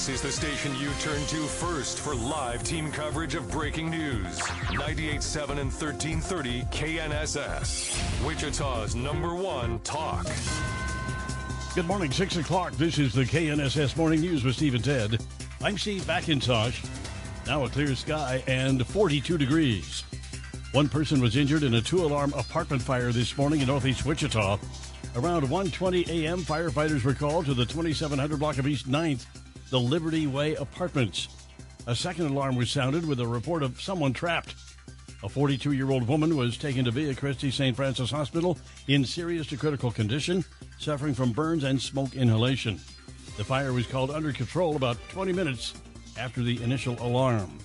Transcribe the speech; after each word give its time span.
This 0.00 0.08
is 0.08 0.22
the 0.22 0.32
station 0.32 0.74
you 0.76 0.88
turn 1.00 1.20
to 1.26 1.42
first 1.42 2.00
for 2.00 2.14
live 2.14 2.62
team 2.62 2.90
coverage 2.90 3.34
of 3.34 3.50
breaking 3.50 3.90
news. 3.90 4.40
98.7 4.70 5.50
and 5.60 5.70
1330 5.70 6.62
KNSS. 6.70 8.24
Wichita's 8.26 8.96
number 8.96 9.34
one 9.34 9.78
talk. 9.80 10.26
Good 11.74 11.84
morning, 11.84 12.10
6 12.10 12.36
o'clock. 12.36 12.72
This 12.72 12.98
is 12.98 13.12
the 13.12 13.24
KNSS 13.24 13.94
Morning 13.94 14.22
News 14.22 14.42
with 14.42 14.56
Steve 14.56 14.74
and 14.74 14.82
Ted. 14.82 15.22
I'm 15.60 15.76
Steve 15.76 16.04
McIntosh. 16.04 16.82
Now 17.46 17.64
a 17.66 17.68
clear 17.68 17.94
sky 17.94 18.42
and 18.46 18.86
42 18.86 19.36
degrees. 19.36 20.04
One 20.72 20.88
person 20.88 21.20
was 21.20 21.36
injured 21.36 21.62
in 21.62 21.74
a 21.74 21.82
two-alarm 21.82 22.32
apartment 22.38 22.80
fire 22.80 23.12
this 23.12 23.36
morning 23.36 23.60
in 23.60 23.66
northeast 23.66 24.06
Wichita. 24.06 24.58
Around 25.14 25.42
1:20 25.48 26.08
a.m., 26.08 26.38
firefighters 26.38 27.04
were 27.04 27.12
called 27.12 27.44
to 27.44 27.52
the 27.52 27.66
2700 27.66 28.38
block 28.38 28.56
of 28.56 28.66
East 28.66 28.88
9th, 28.88 29.26
the 29.70 29.80
Liberty 29.80 30.26
Way 30.26 30.56
Apartments. 30.56 31.28
A 31.86 31.94
second 31.94 32.26
alarm 32.26 32.56
was 32.56 32.70
sounded 32.70 33.06
with 33.06 33.20
a 33.20 33.26
report 33.26 33.62
of 33.62 33.80
someone 33.80 34.12
trapped. 34.12 34.54
A 35.22 35.28
42-year-old 35.28 36.08
woman 36.08 36.36
was 36.36 36.58
taken 36.58 36.84
to 36.86 36.90
Via 36.90 37.14
Christi 37.14 37.50
St. 37.50 37.76
Francis 37.76 38.10
Hospital 38.10 38.58
in 38.88 39.04
serious 39.04 39.46
to 39.46 39.56
critical 39.56 39.92
condition, 39.92 40.44
suffering 40.78 41.14
from 41.14 41.32
burns 41.32 41.62
and 41.62 41.80
smoke 41.80 42.16
inhalation. 42.16 42.80
The 43.36 43.44
fire 43.44 43.72
was 43.72 43.86
called 43.86 44.10
under 44.10 44.32
control 44.32 44.74
about 44.74 44.96
20 45.10 45.32
minutes 45.32 45.74
after 46.18 46.42
the 46.42 46.60
initial 46.62 47.00
alarm. 47.00 47.58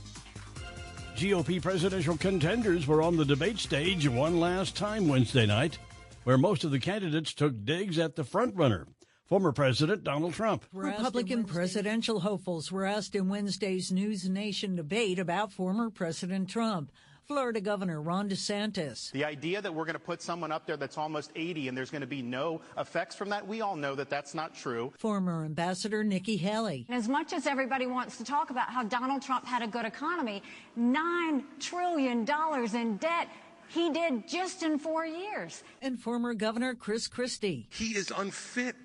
GOP 1.16 1.62
presidential 1.62 2.18
contenders 2.18 2.86
were 2.86 3.02
on 3.02 3.18
the 3.18 3.26
debate 3.26 3.58
stage 3.58 4.08
one 4.08 4.40
last 4.40 4.76
time 4.76 5.08
Wednesday 5.08 5.46
night, 5.46 5.80
where 6.24 6.38
most 6.38 6.64
of 6.64 6.72
the 6.72 6.80
candidates 6.80 7.34
took 7.34 7.66
digs 7.66 7.98
at 7.98 8.16
the 8.16 8.24
frontrunner, 8.24 8.86
former 9.26 9.52
President 9.52 10.04
Donald 10.04 10.34
Trump. 10.34 10.66
Republican 10.74 11.44
presidential 11.44 12.20
hopefuls 12.20 12.72
were 12.72 12.86
asked 12.86 13.16
in 13.16 13.28
Wednesday's 13.28 13.92
News 13.92 14.30
Nation 14.30 14.76
debate 14.76 15.20
about 15.20 15.52
former 15.52 15.90
President 15.90 16.50
Trump. 16.50 16.92
Florida 17.28 17.60
Governor 17.60 18.04
Ron 18.04 18.30
DeSantis. 18.30 19.12
The 19.12 19.26
idea 19.26 19.60
that 19.60 19.74
we're 19.74 19.86
going 19.86 19.94
to 19.94 20.00
put 20.00 20.22
someone 20.22 20.52
up 20.52 20.68
there 20.68 20.78
that's 20.78 20.96
almost 20.96 21.32
80 21.36 21.70
and 21.70 21.76
there's 21.76 21.90
going 21.90 22.02
to 22.02 22.08
be 22.08 22.22
no 22.22 22.62
effects 22.78 23.16
from 23.16 23.30
that, 23.30 23.48
we 23.48 23.62
all 23.62 23.76
know 23.76 23.96
that 23.96 24.12
that's 24.12 24.36
not 24.36 24.54
true. 24.54 24.94
Former 25.00 25.44
Ambassador 25.44 26.04
Nikki 26.04 26.38
Haley. 26.38 26.86
As 26.88 27.10
much 27.10 27.34
as 27.34 27.48
everybody 27.48 27.88
wants 27.88 28.20
to 28.20 28.24
talk 28.24 28.52
about 28.52 28.70
how 28.70 28.84
Donald 28.84 29.24
Trump 29.24 29.44
had 29.44 29.64
a 29.64 29.68
good 29.68 29.86
economy, 29.86 30.44
$9 30.78 31.44
trillion 31.60 32.28
in 32.76 32.98
debt. 32.98 33.28
He 33.70 33.90
did 33.90 34.28
just 34.28 34.62
in 34.62 34.78
four 34.78 35.08
years. 35.08 35.64
And 35.82 36.00
former 36.00 36.36
Governor 36.36 36.76
Chris 36.76 37.08
Christie. 37.08 37.68
He 37.72 37.96
is 37.96 38.14
unfit. 38.16 38.76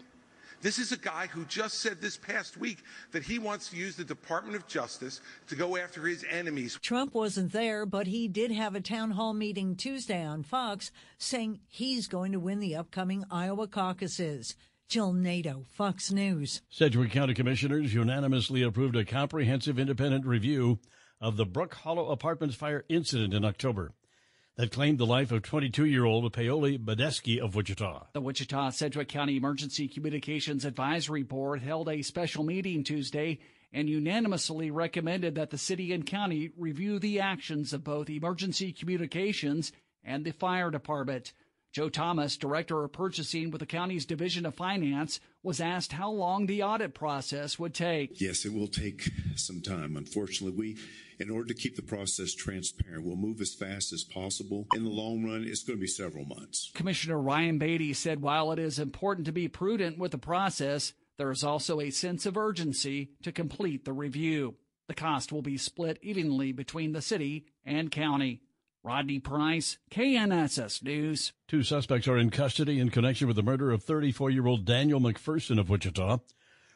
This 0.62 0.78
is 0.78 0.92
a 0.92 0.98
guy 0.98 1.26
who 1.26 1.46
just 1.46 1.78
said 1.78 2.02
this 2.02 2.18
past 2.18 2.58
week 2.58 2.82
that 3.12 3.22
he 3.22 3.38
wants 3.38 3.70
to 3.70 3.76
use 3.76 3.96
the 3.96 4.04
Department 4.04 4.56
of 4.56 4.66
Justice 4.66 5.22
to 5.48 5.56
go 5.56 5.78
after 5.78 6.06
his 6.06 6.22
enemies. 6.28 6.78
Trump 6.82 7.14
wasn't 7.14 7.52
there, 7.52 7.86
but 7.86 8.06
he 8.06 8.28
did 8.28 8.50
have 8.50 8.74
a 8.74 8.80
town 8.80 9.12
hall 9.12 9.32
meeting 9.32 9.74
Tuesday 9.74 10.22
on 10.22 10.42
Fox 10.42 10.90
saying 11.16 11.60
he's 11.66 12.08
going 12.08 12.32
to 12.32 12.40
win 12.40 12.60
the 12.60 12.76
upcoming 12.76 13.24
Iowa 13.30 13.68
caucuses. 13.68 14.54
Jill 14.86 15.14
Nato, 15.14 15.64
Fox 15.70 16.10
News. 16.10 16.60
Sedgwick 16.68 17.12
County 17.12 17.32
Commissioners 17.32 17.94
unanimously 17.94 18.62
approved 18.62 18.96
a 18.96 19.04
comprehensive 19.04 19.78
independent 19.78 20.26
review 20.26 20.78
of 21.22 21.36
the 21.36 21.46
Brook 21.46 21.74
Hollow 21.74 22.10
Apartments 22.10 22.56
fire 22.56 22.84
incident 22.88 23.32
in 23.32 23.44
October 23.44 23.92
that 24.60 24.72
claimed 24.72 24.98
the 24.98 25.06
life 25.06 25.32
of 25.32 25.40
22 25.40 25.86
year 25.86 26.04
old 26.04 26.30
Paoli 26.34 26.76
Badeski 26.76 27.38
of 27.38 27.54
Wichita. 27.54 28.08
The 28.12 28.20
Wichita 28.20 28.68
Sedgwick 28.68 29.08
County 29.08 29.38
Emergency 29.38 29.88
Communications 29.88 30.66
Advisory 30.66 31.22
Board 31.22 31.62
held 31.62 31.88
a 31.88 32.02
special 32.02 32.44
meeting 32.44 32.84
Tuesday 32.84 33.38
and 33.72 33.88
unanimously 33.88 34.70
recommended 34.70 35.36
that 35.36 35.48
the 35.48 35.56
city 35.56 35.94
and 35.94 36.04
county 36.04 36.50
review 36.58 36.98
the 36.98 37.20
actions 37.20 37.72
of 37.72 37.84
both 37.84 38.10
emergency 38.10 38.70
communications 38.70 39.72
and 40.04 40.26
the 40.26 40.32
fire 40.32 40.70
department. 40.70 41.32
Joe 41.72 41.88
Thomas, 41.88 42.36
Director 42.36 42.84
of 42.84 42.92
Purchasing 42.92 43.50
with 43.50 43.60
the 43.60 43.66
county's 43.66 44.04
Division 44.04 44.44
of 44.44 44.56
Finance, 44.56 45.20
was 45.42 45.62
asked 45.62 45.92
how 45.92 46.10
long 46.10 46.44
the 46.44 46.64
audit 46.64 46.92
process 46.92 47.58
would 47.58 47.72
take. 47.72 48.20
Yes, 48.20 48.44
it 48.44 48.52
will 48.52 48.68
take 48.68 49.08
some 49.36 49.62
time. 49.62 49.96
Unfortunately, 49.96 50.58
we, 50.58 50.78
in 51.20 51.30
order 51.30 51.48
to 51.48 51.54
keep 51.54 51.76
the 51.76 51.82
process 51.82 52.34
transparent, 52.34 53.04
we'll 53.04 53.16
move 53.16 53.40
as 53.40 53.54
fast 53.54 53.92
as 53.92 54.02
possible. 54.02 54.66
In 54.74 54.84
the 54.84 54.90
long 54.90 55.24
run, 55.24 55.44
it's 55.44 55.62
going 55.62 55.78
to 55.78 55.80
be 55.80 55.86
several 55.86 56.24
months. 56.24 56.70
Commissioner 56.74 57.20
Ryan 57.20 57.58
Beatty 57.58 57.92
said 57.92 58.22
while 58.22 58.50
it 58.52 58.58
is 58.58 58.78
important 58.78 59.26
to 59.26 59.32
be 59.32 59.46
prudent 59.46 59.98
with 59.98 60.12
the 60.12 60.18
process, 60.18 60.94
there 61.18 61.30
is 61.30 61.44
also 61.44 61.80
a 61.80 61.90
sense 61.90 62.24
of 62.24 62.38
urgency 62.38 63.10
to 63.22 63.32
complete 63.32 63.84
the 63.84 63.92
review. 63.92 64.56
The 64.88 64.94
cost 64.94 65.30
will 65.30 65.42
be 65.42 65.58
split 65.58 65.98
evenly 66.02 66.52
between 66.52 66.92
the 66.92 67.02
city 67.02 67.44
and 67.64 67.90
county. 67.90 68.40
Rodney 68.82 69.18
Price, 69.18 69.76
KNSS 69.90 70.82
News. 70.82 71.34
Two 71.46 71.62
suspects 71.62 72.08
are 72.08 72.16
in 72.16 72.30
custody 72.30 72.80
in 72.80 72.88
connection 72.88 73.26
with 73.26 73.36
the 73.36 73.42
murder 73.42 73.70
of 73.70 73.84
34 73.84 74.30
year 74.30 74.46
old 74.46 74.64
Daniel 74.64 75.00
McPherson 75.00 75.60
of 75.60 75.68
Wichita. 75.68 76.18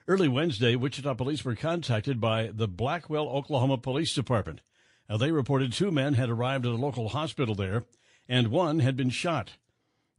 Early 0.07 0.29
Wednesday, 0.29 0.77
Wichita 0.77 1.15
police 1.15 1.47
were 1.47 1.55
contacted 1.55 2.21
by 2.21 2.51
the 2.53 2.69
Blackwell, 2.69 3.27
Oklahoma 3.27 3.79
Police 3.79 4.13
Department. 4.13 4.61
Now, 5.09 5.17
they 5.17 5.33
reported 5.33 5.73
two 5.73 5.91
men 5.91 6.13
had 6.13 6.29
arrived 6.29 6.67
at 6.67 6.73
a 6.73 6.77
local 6.77 7.09
hospital 7.09 7.55
there, 7.55 7.85
and 8.29 8.49
one 8.49 8.81
had 8.81 8.99
been 8.99 9.09
shot. 9.09 9.53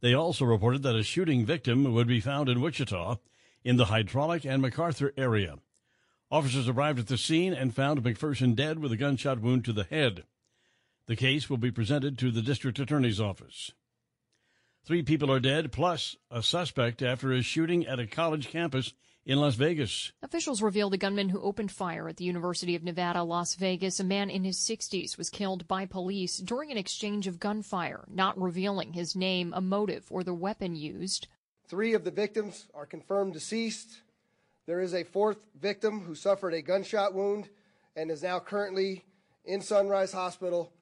They 0.00 0.12
also 0.12 0.44
reported 0.44 0.82
that 0.82 0.96
a 0.96 1.04
shooting 1.04 1.46
victim 1.46 1.94
would 1.94 2.08
be 2.08 2.18
found 2.18 2.48
in 2.48 2.60
Wichita 2.60 3.18
in 3.62 3.76
the 3.76 3.84
Hydraulic 3.84 4.44
and 4.44 4.60
MacArthur 4.60 5.12
area. 5.16 5.58
Officers 6.32 6.68
arrived 6.68 6.98
at 6.98 7.06
the 7.06 7.16
scene 7.16 7.52
and 7.52 7.72
found 7.72 8.02
McPherson 8.02 8.56
dead 8.56 8.80
with 8.80 8.90
a 8.90 8.96
gunshot 8.96 9.40
wound 9.40 9.64
to 9.66 9.72
the 9.72 9.84
head. 9.84 10.24
The 11.06 11.14
case 11.14 11.48
will 11.48 11.58
be 11.58 11.70
presented 11.70 12.18
to 12.18 12.32
the 12.32 12.42
district 12.42 12.80
attorney's 12.80 13.20
office. 13.20 13.70
Three 14.84 15.04
people 15.04 15.30
are 15.30 15.38
dead, 15.38 15.70
plus 15.70 16.16
a 16.28 16.42
suspect 16.42 17.02
after 17.02 17.32
a 17.32 17.42
shooting 17.42 17.86
at 17.86 18.00
a 18.00 18.06
college 18.08 18.48
campus 18.48 18.92
in 19.26 19.40
Las 19.40 19.56
Vegas. 19.56 20.12
Officials 20.22 20.62
revealed 20.62 20.92
the 20.92 20.98
gunman 20.98 21.30
who 21.30 21.42
opened 21.42 21.72
fire 21.72 22.08
at 22.08 22.16
the 22.16 22.24
University 22.24 22.76
of 22.76 22.84
Nevada, 22.84 23.24
Las 23.24 23.56
Vegas, 23.56 23.98
a 23.98 24.04
man 24.04 24.30
in 24.30 24.44
his 24.44 24.56
60s, 24.58 25.18
was 25.18 25.28
killed 25.28 25.66
by 25.66 25.84
police 25.84 26.38
during 26.38 26.70
an 26.70 26.78
exchange 26.78 27.26
of 27.26 27.40
gunfire, 27.40 28.04
not 28.08 28.40
revealing 28.40 28.92
his 28.92 29.16
name, 29.16 29.52
a 29.54 29.60
motive, 29.60 30.06
or 30.10 30.22
the 30.22 30.32
weapon 30.32 30.76
used. 30.76 31.26
Three 31.66 31.92
of 31.92 32.04
the 32.04 32.12
victims 32.12 32.68
are 32.72 32.86
confirmed 32.86 33.32
deceased. 33.32 34.02
There 34.66 34.80
is 34.80 34.94
a 34.94 35.02
fourth 35.02 35.38
victim 35.60 36.02
who 36.02 36.14
suffered 36.14 36.54
a 36.54 36.62
gunshot 36.62 37.12
wound 37.12 37.48
and 37.96 38.10
is 38.10 38.22
now 38.22 38.38
currently 38.38 39.04
in 39.44 39.60
Sunrise 39.60 40.12
Hospital 40.12 40.72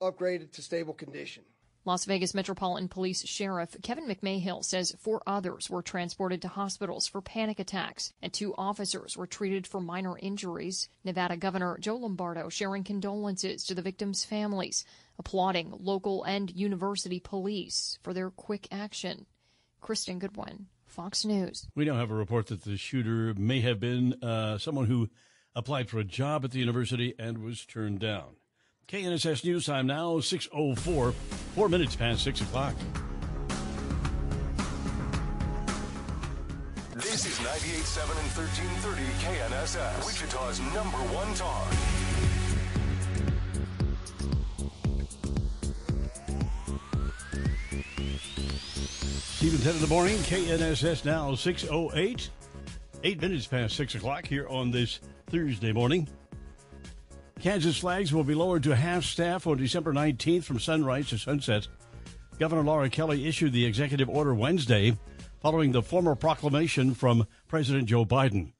upgraded 0.00 0.52
to 0.52 0.62
stable 0.62 0.94
condition. 0.94 1.42
Las 1.84 2.04
Vegas 2.04 2.34
Metropolitan 2.34 2.88
Police 2.88 3.26
Sheriff 3.26 3.76
Kevin 3.82 4.06
McMahill 4.06 4.64
says 4.64 4.94
four 4.98 5.22
others 5.26 5.70
were 5.70 5.80
transported 5.80 6.42
to 6.42 6.48
hospitals 6.48 7.06
for 7.06 7.22
panic 7.22 7.58
attacks, 7.58 8.12
and 8.20 8.32
two 8.32 8.54
officers 8.56 9.16
were 9.16 9.26
treated 9.26 9.66
for 9.66 9.80
minor 9.80 10.18
injuries. 10.18 10.88
Nevada 11.04 11.36
Governor 11.36 11.78
Joe 11.80 11.96
Lombardo 11.96 12.48
sharing 12.48 12.84
condolences 12.84 13.64
to 13.64 13.74
the 13.74 13.82
victims' 13.82 14.24
families, 14.24 14.84
applauding 15.18 15.72
local 15.80 16.24
and 16.24 16.50
university 16.50 17.20
police 17.20 17.98
for 18.02 18.12
their 18.12 18.30
quick 18.30 18.68
action. 18.70 19.26
Kristen 19.80 20.18
Goodwin, 20.18 20.66
Fox 20.84 21.24
News. 21.24 21.68
We 21.74 21.84
now 21.84 21.94
have 21.94 22.10
a 22.10 22.14
report 22.14 22.48
that 22.48 22.64
the 22.64 22.76
shooter 22.76 23.32
may 23.38 23.60
have 23.60 23.80
been 23.80 24.14
uh, 24.22 24.58
someone 24.58 24.86
who 24.86 25.08
applied 25.54 25.88
for 25.88 25.98
a 25.98 26.04
job 26.04 26.44
at 26.44 26.50
the 26.50 26.58
university 26.58 27.14
and 27.18 27.38
was 27.38 27.64
turned 27.64 28.00
down. 28.00 28.36
KNSS 28.88 29.44
News 29.44 29.66
Time 29.66 29.86
now, 29.86 30.14
6.04, 30.14 31.12
four 31.12 31.68
minutes 31.68 31.94
past 31.94 32.24
6 32.24 32.40
o'clock. 32.40 32.74
This 36.94 37.26
is 37.26 37.38
98.7 37.38 38.00
and 38.00 38.30
1330 38.34 39.02
KNSS, 39.20 40.06
Wichita's 40.06 40.60
number 40.72 40.96
one 41.12 41.34
talk. 41.34 41.70
Steve 49.36 49.54
and 49.54 49.62
Ted 49.62 49.74
in 49.74 49.80
the 49.82 49.86
morning, 49.86 50.16
KNSS 50.16 51.04
now, 51.04 51.32
6.08. 51.32 52.28
Eight 53.04 53.20
minutes 53.20 53.46
past 53.46 53.76
six 53.76 53.94
o'clock 53.94 54.26
here 54.26 54.48
on 54.48 54.72
this 54.72 54.98
Thursday 55.30 55.72
morning. 55.72 56.08
Kansas 57.40 57.78
flags 57.78 58.12
will 58.12 58.24
be 58.24 58.34
lowered 58.34 58.64
to 58.64 58.74
half 58.74 59.04
staff 59.04 59.46
on 59.46 59.58
December 59.58 59.92
19th 59.92 60.42
from 60.42 60.58
sunrise 60.58 61.08
to 61.10 61.18
sunset. 61.18 61.68
Governor 62.40 62.64
Laura 62.64 62.90
Kelly 62.90 63.28
issued 63.28 63.52
the 63.52 63.64
executive 63.64 64.08
order 64.08 64.34
Wednesday 64.34 64.96
following 65.40 65.70
the 65.70 65.82
formal 65.82 66.16
proclamation 66.16 66.94
from 66.94 67.28
President 67.46 67.86
Joe 67.86 68.04
Biden. 68.04 68.54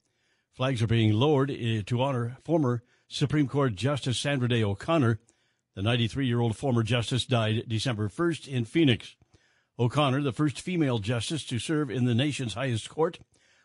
Flags 0.53 0.81
are 0.81 0.87
being 0.87 1.13
lowered 1.13 1.51
eh, 1.51 1.83
to 1.87 2.01
honor 2.01 2.37
former 2.45 2.85
Supreme 3.09 3.49
Court 3.49 3.75
Justice 3.75 4.17
Sandra 4.17 4.49
Day 4.49 4.63
O'Connor. 4.63 5.19
The 5.75 5.83
93 5.83 6.27
year 6.27 6.41
old 6.41 6.57
former 6.57 6.85
justice 6.85 7.25
died 7.25 7.65
December 7.67 8.09
1st 8.09 8.47
in 8.47 8.65
Phoenix. 8.65 9.17
O'Connor, 9.77 10.23
the 10.23 10.33
first 10.33 10.61
female 10.61 11.01
justice 11.01 11.45
to 11.47 11.59
serve 11.59 11.91
in 11.91 12.05
the 12.05 12.15
nation's 12.15 12.55
highest 12.55 12.89
court, 12.89 13.19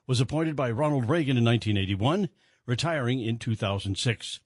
was 0.08 0.20
appointed 0.20 0.56
by 0.56 0.72
Ronald 0.72 1.08
Reagan 1.08 1.38
in 1.38 1.46
1981, 1.46 2.30
retiring 2.66 3.20
in 3.20 3.38
2006. 3.38 4.40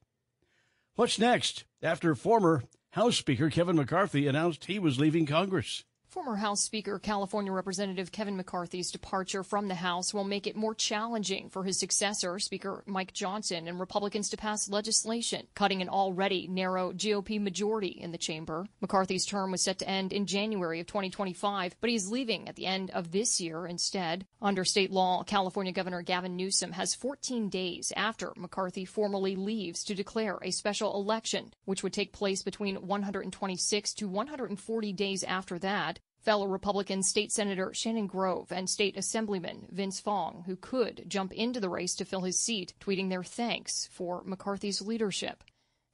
What's 0.97 1.19
next 1.19 1.65
after 1.83 2.15
former 2.15 2.63
House 2.93 3.17
Speaker 3.17 3.51
Kevin 3.51 3.75
McCarthy 3.75 4.25
announced 4.25 4.65
he 4.65 4.79
was 4.79 4.99
leaving 4.99 5.27
Congress? 5.27 5.83
Former 6.17 6.35
House 6.35 6.61
Speaker, 6.61 6.97
California 6.97 7.51
Representative 7.51 8.11
Kevin 8.11 8.37
McCarthy's 8.37 8.89
departure 8.89 9.43
from 9.43 9.67
the 9.67 9.75
House 9.75 10.15
will 10.15 10.23
make 10.23 10.47
it 10.47 10.55
more 10.55 10.73
challenging 10.73 11.47
for 11.47 11.63
his 11.63 11.77
successor, 11.77 12.39
Speaker 12.39 12.83
Mike 12.87 13.13
Johnson, 13.13 13.67
and 13.67 13.79
Republicans 13.79 14.31
to 14.31 14.35
pass 14.35 14.67
legislation, 14.67 15.45
cutting 15.53 15.83
an 15.83 15.89
already 15.89 16.47
narrow 16.47 16.91
GOP 16.91 17.39
majority 17.39 17.89
in 17.89 18.11
the 18.11 18.17
chamber. 18.17 18.65
McCarthy's 18.81 19.27
term 19.27 19.51
was 19.51 19.61
set 19.61 19.77
to 19.77 19.87
end 19.87 20.11
in 20.11 20.25
January 20.25 20.79
of 20.79 20.87
2025, 20.87 21.75
but 21.79 21.89
he's 21.91 22.09
leaving 22.09 22.49
at 22.49 22.55
the 22.55 22.65
end 22.65 22.89
of 22.89 23.11
this 23.11 23.39
year 23.39 23.67
instead. 23.67 24.25
Under 24.41 24.65
state 24.65 24.91
law, 24.91 25.21
California 25.21 25.71
Governor 25.71 26.01
Gavin 26.01 26.35
Newsom 26.35 26.71
has 26.71 26.95
14 26.95 27.47
days 27.47 27.93
after 27.95 28.33
McCarthy 28.35 28.85
formally 28.85 29.35
leaves 29.35 29.83
to 29.83 29.93
declare 29.93 30.39
a 30.41 30.49
special 30.49 30.95
election, 30.95 31.53
which 31.65 31.83
would 31.83 31.93
take 31.93 32.11
place 32.11 32.41
between 32.41 32.87
126 32.87 33.93
to 33.93 34.07
140 34.07 34.93
days 34.93 35.23
after 35.23 35.59
that. 35.59 35.99
Fellow 36.27 36.47
Republican 36.47 37.03
State 37.03 37.31
Senator 37.31 37.73
Shannon 37.73 38.05
Grove 38.05 38.51
and 38.51 38.69
State 38.69 38.97
Assemblyman 38.97 39.65
Vince 39.71 40.01
Fong, 40.01 40.43
who 40.45 40.57
could 40.57 41.05
jump 41.07 41.31
into 41.31 41.61
the 41.61 41.69
race 41.69 41.95
to 41.95 42.03
fill 42.03 42.19
his 42.19 42.37
seat, 42.37 42.73
tweeting 42.81 43.07
their 43.07 43.23
thanks 43.23 43.87
for 43.93 44.23
McCarthy's 44.25 44.81
leadership. 44.81 45.41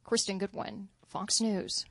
Kristen 0.04 0.40
Goodwin, 0.40 0.88
Fox 1.06 1.40
News. 1.40 1.86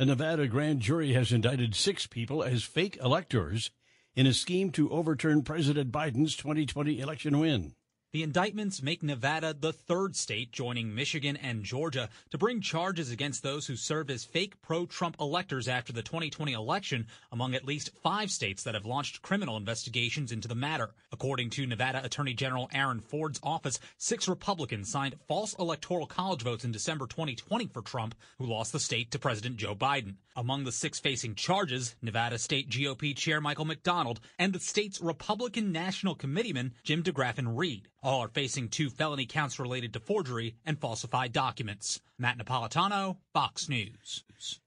A 0.00 0.04
Nevada 0.04 0.48
grand 0.48 0.80
jury 0.80 1.12
has 1.12 1.30
indicted 1.30 1.76
six 1.76 2.08
people 2.08 2.42
as 2.42 2.64
fake 2.64 2.98
electors 3.00 3.70
in 4.16 4.26
a 4.26 4.32
scheme 4.34 4.72
to 4.72 4.90
overturn 4.90 5.42
President 5.42 5.92
Biden's 5.92 6.34
2020 6.34 6.98
election 6.98 7.38
win. 7.38 7.72
The 8.16 8.22
indictments 8.22 8.82
make 8.82 9.02
Nevada 9.02 9.52
the 9.52 9.74
third 9.74 10.16
state 10.16 10.50
joining 10.50 10.94
Michigan 10.94 11.36
and 11.36 11.62
Georgia 11.62 12.08
to 12.30 12.38
bring 12.38 12.62
charges 12.62 13.10
against 13.10 13.42
those 13.42 13.66
who 13.66 13.76
served 13.76 14.10
as 14.10 14.24
fake 14.24 14.62
pro-Trump 14.62 15.16
electors 15.20 15.68
after 15.68 15.92
the 15.92 16.00
2020 16.00 16.54
election, 16.54 17.08
among 17.30 17.54
at 17.54 17.66
least 17.66 17.90
five 18.02 18.30
states 18.30 18.62
that 18.62 18.72
have 18.72 18.86
launched 18.86 19.20
criminal 19.20 19.58
investigations 19.58 20.32
into 20.32 20.48
the 20.48 20.54
matter. 20.54 20.94
According 21.12 21.50
to 21.50 21.66
Nevada 21.66 22.02
Attorney 22.02 22.32
General 22.32 22.70
Aaron 22.72 23.00
Ford's 23.00 23.38
office, 23.42 23.78
six 23.98 24.26
Republicans 24.26 24.90
signed 24.90 25.16
false 25.28 25.52
electoral 25.58 26.06
college 26.06 26.40
votes 26.40 26.64
in 26.64 26.72
December 26.72 27.06
2020 27.06 27.66
for 27.66 27.82
Trump, 27.82 28.14
who 28.38 28.46
lost 28.46 28.72
the 28.72 28.80
state 28.80 29.10
to 29.10 29.18
President 29.18 29.58
Joe 29.58 29.74
Biden. 29.74 30.14
Among 30.38 30.64
the 30.64 30.72
six 30.72 31.00
facing 31.00 31.34
charges, 31.34 31.96
Nevada 32.02 32.38
State 32.38 32.68
GOP 32.68 33.16
Chair 33.16 33.40
Michael 33.40 33.64
McDonald 33.64 34.20
and 34.38 34.52
the 34.52 34.60
state's 34.60 35.00
Republican 35.00 35.72
National 35.72 36.14
Committeeman 36.14 36.74
Jim 36.84 37.02
DeGraffenreid. 37.02 37.56
Reed. 37.56 37.88
All 38.02 38.20
are 38.20 38.28
facing 38.28 38.68
two 38.68 38.90
felony 38.90 39.24
counts 39.24 39.58
related 39.58 39.94
to 39.94 40.00
forgery 40.00 40.56
and 40.66 40.78
falsified 40.78 41.32
documents. 41.32 42.02
Matt 42.18 42.36
Napolitano, 42.36 43.16
Fox 43.32 43.66
News. 43.70 44.24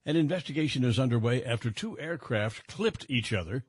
An 0.08 0.16
investigation 0.16 0.84
is 0.84 0.98
underway 0.98 1.44
after 1.44 1.70
two 1.70 2.00
aircraft 2.00 2.66
clipped 2.66 3.06
each 3.08 3.32
other 3.32 3.64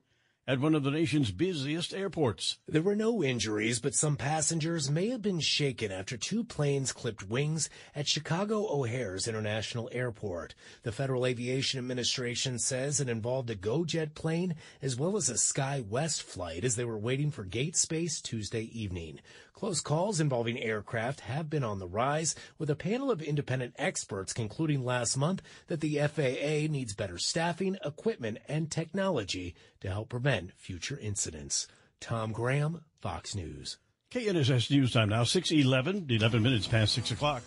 at 0.51 0.59
one 0.59 0.75
of 0.75 0.83
the 0.83 0.91
nation's 0.91 1.31
busiest 1.31 1.93
airports. 1.93 2.57
There 2.67 2.81
were 2.81 2.93
no 2.93 3.23
injuries, 3.23 3.79
but 3.79 3.95
some 3.95 4.17
passengers 4.17 4.91
may 4.91 5.07
have 5.07 5.21
been 5.21 5.39
shaken 5.39 5.93
after 5.93 6.17
two 6.17 6.43
planes 6.43 6.91
clipped 6.91 7.23
wings 7.23 7.69
at 7.95 8.05
Chicago 8.05 8.67
O'Hare's 8.69 9.29
International 9.29 9.89
Airport. 9.93 10.53
The 10.83 10.91
Federal 10.91 11.25
Aviation 11.25 11.79
Administration 11.79 12.59
says 12.59 12.99
it 12.99 13.07
involved 13.07 13.49
a 13.49 13.55
GoJet 13.55 14.13
plane 14.13 14.55
as 14.81 14.97
well 14.97 15.15
as 15.15 15.29
a 15.29 15.35
SkyWest 15.35 16.21
flight 16.23 16.65
as 16.65 16.75
they 16.75 16.83
were 16.83 16.97
waiting 16.97 17.31
for 17.31 17.45
gate 17.45 17.77
space 17.77 18.19
Tuesday 18.19 18.63
evening. 18.77 19.21
Close 19.61 19.79
calls 19.79 20.19
involving 20.19 20.59
aircraft 20.59 21.19
have 21.19 21.47
been 21.47 21.63
on 21.63 21.77
the 21.77 21.85
rise, 21.85 22.33
with 22.57 22.71
a 22.71 22.75
panel 22.75 23.11
of 23.11 23.21
independent 23.21 23.75
experts 23.77 24.33
concluding 24.33 24.83
last 24.83 25.15
month 25.15 25.43
that 25.67 25.81
the 25.81 25.99
FAA 25.99 26.67
needs 26.67 26.95
better 26.95 27.19
staffing, 27.19 27.77
equipment, 27.85 28.39
and 28.47 28.71
technology 28.71 29.53
to 29.79 29.87
help 29.87 30.09
prevent 30.09 30.51
future 30.57 30.97
incidents. 30.99 31.67
Tom 31.99 32.31
Graham, 32.31 32.81
Fox 33.01 33.35
News. 33.35 33.77
KNSS 34.09 34.71
News 34.71 34.93
Time 34.93 35.09
now, 35.09 35.23
611, 35.23 36.07
11 36.09 36.41
minutes 36.41 36.65
past 36.65 36.95
6 36.95 37.11
o'clock. 37.11 37.43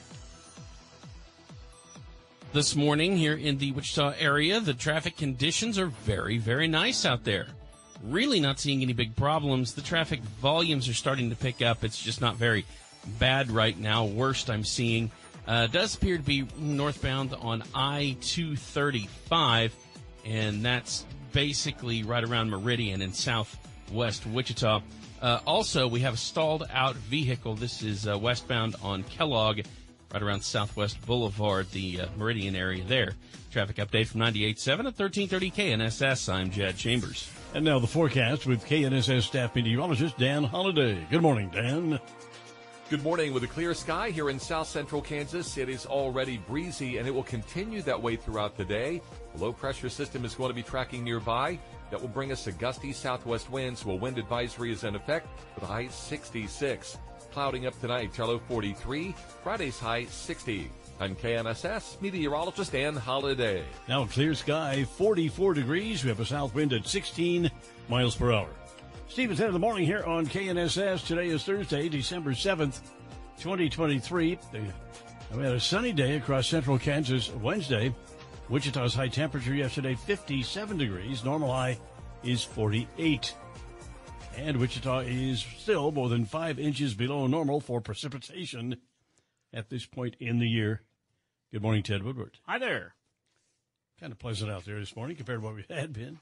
This 2.53 2.77
morning 2.77 3.17
here 3.17 3.35
in 3.37 3.59
the 3.59 3.73
Wichita 3.73 4.15
area, 4.21 4.61
the 4.61 4.73
traffic 4.73 5.17
conditions 5.17 5.81
are 5.81 5.89
very, 5.89 6.39
very 6.39 6.69
nice 6.69 7.05
out 7.05 7.25
there 7.25 7.49
really 8.03 8.41
not 8.41 8.59
seeing 8.59 8.83
any 8.83 8.93
big 8.93 9.17
problems. 9.17 9.75
The 9.75 9.83
traffic 9.83 10.21
volumes 10.21 10.89
are 10.89 10.95
starting 10.95 11.31
to 11.31 11.37
pick 11.37 11.63
up. 11.63 11.85
It's 11.85 12.03
just 12.03 12.21
not 12.21 12.37
very 12.37 12.65
bad 13.19 13.51
right 13.51 13.79
now. 13.79 14.05
Worst 14.05 14.51
I'm 14.51 14.65
seeing 14.65 15.11
uh, 15.47 15.67
does 15.67 15.95
appear 15.95 16.17
to 16.17 16.23
be 16.23 16.47
northbound 16.59 17.35
on 17.35 17.63
I 17.75 18.17
235, 18.23 19.75
and 20.25 20.65
that's 20.65 21.05
basically 21.33 22.03
right 22.03 22.25
around 22.25 22.51
Meridian 22.51 23.03
in 23.03 23.13
southwest 23.13 24.27
Wichita. 24.27 24.81
Uh, 25.21 25.41
also, 25.47 25.87
we 25.87 26.01
have 26.01 26.15
a 26.15 26.19
stalled 26.19 26.67
out 26.73 26.97
vehicle. 26.97 27.55
This 27.55 27.83
is 27.83 28.07
uh, 28.07 28.19
westbound 28.19 28.77
on 28.83 29.05
Kellogg, 29.05 29.61
right 30.13 30.23
around 30.23 30.43
Southwest 30.43 31.05
Boulevard, 31.07 31.71
the 31.71 32.03
uh, 32.03 32.07
Meridian 32.17 32.55
area 32.57 32.85
there. 32.85 33.15
Traffic 33.51 33.77
update 33.77 34.07
from 34.07 34.21
98.7 34.21 34.69
at 34.81 34.99
1330 34.99 35.51
KNSS. 35.51 36.33
I'm 36.33 36.51
Jed 36.51 36.77
Chambers. 36.77 37.31
And 37.55 37.65
now 37.65 37.79
the 37.79 37.87
forecast 37.87 38.47
with 38.47 38.67
KNSS 38.67 39.23
staff 39.23 39.55
meteorologist 39.55 40.19
Dan 40.19 40.43
Holliday. 40.43 41.07
Good 41.09 41.23
morning, 41.23 41.51
Dan. 41.51 42.01
Good 42.91 43.05
morning. 43.05 43.33
With 43.33 43.45
a 43.45 43.47
clear 43.47 43.75
sky 43.75 44.11
here 44.11 44.29
in 44.29 44.41
south 44.41 44.67
central 44.67 45.01
Kansas, 45.01 45.57
it 45.57 45.69
is 45.69 45.87
already 45.87 46.39
breezy 46.39 46.99
and 46.99 47.07
it 47.07 47.13
will 47.13 47.23
continue 47.23 47.81
that 47.83 48.03
way 48.03 48.17
throughout 48.17 48.57
the 48.57 48.65
day. 48.65 49.01
A 49.37 49.39
low 49.39 49.53
pressure 49.53 49.89
system 49.89 50.25
is 50.25 50.35
going 50.35 50.51
to 50.51 50.55
be 50.55 50.65
tracking 50.65 51.05
nearby. 51.05 51.57
That 51.93 52.01
will 52.01 52.09
bring 52.09 52.33
us 52.33 52.49
a 52.49 52.53
gusty 52.53 52.93
southwest 52.93 53.49
winds. 53.51 53.83
So 53.83 53.91
a 53.91 53.95
wind 53.95 54.19
advisory 54.19 54.73
is 54.73 54.83
in 54.83 54.97
effect 54.97 55.29
with 55.55 55.63
a 55.63 55.69
high 55.69 55.87
66. 55.87 56.99
Clouding 57.31 57.67
up 57.67 57.81
tonight, 57.81 58.19
low 58.19 58.41
43. 58.49 59.15
Friday's 59.45 59.79
high 59.79 60.07
60. 60.07 60.73
I'm 61.01 61.17
KNSS 61.17 62.01
meteorologist 62.01 62.71
Dan 62.73 62.95
Holiday. 62.95 63.65
Now 63.89 64.07
clear 64.07 64.35
sky, 64.35 64.85
44 64.85 65.55
degrees. 65.55 66.05
We 66.05 66.09
have 66.11 66.21
a 66.21 66.25
south 66.25 66.55
wind 66.55 66.73
at 66.73 66.87
16 66.87 67.51
miles 67.89 68.15
per 68.15 68.33
hour. 68.33 68.49
Steve 69.09 69.31
and 69.31 69.39
Ted 69.39 69.49
in 69.49 69.53
the 69.53 69.59
morning 69.59 69.87
here 69.87 70.05
on 70.05 70.27
KNSS. 70.27 71.05
Today 71.05 71.29
is 71.29 71.45
Thursday, 71.45 71.89
December 71.89 72.31
7th, 72.31 72.81
2023. 73.39 74.39
We 74.53 74.61
uh, 74.61 75.37
had 75.39 75.53
a 75.53 75.61
sunny 75.61 75.93
day 75.93 76.17
across 76.17 76.47
central 76.47 76.79
Kansas 76.79 77.31
Wednesday. 77.35 77.93
Wichita's 78.49 78.95
high 78.95 79.09
temperature 79.09 79.55
yesterday, 79.55 79.97
57 79.97 80.79
degrees. 80.79 81.25
Normal 81.25 81.53
high 81.53 81.77
is 82.23 82.45
48. 82.45 83.35
And 84.37 84.59
Wichita 84.59 85.01
is 85.01 85.45
still 85.59 85.91
more 85.91 86.09
than 86.09 86.25
five 86.25 86.59
inches 86.61 86.95
below 86.95 87.27
normal 87.27 87.61
for 87.61 87.81
precipitation 87.81 88.77
at 89.55 89.71
this 89.71 89.87
point 89.87 90.17
in 90.19 90.41
the 90.41 90.49
year. 90.49 90.83
Good 91.53 91.63
morning, 91.63 91.83
Ted 91.83 92.03
Woodward. 92.03 92.39
Hi 92.47 92.59
there. 92.59 92.95
Kind 94.01 94.13
of 94.13 94.19
pleasant 94.19 94.51
out 94.51 94.65
there 94.65 94.81
this 94.81 94.97
morning 94.97 95.17
compared 95.17 95.41
to 95.41 95.47
what 95.47 95.55
we 95.55 95.65
had 95.71 95.93
been 95.93 96.19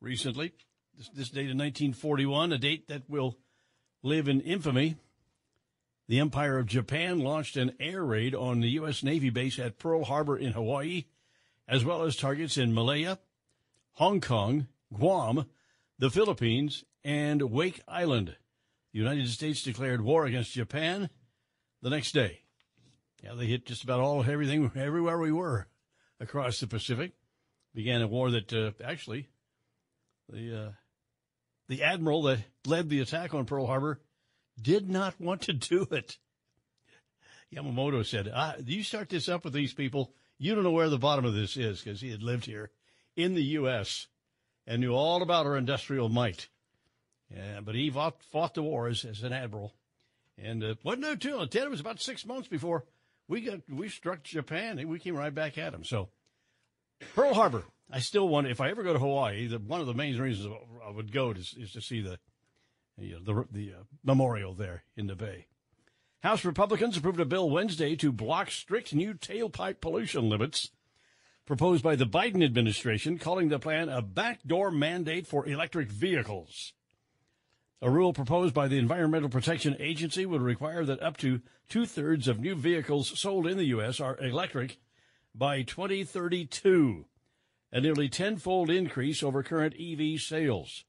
recently. 0.00 0.52
This, 0.96 1.08
this 1.08 1.30
date 1.30 1.50
in 1.50 1.58
1941, 1.58 2.52
a 2.52 2.58
date 2.58 2.88
that 2.88 3.10
will 3.10 3.36
live 4.02 4.28
in 4.28 4.40
infamy. 4.40 4.96
The 6.08 6.20
Empire 6.20 6.58
of 6.58 6.66
Japan 6.66 7.20
launched 7.20 7.56
an 7.56 7.72
air 7.80 8.04
raid 8.04 8.34
on 8.34 8.60
the 8.60 8.70
U.S. 8.70 9.02
Navy 9.02 9.30
base 9.30 9.58
at 9.58 9.78
Pearl 9.78 10.04
Harbor 10.04 10.36
in 10.36 10.52
Hawaii, 10.52 11.04
as 11.66 11.84
well 11.84 12.02
as 12.04 12.16
targets 12.16 12.56
in 12.56 12.74
Malaya, 12.74 13.18
Hong 13.94 14.20
Kong, 14.20 14.68
Guam, 14.92 15.46
the 15.98 16.10
Philippines, 16.10 16.84
and 17.02 17.42
Wake 17.42 17.80
Island. 17.88 18.36
The 18.92 18.98
United 18.98 19.28
States 19.30 19.62
declared 19.62 20.02
war 20.02 20.26
against 20.26 20.52
Japan 20.52 21.08
the 21.82 21.90
next 21.90 22.12
day. 22.12 22.40
Yeah, 23.22 23.34
they 23.34 23.46
hit 23.46 23.66
just 23.66 23.84
about 23.84 24.00
all 24.00 24.24
everything 24.24 24.70
everywhere 24.74 25.18
we 25.18 25.32
were 25.32 25.66
across 26.18 26.60
the 26.60 26.66
Pacific. 26.66 27.12
Began 27.74 28.02
a 28.02 28.06
war 28.06 28.30
that 28.30 28.52
uh, 28.52 28.72
actually 28.84 29.28
the 30.28 30.60
uh, 30.60 30.70
the 31.68 31.82
admiral 31.82 32.22
that 32.22 32.40
led 32.66 32.88
the 32.88 33.00
attack 33.00 33.34
on 33.34 33.46
Pearl 33.46 33.66
Harbor 33.66 34.00
did 34.60 34.90
not 34.90 35.20
want 35.20 35.42
to 35.42 35.52
do 35.52 35.86
it. 35.90 36.18
Yamamoto 37.54 38.04
said, 38.04 38.30
ah, 38.32 38.54
"You 38.64 38.82
start 38.82 39.08
this 39.08 39.28
up 39.28 39.44
with 39.44 39.52
these 39.52 39.74
people, 39.74 40.12
you 40.38 40.54
don't 40.54 40.64
know 40.64 40.70
where 40.70 40.88
the 40.88 40.98
bottom 40.98 41.24
of 41.24 41.34
this 41.34 41.56
is," 41.56 41.80
because 41.80 42.00
he 42.00 42.10
had 42.10 42.22
lived 42.22 42.46
here 42.46 42.70
in 43.16 43.34
the 43.34 43.44
U.S. 43.44 44.08
and 44.66 44.80
knew 44.80 44.92
all 44.92 45.22
about 45.22 45.46
our 45.46 45.56
industrial 45.56 46.08
might. 46.08 46.48
Yeah, 47.34 47.60
but 47.60 47.74
he 47.74 47.88
fought, 47.90 48.22
fought 48.22 48.54
the 48.54 48.62
wars 48.62 49.04
as 49.04 49.22
an 49.22 49.32
admiral, 49.32 49.74
and 50.38 50.62
uh, 50.62 50.74
wasn't 50.82 51.02
no 51.02 51.14
too 51.16 51.36
long. 51.36 51.48
Ted, 51.48 51.64
it 51.64 51.70
was 51.70 51.80
about 51.80 52.00
six 52.00 52.26
months 52.26 52.48
before 52.48 52.84
we 53.28 53.40
got 53.40 53.60
we 53.70 53.88
struck 53.88 54.22
Japan, 54.22 54.78
and 54.78 54.88
we 54.88 54.98
came 54.98 55.16
right 55.16 55.34
back 55.34 55.58
at 55.58 55.74
him. 55.74 55.84
So 55.84 56.08
Pearl 57.14 57.34
Harbor, 57.34 57.64
I 57.90 58.00
still 58.00 58.28
want. 58.28 58.46
If 58.46 58.60
I 58.60 58.70
ever 58.70 58.82
go 58.82 58.92
to 58.92 58.98
Hawaii, 58.98 59.46
the, 59.46 59.58
one 59.58 59.80
of 59.80 59.86
the 59.86 59.94
main 59.94 60.18
reasons 60.18 60.54
I 60.86 60.90
would 60.90 61.12
go 61.12 61.30
is, 61.32 61.54
is 61.58 61.72
to 61.72 61.80
see 61.80 62.00
the 62.00 62.18
you 62.98 63.14
know, 63.14 63.44
the, 63.44 63.48
the 63.50 63.72
uh, 63.72 63.82
memorial 64.04 64.54
there 64.54 64.84
in 64.96 65.06
the 65.06 65.16
bay. 65.16 65.46
House 66.22 66.44
Republicans 66.44 66.96
approved 66.96 67.20
a 67.20 67.24
bill 67.24 67.50
Wednesday 67.50 67.96
to 67.96 68.12
block 68.12 68.50
strict 68.50 68.94
new 68.94 69.14
tailpipe 69.14 69.80
pollution 69.80 70.28
limits 70.28 70.70
proposed 71.46 71.82
by 71.82 71.96
the 71.96 72.06
Biden 72.06 72.44
administration, 72.44 73.18
calling 73.18 73.48
the 73.48 73.58
plan 73.58 73.88
a 73.88 74.00
backdoor 74.00 74.70
mandate 74.70 75.26
for 75.26 75.46
electric 75.48 75.90
vehicles. 75.90 76.72
A 77.82 77.90
rule 77.90 78.12
proposed 78.12 78.54
by 78.54 78.68
the 78.68 78.78
Environmental 78.78 79.28
Protection 79.28 79.76
Agency 79.80 80.24
would 80.24 80.40
require 80.40 80.84
that 80.84 81.02
up 81.02 81.16
to 81.16 81.40
two 81.68 81.84
thirds 81.84 82.28
of 82.28 82.38
new 82.38 82.54
vehicles 82.54 83.18
sold 83.18 83.44
in 83.48 83.56
the 83.56 83.64
U.S. 83.66 83.98
are 83.98 84.16
electric 84.20 84.78
by 85.34 85.62
2032, 85.62 87.06
a 87.72 87.80
nearly 87.80 88.08
tenfold 88.08 88.70
increase 88.70 89.20
over 89.20 89.42
current 89.42 89.74
EV 89.80 90.20
sales. 90.20 90.84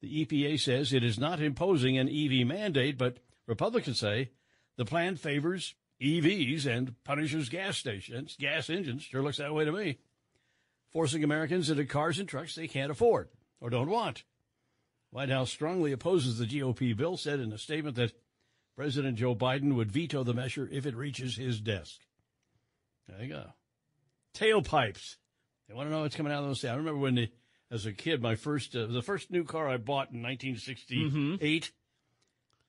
The 0.00 0.24
EPA 0.24 0.58
says 0.58 0.94
it 0.94 1.04
is 1.04 1.18
not 1.18 1.42
imposing 1.42 1.98
an 1.98 2.08
EV 2.08 2.46
mandate, 2.46 2.96
but 2.96 3.18
Republicans 3.46 4.00
say 4.00 4.30
the 4.78 4.86
plan 4.86 5.16
favors 5.16 5.74
EVs 6.00 6.64
and 6.64 6.94
punishes 7.04 7.50
gas 7.50 7.76
stations, 7.76 8.34
gas 8.40 8.70
engines. 8.70 9.02
Sure 9.02 9.22
looks 9.22 9.36
that 9.36 9.52
way 9.52 9.66
to 9.66 9.72
me. 9.72 9.98
Forcing 10.90 11.22
Americans 11.22 11.68
into 11.68 11.84
cars 11.84 12.18
and 12.18 12.26
trucks 12.26 12.54
they 12.54 12.66
can't 12.66 12.90
afford 12.90 13.28
or 13.60 13.68
don't 13.68 13.90
want. 13.90 14.24
White 15.10 15.30
House 15.30 15.50
strongly 15.50 15.92
opposes 15.92 16.38
the 16.38 16.46
GOP 16.46 16.96
bill, 16.96 17.16
said 17.16 17.40
in 17.40 17.52
a 17.52 17.58
statement 17.58 17.96
that 17.96 18.12
President 18.76 19.16
Joe 19.16 19.34
Biden 19.34 19.74
would 19.74 19.90
veto 19.90 20.22
the 20.22 20.34
measure 20.34 20.68
if 20.70 20.86
it 20.86 20.94
reaches 20.94 21.36
his 21.36 21.60
desk. 21.60 22.00
There 23.08 23.22
you 23.22 23.28
go. 23.28 23.46
Tailpipes. 24.34 25.16
They 25.66 25.74
want 25.74 25.88
to 25.88 25.92
know 25.92 26.02
what's 26.02 26.16
coming 26.16 26.32
out 26.32 26.42
of 26.42 26.48
those. 26.48 26.64
I 26.64 26.74
remember 26.74 27.00
when 27.00 27.14
the 27.14 27.30
as 27.70 27.86
a 27.86 27.92
kid, 27.92 28.22
my 28.22 28.34
first 28.34 28.74
uh, 28.74 28.86
the 28.86 29.02
first 29.02 29.30
new 29.30 29.44
car 29.44 29.68
I 29.68 29.76
bought 29.76 30.10
in 30.12 30.22
1968, 30.22 31.72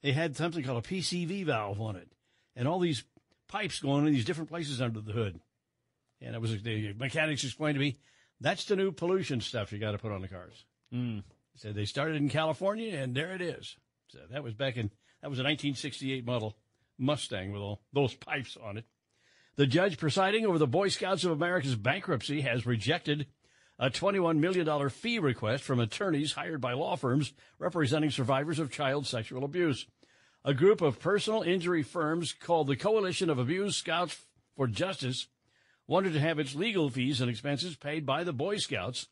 mm-hmm. 0.03 0.09
had 0.09 0.35
something 0.35 0.63
called 0.63 0.85
a 0.85 0.87
PCV 0.87 1.45
valve 1.45 1.79
on 1.79 1.95
it, 1.95 2.09
and 2.55 2.67
all 2.67 2.79
these 2.79 3.03
pipes 3.47 3.79
going 3.79 4.05
in 4.05 4.13
these 4.13 4.25
different 4.25 4.49
places 4.49 4.81
under 4.81 4.99
the 4.99 5.13
hood. 5.13 5.39
And 6.21 6.35
it 6.35 6.41
was 6.41 6.61
the 6.61 6.93
mechanics 6.93 7.43
explained 7.43 7.75
to 7.75 7.79
me 7.79 7.97
that's 8.41 8.65
the 8.65 8.75
new 8.75 8.91
pollution 8.91 9.41
stuff 9.41 9.71
you 9.71 9.79
got 9.79 9.91
to 9.91 9.97
put 9.97 10.11
on 10.11 10.21
the 10.21 10.27
cars. 10.27 10.65
Mm. 10.93 11.23
So 11.59 11.73
they 11.73 11.83
started 11.83 12.15
in 12.15 12.29
California, 12.29 12.95
and 12.95 13.13
there 13.13 13.33
it 13.33 13.41
is. 13.41 13.75
So 14.07 14.19
that 14.31 14.43
was 14.43 14.53
back 14.53 14.77
in 14.77 14.91
that 15.21 15.29
was 15.29 15.39
a 15.39 15.43
1968 15.43 16.25
model 16.25 16.55
Mustang 16.97 17.51
with 17.51 17.61
all 17.61 17.81
those 17.91 18.13
pipes 18.15 18.57
on 18.63 18.77
it. 18.77 18.85
The 19.57 19.67
judge 19.67 19.97
presiding 19.97 20.45
over 20.45 20.57
the 20.57 20.67
Boy 20.67 20.87
Scouts 20.87 21.25
of 21.25 21.31
America's 21.31 21.75
bankruptcy 21.75 22.41
has 22.41 22.65
rejected 22.65 23.27
a 23.77 23.89
$21 23.89 24.37
million 24.37 24.89
fee 24.89 25.19
request 25.19 25.65
from 25.65 25.81
attorneys 25.81 26.31
hired 26.31 26.61
by 26.61 26.71
law 26.71 26.95
firms 26.95 27.33
representing 27.57 28.09
survivors 28.09 28.59
of 28.59 28.71
child 28.71 29.05
sexual 29.05 29.43
abuse. 29.43 29.85
A 30.45 30.53
group 30.53 30.81
of 30.81 31.01
personal 31.01 31.41
injury 31.41 31.83
firms 31.83 32.31
called 32.31 32.67
the 32.67 32.77
Coalition 32.77 33.29
of 33.29 33.37
Abused 33.37 33.75
Scouts 33.75 34.17
for 34.55 34.67
Justice 34.67 35.27
wanted 35.87 36.13
to 36.13 36.21
have 36.21 36.39
its 36.39 36.55
legal 36.55 36.89
fees 36.89 37.19
and 37.19 37.29
expenses 37.29 37.75
paid 37.75 38.05
by 38.05 38.23
the 38.23 38.31
Boy 38.31 38.55
Scouts 38.55 39.07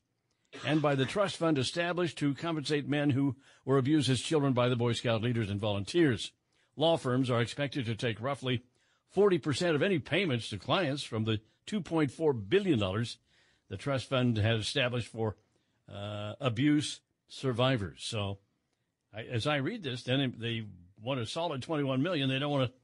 and 0.65 0.81
by 0.81 0.95
the 0.95 1.05
trust 1.05 1.37
fund 1.37 1.57
established 1.57 2.17
to 2.19 2.33
compensate 2.33 2.87
men 2.87 3.09
who 3.09 3.35
were 3.65 3.77
abused 3.77 4.09
as 4.09 4.21
children 4.21 4.53
by 4.53 4.69
the 4.69 4.75
Boy 4.75 4.93
Scout 4.93 5.21
leaders 5.21 5.49
and 5.49 5.59
volunteers. 5.59 6.31
Law 6.75 6.97
firms 6.97 7.29
are 7.29 7.41
expected 7.41 7.85
to 7.85 7.95
take 7.95 8.21
roughly 8.21 8.63
40% 9.15 9.75
of 9.75 9.81
any 9.81 9.99
payments 9.99 10.49
to 10.49 10.57
clients 10.57 11.03
from 11.03 11.23
the 11.23 11.39
$2.4 11.67 12.49
billion 12.49 12.79
the 13.69 13.77
trust 13.77 14.09
fund 14.09 14.37
has 14.37 14.61
established 14.61 15.07
for 15.07 15.35
uh, 15.93 16.33
abuse 16.39 17.01
survivors. 17.27 17.99
So, 18.01 18.39
I, 19.13 19.23
as 19.23 19.47
I 19.47 19.57
read 19.57 19.83
this, 19.83 20.03
then 20.03 20.35
they 20.37 20.65
want 21.01 21.19
a 21.19 21.25
solid 21.25 21.61
21 21.61 22.01
million. 22.01 22.29
They 22.29 22.39
don't 22.39 22.51
want 22.51 22.69
to. 22.69 22.77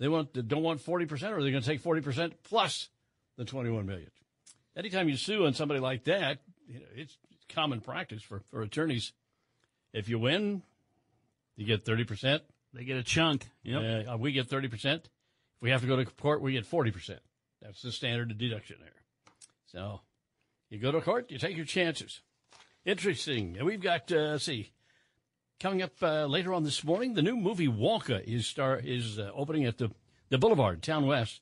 They 0.00 0.08
want 0.08 0.48
don't 0.48 0.62
want 0.62 0.80
40 0.80 1.06
percent, 1.06 1.32
or 1.32 1.42
they're 1.42 1.52
going 1.52 1.62
to 1.62 1.68
take 1.68 1.80
40 1.80 2.00
percent 2.00 2.42
plus 2.42 2.88
the 3.36 3.44
21 3.44 3.86
million. 3.86 4.10
Anytime 4.76 5.08
you 5.08 5.16
sue 5.16 5.46
on 5.46 5.54
somebody 5.54 5.80
like 5.80 6.04
that, 6.04 6.40
you 6.66 6.80
know, 6.80 6.86
it's 6.94 7.16
common 7.48 7.80
practice 7.80 8.22
for, 8.22 8.40
for 8.50 8.62
attorneys. 8.62 9.12
If 9.92 10.08
you 10.08 10.18
win, 10.18 10.62
you 11.56 11.66
get 11.66 11.84
30 11.84 12.04
percent. 12.04 12.42
They 12.72 12.84
get 12.84 12.96
a 12.96 13.02
chunk. 13.02 13.48
Yep. 13.62 14.08
Uh, 14.08 14.16
we 14.16 14.32
get 14.32 14.48
30 14.48 14.68
percent. 14.68 15.04
If 15.04 15.62
we 15.62 15.70
have 15.70 15.82
to 15.82 15.86
go 15.86 15.96
to 15.96 16.04
court, 16.04 16.40
we 16.40 16.52
get 16.52 16.66
40 16.66 16.90
percent. 16.90 17.20
That's 17.62 17.82
the 17.82 17.92
standard 17.92 18.36
deduction 18.36 18.76
there. 18.80 18.90
So 19.66 20.00
you 20.70 20.78
go 20.78 20.92
to 20.92 21.00
court, 21.00 21.30
you 21.30 21.38
take 21.38 21.56
your 21.56 21.66
chances. 21.66 22.20
Interesting. 22.84 23.56
And 23.56 23.66
we've 23.66 23.80
got, 23.80 24.12
uh, 24.12 24.32
let's 24.32 24.44
see, 24.44 24.72
coming 25.58 25.82
up 25.82 25.92
uh, 26.02 26.26
later 26.26 26.52
on 26.52 26.64
this 26.64 26.84
morning, 26.84 27.14
the 27.14 27.22
new 27.22 27.36
movie 27.36 27.68
Wonka 27.68 28.22
is 28.24 28.46
star 28.46 28.78
is 28.82 29.18
uh, 29.18 29.30
opening 29.34 29.64
at 29.64 29.78
the, 29.78 29.90
the 30.28 30.38
Boulevard, 30.38 30.82
Town 30.82 31.06
West. 31.06 31.40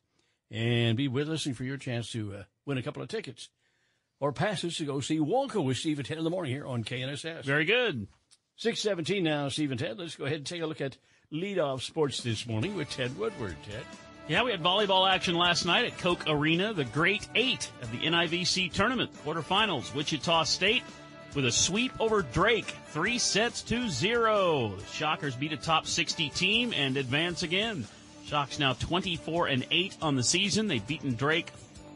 And 0.50 0.98
be 0.98 1.08
with 1.08 1.30
us 1.30 1.44
for 1.44 1.64
your 1.64 1.78
chance 1.78 2.12
to 2.12 2.34
uh, 2.34 2.42
win 2.66 2.76
a 2.76 2.82
couple 2.82 3.02
of 3.02 3.08
tickets 3.08 3.48
or 4.22 4.30
passes 4.32 4.76
to 4.76 4.84
go 4.84 5.00
see 5.00 5.18
Wonka 5.18 5.62
with 5.62 5.76
Steve 5.76 5.98
and 5.98 6.06
Ted 6.06 6.16
in 6.16 6.22
the 6.22 6.30
morning 6.30 6.52
here 6.52 6.64
on 6.64 6.84
KNSS. 6.84 7.44
Very 7.44 7.64
good. 7.64 8.06
617 8.56 9.24
now, 9.24 9.48
Steve 9.48 9.72
and 9.72 9.80
Ted. 9.80 9.98
Let's 9.98 10.14
go 10.14 10.26
ahead 10.26 10.36
and 10.36 10.46
take 10.46 10.62
a 10.62 10.66
look 10.66 10.80
at 10.80 10.96
leadoff 11.32 11.82
sports 11.82 12.22
this 12.22 12.46
morning 12.46 12.76
with 12.76 12.88
Ted 12.88 13.18
Woodward. 13.18 13.56
Ted. 13.68 13.82
Yeah, 14.28 14.44
we 14.44 14.52
had 14.52 14.62
volleyball 14.62 15.10
action 15.10 15.34
last 15.34 15.66
night 15.66 15.86
at 15.86 15.98
Koch 15.98 16.22
Arena, 16.28 16.72
the 16.72 16.84
Great 16.84 17.26
Eight 17.34 17.68
of 17.82 17.90
the 17.90 17.98
NIVC 17.98 18.72
tournament 18.72 19.10
quarterfinals. 19.24 19.92
Wichita 19.92 20.44
State 20.44 20.84
with 21.34 21.44
a 21.44 21.50
sweep 21.50 21.90
over 21.98 22.22
Drake, 22.22 22.72
three 22.90 23.18
sets 23.18 23.62
to 23.62 23.88
zero. 23.88 24.76
The 24.76 24.86
Shockers 24.86 25.34
beat 25.34 25.52
a 25.52 25.56
top 25.56 25.88
60 25.88 26.28
team 26.28 26.72
and 26.72 26.96
advance 26.96 27.42
again. 27.42 27.88
Shocks 28.24 28.60
now 28.60 28.74
24 28.74 29.48
and 29.48 29.66
8 29.68 29.96
on 30.00 30.14
the 30.14 30.22
season. 30.22 30.68
They've 30.68 30.86
beaten 30.86 31.16
Drake 31.16 31.50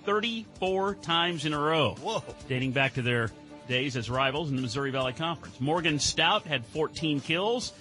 34 0.06 0.94
times 0.96 1.44
in 1.44 1.52
a 1.52 1.58
row. 1.58 1.96
Whoa. 2.00 2.22
Dating 2.48 2.72
back 2.72 2.94
to 2.94 3.02
their 3.02 3.30
days 3.68 3.96
as 3.96 4.08
rivals 4.08 4.48
in 4.48 4.56
the 4.56 4.62
Missouri 4.62 4.92
Valley 4.92 5.12
Conference. 5.12 5.60
Morgan 5.60 5.98
Stout 5.98 6.46
had 6.46 6.64
14 6.66 7.20
kills. 7.20 7.72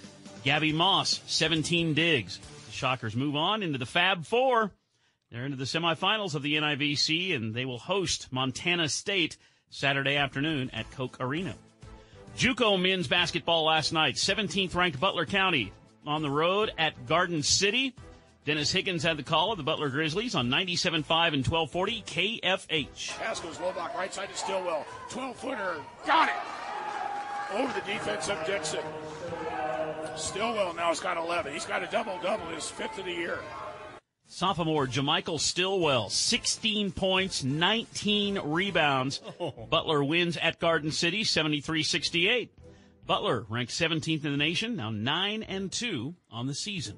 Gabby 0.44 0.72
Moss, 0.72 1.20
17 1.26 1.94
digs. 1.94 2.38
The 2.66 2.72
Shockers 2.72 3.16
move 3.16 3.36
on 3.36 3.62
into 3.62 3.78
the 3.78 3.86
Fab 3.86 4.26
Four. 4.26 4.72
They're 5.30 5.44
into 5.44 5.56
the 5.56 5.64
semifinals 5.64 6.34
of 6.34 6.42
the 6.42 6.54
NIVC, 6.56 7.34
and 7.34 7.54
they 7.54 7.64
will 7.64 7.78
host 7.78 8.28
Montana 8.30 8.88
State 8.88 9.36
Saturday 9.70 10.16
afternoon 10.16 10.70
at 10.72 10.90
Koch 10.92 11.16
Arena. 11.20 11.54
JUCO 12.36 12.80
men's 12.80 13.08
basketball 13.08 13.64
last 13.64 13.92
night. 13.92 14.16
17th 14.16 14.74
ranked 14.74 15.00
Butler 15.00 15.26
County 15.26 15.72
on 16.06 16.22
the 16.22 16.30
road 16.30 16.70
at 16.76 17.06
Garden 17.06 17.42
City. 17.42 17.94
Dennis 18.46 18.70
Higgins 18.70 19.02
had 19.02 19.16
the 19.16 19.24
call 19.24 19.50
of 19.50 19.58
the 19.58 19.64
Butler 19.64 19.88
Grizzlies 19.88 20.36
on 20.36 20.48
97.5 20.48 20.94
and 21.34 21.44
1240 21.44 22.02
KFH. 22.06 23.18
Pass 23.18 23.40
goes 23.40 23.56
Lobach 23.56 23.92
right 23.96 24.14
side 24.14 24.28
to 24.28 24.36
Stillwell. 24.36 24.86
12 25.10 25.36
footer. 25.36 25.74
Got 26.06 26.28
it. 26.28 27.58
Over 27.58 27.72
the 27.72 27.84
defense 27.92 28.28
of 28.28 28.46
Dixon. 28.46 28.84
Stillwell 30.14 30.74
now 30.74 30.88
has 30.88 31.00
got 31.00 31.16
11. 31.16 31.54
He's 31.54 31.64
got 31.64 31.82
a 31.82 31.88
double 31.88 32.20
double, 32.22 32.46
his 32.46 32.70
fifth 32.70 32.96
of 33.00 33.06
the 33.06 33.12
year. 33.12 33.40
Sophomore 34.28 34.86
Jamichael 34.86 35.40
Stillwell, 35.40 36.08
16 36.08 36.92
points, 36.92 37.42
19 37.42 38.38
rebounds. 38.44 39.22
Oh. 39.40 39.50
Butler 39.70 40.04
wins 40.04 40.36
at 40.36 40.60
Garden 40.60 40.92
City, 40.92 41.24
73-68. 41.24 42.50
Butler 43.06 43.44
ranked 43.48 43.72
17th 43.72 44.24
in 44.24 44.30
the 44.30 44.36
nation, 44.36 44.76
now 44.76 44.90
9 44.90 45.42
and 45.42 45.72
2 45.72 46.14
on 46.30 46.46
the 46.46 46.54
season. 46.54 46.96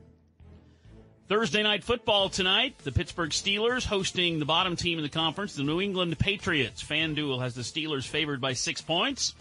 Thursday 1.29 1.63
night 1.63 1.85
football 1.85 2.31
tonight. 2.31 2.79
The 2.79 2.91
Pittsburgh 2.91 3.33
Steelers 3.33 3.85
hosting 3.85 4.39
the 4.39 4.47
bottom 4.47 4.77
team 4.77 4.97
in 4.97 5.03
the 5.03 5.11
conference, 5.11 5.55
the 5.55 5.63
New 5.63 5.79
England 5.79 6.19
Patriots. 6.19 6.83
FanDuel 6.83 7.43
has 7.43 7.55
the 7.55 7.61
Steelers 7.61 8.07
favored 8.07 8.41
by 8.41 8.55
six 8.55 8.81
points. 8.81 9.35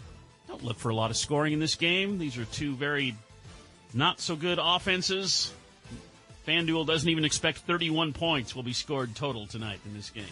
Don't 0.48 0.62
look 0.62 0.78
for 0.78 0.90
a 0.90 0.94
lot 0.94 1.10
of 1.10 1.16
scoring 1.16 1.54
in 1.54 1.60
this 1.60 1.76
game. 1.76 2.18
These 2.18 2.36
are 2.36 2.44
two 2.44 2.74
very 2.74 3.16
not 3.94 4.20
so 4.20 4.36
good 4.36 4.58
offenses. 4.60 5.50
FanDuel 6.46 6.86
doesn't 6.86 7.08
even 7.08 7.24
expect 7.24 7.60
31 7.60 8.12
points 8.12 8.54
will 8.54 8.62
be 8.62 8.74
scored 8.74 9.16
total 9.16 9.46
tonight 9.46 9.80
in 9.86 9.94
this 9.94 10.10
game. 10.10 10.24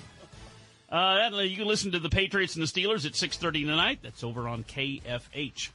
Uh, 0.90 1.30
you 1.42 1.56
can 1.56 1.66
listen 1.66 1.90
to 1.92 1.98
the 1.98 2.10
Patriots 2.10 2.54
and 2.54 2.62
the 2.62 2.68
Steelers 2.68 3.06
at 3.06 3.12
6:30 3.12 3.64
tonight. 3.64 4.00
That's 4.02 4.22
over 4.22 4.46
on 4.46 4.62
KFH. 4.64 5.70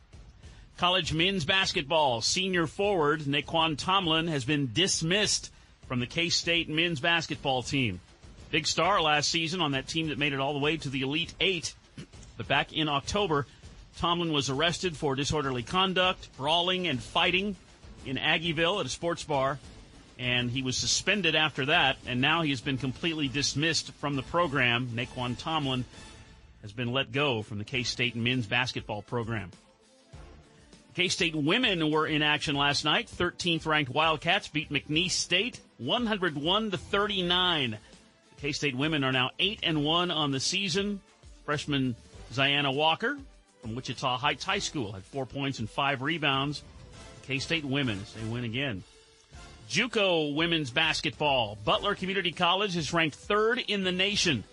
College 0.77 1.11
men's 1.11 1.43
basketball 1.43 2.21
senior 2.21 2.67
forward 2.67 3.21
Nae'Qwan 3.21 3.79
Tomlin 3.79 4.27
has 4.27 4.45
been 4.45 4.69
dismissed 4.73 5.50
from 5.91 5.99
the 5.99 6.07
K-State 6.07 6.69
men's 6.69 7.01
basketball 7.01 7.63
team. 7.63 7.99
Big 8.49 8.65
star 8.65 9.01
last 9.01 9.29
season 9.29 9.59
on 9.59 9.73
that 9.73 9.89
team 9.89 10.07
that 10.07 10.17
made 10.17 10.31
it 10.31 10.39
all 10.39 10.53
the 10.53 10.59
way 10.59 10.77
to 10.77 10.87
the 10.87 11.01
Elite 11.01 11.33
Eight. 11.41 11.73
But 12.37 12.47
back 12.47 12.71
in 12.71 12.87
October, 12.87 13.45
Tomlin 13.97 14.31
was 14.31 14.49
arrested 14.49 14.95
for 14.95 15.15
disorderly 15.15 15.63
conduct, 15.63 16.29
brawling, 16.37 16.87
and 16.87 17.03
fighting 17.03 17.57
in 18.05 18.15
Aggieville 18.15 18.79
at 18.79 18.85
a 18.85 18.89
sports 18.89 19.25
bar. 19.25 19.59
And 20.17 20.49
he 20.49 20.61
was 20.61 20.77
suspended 20.77 21.35
after 21.35 21.65
that, 21.65 21.97
and 22.07 22.21
now 22.21 22.41
he 22.41 22.51
has 22.51 22.61
been 22.61 22.77
completely 22.77 23.27
dismissed 23.27 23.91
from 23.95 24.15
the 24.15 24.23
program. 24.23 24.91
Nae'Qwan 24.93 25.37
Tomlin 25.37 25.83
has 26.61 26.71
been 26.71 26.93
let 26.93 27.11
go 27.11 27.41
from 27.41 27.57
the 27.57 27.65
K-State 27.65 28.15
men's 28.15 28.47
basketball 28.47 29.01
program. 29.01 29.51
K-State 30.95 31.35
women 31.35 31.89
were 31.89 32.05
in 32.05 32.21
action 32.21 32.55
last 32.55 32.83
night. 32.83 33.07
13th 33.07 33.65
ranked 33.65 33.91
Wildcats 33.91 34.49
beat 34.49 34.71
McNeese 34.71 35.11
State 35.11 35.59
101 35.77 36.71
to 36.71 36.77
39. 36.77 37.71
The 37.71 38.41
K-State 38.41 38.75
women 38.75 39.03
are 39.03 39.11
now 39.11 39.31
8 39.39 39.59
and 39.63 39.85
1 39.85 40.11
on 40.11 40.31
the 40.31 40.39
season. 40.39 40.99
Freshman 41.45 41.95
Zyanna 42.33 42.71
Walker 42.71 43.17
from 43.61 43.75
Wichita 43.75 44.17
Heights 44.17 44.43
High 44.43 44.59
School 44.59 44.91
had 44.91 45.03
4 45.05 45.25
points 45.25 45.59
and 45.59 45.69
5 45.69 46.01
rebounds. 46.01 46.63
K-State 47.23 47.63
women, 47.63 47.99
they 48.15 48.29
win 48.29 48.43
again. 48.43 48.83
JUCO 49.69 50.35
women's 50.35 50.71
basketball. 50.71 51.57
Butler 51.63 51.95
Community 51.95 52.33
College 52.33 52.75
is 52.75 52.91
ranked 52.91 53.17
3rd 53.27 53.63
in 53.67 53.85
the 53.85 53.91
nation 53.91 54.43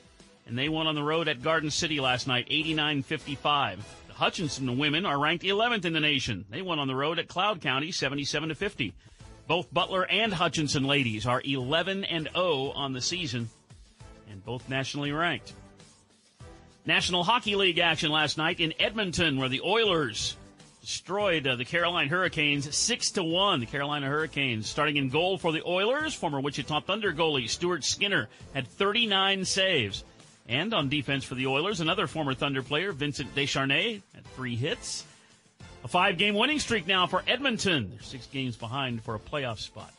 and 0.49 0.57
they 0.57 0.69
won 0.69 0.87
on 0.87 0.95
the 0.95 1.03
road 1.03 1.29
at 1.29 1.43
Garden 1.43 1.71
City 1.71 2.01
last 2.01 2.27
night 2.27 2.49
89-55. 2.49 3.79
Hutchinson 4.19 4.79
women 4.79 5.07
are 5.07 5.17
ranked 5.17 5.45
11th 5.45 5.85
in 5.85 5.93
the 5.93 6.01
nation. 6.01 6.45
They 6.51 6.61
won 6.61 6.81
on 6.81 6.89
the 6.89 6.97
road 6.97 7.21
at 7.21 7.29
Cloud 7.29 7.61
County 7.61 7.93
77 7.93 8.49
to 8.49 8.55
50. 8.57 8.93
Both 9.47 9.73
Butler 9.73 10.05
and 10.11 10.35
Hutchinson 10.35 10.83
ladies 10.83 11.25
are 11.25 11.41
11 11.45 12.05
and 12.05 12.29
0 12.35 12.73
on 12.75 12.93
the 12.93 13.01
season 13.01 13.49
and 14.29 14.45
both 14.45 14.69
nationally 14.69 15.13
ranked. 15.13 15.53
National 16.85 17.23
Hockey 17.23 17.55
League 17.55 17.79
action 17.79 18.11
last 18.11 18.39
night 18.39 18.59
in 18.59 18.75
Edmonton 18.81 19.39
where 19.39 19.49
the 19.49 19.61
Oilers 19.61 20.37
destroyed 20.81 21.47
uh, 21.47 21.55
the 21.55 21.65
Carolina 21.65 22.11
Hurricanes 22.11 22.75
6 22.77 23.13
to 23.13 23.23
1. 23.23 23.61
The 23.61 23.67
Carolina 23.67 24.09
Hurricanes 24.09 24.69
starting 24.69 24.97
in 24.97 25.11
goal 25.11 25.39
for 25.39 25.53
the 25.53 25.63
Oilers, 25.65 26.13
former 26.13 26.41
Wichita 26.41 26.81
Thunder 26.81 27.13
goalie 27.13 27.49
Stuart 27.49 27.85
Skinner 27.85 28.29
had 28.53 28.67
39 28.67 29.45
saves. 29.45 30.03
And 30.49 30.73
on 30.73 30.89
defense 30.89 31.25
for 31.25 31.35
the 31.35 31.47
Oilers, 31.47 31.81
another 31.81 32.07
former 32.07 32.33
Thunder 32.33 32.63
player, 32.63 32.93
Vincent 32.93 33.35
Desharnais, 33.35 34.01
had 34.15 34.25
three 34.35 34.57
hits. 34.57 35.05
A 35.85 35.89
five 35.89 36.19
game 36.19 36.35
winning 36.35 36.59
streak 36.59 36.87
now 36.87 37.07
for 37.07 37.23
Edmonton. 37.27 37.91
They're 37.91 38.03
six 38.03 38.27
games 38.27 38.57
behind 38.57 39.03
for 39.03 39.15
a 39.15 39.19
playoff 39.19 39.59
spot. 39.59 39.93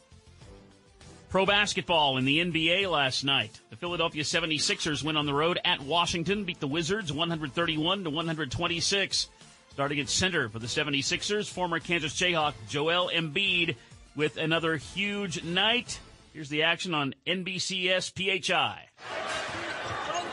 Pro 1.29 1.46
basketball 1.46 2.18
in 2.18 2.25
the 2.25 2.39
NBA 2.39 2.89
last 2.89 3.24
night. 3.24 3.60
The 3.70 3.75
Philadelphia 3.75 4.24
76ers 4.24 5.03
went 5.03 5.18
on 5.18 5.27
the 5.27 5.34
road 5.34 5.60
at 5.63 5.79
Washington, 5.82 6.44
beat 6.44 6.60
the 6.60 6.68
Wizards 6.68 7.13
131 7.13 8.03
to 8.03 8.10
126. 8.10 9.29
Starting 9.72 10.00
at 10.00 10.10
center 10.10 10.50
for 10.50 10.58
the 10.58 10.68
76ers, 10.68 11.48
former 11.48 11.79
Kansas 11.79 12.20
Jayhawk 12.20 12.53
Joel 12.68 13.12
Embiid 13.13 13.75
with 14.15 14.38
another 14.38 14.75
huge 14.77 15.44
night. 15.44 16.00
Here's 16.34 16.50
the 16.50 16.63
action 16.63 16.96
on 16.96 17.13
NBCS 17.27 18.12
PHI. 18.12 18.89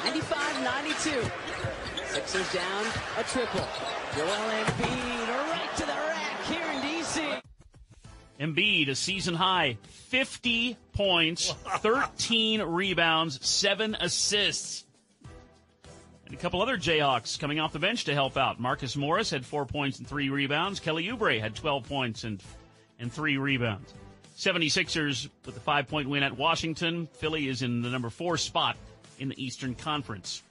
95-92. 0.06 1.30
Sixers 2.06 2.52
down 2.52 2.86
a 3.18 3.24
triple. 3.24 3.66
Joel 4.14 4.28
Embiid 4.28 5.28
right 5.50 5.76
to 5.76 5.84
the 5.84 5.92
rack 5.92 6.44
here 6.44 6.64
in 6.72 6.80
D.C. 6.80 7.26
Embiid, 8.38 8.88
a 8.88 8.94
season 8.94 9.34
high, 9.34 9.76
50 9.82 10.76
points, 10.92 11.50
13 11.78 12.62
rebounds, 12.62 13.44
7 13.44 13.96
assists. 13.96 14.84
And 16.24 16.34
a 16.34 16.38
couple 16.38 16.62
other 16.62 16.76
Jayhawks 16.76 17.38
coming 17.38 17.58
off 17.58 17.72
the 17.72 17.80
bench 17.80 18.04
to 18.04 18.14
help 18.14 18.36
out. 18.36 18.60
Marcus 18.60 18.94
Morris 18.96 19.30
had 19.30 19.44
4 19.44 19.66
points 19.66 19.98
and 19.98 20.06
3 20.06 20.28
rebounds. 20.28 20.78
Kelly 20.78 21.06
Oubre 21.06 21.40
had 21.40 21.56
12 21.56 21.88
points 21.88 22.22
and, 22.22 22.40
and 23.00 23.12
3 23.12 23.38
rebounds. 23.38 23.92
76ers 24.36 25.28
with 25.46 25.56
a 25.56 25.60
5-point 25.60 26.08
win 26.08 26.22
at 26.22 26.36
Washington. 26.36 27.08
Philly 27.14 27.48
is 27.48 27.62
in 27.62 27.82
the 27.82 27.88
number 27.88 28.10
4 28.10 28.36
spot 28.36 28.76
in 29.18 29.28
the 29.28 29.44
Eastern 29.44 29.74
Conference. 29.74 30.42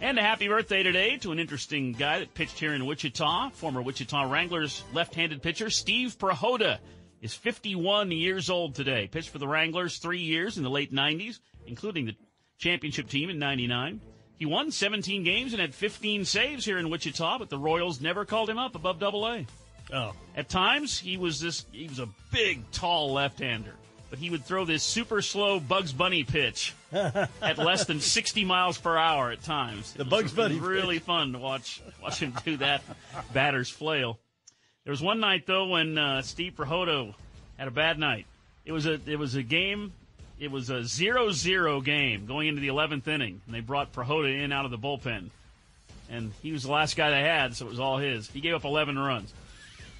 And 0.00 0.18
a 0.18 0.22
happy 0.22 0.48
birthday 0.48 0.82
today 0.82 1.18
to 1.18 1.30
an 1.30 1.38
interesting 1.38 1.92
guy 1.92 2.20
that 2.20 2.32
pitched 2.32 2.58
here 2.58 2.72
in 2.72 2.86
Wichita, 2.86 3.50
former 3.50 3.82
Wichita 3.82 4.30
Wranglers 4.30 4.82
left-handed 4.94 5.42
pitcher 5.42 5.68
Steve 5.68 6.18
Prihoda 6.18 6.78
is 7.20 7.34
51 7.34 8.10
years 8.10 8.48
old 8.48 8.74
today. 8.74 9.08
Pitched 9.08 9.28
for 9.28 9.38
the 9.38 9.46
Wranglers 9.46 9.98
three 9.98 10.20
years 10.20 10.56
in 10.56 10.64
the 10.64 10.70
late 10.70 10.92
90s, 10.92 11.40
including 11.66 12.06
the 12.06 12.16
championship 12.56 13.08
team 13.08 13.28
in 13.28 13.38
99. 13.38 14.00
He 14.38 14.46
won 14.46 14.70
17 14.70 15.22
games 15.22 15.52
and 15.52 15.60
had 15.60 15.74
15 15.74 16.24
saves 16.24 16.64
here 16.64 16.78
in 16.78 16.88
Wichita, 16.88 17.38
but 17.38 17.50
the 17.50 17.58
Royals 17.58 18.00
never 18.00 18.24
called 18.24 18.48
him 18.48 18.58
up 18.58 18.74
above 18.74 18.98
double 18.98 19.26
A. 19.26 19.46
Oh. 19.92 20.14
At 20.34 20.48
times, 20.48 20.98
he 20.98 21.18
was 21.18 21.40
this, 21.40 21.66
he 21.72 21.88
was 21.88 21.98
a 21.98 22.08
big, 22.32 22.70
tall 22.70 23.12
left-hander 23.12 23.74
he 24.18 24.30
would 24.30 24.44
throw 24.44 24.64
this 24.64 24.82
super 24.82 25.22
slow 25.22 25.60
Bugs 25.60 25.92
Bunny 25.92 26.24
pitch 26.24 26.74
at 26.92 27.58
less 27.58 27.84
than 27.84 28.00
60 28.00 28.44
miles 28.44 28.76
per 28.78 28.96
hour 28.96 29.30
at 29.30 29.42
times. 29.42 29.92
The 29.92 30.04
Bugs 30.04 30.32
Bunny 30.32 30.58
really 30.58 30.96
pitch. 30.96 31.06
fun 31.06 31.32
to 31.32 31.38
watch 31.38 31.80
watch 32.02 32.18
him 32.18 32.34
do 32.44 32.56
that 32.58 32.82
batter's 33.32 33.70
flail. 33.70 34.18
There 34.84 34.90
was 34.90 35.02
one 35.02 35.20
night 35.20 35.46
though 35.46 35.66
when 35.68 35.96
uh, 35.96 36.22
Steve 36.22 36.54
Prihoda 36.56 37.14
had 37.56 37.68
a 37.68 37.70
bad 37.70 37.98
night. 37.98 38.26
It 38.64 38.72
was 38.72 38.86
a 38.86 39.00
it 39.06 39.18
was 39.18 39.34
a 39.36 39.42
game. 39.42 39.92
It 40.38 40.50
was 40.50 40.70
a 40.70 40.80
0-0 40.80 41.84
game 41.84 42.24
going 42.24 42.48
into 42.48 42.62
the 42.62 42.68
11th 42.68 43.06
inning, 43.06 43.42
and 43.44 43.54
they 43.54 43.60
brought 43.60 43.92
Prihoda 43.92 44.42
in 44.42 44.52
out 44.52 44.64
of 44.64 44.70
the 44.70 44.78
bullpen, 44.78 45.28
and 46.08 46.32
he 46.42 46.50
was 46.50 46.62
the 46.62 46.70
last 46.70 46.96
guy 46.96 47.10
they 47.10 47.20
had, 47.20 47.54
so 47.54 47.66
it 47.66 47.68
was 47.68 47.78
all 47.78 47.98
his. 47.98 48.26
He 48.30 48.40
gave 48.40 48.54
up 48.54 48.64
11 48.64 48.98
runs. 48.98 49.34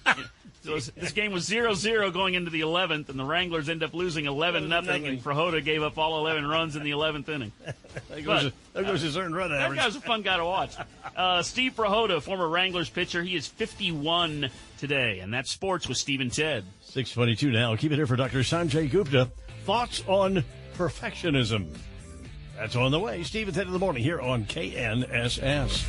So 0.63 0.79
this 0.79 1.13
game 1.13 1.33
was 1.33 1.49
0-0 1.49 2.13
going 2.13 2.35
into 2.35 2.51
the 2.51 2.61
11th, 2.61 3.09
and 3.09 3.19
the 3.19 3.25
Wranglers 3.25 3.71
end 3.71 3.83
up 3.83 3.95
losing 3.95 4.27
11 4.27 4.69
nothing, 4.69 5.07
and 5.07 5.19
Prihoda 5.25 5.65
gave 5.65 5.83
up 5.83 5.97
all 5.97 6.19
11 6.19 6.47
runs 6.47 6.77
in 6.77 6.83
the 6.83 6.91
11th 6.91 7.29
inning. 7.31 7.53
There 8.09 8.21
goes, 8.21 8.45
a, 8.45 8.53
there 8.73 8.85
goes 8.85 9.01
his 9.01 9.17
earned 9.17 9.35
run 9.35 9.51
That 9.51 9.63
average. 9.63 9.81
guy's 9.81 9.97
a 9.97 10.01
fun 10.01 10.23
guy 10.23 10.37
to 10.37 10.45
watch. 10.45 10.77
Uh, 11.17 11.43
Steve 11.43 11.73
Prihoda, 11.75 12.23
former 12.23 12.49
Wranglers 12.49 12.89
pitcher, 12.89 13.23
he 13.23 13.35
is 13.35 13.47
51 13.47 14.49
today, 14.79 15.19
and 15.19 15.35
that's 15.35 15.51
sports 15.51 15.89
with 15.89 15.99
Steve 15.99 16.21
and 16.21 16.33
Ted. 16.33 16.65
622 16.83 17.51
now. 17.51 17.75
Keep 17.77 17.93
it 17.93 17.97
here 17.97 18.07
for 18.07 18.17
Dr. 18.17 18.39
Sanjay 18.41 18.89
Gupta. 18.91 19.31
Thoughts 19.65 20.05
on 20.07 20.45
perfectionism. 20.77 21.77
That's 22.57 22.77
on 22.77 22.91
the 22.93 23.01
way. 23.01 23.23
Steve 23.23 23.49
and 23.49 23.57
Ted 23.57 23.67
in 23.67 23.73
the 23.73 23.79
morning 23.79 24.03
here 24.03 24.21
on 24.21 24.45
KNSS. 24.45 25.85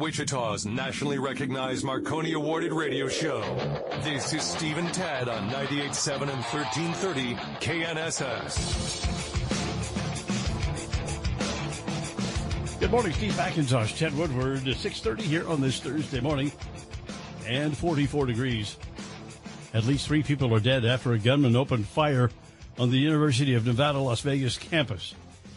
Wichita's 0.00 0.64
nationally 0.64 1.18
recognized 1.18 1.84
Marconi 1.84 2.32
awarded 2.32 2.72
radio 2.72 3.06
show. 3.06 3.42
This 4.02 4.32
is 4.32 4.42
Steve 4.42 4.78
Ted 4.92 5.28
on 5.28 5.50
98.7 5.50 6.22
and 6.22 6.42
1330 6.42 7.34
KNSS. 7.60 8.80
Good 12.80 12.90
morning, 12.90 13.12
Steve 13.12 13.32
McIntosh, 13.32 13.98
Ted 13.98 14.16
Woodward, 14.16 14.64
630 14.64 15.22
here 15.22 15.46
on 15.46 15.60
this 15.60 15.80
Thursday 15.80 16.20
morning, 16.20 16.50
and 17.46 17.76
44 17.76 18.24
degrees. 18.24 18.78
At 19.74 19.84
least 19.84 20.06
three 20.06 20.22
people 20.22 20.54
are 20.54 20.60
dead 20.60 20.86
after 20.86 21.12
a 21.12 21.18
gunman 21.18 21.56
opened 21.56 21.86
fire 21.86 22.30
on 22.78 22.90
the 22.90 22.96
University 22.96 23.52
of 23.52 23.66
Nevada, 23.66 23.98
Las 23.98 24.22
Vegas 24.22 24.56
campus. 24.56 25.14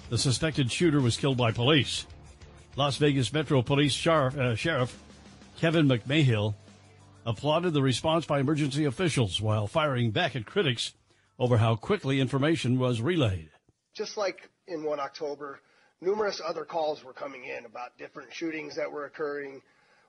The 0.09 0.17
suspected 0.17 0.69
shooter 0.69 0.99
was 0.99 1.15
killed 1.15 1.37
by 1.37 1.53
police. 1.53 2.05
Las 2.75 2.97
Vegas 2.97 3.31
Metro 3.31 3.61
Police 3.61 3.93
Sheriff, 3.93 4.35
uh, 4.35 4.55
Sheriff 4.55 4.99
Kevin 5.57 5.87
McMahill 5.87 6.55
applauded 7.23 7.71
the 7.73 7.83
response 7.83 8.25
by 8.25 8.39
emergency 8.39 8.85
officials 8.85 9.39
while 9.39 9.67
firing 9.67 10.09
back 10.09 10.35
at 10.35 10.47
critics 10.47 10.93
over 11.37 11.57
how 11.57 11.75
quickly 11.75 12.19
information 12.19 12.79
was 12.79 12.99
relayed. 12.99 13.51
Just 13.93 14.17
like 14.17 14.49
in 14.67 14.83
1 14.83 14.99
October, 14.99 15.59
numerous 16.01 16.41
other 16.43 16.65
calls 16.65 17.03
were 17.03 17.13
coming 17.13 17.43
in 17.45 17.65
about 17.65 17.95
different 17.99 18.33
shootings 18.33 18.75
that 18.75 18.91
were 18.91 19.05
occurring. 19.05 19.61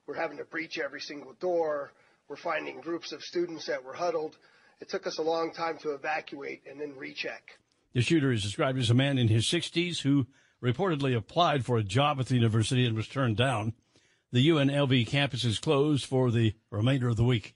We're 0.06 0.14
having 0.14 0.38
to 0.38 0.44
breach 0.44 0.78
every 0.78 1.02
single 1.02 1.34
door. 1.34 1.92
We're 2.28 2.36
finding 2.36 2.80
groups 2.80 3.12
of 3.12 3.22
students 3.22 3.66
that 3.66 3.84
were 3.84 3.92
huddled. 3.92 4.38
It 4.80 4.88
took 4.88 5.06
us 5.06 5.18
a 5.18 5.22
long 5.22 5.52
time 5.52 5.76
to 5.82 5.90
evacuate 5.90 6.62
and 6.68 6.80
then 6.80 6.94
recheck. 6.96 7.58
The 7.92 8.00
shooter 8.00 8.32
is 8.32 8.42
described 8.42 8.78
as 8.78 8.88
a 8.88 8.94
man 8.94 9.18
in 9.18 9.28
his 9.28 9.44
60s 9.44 10.00
who 10.00 10.26
reportedly 10.62 11.16
applied 11.16 11.64
for 11.64 11.76
a 11.76 11.82
job 11.82 12.20
at 12.20 12.26
the 12.26 12.34
university 12.34 12.86
and 12.86 12.96
was 12.96 13.08
turned 13.08 13.36
down. 13.36 13.74
The 14.32 14.48
UNLV 14.48 15.06
campus 15.06 15.44
is 15.44 15.58
closed 15.58 16.06
for 16.06 16.30
the 16.30 16.54
remainder 16.70 17.08
of 17.08 17.16
the 17.16 17.24
week. 17.24 17.54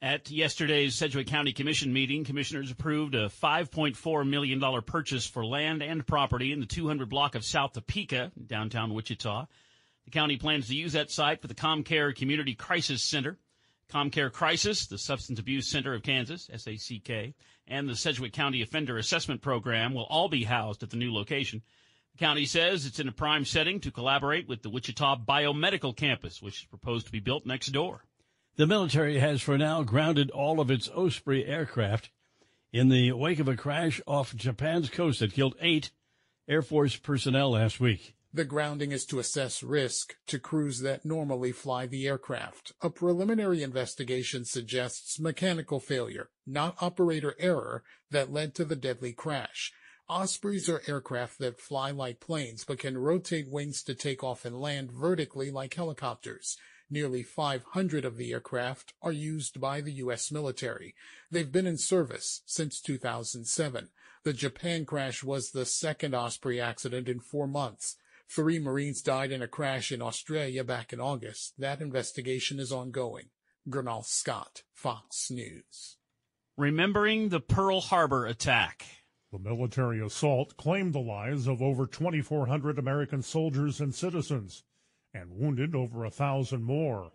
At 0.00 0.30
yesterday's 0.30 0.94
Sedgwick 0.94 1.26
County 1.26 1.52
Commission 1.52 1.92
meeting, 1.92 2.24
commissioners 2.24 2.70
approved 2.70 3.14
a 3.14 3.28
$5.4 3.28 4.28
million 4.28 4.82
purchase 4.82 5.26
for 5.26 5.46
land 5.46 5.82
and 5.82 6.06
property 6.06 6.52
in 6.52 6.60
the 6.60 6.66
200 6.66 7.08
block 7.08 7.34
of 7.34 7.44
South 7.44 7.72
Topeka, 7.72 8.30
downtown 8.46 8.92
Wichita. 8.92 9.46
The 10.04 10.10
county 10.10 10.36
plans 10.36 10.68
to 10.68 10.76
use 10.76 10.92
that 10.92 11.10
site 11.10 11.40
for 11.40 11.48
the 11.48 11.54
ComCare 11.54 12.14
Community 12.14 12.54
Crisis 12.54 13.02
Center. 13.02 13.38
ComCare 13.90 14.30
Crisis, 14.30 14.86
the 14.86 14.98
Substance 14.98 15.38
Abuse 15.38 15.70
Center 15.70 15.94
of 15.94 16.02
Kansas, 16.02 16.50
SACK, 16.54 17.34
and 17.66 17.88
the 17.88 17.96
Sedgwick 17.96 18.32
County 18.32 18.60
Offender 18.62 18.98
Assessment 18.98 19.40
Program 19.40 19.94
will 19.94 20.04
all 20.04 20.28
be 20.28 20.44
housed 20.44 20.82
at 20.82 20.90
the 20.90 20.96
new 20.96 21.14
location. 21.14 21.62
The 22.14 22.24
county 22.24 22.46
says 22.46 22.86
it's 22.86 23.00
in 23.00 23.08
a 23.08 23.12
prime 23.12 23.44
setting 23.44 23.80
to 23.80 23.90
collaborate 23.90 24.48
with 24.48 24.62
the 24.62 24.70
Wichita 24.70 25.16
Biomedical 25.26 25.96
Campus, 25.96 26.40
which 26.40 26.60
is 26.60 26.66
proposed 26.66 27.06
to 27.06 27.12
be 27.12 27.18
built 27.18 27.44
next 27.44 27.68
door. 27.72 28.04
The 28.54 28.68
military 28.68 29.18
has 29.18 29.42
for 29.42 29.58
now 29.58 29.82
grounded 29.82 30.30
all 30.30 30.60
of 30.60 30.70
its 30.70 30.88
Osprey 30.88 31.44
aircraft 31.44 32.10
in 32.72 32.88
the 32.88 33.10
wake 33.10 33.40
of 33.40 33.48
a 33.48 33.56
crash 33.56 34.00
off 34.06 34.36
Japan's 34.36 34.90
coast 34.90 35.18
that 35.18 35.32
killed 35.32 35.56
eight 35.60 35.90
Air 36.46 36.62
Force 36.62 36.94
personnel 36.94 37.50
last 37.50 37.80
week. 37.80 38.14
The 38.32 38.44
grounding 38.44 38.92
is 38.92 39.06
to 39.06 39.18
assess 39.18 39.64
risk 39.64 40.14
to 40.28 40.38
crews 40.38 40.80
that 40.80 41.04
normally 41.04 41.50
fly 41.50 41.86
the 41.86 42.06
aircraft. 42.06 42.72
A 42.80 42.90
preliminary 42.90 43.62
investigation 43.62 44.44
suggests 44.44 45.18
mechanical 45.18 45.80
failure, 45.80 46.30
not 46.46 46.76
operator 46.80 47.34
error, 47.40 47.82
that 48.10 48.32
led 48.32 48.54
to 48.54 48.64
the 48.64 48.76
deadly 48.76 49.12
crash. 49.12 49.72
Ospreys 50.08 50.68
are 50.68 50.82
aircraft 50.86 51.38
that 51.38 51.60
fly 51.60 51.90
like 51.90 52.20
planes 52.20 52.64
but 52.64 52.78
can 52.78 52.98
rotate 52.98 53.48
wings 53.48 53.82
to 53.82 53.94
take 53.94 54.22
off 54.22 54.44
and 54.44 54.60
land 54.60 54.92
vertically 54.92 55.50
like 55.50 55.74
helicopters. 55.74 56.58
Nearly 56.90 57.22
500 57.22 58.04
of 58.04 58.18
the 58.18 58.32
aircraft 58.32 58.92
are 59.00 59.12
used 59.12 59.60
by 59.60 59.80
the 59.80 59.92
U.S. 59.92 60.30
military. 60.30 60.94
They've 61.30 61.50
been 61.50 61.66
in 61.66 61.78
service 61.78 62.42
since 62.44 62.80
2007. 62.80 63.88
The 64.24 64.32
Japan 64.34 64.84
crash 64.84 65.24
was 65.24 65.50
the 65.50 65.64
second 65.64 66.14
Osprey 66.14 66.60
accident 66.60 67.08
in 67.08 67.20
four 67.20 67.46
months. 67.46 67.96
Three 68.28 68.58
Marines 68.58 69.00
died 69.00 69.32
in 69.32 69.42
a 69.42 69.48
crash 69.48 69.90
in 69.90 70.02
Australia 70.02 70.64
back 70.64 70.92
in 70.92 71.00
August. 71.00 71.54
That 71.58 71.80
investigation 71.80 72.58
is 72.58 72.72
ongoing. 72.72 73.30
Gernal 73.68 74.02
Scott, 74.02 74.62
Fox 74.72 75.30
News. 75.30 75.96
Remembering 76.56 77.30
the 77.30 77.40
Pearl 77.40 77.80
Harbor 77.80 78.26
attack. 78.26 78.84
The 79.34 79.40
military 79.40 80.00
assault 80.00 80.56
claimed 80.56 80.92
the 80.92 81.00
lives 81.00 81.48
of 81.48 81.60
over 81.60 81.88
2,400 81.88 82.78
American 82.78 83.20
soldiers 83.20 83.80
and 83.80 83.92
citizens 83.92 84.62
and 85.12 85.32
wounded 85.32 85.74
over 85.74 86.04
a 86.04 86.10
thousand 86.10 86.62
more. 86.62 87.10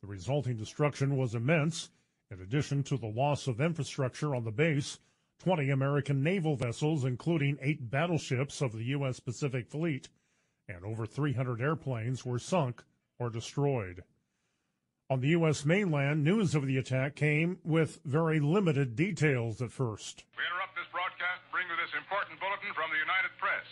The 0.00 0.08
resulting 0.08 0.56
destruction 0.56 1.16
was 1.16 1.32
immense. 1.32 1.90
In 2.28 2.40
addition 2.40 2.82
to 2.82 2.96
the 2.96 3.06
loss 3.06 3.46
of 3.46 3.60
infrastructure 3.60 4.34
on 4.34 4.42
the 4.42 4.50
base, 4.50 4.98
20 5.38 5.70
American 5.70 6.24
naval 6.24 6.56
vessels, 6.56 7.04
including 7.04 7.58
eight 7.60 7.88
battleships 7.88 8.60
of 8.60 8.72
the 8.72 8.86
U.S. 8.86 9.20
Pacific 9.20 9.68
Fleet, 9.68 10.08
and 10.66 10.84
over 10.84 11.06
300 11.06 11.60
airplanes 11.60 12.26
were 12.26 12.40
sunk 12.40 12.82
or 13.20 13.30
destroyed. 13.30 14.02
On 15.10 15.20
the 15.20 15.28
U.S. 15.28 15.64
mainland, 15.64 16.24
news 16.24 16.54
of 16.56 16.66
the 16.66 16.78
attack 16.78 17.14
came 17.14 17.58
with 17.62 18.00
very 18.04 18.40
limited 18.40 18.96
details 18.96 19.62
at 19.62 19.70
first. 19.70 20.24
We 20.36 20.42
interrupt 20.42 20.73
broadcast 21.24 21.42
bring 21.50 21.66
you 21.68 21.76
this 21.76 21.94
important 21.96 22.38
bulletin 22.40 22.72
from 22.74 22.90
the 22.90 22.98
United 22.98 23.32
Press. 23.38 23.64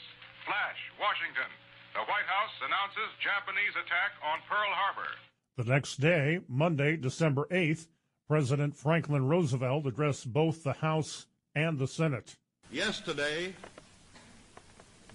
Flash, 0.47 0.81
Washington. 0.99 1.51
The 1.93 2.01
White 2.01 2.25
House 2.25 2.55
announces 2.65 3.13
Japanese 3.21 3.73
attack 3.77 4.17
on 4.25 4.39
Pearl 4.49 4.73
Harbor. 4.73 5.11
The 5.57 5.65
next 5.65 6.01
day, 6.01 6.41
Monday, 6.49 6.97
December 6.97 7.47
8th, 7.51 7.89
President 8.27 8.77
Franklin 8.77 9.29
Roosevelt 9.29 9.87
addressed 9.87 10.33
both 10.33 10.63
the 10.63 10.73
House 10.73 11.27
and 11.55 11.79
the 11.79 11.87
Senate. 11.87 12.37
Yesterday, 12.71 13.55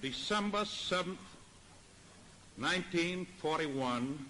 December 0.02 0.62
7th, 0.62 1.18
1941, 2.58 4.26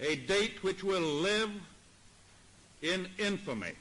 a 0.00 0.16
date 0.16 0.62
which 0.62 0.84
will 0.84 1.00
live 1.00 1.50
in 2.82 3.08
infamy. 3.18 3.72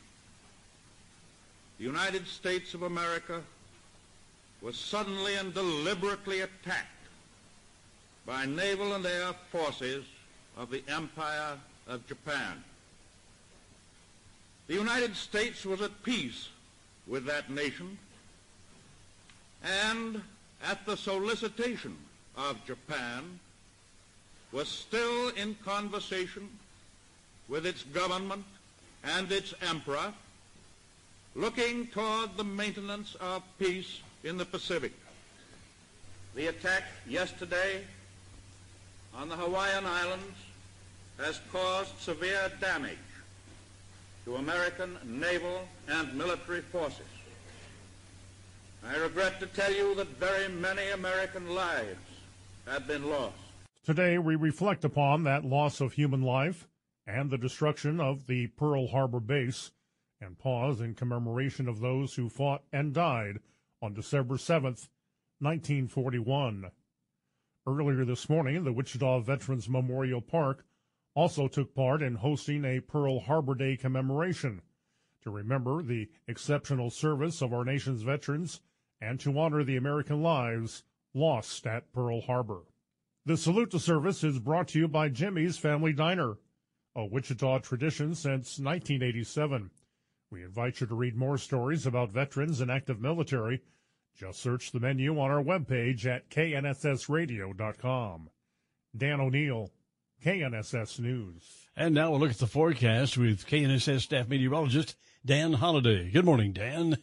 The 1.77 1.83
United 1.83 2.27
States 2.27 2.73
of 2.73 2.83
America 2.83 3.41
was 4.61 4.77
suddenly 4.77 5.35
and 5.35 5.53
deliberately 5.53 6.41
attacked 6.41 6.88
by 8.25 8.45
naval 8.45 8.93
and 8.93 9.05
air 9.05 9.33
forces 9.51 10.05
of 10.57 10.71
the 10.71 10.83
Empire 10.88 11.57
of 11.88 12.07
Japan. 12.07 12.63
The 14.67 14.73
United 14.73 15.15
States 15.15 15.65
was 15.65 15.81
at 15.81 16.03
peace 16.03 16.47
with 17.07 17.25
that 17.25 17.51
nation 17.51 17.97
and 19.63 20.21
at 20.63 20.85
the 20.85 20.95
solicitation 20.95 21.97
of 22.38 22.63
Japan 22.65 23.39
was 24.51 24.67
still 24.67 25.29
in 25.29 25.55
conversation 25.65 26.49
with 27.47 27.65
its 27.65 27.83
government 27.83 28.45
and 29.03 29.31
its 29.31 29.53
emperor 29.61 30.13
looking 31.35 31.87
toward 31.87 32.37
the 32.37 32.43
maintenance 32.43 33.15
of 33.15 33.43
peace 33.59 33.99
in 34.23 34.37
the 34.37 34.45
Pacific. 34.45 34.93
The 36.33 36.47
attack 36.47 36.83
yesterday 37.07 37.81
on 39.13 39.29
the 39.29 39.35
Hawaiian 39.35 39.85
Islands 39.85 40.35
has 41.19 41.39
caused 41.51 41.97
severe 41.99 42.51
damage 42.59 42.97
to 44.25 44.37
American 44.37 44.97
naval 45.05 45.67
and 45.87 46.13
military 46.15 46.61
forces. 46.61 47.05
I 48.87 48.97
regret 48.97 49.39
to 49.39 49.47
tell 49.47 49.73
you 49.73 49.95
that 49.95 50.07
very 50.17 50.47
many 50.47 50.89
American 50.89 51.53
lives 51.53 51.97
have 52.65 52.87
been 52.87 53.09
lost. 53.09 53.35
Today, 53.83 54.17
we 54.17 54.35
reflect 54.35 54.83
upon 54.83 55.23
that 55.23 55.45
loss 55.45 55.79
of 55.81 55.93
human 55.93 56.21
life 56.21 56.67
and 57.05 57.29
the 57.29 57.37
destruction 57.37 57.99
of 57.99 58.27
the 58.27 58.47
Pearl 58.47 58.87
Harbor 58.87 59.19
base 59.19 59.71
and 60.21 60.38
pause 60.38 60.82
in 60.82 60.93
commemoration 60.93 61.67
of 61.67 61.80
those 61.80 62.15
who 62.15 62.30
fought 62.30 62.63
and 62.71 62.93
died 62.93 63.39
on 63.82 63.93
December 63.93 64.38
7, 64.38 64.75
1941. 65.39 66.71
Earlier 67.67 68.06
this 68.06 68.30
morning, 68.30 68.63
the 68.63 68.73
Wichita 68.73 69.19
Veterans 69.21 69.67
Memorial 69.67 70.21
Park 70.21 70.65
also 71.15 71.47
took 71.47 71.73
part 71.73 72.01
in 72.01 72.15
hosting 72.15 72.63
a 72.65 72.80
Pearl 72.80 73.19
Harbor 73.19 73.56
Day 73.56 73.78
commemoration 73.78 74.62
to 75.23 75.32
remember 75.32 75.82
the 75.82 76.10
exceptional 76.28 76.89
service 76.89 77.41
of 77.41 77.51
our 77.51 77.65
nation's 77.65 78.04
veterans 78.04 78.62
and 79.01 79.19
to 79.19 79.38
honor 79.39 79.63
the 79.63 79.78
American 79.78 80.21
lives 80.21 80.84
lost 81.13 81.65
at 81.65 81.91
Pearl 81.91 82.21
Harbor. 82.21 82.62
The 83.25 83.38
salute 83.38 83.71
to 83.71 83.80
service 83.80 84.23
is 84.23 84.38
brought 84.38 84.67
to 84.69 84.80
you 84.80 84.88
by 84.88 85.10
Jimmy's 85.10 85.58
Family 85.58 85.93
Diner, 85.93 86.38
a 86.95 87.06
Wichita 87.06 87.60
tradition 87.60 88.13
since 88.13 88.60
1987. 88.60 89.71
We 90.31 90.43
invite 90.43 90.81
you 90.81 90.88
to 90.88 90.95
read 90.95 91.15
more 91.15 91.38
stories 91.38 91.85
about 91.85 92.11
veterans 92.11 92.59
and 92.59 92.71
active 92.71 92.99
military. 92.99 93.61
Just 94.17 94.41
search 94.41 94.71
the 94.71 94.79
menu 94.79 95.19
on 95.19 95.29
our 95.29 95.43
webpage 95.43 96.05
at 96.05 96.29
knssradio.com. 96.29 98.29
Dan 98.97 99.21
O'Neill, 99.21 99.71
KNSS 100.23 100.99
News. 100.99 101.67
And 101.75 101.93
now 101.93 102.11
we'll 102.11 102.19
look 102.19 102.31
at 102.31 102.38
the 102.38 102.47
forecast 102.47 103.17
with 103.17 103.45
KNSS 103.45 104.01
staff 104.01 104.27
meteorologist 104.27 104.95
Dan 105.25 105.53
Holliday. 105.53 106.09
Good 106.09 106.25
morning, 106.25 106.53
Dan. 106.53 106.97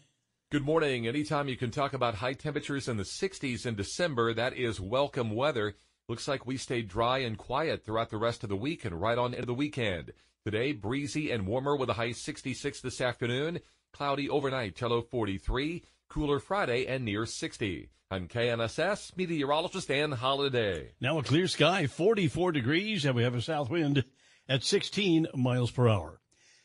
Good 0.50 0.64
morning. 0.64 1.06
Anytime 1.06 1.48
you 1.48 1.56
can 1.56 1.70
talk 1.70 1.92
about 1.92 2.16
high 2.16 2.34
temperatures 2.34 2.88
in 2.88 2.96
the 2.96 3.02
60s 3.02 3.66
in 3.66 3.74
December, 3.74 4.34
that 4.34 4.54
is 4.54 4.80
welcome 4.80 5.34
weather. 5.34 5.74
Looks 6.08 6.28
like 6.28 6.46
we 6.46 6.56
stayed 6.56 6.88
dry 6.88 7.18
and 7.18 7.38
quiet 7.38 7.84
throughout 7.84 8.10
the 8.10 8.18
rest 8.18 8.42
of 8.42 8.48
the 8.48 8.56
week 8.56 8.84
and 8.84 9.00
right 9.00 9.18
on 9.18 9.34
into 9.34 9.46
the 9.46 9.54
weekend. 9.54 10.12
Today, 10.44 10.72
breezy 10.72 11.30
and 11.30 11.46
warmer 11.46 11.76
with 11.76 11.88
a 11.88 11.92
high 11.92 12.10
66 12.10 12.80
this 12.80 13.00
afternoon. 13.00 13.60
Cloudy 13.92 14.28
overnight, 14.28 14.80
low 14.82 15.00
43. 15.00 15.84
Cooler 16.08 16.40
Friday 16.40 16.84
and 16.86 17.04
near 17.04 17.26
60. 17.26 17.90
I'm 18.10 18.26
KNSS 18.26 19.16
meteorologist 19.16 19.86
Dan 19.86 20.10
Holliday. 20.10 20.94
Now 21.00 21.18
a 21.20 21.22
clear 21.22 21.46
sky, 21.46 21.86
44 21.86 22.50
degrees, 22.50 23.04
and 23.04 23.14
we 23.14 23.22
have 23.22 23.36
a 23.36 23.40
south 23.40 23.70
wind 23.70 24.04
at 24.48 24.64
16 24.64 25.28
miles 25.32 25.70
per 25.70 25.88
hour. 25.88 26.20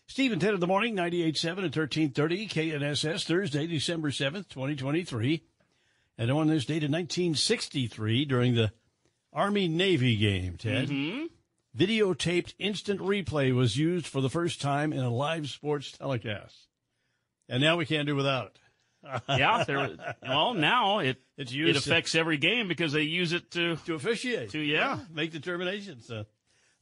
Steve 0.08 0.32
and 0.32 0.42
Ted 0.42 0.56
in 0.56 0.60
the 0.60 0.66
morning, 0.66 0.96
98.7 0.96 1.46
at 1.46 1.78
1330 1.78 2.48
KNSS, 2.48 3.26
Thursday, 3.26 3.68
December 3.68 4.10
7th, 4.10 4.50
2023. 4.50 5.44
And 6.18 6.32
on 6.32 6.48
this 6.48 6.66
date 6.66 6.84
in 6.84 6.92
1963, 6.92 8.26
during 8.26 8.56
the 8.56 8.72
Army-Navy 9.32 10.16
game, 10.18 10.58
Ted, 10.58 10.90
Mm-hmm. 10.90 11.26
Videotaped 11.78 12.54
instant 12.60 13.00
replay 13.00 13.54
was 13.54 13.78
used 13.78 14.08
for 14.08 14.22
the 14.22 14.30
first 14.30 14.62
time 14.62 14.92
in 14.94 15.00
a 15.00 15.10
live 15.10 15.48
sports 15.50 15.92
telecast. 15.92 16.56
And 17.50 17.62
now 17.62 17.78
we 17.78 17.86
can't 17.86 18.08
do 18.08 18.16
without 18.16 18.48
it. 18.48 18.60
yeah, 19.30 19.64
there. 19.64 19.92
Well, 20.24 20.54
now 20.54 21.00
it 21.00 21.18
It's 21.38 21.52
it 21.52 21.56
used 21.56 21.84
to- 21.84 21.90
affects 21.92 22.16
every 22.16 22.38
game 22.38 22.68
because 22.68 22.92
they 22.92 23.04
use 23.04 23.32
it 23.32 23.52
to 23.52 23.76
to 23.86 23.94
officiate. 23.96 24.50
To 24.52 24.60
yeah, 24.60 25.00
make 25.14 25.32
determinations. 25.32 26.10
Uh, 26.12 26.24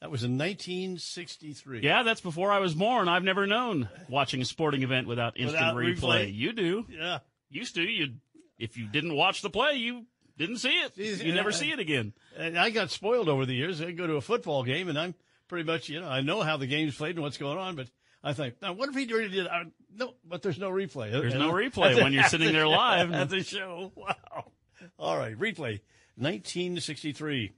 that 0.02 0.10
was 0.12 0.24
in 0.24 0.38
1963. 0.38 1.82
yeah. 1.82 2.04
That's 2.04 2.22
before 2.22 2.52
I 2.52 2.60
was 2.60 2.74
born. 2.74 3.08
I've 3.08 3.24
never 3.24 3.46
known 3.46 3.90
watching 4.10 4.42
a 4.42 4.46
sporting 4.46 4.84
event 4.84 5.08
without 5.08 5.38
instant 5.38 5.76
Without 5.76 5.76
replay. 5.76 6.26
replay? 6.28 6.34
You 6.36 6.54
do. 6.54 6.86
Yeah. 6.90 7.20
Used 7.50 7.76
to. 7.76 7.82
You 7.84 8.14
if 8.58 8.78
you 8.78 8.88
didn't 8.88 9.14
watch 9.16 9.42
the 9.42 9.50
play, 9.50 9.74
you 9.76 10.06
Didn't 10.38 10.58
see 10.58 10.70
it. 10.70 10.98
You 10.98 11.34
never 11.34 11.50
uh, 11.50 11.54
see 11.54 11.72
it 11.72 11.80
again. 11.80 12.14
Uh, 12.38 12.52
I 12.58 12.70
got 12.70 12.92
spoiled 12.92 13.30
over 13.30 13.46
the 13.46 13.54
years. 13.56 13.82
I 13.82 13.92
go 13.92 14.06
to 14.06 14.16
a 14.16 14.22
football 14.22 14.64
game, 14.64 14.90
and 14.90 15.00
I'm 15.00 15.16
pretty 15.48 15.64
much, 15.66 15.88
you 15.90 16.02
know, 16.02 16.08
I 16.10 16.22
know 16.22 16.42
how 16.42 16.58
the 16.58 16.68
game's 16.68 16.96
played 16.96 17.16
and 17.16 17.24
what's 17.24 17.38
going 17.38 17.58
on, 17.58 17.76
but 17.76 17.88
I 18.24 18.34
think, 18.34 18.56
now, 18.62 18.74
what 18.74 18.90
if 18.90 18.96
he 18.96 19.06
really 19.06 19.30
did? 19.30 19.48
I, 19.48 19.64
no, 19.96 20.14
but 20.28 20.42
there's 20.42 20.60
no 20.60 20.70
replay. 20.72 21.12
There's 21.12 21.34
And 21.34 21.42
no 21.42 21.52
replay 21.54 21.96
when 22.02 22.12
you're 22.12 22.24
sitting 22.24 22.52
there 22.52 22.68
live. 22.68 23.12
at 23.14 23.30
the 23.30 23.44
show. 23.44 23.92
Wow. 23.96 24.52
All 25.00 25.18
right, 25.18 25.38
replay. 25.38 25.80
1963. 26.18 27.54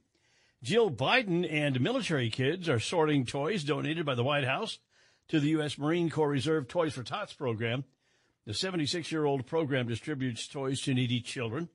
Jill 0.62 0.90
Biden 0.90 1.50
and 1.50 1.80
military 1.80 2.30
kids 2.30 2.68
are 2.68 2.80
sorting 2.80 3.24
toys 3.24 3.64
donated 3.64 4.04
by 4.04 4.14
the 4.14 4.24
White 4.24 4.44
House 4.44 4.78
to 5.28 5.40
the 5.40 5.48
U.S. 5.50 5.78
Marine 5.78 6.10
Corps 6.10 6.28
Reserve 6.28 6.68
Toys 6.68 6.94
for 6.94 7.02
Tots 7.02 7.32
program. 7.32 7.84
The 8.44 8.54
76 8.54 9.12
year 9.12 9.24
old 9.24 9.46
program 9.46 9.86
distributes 9.88 10.48
toys 10.48 10.80
to 10.82 10.94
needy 10.94 11.20
children. 11.20 11.68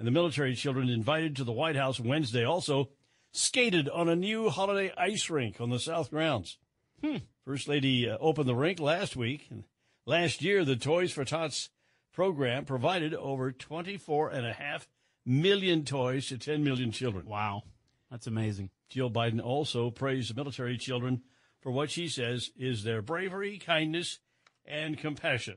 And 0.00 0.06
the 0.06 0.12
military 0.12 0.54
children 0.54 0.88
invited 0.88 1.36
to 1.36 1.44
the 1.44 1.52
White 1.52 1.76
House 1.76 2.00
Wednesday 2.00 2.42
also 2.42 2.88
skated 3.32 3.86
on 3.86 4.08
a 4.08 4.16
new 4.16 4.48
holiday 4.48 4.90
ice 4.96 5.28
rink 5.28 5.60
on 5.60 5.68
the 5.68 5.78
South 5.78 6.08
grounds. 6.08 6.56
Hmm. 7.04 7.18
First 7.44 7.68
Lady 7.68 8.08
uh, 8.08 8.16
opened 8.18 8.48
the 8.48 8.54
rink 8.54 8.80
last 8.80 9.14
week. 9.14 9.48
And 9.50 9.64
last 10.06 10.40
year, 10.40 10.64
the 10.64 10.74
Toys 10.74 11.12
for 11.12 11.26
Tots 11.26 11.68
program 12.14 12.64
provided 12.64 13.12
over 13.12 13.52
24.5 13.52 14.86
million 15.26 15.84
toys 15.84 16.28
to 16.28 16.38
10 16.38 16.64
million 16.64 16.92
children. 16.92 17.26
Wow. 17.26 17.64
That's 18.10 18.26
amazing. 18.26 18.70
Jill 18.88 19.10
Biden 19.10 19.44
also 19.44 19.90
praised 19.90 20.30
the 20.30 20.34
military 20.34 20.78
children 20.78 21.20
for 21.60 21.72
what 21.72 21.90
she 21.90 22.08
says 22.08 22.48
is 22.56 22.84
their 22.84 23.02
bravery, 23.02 23.58
kindness, 23.58 24.18
and 24.64 24.96
compassion. 24.96 25.56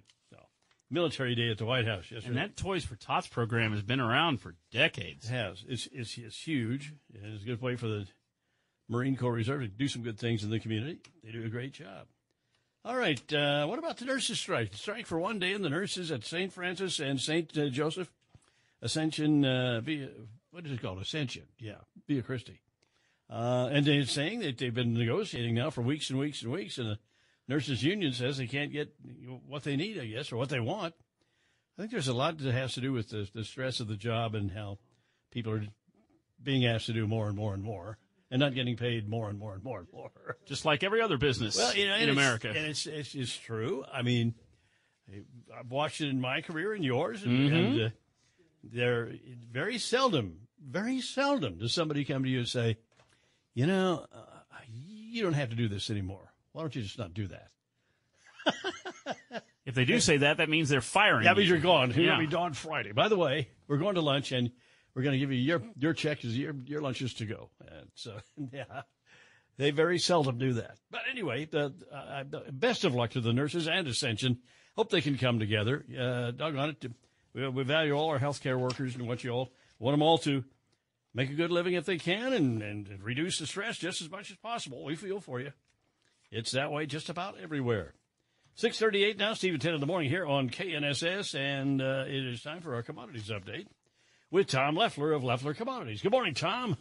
Military 0.94 1.34
Day 1.36 1.50
at 1.50 1.58
the 1.58 1.66
White 1.66 1.88
House 1.88 2.12
yesterday. 2.12 2.28
And 2.28 2.38
that 2.38 2.56
Toys 2.56 2.86
for 2.86 2.96
Tots 2.96 3.28
program 3.28 3.72
has 3.72 3.82
been 3.82 4.00
around 4.00 4.40
for 4.40 4.56
decades. 4.72 5.26
It 5.26 5.32
has. 5.32 5.66
It's, 5.68 5.88
it's, 5.92 6.18
it's 6.18 6.48
huge. 6.48 6.94
It's 7.14 7.44
a 7.44 7.46
good 7.46 7.62
way 7.62 7.76
for 7.76 7.88
the 7.88 8.08
Marine 8.88 9.16
Corps 9.16 9.34
Reserve 9.34 9.62
to 9.62 9.68
do 9.68 9.88
some 9.88 10.04
good 10.04 10.20
things 10.20 10.44
in 10.44 10.52
the 10.52 10.60
community. 10.60 11.00
They 11.24 11.32
do 11.32 11.44
a 11.44 11.50
great 11.50 11.74
job. 11.74 12.08
All 12.86 12.96
right. 12.96 13.34
Uh, 13.34 13.66
what 13.66 13.80
about 13.80 13.98
the 13.98 14.06
nurses' 14.06 14.40
strike? 14.40 14.72
The 14.72 14.78
strike 14.78 15.08
for 15.08 15.18
one 15.18 15.40
day, 15.40 15.54
and 15.54 15.66
the 15.66 15.70
nurses 15.70 16.12
at 16.12 16.26
St. 16.26 16.54
Francis 16.54 17.00
and 17.00 17.20
St. 17.20 17.58
Uh, 17.58 17.70
Joseph 17.70 18.12
Ascension, 18.82 19.46
uh, 19.46 19.82
via, 19.82 20.10
what 20.52 20.66
is 20.66 20.72
it 20.74 20.82
called? 20.82 21.00
Ascension. 21.00 21.44
Yeah, 21.58 21.78
Via 22.08 22.22
Christi. 22.22 22.60
Uh, 23.30 23.70
and 23.72 23.86
they're 23.86 24.06
saying 24.06 24.42
that 24.42 24.58
they've 24.58 24.74
been 24.74 24.94
negotiating 24.94 25.56
now 25.56 25.70
for 25.70 25.82
weeks 25.82 26.10
and 26.10 26.20
weeks 26.20 26.44
and 26.44 26.52
weeks, 26.52 26.78
and 26.78 26.90
the 26.90 27.00
nurses' 27.48 27.84
union 27.84 28.14
says 28.14 28.38
they 28.38 28.48
can't 28.48 28.72
get 28.72 28.94
what 29.48 29.64
they 29.64 29.76
need, 29.76 30.00
I 30.00 30.06
guess, 30.06 30.32
or 30.32 30.38
what 30.38 30.50
they 30.50 30.60
want. 30.60 30.94
I 31.78 31.82
think 31.82 31.92
there's 31.92 32.08
a 32.08 32.14
lot 32.14 32.38
that 32.38 32.52
has 32.54 32.74
to 32.76 32.82
do 32.82 32.94
with 32.94 33.10
the, 33.10 33.28
the 33.34 33.44
stress 33.44 33.80
of 33.80 33.88
the 33.88 33.96
job 33.98 34.36
and 34.36 34.52
how 34.52 34.78
people 35.32 35.54
are 35.54 35.66
being 36.42 36.66
asked 36.66 36.86
to 36.88 36.94
do 36.94 37.08
more 37.08 37.28
and 37.28 37.36
more 37.36 37.54
and 37.54 37.64
more 37.64 37.98
and 38.30 38.40
not 38.40 38.54
getting 38.56 38.76
paid 38.78 39.08
more 39.10 39.30
and 39.30 39.38
more 39.40 39.54
and 39.54 39.64
more 39.64 39.80
and 39.80 39.88
more. 39.94 40.12
Just 40.46 40.66
like 40.66 40.84
every 40.84 41.02
other 41.02 41.18
business 41.18 41.58
Well, 41.58 41.76
you 41.76 41.88
know, 41.88 41.96
in 41.96 42.02
it's- 42.10 42.16
America. 42.18 42.48
and 42.50 42.58
it's, 42.58 42.86
it's 42.86 43.16
it's 43.16 43.36
true. 43.36 43.84
I 43.92 44.02
mean, 44.04 44.36
I've 45.58 45.70
watched 45.72 46.02
it 46.02 46.10
in 46.10 46.20
my 46.22 46.42
career 46.42 46.74
and 46.74 46.84
yours, 46.84 47.24
and, 47.24 47.50
Mhm. 47.52 47.56
and 47.56 47.82
uh, 47.82 47.90
there 48.64 49.12
very 49.52 49.78
seldom, 49.78 50.40
very 50.64 51.02
seldom 51.02 51.58
does 51.58 51.74
somebody 51.74 52.06
come 52.06 52.24
to 52.24 52.30
you 52.30 52.40
and 52.40 52.48
say, 52.48 52.78
you 53.54 53.66
know, 53.68 54.06
uh, 54.14 54.20
you 54.72 55.22
don't 55.24 55.34
have 55.34 55.50
to 55.50 55.56
do 55.56 55.68
this 55.68 55.90
anymore. 55.90 56.33
Why 56.54 56.62
don't 56.62 56.76
you 56.76 56.82
just 56.84 56.98
not 57.00 57.14
do 57.14 57.28
that? 57.28 57.50
if 59.66 59.76
they 59.76 59.86
do 59.86 60.00
say 60.00 60.18
that, 60.18 60.38
that 60.38 60.50
means 60.50 60.70
they're 60.70 60.82
firing. 60.82 61.26
That 61.26 61.38
means 61.38 61.50
you. 61.50 61.56
you're 61.56 61.64
gone. 61.64 61.92
You're 61.92 62.04
Yeah. 62.06 62.12
gonna 62.12 62.28
be 62.28 62.32
gone 62.32 62.54
Friday. 62.54 62.92
By 62.92 63.08
the 63.08 63.18
way, 63.18 63.50
we're 63.68 63.78
going 63.78 63.96
to 63.96 64.02
lunch, 64.02 64.32
and 64.32 64.52
we're 64.94 65.04
going 65.04 65.14
to 65.14 65.20
give 65.20 65.32
you 65.32 65.40
your 65.40 65.62
your 65.78 65.94
check 65.94 66.24
as 66.26 66.38
your 66.38 66.54
your 66.66 66.82
lunch 66.82 67.02
is 67.02 67.14
to 67.16 67.26
go. 67.26 67.50
And 67.68 67.90
so, 67.96 68.18
yeah, 68.54 68.84
they 69.58 69.72
very 69.72 69.98
seldom 69.98 70.38
do 70.38 70.54
that. 70.54 70.78
But 70.92 71.02
anyway, 71.10 71.46
the, 71.46 71.74
uh, 71.92 72.24
best 72.52 72.84
of 72.84 72.94
luck 72.94 73.12
to 73.12 73.22
the 73.22 73.34
nurses 73.34 73.68
and 73.68 73.88
Ascension. 73.88 74.40
Hope 74.76 74.90
they 74.90 75.02
can 75.02 75.18
come 75.18 75.40
together. 75.40 75.86
Uh, 75.98 76.32
doggone 76.32 76.70
it, 76.82 76.92
we, 77.34 77.48
we 77.48 77.64
value 77.64 77.94
all 77.94 78.10
our 78.10 78.20
healthcare 78.20 78.60
workers 78.60 78.96
and 78.96 79.08
want 79.08 79.24
you 79.24 79.30
all 79.32 79.52
want 79.80 79.94
them 79.94 80.02
all 80.02 80.18
to 80.20 80.44
make 81.14 81.30
a 81.30 81.34
good 81.36 81.52
living 81.52 81.74
if 81.76 81.86
they 81.86 81.98
can, 81.98 82.34
and 82.34 82.62
and 82.62 83.02
reduce 83.04 83.40
the 83.40 83.48
stress 83.48 83.78
just 83.78 84.02
as 84.02 84.10
much 84.12 84.30
as 84.32 84.38
possible. 84.38 84.84
We 84.84 84.96
feel 84.96 85.20
for 85.22 85.40
you. 85.40 85.54
It's 86.34 86.52
that 86.54 86.72
way 86.72 86.88
just 86.88 87.10
about 87.10 87.36
everywhere. 87.40 87.94
638 88.56 89.20
now, 89.20 89.34
at 89.34 89.40
10 89.40 89.74
in 89.76 89.80
the 89.80 89.86
morning 89.86 90.10
here 90.10 90.26
on 90.26 90.50
KNSS, 90.50 91.36
and 91.36 91.80
uh, 91.80 92.06
it 92.08 92.26
is 92.26 92.42
time 92.42 92.60
for 92.60 92.74
our 92.74 92.82
commodities 92.82 93.30
update 93.30 93.68
with 94.32 94.48
Tom 94.48 94.76
Leffler 94.76 95.12
of 95.12 95.24
Leffler 95.24 95.54
Commodities. 95.54 96.02
Good 96.02 96.12
morning, 96.12 96.34
Tom. 96.34 96.76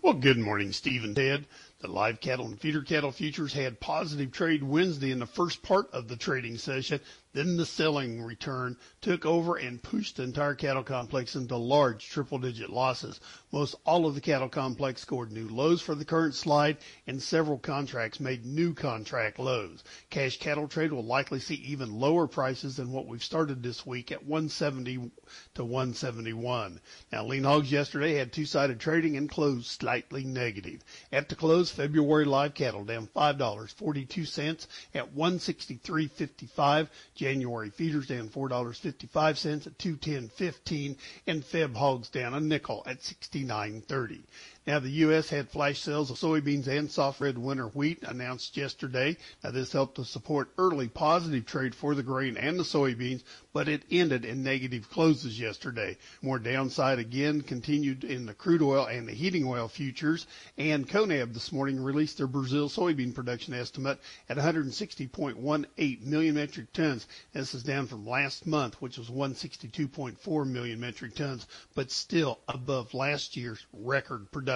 Well, 0.00 0.14
good 0.14 0.38
morning, 0.38 0.72
Steve 0.72 1.04
and 1.04 1.14
Ted. 1.14 1.44
The 1.80 1.88
live 1.88 2.22
cattle 2.22 2.46
and 2.46 2.58
feeder 2.58 2.80
cattle 2.80 3.12
futures 3.12 3.52
had 3.52 3.78
positive 3.78 4.32
trade 4.32 4.62
Wednesday 4.62 5.10
in 5.10 5.18
the 5.18 5.26
first 5.26 5.62
part 5.62 5.90
of 5.92 6.08
the 6.08 6.16
trading 6.16 6.56
session. 6.56 7.00
Then 7.36 7.58
the 7.58 7.66
selling 7.66 8.22
return 8.22 8.78
took 9.02 9.26
over 9.26 9.56
and 9.56 9.82
pushed 9.82 10.16
the 10.16 10.22
entire 10.22 10.54
cattle 10.54 10.82
complex 10.82 11.36
into 11.36 11.58
large 11.58 12.08
triple 12.08 12.38
digit 12.38 12.70
losses. 12.70 13.20
Most 13.52 13.74
all 13.84 14.06
of 14.06 14.14
the 14.14 14.22
cattle 14.22 14.48
complex 14.48 15.02
scored 15.02 15.30
new 15.30 15.46
lows 15.46 15.82
for 15.82 15.94
the 15.94 16.06
current 16.06 16.34
slide 16.34 16.78
and 17.06 17.22
several 17.22 17.58
contracts 17.58 18.20
made 18.20 18.46
new 18.46 18.72
contract 18.72 19.38
lows. 19.38 19.84
Cash 20.08 20.38
cattle 20.38 20.66
trade 20.66 20.94
will 20.94 21.04
likely 21.04 21.38
see 21.38 21.56
even 21.56 22.00
lower 22.00 22.26
prices 22.26 22.76
than 22.76 22.90
what 22.90 23.06
we've 23.06 23.22
started 23.22 23.62
this 23.62 23.84
week 23.84 24.10
at 24.10 24.24
170 24.24 25.10
to 25.56 25.62
171. 25.62 26.80
Now 27.12 27.26
lean 27.26 27.44
hogs 27.44 27.70
yesterday 27.70 28.14
had 28.14 28.32
two-sided 28.32 28.80
trading 28.80 29.14
and 29.14 29.28
closed 29.28 29.66
slightly 29.66 30.24
negative. 30.24 30.82
At 31.12 31.28
the 31.28 31.34
close, 31.34 31.70
February 31.70 32.24
live 32.24 32.54
cattle 32.54 32.84
down 32.84 33.08
$5.42 33.14 34.66
at 34.94 35.14
163.55. 35.14 36.88
January 37.26 37.70
feeders 37.70 38.06
down 38.06 38.28
$4.55 38.28 39.66
at 39.66 39.78
210.15 39.78 40.96
and 41.26 41.42
Feb 41.42 41.74
hogs 41.74 42.08
down 42.08 42.34
a 42.34 42.38
nickel 42.38 42.84
at 42.86 43.00
69.30. 43.00 44.22
Now 44.68 44.80
the 44.80 44.90
U.S. 44.90 45.28
had 45.28 45.48
flash 45.48 45.78
sales 45.78 46.10
of 46.10 46.16
soybeans 46.16 46.66
and 46.66 46.90
soft 46.90 47.20
red 47.20 47.38
winter 47.38 47.68
wheat 47.68 48.02
announced 48.02 48.56
yesterday. 48.56 49.16
Now 49.44 49.52
this 49.52 49.70
helped 49.70 49.94
to 49.94 50.04
support 50.04 50.50
early 50.58 50.88
positive 50.88 51.46
trade 51.46 51.72
for 51.72 51.94
the 51.94 52.02
grain 52.02 52.36
and 52.36 52.58
the 52.58 52.64
soybeans, 52.64 53.22
but 53.52 53.68
it 53.68 53.84
ended 53.92 54.24
in 54.24 54.42
negative 54.42 54.90
closes 54.90 55.38
yesterday. 55.38 55.96
More 56.20 56.40
downside 56.40 56.98
again 56.98 57.42
continued 57.42 58.02
in 58.02 58.26
the 58.26 58.34
crude 58.34 58.60
oil 58.60 58.86
and 58.86 59.06
the 59.06 59.12
heating 59.12 59.46
oil 59.46 59.68
futures. 59.68 60.26
And 60.58 60.88
CONAB 60.88 61.32
this 61.32 61.52
morning 61.52 61.80
released 61.80 62.18
their 62.18 62.26
Brazil 62.26 62.68
soybean 62.68 63.14
production 63.14 63.54
estimate 63.54 64.00
at 64.28 64.36
160.18 64.36 66.02
million 66.02 66.34
metric 66.34 66.72
tons. 66.72 67.06
This 67.32 67.54
is 67.54 67.62
down 67.62 67.86
from 67.86 68.04
last 68.04 68.48
month, 68.48 68.82
which 68.82 68.98
was 68.98 69.10
162.4 69.10 70.46
million 70.48 70.80
metric 70.80 71.14
tons, 71.14 71.46
but 71.76 71.92
still 71.92 72.40
above 72.48 72.94
last 72.94 73.36
year's 73.36 73.64
record 73.72 74.28
production. 74.32 74.55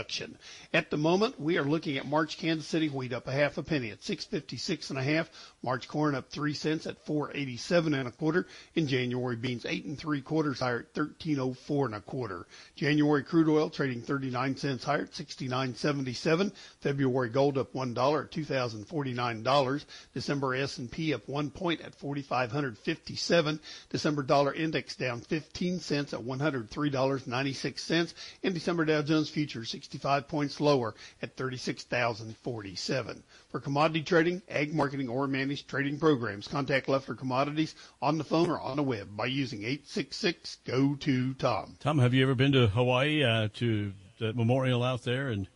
At 0.72 0.90
the 0.90 0.96
moment, 0.96 1.38
we 1.40 1.58
are 1.58 1.64
looking 1.64 1.98
at 1.98 2.06
March 2.06 2.38
Kansas 2.38 2.66
City 2.66 2.88
wheat 2.88 3.12
up 3.12 3.28
a 3.28 3.32
half 3.32 3.58
a 3.58 3.62
penny 3.62 3.90
at 3.90 4.02
656 4.02 4.90
and 4.90 4.98
a 4.98 5.02
half. 5.02 5.28
March 5.62 5.88
corn 5.88 6.14
up 6.14 6.30
three 6.30 6.54
cents 6.54 6.86
at 6.86 7.04
487 7.04 7.92
and 7.92 8.08
a 8.08 8.10
quarter. 8.10 8.46
In 8.74 8.86
January 8.86 9.36
beans 9.36 9.66
eight 9.66 9.84
and 9.84 9.98
three 9.98 10.22
quarters 10.22 10.60
higher 10.60 10.80
at 10.80 10.96
1304 10.96 11.86
and 11.86 11.94
a 11.94 12.00
quarter. 12.00 12.46
January 12.76 13.22
crude 13.22 13.48
oil 13.48 13.68
trading 13.68 14.00
39 14.00 14.56
cents 14.56 14.84
higher 14.84 15.02
at 15.02 15.12
69.77. 15.12 16.52
February 16.80 17.28
gold 17.28 17.58
up 17.58 17.74
one 17.74 17.92
dollar 17.92 18.22
at 18.22 18.30
$2,049. 18.30 19.84
December 20.14 20.54
S&P 20.54 21.12
up 21.14 21.28
one 21.28 21.50
point 21.50 21.80
at 21.82 21.94
4,557. 21.94 23.60
December 23.90 24.22
dollar 24.22 24.54
index 24.54 24.96
down 24.96 25.20
15 25.20 25.80
cents 25.80 26.14
at 26.14 26.20
$103.96. 26.20 28.14
And 28.42 28.54
December 28.54 28.84
Dow 28.84 29.02
Jones 29.02 29.28
futures 29.28 29.68
65 29.90 30.28
points 30.28 30.60
lower 30.60 30.94
at 31.20 31.36
36,047. 31.36 33.24
For 33.48 33.58
commodity 33.58 34.02
trading, 34.02 34.40
ag 34.48 34.72
marketing, 34.72 35.08
or 35.08 35.26
managed 35.26 35.68
trading 35.68 35.98
programs, 35.98 36.46
contact 36.46 36.88
Leffler 36.88 37.16
Commodities 37.16 37.74
on 38.00 38.16
the 38.16 38.22
phone 38.22 38.50
or 38.50 38.60
on 38.60 38.76
the 38.76 38.84
web 38.84 39.08
by 39.16 39.26
using 39.26 39.64
866 39.64 40.58
go 40.64 40.94
to 40.94 41.34
Tom. 41.34 41.76
Tom, 41.80 41.98
have 41.98 42.14
you 42.14 42.22
ever 42.22 42.36
been 42.36 42.52
to 42.52 42.68
Hawaii 42.68 43.24
uh, 43.24 43.48
to 43.54 43.92
the 44.20 44.32
memorial 44.32 44.84
out 44.84 45.02
there? 45.02 45.30
And 45.30 45.48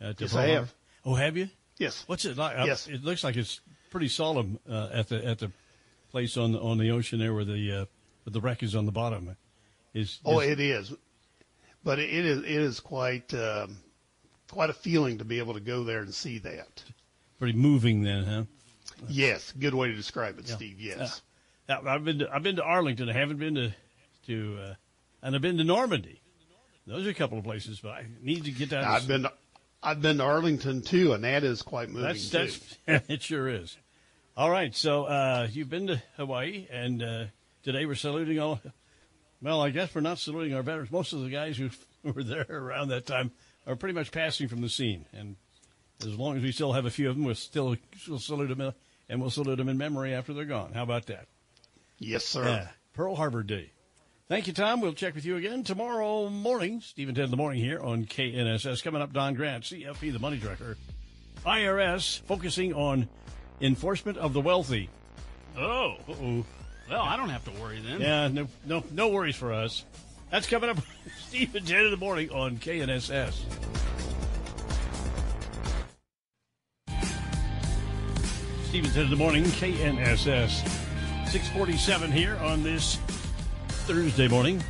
uh, 0.00 0.14
to 0.14 0.24
Yes, 0.24 0.34
I 0.34 0.46
have. 0.46 0.72
Oh, 1.04 1.14
have 1.14 1.36
you? 1.36 1.50
Yes. 1.76 2.04
What's 2.06 2.24
it 2.24 2.38
like? 2.38 2.56
Yes. 2.64 2.86
It 2.86 3.04
looks 3.04 3.22
like 3.22 3.36
it's 3.36 3.60
pretty 3.90 4.08
solemn 4.08 4.58
uh, 4.68 4.88
at 4.94 5.08
the 5.08 5.24
at 5.24 5.40
the 5.40 5.52
place 6.10 6.38
on 6.38 6.52
the 6.52 6.60
on 6.60 6.78
the 6.78 6.90
ocean 6.90 7.18
there 7.18 7.34
where 7.34 7.44
the 7.44 7.72
uh, 7.72 7.84
where 8.24 8.32
the 8.32 8.40
wreck 8.40 8.62
is 8.62 8.74
on 8.74 8.86
the 8.86 8.92
bottom. 8.92 9.36
Is, 9.94 10.20
Oh, 10.24 10.40
it 10.40 10.60
is, 10.60 10.92
but 11.88 11.98
it 11.98 12.10
is 12.10 12.40
it 12.40 12.50
is 12.50 12.80
quite 12.80 13.32
um, 13.32 13.78
quite 14.50 14.68
a 14.68 14.74
feeling 14.74 15.16
to 15.16 15.24
be 15.24 15.38
able 15.38 15.54
to 15.54 15.60
go 15.60 15.84
there 15.84 16.00
and 16.00 16.12
see 16.12 16.36
that. 16.36 16.82
pretty 17.38 17.56
moving 17.56 18.02
then, 18.02 18.24
huh? 18.24 18.42
Yes, 19.08 19.54
good 19.58 19.72
way 19.72 19.88
to 19.88 19.94
describe 19.94 20.38
it, 20.38 20.46
Yeah. 20.46 20.56
Steve. 20.56 20.78
Yes. 20.78 21.22
Yeah, 21.66 21.80
I've 21.86 22.04
been 22.04 22.18
to, 22.18 22.30
I've 22.30 22.42
been 22.42 22.56
to 22.56 22.62
Arlington. 22.62 23.08
I 23.08 23.14
haven't 23.14 23.38
been 23.38 23.54
to 23.54 23.74
to 24.26 24.58
uh, 24.62 24.74
and 25.22 25.34
I've 25.34 25.40
been 25.40 25.56
to 25.56 25.64
Normandy. 25.64 26.20
Those 26.86 27.06
are 27.06 27.10
a 27.10 27.14
couple 27.14 27.38
of 27.38 27.44
places, 27.44 27.80
but 27.80 27.92
I 27.92 28.04
need 28.20 28.44
to 28.44 28.50
get 28.50 28.68
down. 28.68 28.84
I've 28.84 29.08
been, 29.08 29.26
I've 29.82 30.02
been 30.02 30.18
to 30.18 30.24
Arlington 30.24 30.82
too, 30.82 31.14
and 31.14 31.24
that 31.24 31.42
is 31.42 31.62
quite 31.62 31.88
moving 31.88 32.04
That's, 32.30 32.30
too. 32.30 32.76
it 33.08 33.22
sure 33.22 33.48
is. 33.48 33.78
All 34.36 34.50
right, 34.50 34.74
so 34.76 35.04
uh, 35.04 35.48
you've 35.50 35.70
been 35.70 35.86
to 35.86 36.02
Hawaii, 36.18 36.66
and 36.70 37.02
uh, 37.02 37.24
today 37.62 37.86
we're 37.86 37.94
saluting 37.94 38.38
all. 38.38 38.60
Well, 39.40 39.60
I 39.60 39.70
guess 39.70 39.94
we're 39.94 40.00
not 40.00 40.18
saluting 40.18 40.54
our 40.54 40.62
veterans. 40.62 40.90
Most 40.90 41.12
of 41.12 41.22
the 41.22 41.30
guys 41.30 41.56
who 41.56 41.70
were 42.02 42.24
there 42.24 42.46
around 42.48 42.88
that 42.88 43.06
time 43.06 43.30
are 43.66 43.76
pretty 43.76 43.94
much 43.94 44.10
passing 44.10 44.48
from 44.48 44.60
the 44.60 44.68
scene, 44.68 45.06
and 45.12 45.36
as 46.00 46.14
long 46.16 46.36
as 46.36 46.42
we 46.42 46.52
still 46.52 46.72
have 46.72 46.86
a 46.86 46.90
few 46.90 47.08
of 47.08 47.16
them, 47.16 47.24
we'll 47.24 47.34
still 47.34 47.76
we'll 48.08 48.18
salute 48.18 48.48
them, 48.56 48.72
and 49.08 49.20
we'll 49.20 49.30
salute 49.30 49.56
them 49.56 49.68
in 49.68 49.78
memory 49.78 50.14
after 50.14 50.32
they're 50.32 50.44
gone. 50.44 50.72
How 50.72 50.82
about 50.82 51.06
that? 51.06 51.26
Yes, 51.98 52.24
sir. 52.24 52.44
Yeah, 52.44 52.68
Pearl 52.94 53.16
Harbor 53.16 53.42
Day. 53.42 53.72
Thank 54.28 54.46
you, 54.46 54.52
Tom. 54.52 54.80
We'll 54.80 54.92
check 54.92 55.14
with 55.14 55.24
you 55.24 55.36
again 55.36 55.64
tomorrow 55.64 56.28
morning. 56.28 56.82
Steve 56.82 57.08
and 57.08 57.16
Ted 57.16 57.24
in 57.26 57.30
the 57.30 57.36
morning 57.38 57.64
here 57.64 57.80
on 57.80 58.04
KNSS. 58.04 58.82
Coming 58.82 59.00
up, 59.00 59.12
Don 59.12 59.34
Grant, 59.34 59.64
CFP, 59.64 60.12
the 60.12 60.18
money 60.18 60.38
tracker. 60.38 60.76
IRS 61.46 62.20
focusing 62.22 62.74
on 62.74 63.08
enforcement 63.60 64.18
of 64.18 64.34
the 64.34 64.40
wealthy. 64.40 64.90
Oh. 65.56 65.96
Uh-oh. 66.08 66.44
Well, 66.88 67.02
I 67.02 67.16
don't 67.16 67.28
have 67.28 67.44
to 67.44 67.60
worry 67.60 67.80
then. 67.80 68.00
Yeah, 68.00 68.28
no, 68.28 68.48
no, 68.64 68.82
no 68.92 69.08
worries 69.08 69.36
for 69.36 69.52
us. 69.52 69.84
That's 70.30 70.46
coming 70.46 70.70
up, 70.70 70.78
Steve 71.28 71.54
and 71.54 71.66
Ted 71.66 71.84
in 71.84 71.90
the 71.90 71.96
morning 71.96 72.30
on 72.30 72.56
KNSS. 72.58 73.42
Steve 78.64 78.84
and 78.84 78.94
Ted 78.94 79.04
in 79.04 79.10
the 79.10 79.16
morning, 79.16 79.44
KNSS. 79.44 80.66
647 81.28 82.10
here 82.10 82.36
on 82.36 82.62
this 82.62 82.96
Thursday 83.68 84.28
morning. 84.28 84.62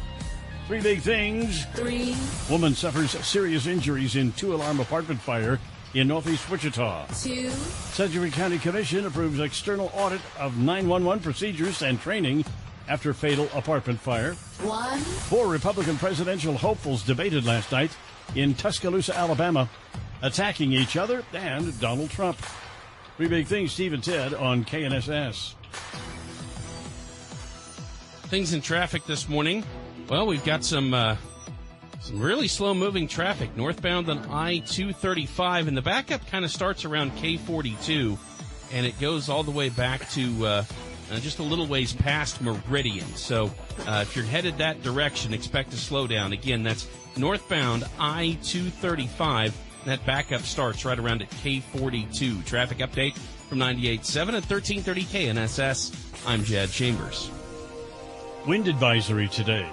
Three 0.67 0.81
big 0.81 1.01
things. 1.01 1.65
Three. 1.75 2.17
Woman 2.51 2.75
suffers 2.75 3.13
serious 3.25 3.67
injuries 3.67 4.17
in 4.17 4.33
two 4.33 4.55
alarm 4.55 4.81
apartment 4.81 5.21
fire 5.21 5.61
in 5.95 6.09
northeast 6.09 6.49
Wichita. 6.51 7.07
Two. 7.23 7.51
Sedgwick 7.51 8.33
County 8.33 8.59
Commission 8.59 9.07
approves 9.07 9.41
external 9.41 9.91
audit 9.95 10.21
of 10.39 10.59
911 10.59 11.23
procedures 11.23 11.83
and 11.83 12.01
training 12.01 12.45
after 12.89 13.13
fatal 13.13 13.49
apartment 13.55 14.01
fire. 14.01 14.35
One. 14.63 14.99
Four 14.99 15.49
Republican 15.49 15.97
presidential 15.97 16.57
hopefuls 16.57 17.03
debated 17.03 17.45
last 17.45 17.73
night 17.73 17.91
in 18.35 18.55
Tuscaloosa, 18.55 19.17
Alabama, 19.17 19.69
attacking 20.23 20.73
each 20.73 20.97
other 20.97 21.23
and 21.33 21.79
Donald 21.81 22.11
Trump. 22.11 22.39
Three 23.17 23.29
big 23.29 23.47
things, 23.47 23.73
Steve 23.73 23.93
and 23.93 24.03
Ted 24.03 24.35
on 24.35 24.65
KNSS. 24.65 25.55
Things 28.29 28.53
in 28.53 28.61
traffic 28.61 29.07
this 29.07 29.29
morning. 29.29 29.65
Well, 30.09 30.27
we've 30.27 30.45
got 30.45 30.65
some 30.65 30.95
uh, 30.95 31.17
some 32.01 32.21
really 32.21 32.49
slow 32.49 32.75
moving 32.75 33.09
traffic 33.09 33.57
northbound 33.57 34.09
on 34.09 34.19
I 34.31 34.59
235, 34.59 35.69
and 35.69 35.77
the 35.77 35.83
backup 35.83 36.27
kind 36.29 36.45
of 36.45 36.51
starts 36.51 36.85
around 36.85 37.17
K 37.17 37.37
42 37.37 38.19
and 38.73 38.87
it 38.87 38.99
goes 39.01 39.29
all 39.29 39.43
the 39.43 39.51
way 39.51 39.69
back 39.69 40.09
to 40.11 40.47
uh, 40.47 40.65
uh, 41.11 41.19
just 41.21 41.39
a 41.39 41.43
little 41.43 41.67
ways 41.67 41.93
past 41.93 42.41
Meridian. 42.41 43.07
So 43.15 43.51
uh, 43.87 44.05
if 44.07 44.15
you're 44.15 44.25
headed 44.25 44.59
that 44.59 44.83
direction, 44.83 45.33
expect 45.33 45.71
to 45.71 45.77
slow 45.77 46.07
down. 46.07 46.33
Again, 46.33 46.63
that's 46.63 46.89
northbound 47.17 47.85
I 47.99 48.39
235. 48.43 49.57
That 49.85 50.05
backup 50.05 50.43
starts 50.43 50.85
right 50.85 50.99
around 50.99 51.23
at 51.23 51.31
K 51.31 51.61
42. 51.61 52.43
Traffic 52.43 52.79
update 52.79 53.17
from 53.49 53.59
98.7 53.59 54.17
at 54.19 54.51
1330 54.51 55.03
KNSS. 55.05 56.27
I'm 56.27 56.45
Jad 56.45 56.71
Chambers. 56.71 57.31
Wind 58.47 58.69
advisory 58.69 59.29
today. 59.29 59.67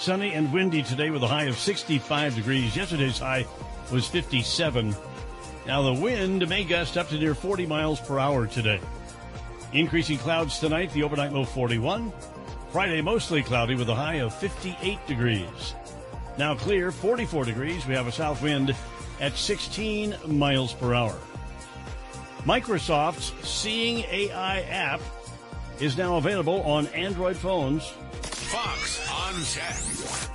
Sunny 0.00 0.32
and 0.32 0.50
windy 0.50 0.82
today 0.82 1.10
with 1.10 1.22
a 1.22 1.26
high 1.26 1.44
of 1.44 1.58
65 1.58 2.34
degrees. 2.34 2.74
Yesterday's 2.74 3.18
high 3.18 3.44
was 3.92 4.06
57. 4.06 4.96
Now 5.66 5.82
the 5.82 5.92
wind 5.92 6.48
may 6.48 6.64
gust 6.64 6.96
up 6.96 7.10
to 7.10 7.18
near 7.18 7.34
40 7.34 7.66
miles 7.66 8.00
per 8.00 8.18
hour 8.18 8.46
today. 8.46 8.80
Increasing 9.74 10.16
clouds 10.16 10.58
tonight, 10.58 10.90
the 10.94 11.02
overnight 11.02 11.34
low 11.34 11.44
41. 11.44 12.14
Friday 12.72 13.02
mostly 13.02 13.42
cloudy 13.42 13.74
with 13.74 13.90
a 13.90 13.94
high 13.94 14.20
of 14.20 14.34
58 14.34 15.06
degrees. 15.06 15.74
Now 16.38 16.54
clear, 16.54 16.92
44 16.92 17.44
degrees. 17.44 17.86
We 17.86 17.92
have 17.92 18.06
a 18.06 18.12
south 18.12 18.40
wind 18.40 18.74
at 19.20 19.36
16 19.36 20.16
miles 20.28 20.72
per 20.72 20.94
hour. 20.94 21.18
Microsoft's 22.44 23.34
Seeing 23.46 23.98
AI 24.10 24.62
app 24.62 25.02
is 25.78 25.98
now 25.98 26.16
available 26.16 26.62
on 26.62 26.86
Android 26.86 27.36
phones. 27.36 27.92
Fox 28.50 29.08
on 29.08 29.34
Tech. 29.44 29.76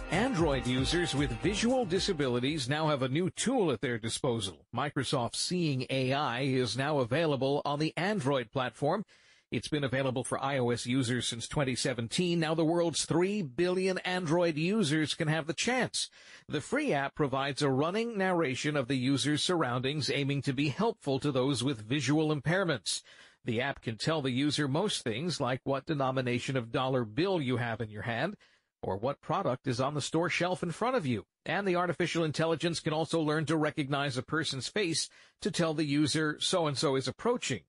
Android 0.09 0.65
users 0.65 1.13
with 1.13 1.31
visual 1.41 1.83
disabilities 1.83 2.69
now 2.69 2.87
have 2.87 3.01
a 3.01 3.09
new 3.09 3.29
tool 3.29 3.73
at 3.73 3.81
their 3.81 3.97
disposal. 3.97 4.65
Microsoft 4.73 5.35
Seeing 5.35 5.85
AI 5.89 6.43
is 6.43 6.77
now 6.77 6.99
available 6.99 7.61
on 7.65 7.79
the 7.79 7.93
Android 7.97 8.51
platform. 8.51 9.03
It's 9.51 9.67
been 9.67 9.83
available 9.83 10.23
for 10.23 10.37
iOS 10.37 10.85
users 10.85 11.27
since 11.27 11.45
2017. 11.49 12.39
Now 12.39 12.55
the 12.55 12.63
world's 12.63 13.03
3 13.03 13.41
billion 13.41 13.97
Android 13.97 14.55
users 14.55 15.13
can 15.13 15.27
have 15.27 15.45
the 15.45 15.53
chance. 15.53 16.09
The 16.47 16.61
free 16.61 16.93
app 16.93 17.15
provides 17.15 17.61
a 17.61 17.69
running 17.69 18.17
narration 18.17 18.77
of 18.77 18.87
the 18.87 18.97
user's 18.97 19.43
surroundings 19.43 20.09
aiming 20.09 20.41
to 20.43 20.53
be 20.53 20.69
helpful 20.69 21.19
to 21.19 21.33
those 21.33 21.65
with 21.65 21.85
visual 21.85 22.33
impairments. 22.33 23.01
The 23.45 23.61
app 23.61 23.81
can 23.81 23.97
tell 23.97 24.23
the 24.23 24.31
user 24.31 24.67
most 24.67 25.03
things 25.03 25.39
like 25.39 25.61
what 25.63 25.85
denomination 25.85 26.57
of 26.57 26.71
dollar 26.71 27.05
bill 27.05 27.39
you 27.39 27.57
have 27.57 27.79
in 27.79 27.91
your 27.91 28.01
hand 28.01 28.35
or 28.81 28.97
what 28.97 29.21
product 29.21 29.67
is 29.67 29.79
on 29.79 29.93
the 29.93 30.01
store 30.01 30.29
shelf 30.29 30.63
in 30.63 30.71
front 30.71 30.95
of 30.95 31.05
you. 31.05 31.25
And 31.45 31.67
the 31.67 31.75
artificial 31.75 32.23
intelligence 32.23 32.79
can 32.79 32.91
also 32.91 33.21
learn 33.21 33.45
to 33.45 33.55
recognize 33.55 34.17
a 34.17 34.23
person's 34.23 34.67
face 34.67 35.09
to 35.41 35.51
tell 35.51 35.75
the 35.75 35.85
user 35.85 36.37
so 36.39 36.65
and 36.65 36.75
so 36.75 36.95
is 36.95 37.07
approaching. 37.07 37.61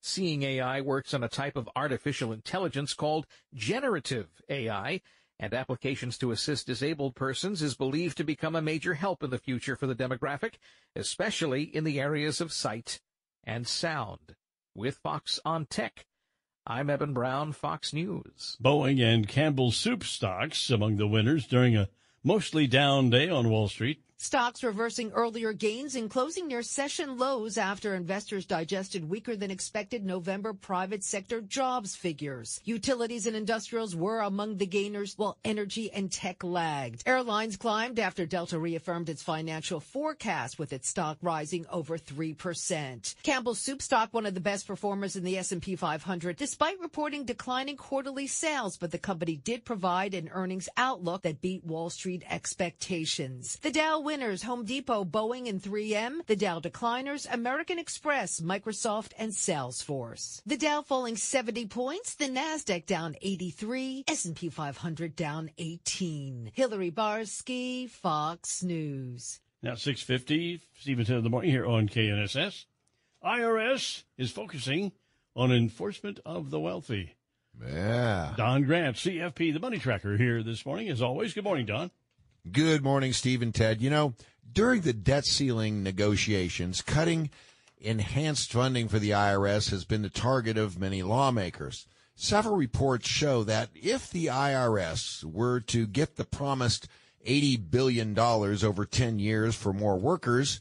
Seeing 0.00 0.44
AI 0.44 0.80
works 0.80 1.12
on 1.12 1.24
a 1.24 1.28
type 1.28 1.56
of 1.56 1.68
artificial 1.74 2.32
intelligence 2.32 2.94
called 2.94 3.26
generative 3.52 4.28
AI, 4.48 5.00
and 5.40 5.52
applications 5.52 6.16
to 6.18 6.30
assist 6.30 6.66
disabled 6.66 7.16
persons 7.16 7.62
is 7.62 7.74
believed 7.74 8.16
to 8.16 8.24
become 8.24 8.54
a 8.54 8.62
major 8.62 8.94
help 8.94 9.22
in 9.22 9.30
the 9.30 9.38
future 9.38 9.74
for 9.74 9.88
the 9.88 9.94
demographic, 9.94 10.54
especially 10.94 11.64
in 11.64 11.82
the 11.82 12.00
areas 12.00 12.40
of 12.40 12.52
sight 12.52 13.00
and 13.44 13.66
sound. 13.66 14.36
With 14.76 14.96
Fox 14.98 15.40
on 15.42 15.64
Tech, 15.64 16.04
I'm 16.66 16.90
Eben 16.90 17.14
Brown, 17.14 17.52
Fox 17.52 17.94
News. 17.94 18.58
Boeing 18.62 19.00
and 19.02 19.26
Campbell 19.26 19.72
Soup 19.72 20.04
stocks 20.04 20.68
among 20.68 20.98
the 20.98 21.08
winners 21.08 21.46
during 21.46 21.74
a 21.74 21.88
mostly 22.22 22.66
down 22.66 23.08
day 23.08 23.30
on 23.30 23.48
Wall 23.48 23.68
Street. 23.68 24.02
Stocks 24.18 24.64
reversing 24.64 25.12
earlier 25.12 25.52
gains 25.52 25.94
and 25.94 26.08
closing 26.10 26.48
near 26.48 26.62
session 26.62 27.18
lows 27.18 27.58
after 27.58 27.94
investors 27.94 28.46
digested 28.46 29.06
weaker 29.06 29.36
than 29.36 29.50
expected 29.50 30.06
November 30.06 30.54
private 30.54 31.04
sector 31.04 31.42
jobs 31.42 31.94
figures. 31.94 32.58
Utilities 32.64 33.26
and 33.26 33.36
industrials 33.36 33.94
were 33.94 34.20
among 34.20 34.56
the 34.56 34.66
gainers 34.66 35.18
while 35.18 35.36
energy 35.44 35.92
and 35.92 36.10
tech 36.10 36.42
lagged. 36.42 37.02
Airlines 37.04 37.58
climbed 37.58 37.98
after 37.98 38.24
Delta 38.24 38.58
reaffirmed 38.58 39.10
its 39.10 39.22
financial 39.22 39.80
forecast 39.80 40.58
with 40.58 40.72
its 40.72 40.88
stock 40.88 41.18
rising 41.20 41.66
over 41.70 41.98
3%. 41.98 43.22
Campbell's 43.22 43.60
Soup 43.60 43.82
stock 43.82 44.14
one 44.14 44.24
of 44.24 44.32
the 44.32 44.40
best 44.40 44.66
performers 44.66 45.16
in 45.16 45.24
the 45.24 45.36
S&P 45.36 45.76
500 45.76 46.36
despite 46.36 46.80
reporting 46.80 47.24
declining 47.26 47.76
quarterly 47.76 48.26
sales, 48.26 48.78
but 48.78 48.90
the 48.90 48.98
company 48.98 49.36
did 49.36 49.66
provide 49.66 50.14
an 50.14 50.30
earnings 50.32 50.70
outlook 50.78 51.22
that 51.22 51.42
beat 51.42 51.64
Wall 51.64 51.90
Street 51.90 52.22
expectations. 52.30 53.58
The 53.60 53.70
Dow 53.70 54.05
winners 54.06 54.44
Home 54.44 54.64
Depot, 54.64 55.04
Boeing, 55.04 55.48
and 55.48 55.60
3M. 55.60 56.24
The 56.26 56.36
Dow 56.36 56.60
decliners 56.60 57.26
American 57.30 57.80
Express, 57.80 58.40
Microsoft, 58.40 59.10
and 59.18 59.32
Salesforce. 59.32 60.40
The 60.46 60.56
Dow 60.56 60.82
falling 60.82 61.16
70 61.16 61.66
points, 61.66 62.14
the 62.14 62.26
Nasdaq 62.26 62.86
down 62.86 63.16
83, 63.20 64.04
S&P 64.06 64.48
500 64.48 65.16
down 65.16 65.50
18. 65.58 66.52
Hillary 66.54 66.92
Barsky, 66.92 67.90
Fox 67.90 68.62
News. 68.62 69.40
Now 69.60 69.74
650, 69.74 70.60
Steve 70.78 70.98
and 70.98 71.06
Ted 71.06 71.16
in 71.16 71.24
the 71.24 71.30
morning 71.30 71.50
here 71.50 71.66
on 71.66 71.88
KNSS. 71.88 72.66
IRS 73.24 74.04
is 74.16 74.30
focusing 74.30 74.92
on 75.34 75.50
enforcement 75.50 76.20
of 76.24 76.50
the 76.50 76.60
wealthy. 76.60 77.16
Yeah. 77.60 78.34
Don 78.36 78.62
Grant, 78.62 78.96
CFP, 78.96 79.52
the 79.52 79.58
money 79.58 79.78
tracker 79.78 80.16
here 80.16 80.44
this 80.44 80.64
morning. 80.64 80.88
As 80.90 81.02
always, 81.02 81.34
good 81.34 81.42
morning, 81.42 81.66
Don. 81.66 81.90
Good 82.52 82.84
morning, 82.84 83.12
Steve 83.12 83.42
and 83.42 83.52
Ted. 83.52 83.80
You 83.80 83.90
know, 83.90 84.14
during 84.52 84.82
the 84.82 84.92
debt 84.92 85.24
ceiling 85.24 85.82
negotiations, 85.82 86.80
cutting 86.80 87.30
enhanced 87.80 88.52
funding 88.52 88.88
for 88.88 89.00
the 89.00 89.10
IRS 89.10 89.70
has 89.70 89.84
been 89.84 90.02
the 90.02 90.10
target 90.10 90.56
of 90.56 90.78
many 90.78 91.02
lawmakers. 91.02 91.88
Several 92.14 92.54
reports 92.54 93.08
show 93.08 93.42
that 93.44 93.70
if 93.74 94.10
the 94.10 94.26
IRS 94.26 95.24
were 95.24 95.60
to 95.60 95.86
get 95.86 96.16
the 96.16 96.24
promised 96.24 96.86
$80 97.26 97.70
billion 97.70 98.16
over 98.18 98.84
10 98.84 99.18
years 99.18 99.56
for 99.56 99.72
more 99.72 99.98
workers, 99.98 100.60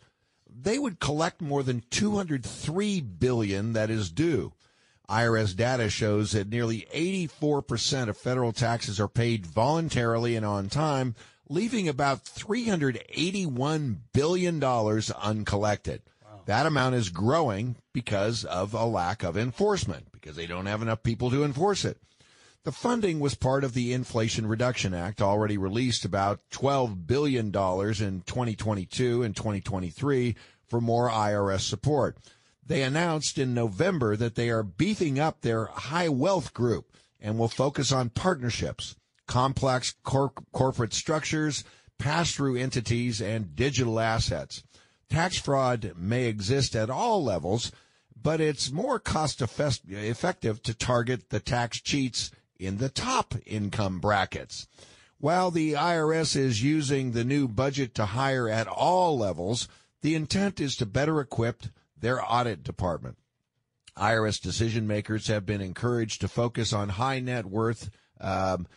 they 0.50 0.80
would 0.80 1.00
collect 1.00 1.40
more 1.40 1.62
than 1.62 1.84
203 1.92 3.02
billion 3.02 3.74
that 3.74 3.92
is 3.92 4.10
due. 4.10 4.54
IRS 5.08 5.56
data 5.56 5.90
shows 5.90 6.32
that 6.32 6.50
nearly 6.50 6.88
84% 6.94 8.10
of 8.10 8.18
federal 8.18 8.54
taxes 8.54 9.00
are 9.00 9.08
paid 9.08 9.46
voluntarily 9.46 10.36
and 10.36 10.46
on 10.46 10.68
time, 10.68 11.14
leaving 11.48 11.88
about 11.88 12.26
$381 12.26 13.98
billion 14.14 14.64
uncollected. 14.64 16.02
That 16.46 16.66
amount 16.66 16.96
is 16.96 17.10
growing 17.10 17.76
because 17.91 18.46
of 18.46 18.74
a 18.74 18.86
lack 18.86 19.24
of 19.24 19.36
enforcement, 19.36 20.12
because 20.12 20.36
they 20.36 20.46
don't 20.46 20.68
have 20.68 20.82
enough 20.82 21.02
people 21.02 21.32
to 21.32 21.43
enforce 21.43 21.86
it. 21.86 21.98
The 22.64 22.72
funding 22.72 23.20
was 23.20 23.36
part 23.36 23.64
of 23.64 23.74
the 23.74 23.93
Inflation 23.93 24.48
Reduction 24.48 24.93
Act, 24.93 25.22
already 25.22 25.58
released 25.58 26.04
about 26.04 26.41
$12 26.52 27.06
billion 27.06 27.46
in 27.48 27.52
2022 27.52 29.24
and 29.24 29.36
2023 29.36 30.36
for 30.68 30.82
more 30.82 31.10
IRS 31.10 31.62
support. 31.62 32.18
They 32.66 32.82
announced 32.82 33.38
in 33.38 33.54
November 33.54 34.16
that 34.16 34.34
they 34.34 34.50
are 34.50 34.64
beefing 34.64 35.20
up 35.20 35.41
their 35.41 35.66
high 35.66 36.10
wealth 36.10 36.54
group 36.54 36.91
and 37.20 37.38
will 37.38 37.48
focus 37.48 37.91
on 37.91 38.10
partnerships, 38.10 38.96
complex 39.28 39.95
cor- 40.03 40.34
corporate 40.51 40.93
structures, 40.93 41.63
pass 41.97 42.32
through 42.34 42.57
entities, 42.57 43.21
and 43.21 43.55
digital 43.55 43.99
assets. 43.99 44.63
Tax 45.09 45.38
fraud 45.38 45.93
may 45.95 46.26
exist 46.26 46.76
at 46.76 46.89
all 46.89 47.23
levels, 47.23 47.71
but 48.21 48.41
it's 48.41 48.71
more 48.71 48.99
cost 48.99 49.41
effective 49.41 50.61
to 50.63 50.73
target 50.73 51.30
the 51.30 51.39
tax 51.39 51.80
cheats 51.80 52.32
in 52.59 52.78
the 52.78 52.89
top 52.89 53.36
income 53.45 53.99
brackets. 53.99 54.67
While 55.19 55.51
the 55.51 55.73
IRS 55.73 56.36
is 56.36 56.63
using 56.63 57.11
the 57.11 57.23
new 57.23 57.47
budget 57.47 57.95
to 57.95 58.07
hire 58.07 58.49
at 58.49 58.67
all 58.67 59.17
levels, 59.17 59.67
the 60.01 60.15
intent 60.15 60.59
is 60.59 60.76
to 60.78 60.86
better 60.86 61.19
equip 61.19 61.63
their 61.97 62.21
audit 62.21 62.63
department. 62.63 63.17
IRS 63.97 64.41
decision 64.41 64.86
makers 64.86 65.28
have 65.28 65.45
been 65.45 65.61
encouraged 65.61 66.21
to 66.21 66.28
focus 66.28 66.73
on 66.73 66.89
high 66.89 67.19
net 67.19 67.45
worth 67.45 67.89
um, 68.19 68.67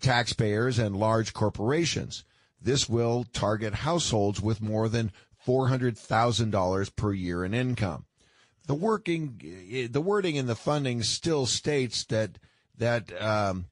taxpayers 0.00 0.78
and 0.78 0.96
large 0.96 1.32
corporations. 1.32 2.24
This 2.60 2.88
will 2.88 3.24
target 3.32 3.74
households 3.74 4.40
with 4.40 4.60
more 4.60 4.88
than 4.88 5.12
$400,000 5.46 6.96
per 6.96 7.12
year 7.12 7.44
in 7.44 7.54
income. 7.54 8.04
The 8.66 8.74
working, 8.74 9.88
the 9.90 10.00
wording 10.00 10.36
in 10.36 10.46
the 10.46 10.54
funding 10.54 11.02
still 11.02 11.46
states 11.46 12.04
that 12.06 12.38
that 12.76 13.10
um, 13.20 13.66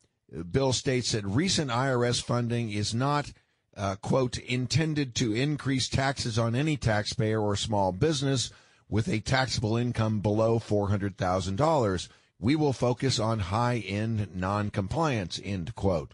bill 0.51 0.73
states 0.73 1.13
that 1.13 1.25
recent 1.25 1.71
IRS 1.71 2.23
funding 2.23 2.71
is 2.71 2.95
not 2.95 3.33
uh, 3.77 3.97
quote 3.97 4.39
intended 4.39 5.15
to 5.17 5.35
increase 5.35 5.89
taxes 5.89 6.39
on 6.39 6.55
any 6.55 6.77
taxpayer 6.77 7.41
or 7.41 7.57
small 7.57 7.93
business 7.93 8.51
with 8.89 9.09
a 9.09 9.21
taxable 9.21 9.77
income 9.77 10.21
below 10.21 10.59
$400,000. 10.59 12.09
We 12.39 12.55
will 12.57 12.72
focus 12.72 13.18
on 13.18 13.39
high 13.39 13.78
end 13.78 14.34
non-compliance, 14.34 15.41
end 15.43 15.74
quote. 15.74 16.12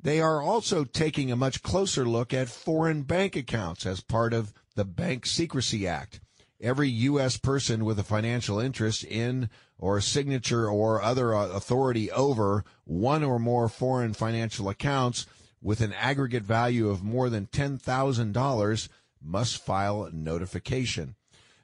They 0.00 0.20
are 0.20 0.40
also 0.40 0.84
taking 0.84 1.32
a 1.32 1.36
much 1.36 1.62
closer 1.62 2.06
look 2.06 2.32
at 2.32 2.48
foreign 2.48 3.02
bank 3.02 3.34
accounts 3.34 3.84
as 3.84 4.00
part 4.00 4.32
of 4.32 4.52
the 4.76 4.84
Bank 4.84 5.26
Secrecy 5.26 5.88
Act. 5.88 6.20
Every 6.60 6.88
U.S. 6.88 7.36
person 7.36 7.84
with 7.84 7.98
a 7.98 8.04
financial 8.04 8.60
interest 8.60 9.04
in 9.04 9.50
or 9.78 10.00
signature 10.00 10.68
or 10.68 11.02
other 11.02 11.34
uh, 11.34 11.48
authority 11.48 12.10
over 12.10 12.64
one 12.84 13.24
or 13.24 13.38
more 13.38 13.68
foreign 13.68 14.12
financial 14.12 14.68
accounts 14.68 15.26
with 15.60 15.80
an 15.80 15.92
aggregate 15.92 16.44
value 16.44 16.88
of 16.88 17.02
more 17.02 17.28
than 17.28 17.46
$10,000 17.46 18.88
must 19.20 19.64
file 19.64 20.04
a 20.04 20.10
notification. 20.12 21.16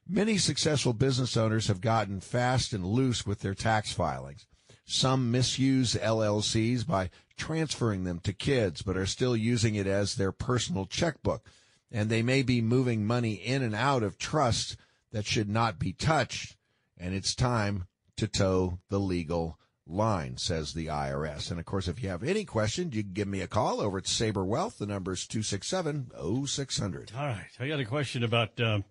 Many 0.09 0.37
successful 0.37 0.93
business 0.93 1.37
owners 1.37 1.69
have 1.69 1.81
gotten 1.81 2.21
fast 2.21 2.75
and 2.75 2.85
loose 2.85 3.25
with 3.25 3.41
their 3.41 3.55
tax 3.55 3.93
filings. 3.93 4.47
Some 4.85 5.31
misuse 5.31 5.95
LLCs 5.95 6.87
by 6.87 7.09
transferring 7.39 8.05
them 8.05 8.19
to 8.21 8.35
kids, 8.35 8.83
but 8.83 8.99
are 8.99 9.07
still 9.07 9.35
using 9.35 9.77
it 9.77 9.87
as 9.87 10.15
their 10.15 10.33
personal 10.33 10.85
checkbook. 10.85 11.49
And 11.91 12.11
they 12.11 12.21
may 12.21 12.43
be 12.43 12.61
moving 12.61 13.07
money 13.07 13.35
in 13.35 13.63
and 13.63 13.75
out 13.75 14.03
of 14.03 14.19
trusts 14.19 14.77
that 15.13 15.25
should 15.25 15.49
not 15.49 15.79
be 15.79 15.95
touched. 15.95 16.57
And 16.99 17.15
it's 17.15 17.35
time 17.35 17.87
to 18.19 18.29
toe 18.29 18.81
the 18.91 19.01
legal 19.01 19.59
line, 19.87 20.37
says 20.37 20.75
the 20.75 20.89
IRS. 20.89 21.51
And 21.51 21.59
of 21.59 21.65
course, 21.65 21.89
if 21.89 22.03
you 22.03 22.11
have 22.11 22.23
any 22.23 22.45
questions, 22.45 22.95
you 22.95 23.05
can 23.05 23.13
give 23.13 23.29
me 23.29 23.41
a 23.41 23.47
call 23.47 23.81
over 23.81 23.99
at 23.99 24.07
Saber 24.07 24.45
Wealth. 24.45 24.79
The 24.79 24.87
number 24.87 25.13
is 25.13 25.27
267 25.27 26.11
0600. 26.47 27.13
All 27.17 27.27
right. 27.27 27.47
I 27.59 27.69
got 27.69 27.81
a 27.81 27.87
question 27.87 28.23
about. 28.23 28.61
Um 28.61 28.85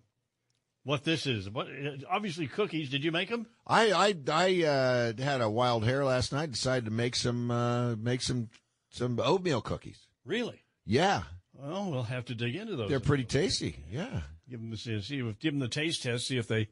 what 0.84 1.04
this 1.04 1.26
is. 1.26 1.50
What 1.50 1.66
obviously 2.10 2.46
cookies. 2.46 2.90
Did 2.90 3.04
you 3.04 3.10
make 3.10 3.28
them? 3.28 3.46
I 3.66 3.90
I 3.90 4.14
I 4.30 4.64
uh, 4.64 5.12
had 5.22 5.40
a 5.40 5.50
wild 5.50 5.84
hair 5.84 6.04
last 6.04 6.32
night. 6.32 6.52
Decided 6.52 6.84
to 6.84 6.90
make 6.90 7.16
some 7.16 7.50
uh, 7.50 7.96
make 7.96 8.22
some 8.22 8.50
some 8.90 9.18
oatmeal 9.18 9.60
cookies. 9.60 10.06
Really? 10.24 10.62
Yeah. 10.86 11.22
Well, 11.54 11.90
we'll 11.90 12.02
have 12.04 12.26
to 12.26 12.34
dig 12.34 12.56
into 12.56 12.76
those. 12.76 12.88
They're 12.88 13.00
pretty 13.00 13.24
tasty. 13.24 13.84
Yeah. 13.90 14.20
Give 14.48 14.60
them 14.60 14.70
the 14.70 14.76
see 14.76 15.34
give 15.40 15.52
them 15.52 15.58
the 15.58 15.68
taste 15.68 16.02
test. 16.02 16.26
See 16.26 16.36
if 16.36 16.48
they 16.48 16.68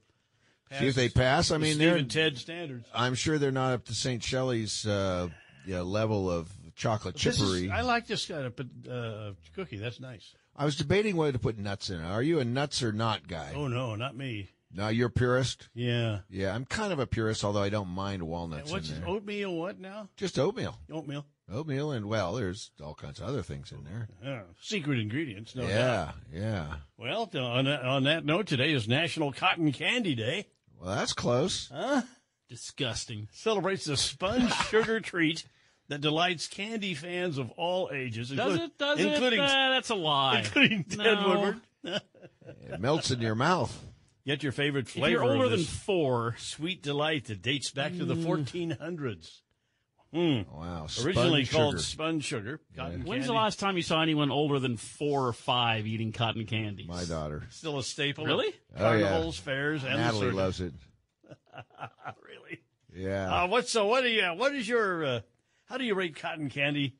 pass 0.69 0.81
see 0.81 0.87
if 0.87 0.95
they 0.95 1.09
pass. 1.09 1.51
I 1.51 1.59
mean, 1.59 1.79
they're 1.79 2.03
Ted 2.03 2.39
standards. 2.39 2.87
I'm 2.95 3.15
sure 3.15 3.39
they're 3.39 3.51
not 3.51 3.73
up 3.73 3.85
to 3.87 3.95
St. 3.95 4.23
Shelley's 4.23 4.87
uh, 4.87 5.29
yeah, 5.67 5.81
level 5.81 6.31
of 6.31 6.51
chocolate 6.75 7.17
chippery. 7.17 7.67
Is, 7.67 7.71
I 7.71 7.83
like 7.83 8.07
this 8.07 8.27
kind 8.27 8.47
of 8.47 8.61
uh, 8.91 9.33
cookie. 9.55 9.79
That's 9.79 10.01
nice. 10.01 10.35
I 10.57 10.65
was 10.65 10.77
debating 10.77 11.17
whether 11.17 11.33
to 11.33 11.39
put 11.39 11.59
nuts 11.59 11.91
in 11.91 12.01
it. 12.01 12.07
Are 12.07 12.23
you 12.23 12.39
a 12.39 12.45
nuts 12.45 12.83
or 12.83 12.93
not 12.93 13.27
guy? 13.29 13.53
Oh 13.55 13.69
no, 13.69 13.95
not 13.97 14.17
me. 14.17 14.51
No, 14.75 14.89
you're 14.89 15.09
a 15.09 15.11
purist. 15.11 15.69
Yeah, 15.75 16.21
yeah. 16.31 16.55
I'm 16.55 16.65
kind 16.65 16.93
of 16.93 16.99
a 16.99 17.07
purist, 17.07 17.45
although 17.45 17.63
I 17.63 17.69
don't 17.69 17.89
mind 17.89 18.23
walnuts. 18.23 18.71
what's 18.71 18.91
in 18.91 19.01
there. 19.01 19.09
oatmeal? 19.09 19.55
What 19.55 19.79
now? 19.79 20.09
Just 20.17 20.39
oatmeal. 20.39 20.79
Oatmeal. 20.91 21.27
Oatmeal, 21.51 21.91
and 21.91 22.07
well, 22.07 22.33
there's 22.33 22.71
all 22.83 22.95
kinds 22.95 23.21
of 23.21 23.27
other 23.29 23.43
things 23.43 23.73
in 23.73 23.85
there. 23.85 24.09
Yeah, 24.25 24.43
secret 24.61 24.99
ingredients. 24.99 25.55
No 25.55 25.63
doubt. 25.63 25.71
yeah, 25.71 25.87
doubt. 25.87 26.15
yeah. 26.33 26.75
Well, 26.97 27.31
on 27.35 27.67
that, 27.67 27.83
on 27.83 28.05
that 28.05 28.25
note, 28.25 28.47
today 28.47 28.73
is 28.73 28.89
National 28.89 29.33
Cotton 29.33 29.73
Candy 29.73 30.15
Day. 30.15 30.47
Well, 30.81 30.95
that's 30.95 31.13
close. 31.13 31.71
Huh? 31.73 32.03
Disgusting. 32.49 33.29
Celebrates 33.33 33.85
the 33.85 33.97
sponge 33.97 34.53
sugar 34.69 35.01
treat 35.01 35.45
that 35.89 36.01
delights 36.01 36.47
candy 36.49 36.95
fans 36.95 37.39
of 37.39 37.51
all 37.53 37.91
ages. 37.93 38.31
Does 38.31 38.59
it? 38.61 38.79
Does 38.79 38.99
including, 39.01 39.41
it? 39.41 39.45
Uh, 39.51 39.71
that's 39.71 39.91
a 39.91 39.95
lie. 39.95 40.41
Including 40.41 40.85
Ted 40.85 40.99
No. 40.99 41.29
Woodward. 41.29 41.61
It 42.71 42.81
melts 42.81 43.11
in 43.11 43.21
your 43.21 43.35
mouth. 43.35 43.87
Get 44.25 44.43
your 44.43 44.53
favorite 44.53 44.87
If 44.87 44.93
flavor. 44.93 45.09
you're 45.11 45.25
older 45.25 45.45
of 45.47 45.51
than 45.51 45.65
four, 45.65 46.37
sweet 46.39 46.83
delight 46.83 47.25
that 47.27 47.43
dates 47.43 47.71
back 47.73 47.93
to 47.97 48.05
the 48.05 48.15
Mm. 48.15 48.25
1400s. 48.25 49.41
Hmm. 50.15 50.43
Wow. 50.55 50.87
Originally 51.03 51.45
sponge 51.47 51.51
called 51.51 51.73
sugar. 51.75 51.83
sponge 51.83 52.25
sugar. 52.25 52.61
Cotton 52.77 53.01
when's 53.05 53.23
candy. 53.23 53.27
the 53.27 53.33
last 53.33 53.59
time 53.59 53.77
you 53.77 53.83
saw 53.83 54.03
anyone 54.03 54.31
older 54.31 54.59
than 54.59 54.77
four 54.77 55.27
or 55.27 55.33
five 55.33 55.87
eating 55.87 56.13
cotton 56.13 56.45
candies? 56.47 56.87
My 56.87 57.05
daughter. 57.05 57.45
Still 57.51 57.79
a 57.79 57.83
staple. 57.83 58.27
Really? 58.27 58.49
Of 58.49 58.55
Oh, 58.77 58.93
yeah. 58.93 59.01
carnivals, 59.09 59.39
fairs, 59.39 59.83
and 59.85 59.95
the 59.95 59.99
Natalie 59.99 60.21
circus. 60.21 60.37
loves 60.37 60.61
it. 60.61 60.73
really? 62.29 62.61
Yeah. 62.95 63.45
Uh, 63.45 63.47
what? 63.49 63.69
So 63.69 63.87
what 63.87 64.03
do 64.03 64.09
you? 64.11 64.23
What 64.37 64.55
is 64.55 64.69
your? 64.69 65.05
Uh, 65.05 65.21
how 65.73 65.79
do 65.79 65.85
you 65.85 65.95
rate 65.95 66.15
cotton 66.15 66.51
candy? 66.51 66.95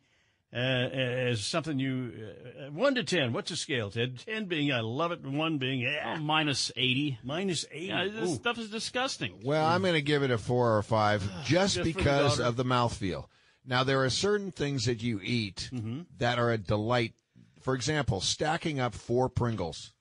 Uh, 0.55 0.59
as 0.59 1.43
something 1.43 1.79
you 1.79 2.13
uh, 2.61 2.71
one 2.73 2.95
to 2.95 3.03
ten. 3.05 3.33
What's 3.33 3.51
the 3.51 3.57
scale, 3.57 3.91
Ted? 3.91 4.19
Ten 4.19 4.45
being 4.47 4.71
I 4.71 4.81
love 4.81 5.11
it, 5.13 5.23
one 5.25 5.57
being 5.59 5.87
Oh, 5.87 6.11
eh, 6.11 6.17
minus 6.19 6.71
80. 6.77 7.19
minus 7.25 7.65
eight. 7.73 7.89
Yeah, 7.89 8.05
this 8.09 8.31
Ooh. 8.31 8.35
stuff 8.35 8.59
is 8.59 8.69
disgusting. 8.69 9.41
Well, 9.45 9.65
I'm 9.65 9.81
going 9.81 9.95
to 9.95 10.03
give 10.03 10.23
it 10.23 10.31
a 10.31 10.37
four 10.37 10.77
or 10.77 10.83
five 10.83 11.23
just, 11.45 11.77
Just 11.77 11.77
for 11.79 11.85
the 11.85 11.93
because 11.95 12.39
of 12.39 12.57
the 12.57 12.65
mouthfeel. 12.67 13.29
Now, 13.65 13.83
there 13.83 14.05
are 14.05 14.11
certain 14.11 14.51
things 14.53 14.85
that 14.85 15.03
you 15.03 15.21
eat 15.23 15.71
Mm-hmm. 15.73 16.01
that 16.19 16.39
are 16.39 16.51
a 16.51 16.59
delight. 16.59 17.15
For 17.61 17.75
example, 17.75 18.21
stacking 18.21 18.79
up 18.79 18.95
four 18.95 19.31
Pringles 19.31 19.93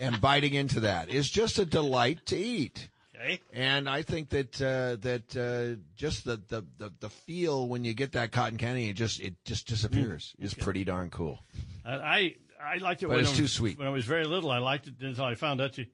and 0.00 0.18
biting 0.18 0.54
into 0.54 0.80
that 0.80 1.10
is 1.10 1.28
just 1.28 1.58
a 1.58 1.66
delight 1.66 2.24
to 2.26 2.36
eat. 2.38 2.88
Okay. 3.24 3.40
And 3.52 3.88
I 3.88 4.02
think 4.02 4.28
that 4.30 4.60
uh, 4.60 4.96
that 5.00 5.36
uh, 5.36 5.80
just 5.96 6.24
the, 6.24 6.36
the, 6.48 6.64
the, 6.78 6.92
the 7.00 7.08
feel 7.10 7.68
when 7.68 7.84
you 7.84 7.94
get 7.94 8.12
that 8.12 8.32
cotton 8.32 8.58
candy, 8.58 8.88
it 8.88 8.94
just 8.94 9.20
it 9.20 9.34
just 9.44 9.66
disappears. 9.66 10.34
Mm. 10.40 10.44
Is 10.44 10.54
pretty 10.54 10.84
darn 10.84 11.10
cool. 11.10 11.40
I 11.84 11.94
I, 11.94 12.34
I 12.62 12.76
liked 12.78 13.02
it 13.02 13.06
But 13.06 13.16
when 13.16 13.20
it's 13.20 13.28
I 13.30 13.32
was, 13.32 13.38
too 13.38 13.46
sweet. 13.48 13.78
When 13.78 13.86
I 13.88 13.90
was 13.90 14.04
very 14.04 14.24
little, 14.26 14.50
I 14.50 14.58
liked 14.58 14.86
it 14.88 14.94
until 15.00 15.24
I 15.24 15.34
found 15.34 15.60
out 15.60 15.76
you, 15.78 15.86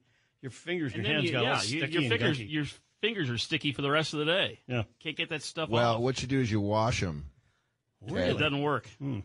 your 0.43 0.51
fingers, 0.51 0.93
And 0.95 1.05
your 1.05 1.12
hands 1.12 1.24
you- 1.26 1.33
got 1.33 1.39
all 1.39 1.45
yeah, 1.45 1.62
you- 1.62 1.78
sticky 1.78 1.93
your 1.93 2.03
and 2.03 2.11
fingers, 2.11 2.39
gunky. 2.39 2.51
your 2.51 2.64
fingers 3.01 3.31
are 3.31 3.39
sticky 3.39 3.72
for 3.72 3.83
the 3.83 3.91
rest 3.91 4.12
of 4.12 4.18
the 4.18 4.26
day. 4.26 4.61
Yeah. 4.66 4.83
Can't 5.03 5.16
get 5.16 5.28
that 5.31 5.43
stuff 5.43 5.68
Well, 5.70 5.95
off. 5.95 6.01
what 6.01 6.20
you 6.22 6.28
do 6.28 6.41
is 6.41 6.51
you 6.51 6.61
wash 6.61 7.01
them. 7.01 7.30
It 8.07 8.38
doesn't 8.38 8.62
work. 8.62 8.88
Hmm. 8.98 9.20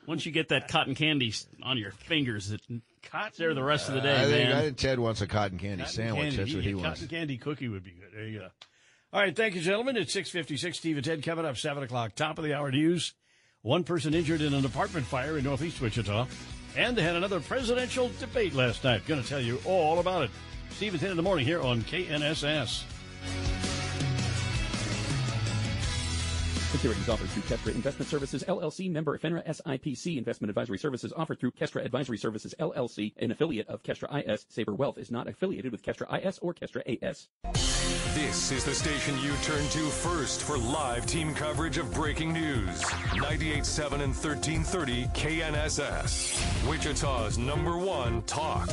Once 0.07 0.27
you 0.27 0.33
get 0.33 0.49
that 0.49 0.69
cotton 0.69 0.95
candy 0.95 1.33
on 1.63 1.79
your 1.79 1.93
fingers, 1.93 2.51
it, 2.51 2.61
it's 2.69 3.39
there 3.39 3.55
the 3.55 3.63
rest 3.63 3.89
of 3.89 3.95
the 3.95 4.01
day, 4.01 4.15
I 4.17 4.25
think, 4.25 4.49
man. 4.49 4.57
I 4.57 4.61
think 4.63 4.77
Ted 4.77 4.99
wants 4.99 5.21
a 5.21 5.27
cotton 5.27 5.59
candy 5.59 5.85
Cotton 5.85 5.95
sandwich. 5.95 6.23
candy. 6.23 6.37
That's 6.37 6.55
what 6.55 6.63
Yeah, 6.65 6.69
he 6.69 6.75
wants. 6.75 7.01
Cotton 7.01 7.09
candy 7.17 7.39
cookie 7.39 7.69
would 7.69 7.85
be 7.85 7.93
good. 7.93 8.09
There 8.13 8.27
you 8.27 8.39
go. 8.41 8.49
All 9.13 9.21
right, 9.21 9.37
thank 9.37 9.55
you, 9.55 9.61
gentlemen. 9.61 9.97
It's 9.97 10.13
six 10.13 10.31
fifty 10.31 10.57
six. 10.57 10.79
Steve 10.79 10.97
and 10.97 11.05
Ted 11.05 11.23
coming 11.23 11.45
up 11.45 11.57
seven 11.57 11.83
o'clock. 11.83 12.15
Top 12.15 12.39
of 12.39 12.45
the 12.45 12.55
hour 12.55 12.71
news. 12.71 13.15
One 13.63 13.85
person 13.85 14.13
injured 14.15 14.41
in 14.41 14.55
an 14.55 14.65
apartment 14.65 15.07
fire 15.07 15.39
in 15.39 15.45
northeast 15.45 15.81
Wichita, 15.81 16.27
and 16.77 16.97
they 16.97 17.03
had 17.03 17.15
another 17.15 17.39
presidential 17.39 18.11
debate 18.19 18.55
last 18.55 18.83
night. 18.83 19.07
Going 19.07 19.23
to 19.23 19.29
tell 19.29 19.41
you 19.41 19.61
all 19.65 20.01
about 20.01 20.25
it. 20.25 20.31
Steve 20.71 20.95
and 20.95 21.01
Ted 21.01 21.11
in 21.11 21.17
the 21.17 21.23
morning 21.23 21.45
here 21.45 21.61
on 21.61 21.83
KNSS. 21.83 22.83
Securities 26.73 27.09
offered 27.11 27.29
through 27.29 27.43
Kestra 27.43 27.75
Investment 27.75 28.09
Services 28.09 28.43
LLC, 28.49 28.91
member 28.91 29.19
FINRA 29.19 29.47
SIPC. 29.47 30.17
Investment 30.17 30.49
advisory 30.49 30.79
services 30.79 31.13
offered 31.15 31.39
through 31.39 31.51
Kestra 31.51 31.85
Advisory 31.85 32.17
Services 32.17 32.55
LLC, 32.59 33.13
an 33.19 33.31
affiliate 33.31 33.69
of 33.69 33.83
Kestra 33.83 34.27
IS. 34.27 34.47
Saber 34.49 34.73
Wealth 34.73 34.97
is 34.97 35.11
not 35.11 35.29
affiliated 35.29 35.71
with 35.71 35.83
Kestra 35.83 36.25
IS 36.25 36.39
or 36.39 36.55
Kestra 36.55 36.81
AS. 36.87 37.29
This 38.15 38.51
is 38.53 38.65
the 38.65 38.75
station 38.75 39.15
you 39.21 39.35
turn 39.43 39.69
to 39.69 39.81
first 39.81 40.45
for 40.45 40.57
live 40.57 41.05
team 41.05 41.35
coverage 41.35 41.77
of 41.77 41.93
breaking 41.93 42.33
news. 42.33 42.81
98.7 42.81 43.93
and 43.93 44.15
1330 44.15 45.05
KNSS. 45.09 46.67
Wichita's 46.67 47.37
number 47.37 47.77
one 47.77 48.23
talk. 48.23 48.71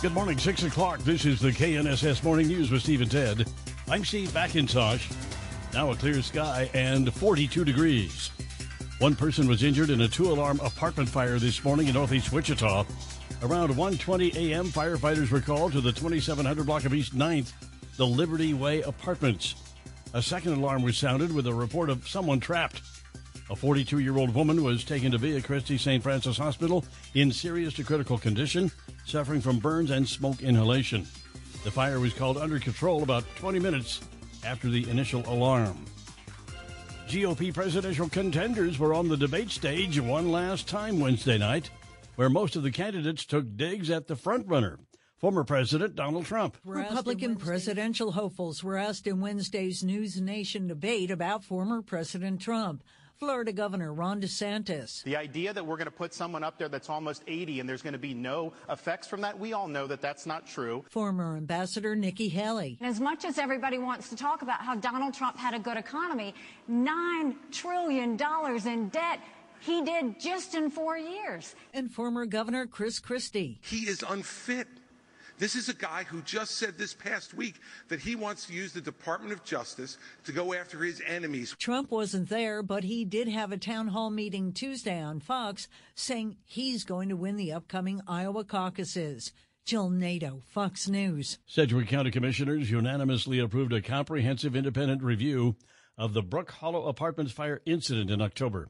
Good 0.00 0.14
morning, 0.14 0.38
6 0.38 0.62
o'clock. 0.62 1.00
This 1.00 1.26
is 1.26 1.38
the 1.38 1.50
KNSS 1.50 2.24
Morning 2.24 2.48
News 2.48 2.70
with 2.70 2.80
Steve 2.80 3.02
and 3.02 3.10
Ted. 3.10 3.46
I'm 3.88 4.06
Steve 4.06 4.30
McIntosh. 4.30 5.35
Now 5.76 5.90
a 5.90 5.94
clear 5.94 6.22
sky 6.22 6.70
and 6.72 7.12
42 7.12 7.62
degrees. 7.62 8.30
One 8.98 9.14
person 9.14 9.46
was 9.46 9.62
injured 9.62 9.90
in 9.90 10.00
a 10.00 10.08
two-alarm 10.08 10.58
apartment 10.60 11.06
fire 11.06 11.38
this 11.38 11.62
morning 11.62 11.88
in 11.88 11.92
northeast 11.92 12.32
Wichita. 12.32 12.86
Around 13.42 13.74
1:20 13.74 14.34
a.m., 14.36 14.68
firefighters 14.68 15.30
were 15.30 15.42
called 15.42 15.72
to 15.72 15.82
the 15.82 15.92
2700 15.92 16.64
block 16.64 16.86
of 16.86 16.94
East 16.94 17.14
9th, 17.14 17.52
the 17.98 18.06
Liberty 18.06 18.54
Way 18.54 18.80
Apartments. 18.80 19.54
A 20.14 20.22
second 20.22 20.54
alarm 20.54 20.80
was 20.80 20.96
sounded 20.96 21.30
with 21.30 21.46
a 21.46 21.52
report 21.52 21.90
of 21.90 22.08
someone 22.08 22.40
trapped. 22.40 22.80
A 23.50 23.54
42-year-old 23.54 24.34
woman 24.34 24.64
was 24.64 24.82
taken 24.82 25.12
to 25.12 25.18
Via 25.18 25.42
Christi 25.42 25.76
St. 25.76 26.02
Francis 26.02 26.38
Hospital 26.38 26.86
in 27.12 27.30
serious 27.30 27.74
to 27.74 27.84
critical 27.84 28.16
condition, 28.16 28.72
suffering 29.04 29.42
from 29.42 29.58
burns 29.58 29.90
and 29.90 30.08
smoke 30.08 30.42
inhalation. 30.42 31.06
The 31.64 31.70
fire 31.70 32.00
was 32.00 32.14
called 32.14 32.38
under 32.38 32.58
control 32.58 33.02
about 33.02 33.24
20 33.36 33.58
minutes 33.58 34.00
after 34.46 34.68
the 34.68 34.88
initial 34.88 35.22
alarm. 35.28 35.84
GOP 37.08 37.52
presidential 37.52 38.08
contenders 38.08 38.78
were 38.78 38.94
on 38.94 39.08
the 39.08 39.16
debate 39.16 39.50
stage 39.50 40.00
one 40.00 40.32
last 40.32 40.66
time 40.66 40.98
Wednesday 40.98 41.38
night, 41.38 41.70
where 42.16 42.30
most 42.30 42.56
of 42.56 42.62
the 42.62 42.70
candidates 42.70 43.24
took 43.24 43.56
digs 43.56 43.90
at 43.90 44.06
the 44.06 44.16
frontrunner, 44.16 44.78
former 45.18 45.44
President 45.44 45.94
Donald 45.94 46.26
Trump. 46.26 46.56
Republican 46.64 47.36
presidential 47.36 48.12
hopefuls 48.12 48.64
were 48.64 48.76
asked 48.76 49.06
in 49.06 49.20
Wednesday's 49.20 49.84
News 49.84 50.20
Nation 50.20 50.66
debate 50.66 51.10
about 51.10 51.44
former 51.44 51.82
President 51.82 52.40
Trump. 52.40 52.82
Florida 53.18 53.52
Governor 53.52 53.94
Ron 53.94 54.20
DeSantis. 54.20 55.02
The 55.02 55.16
idea 55.16 55.52
that 55.52 55.64
we're 55.64 55.76
going 55.76 55.86
to 55.86 55.90
put 55.90 56.12
someone 56.12 56.44
up 56.44 56.58
there 56.58 56.68
that's 56.68 56.90
almost 56.90 57.22
80 57.26 57.60
and 57.60 57.68
there's 57.68 57.82
going 57.82 57.94
to 57.94 57.98
be 57.98 58.12
no 58.12 58.52
effects 58.68 59.06
from 59.06 59.22
that, 59.22 59.38
we 59.38 59.54
all 59.54 59.68
know 59.68 59.86
that 59.86 60.02
that's 60.02 60.26
not 60.26 60.46
true. 60.46 60.84
Former 60.90 61.36
Ambassador 61.36 61.96
Nikki 61.96 62.28
Haley. 62.28 62.76
As 62.82 63.00
much 63.00 63.24
as 63.24 63.38
everybody 63.38 63.78
wants 63.78 64.10
to 64.10 64.16
talk 64.16 64.42
about 64.42 64.60
how 64.60 64.74
Donald 64.74 65.14
Trump 65.14 65.38
had 65.38 65.54
a 65.54 65.58
good 65.58 65.78
economy, 65.78 66.34
$9 66.70 67.34
trillion 67.50 68.18
in 68.66 68.88
debt. 68.90 69.20
He 69.60 69.82
did 69.82 70.20
just 70.20 70.54
in 70.54 70.70
four 70.70 70.98
years. 70.98 71.54
And 71.72 71.90
former 71.90 72.26
Governor 72.26 72.66
Chris 72.66 72.98
Christie. 72.98 73.58
He 73.62 73.88
is 73.88 74.04
unfit. 74.08 74.68
This 75.38 75.54
is 75.54 75.68
a 75.68 75.74
guy 75.74 76.04
who 76.04 76.22
just 76.22 76.52
said 76.52 76.78
this 76.78 76.94
past 76.94 77.34
week 77.34 77.56
that 77.88 78.00
he 78.00 78.16
wants 78.16 78.46
to 78.46 78.54
use 78.54 78.72
the 78.72 78.80
Department 78.80 79.34
of 79.34 79.44
Justice 79.44 79.98
to 80.24 80.32
go 80.32 80.54
after 80.54 80.82
his 80.82 81.02
enemies. 81.06 81.54
Trump 81.58 81.90
wasn't 81.90 82.30
there, 82.30 82.62
but 82.62 82.84
he 82.84 83.04
did 83.04 83.28
have 83.28 83.52
a 83.52 83.58
town 83.58 83.88
hall 83.88 84.08
meeting 84.08 84.52
Tuesday 84.52 84.98
on 84.98 85.20
Fox 85.20 85.68
saying 85.94 86.36
he's 86.46 86.84
going 86.84 87.10
to 87.10 87.16
win 87.16 87.36
the 87.36 87.52
upcoming 87.52 88.00
Iowa 88.08 88.44
caucuses. 88.44 89.32
Jill 89.66 89.90
Nato, 89.90 90.42
Fox 90.46 90.88
News. 90.88 91.38
Sedgwick 91.46 91.88
County 91.88 92.10
Commissioners 92.10 92.70
unanimously 92.70 93.38
approved 93.38 93.72
a 93.72 93.82
comprehensive 93.82 94.56
independent 94.56 95.02
review 95.02 95.56
of 95.98 96.14
the 96.14 96.22
Brook 96.22 96.52
Hollow 96.52 96.86
Apartments 96.86 97.32
fire 97.32 97.60
incident 97.66 98.10
in 98.10 98.22
October 98.22 98.68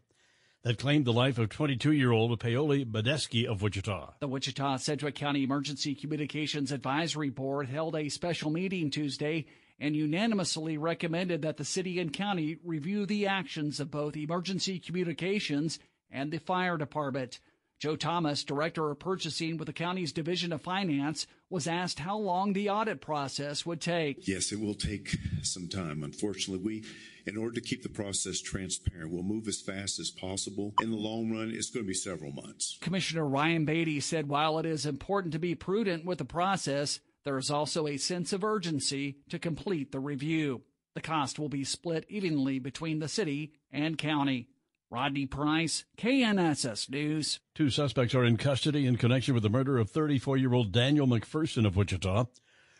that 0.66 0.78
claimed 0.78 1.04
the 1.04 1.12
life 1.12 1.38
of 1.38 1.48
22 1.48 1.92
year 1.92 2.10
old 2.10 2.40
Paoli 2.40 2.84
Badeski 2.84 3.46
of 3.46 3.62
Wichita. 3.62 4.14
The 4.18 4.26
Wichita 4.26 4.78
Sedgwick 4.78 5.14
County 5.14 5.44
Emergency 5.44 5.94
Communications 5.94 6.72
Advisory 6.72 7.30
Board 7.30 7.68
held 7.68 7.94
a 7.94 8.08
special 8.08 8.50
meeting 8.50 8.90
Tuesday 8.90 9.46
and 9.78 9.94
unanimously 9.94 10.76
recommended 10.76 11.42
that 11.42 11.56
the 11.56 11.64
city 11.64 12.00
and 12.00 12.12
county 12.12 12.58
review 12.64 13.06
the 13.06 13.28
actions 13.28 13.78
of 13.78 13.92
both 13.92 14.16
emergency 14.16 14.80
communications 14.80 15.78
and 16.10 16.32
the 16.32 16.38
fire 16.38 16.76
department. 16.76 17.38
Joe 17.78 17.94
Thomas, 17.94 18.42
Director 18.42 18.90
of 18.90 18.98
Purchasing 18.98 19.58
with 19.58 19.66
the 19.66 19.72
county's 19.72 20.10
Division 20.10 20.52
of 20.52 20.62
Finance, 20.62 21.28
was 21.48 21.68
asked 21.68 22.00
how 22.00 22.18
long 22.18 22.54
the 22.54 22.70
audit 22.70 23.00
process 23.00 23.64
would 23.64 23.80
take. 23.80 24.26
Yes, 24.26 24.50
it 24.50 24.58
will 24.58 24.74
take 24.74 25.16
some 25.42 25.68
time. 25.68 26.02
Unfortunately, 26.02 26.64
we, 26.64 26.84
in 27.26 27.36
order 27.36 27.54
to 27.54 27.60
keep 27.60 27.82
the 27.82 27.88
process 27.88 28.40
transparent, 28.40 29.10
we'll 29.10 29.22
move 29.22 29.48
as 29.48 29.60
fast 29.60 29.98
as 29.98 30.10
possible. 30.10 30.72
In 30.80 30.90
the 30.90 30.96
long 30.96 31.30
run, 31.30 31.50
it's 31.52 31.70
going 31.70 31.84
to 31.84 31.88
be 31.88 31.94
several 31.94 32.32
months. 32.32 32.78
Commissioner 32.80 33.26
Ryan 33.26 33.64
Baty 33.64 34.00
said 34.00 34.28
while 34.28 34.58
it 34.58 34.66
is 34.66 34.86
important 34.86 35.32
to 35.32 35.38
be 35.38 35.54
prudent 35.54 36.04
with 36.04 36.18
the 36.18 36.24
process, 36.24 37.00
there 37.24 37.38
is 37.38 37.50
also 37.50 37.88
a 37.88 37.96
sense 37.96 38.32
of 38.32 38.44
urgency 38.44 39.18
to 39.28 39.38
complete 39.38 39.90
the 39.90 39.98
review. 39.98 40.62
The 40.94 41.02
cost 41.02 41.38
will 41.38 41.48
be 41.48 41.64
split 41.64 42.06
evenly 42.08 42.58
between 42.58 43.00
the 43.00 43.08
city 43.08 43.52
and 43.72 43.98
county. 43.98 44.48
Rodney 44.88 45.26
Price, 45.26 45.84
KNSS 45.98 46.88
News. 46.88 47.40
Two 47.56 47.70
suspects 47.70 48.14
are 48.14 48.24
in 48.24 48.36
custody 48.36 48.86
in 48.86 48.96
connection 48.96 49.34
with 49.34 49.42
the 49.42 49.50
murder 49.50 49.78
of 49.78 49.90
34 49.90 50.36
year 50.36 50.54
old 50.54 50.70
Daniel 50.70 51.08
McPherson 51.08 51.66
of 51.66 51.76
Wichita. 51.76 52.26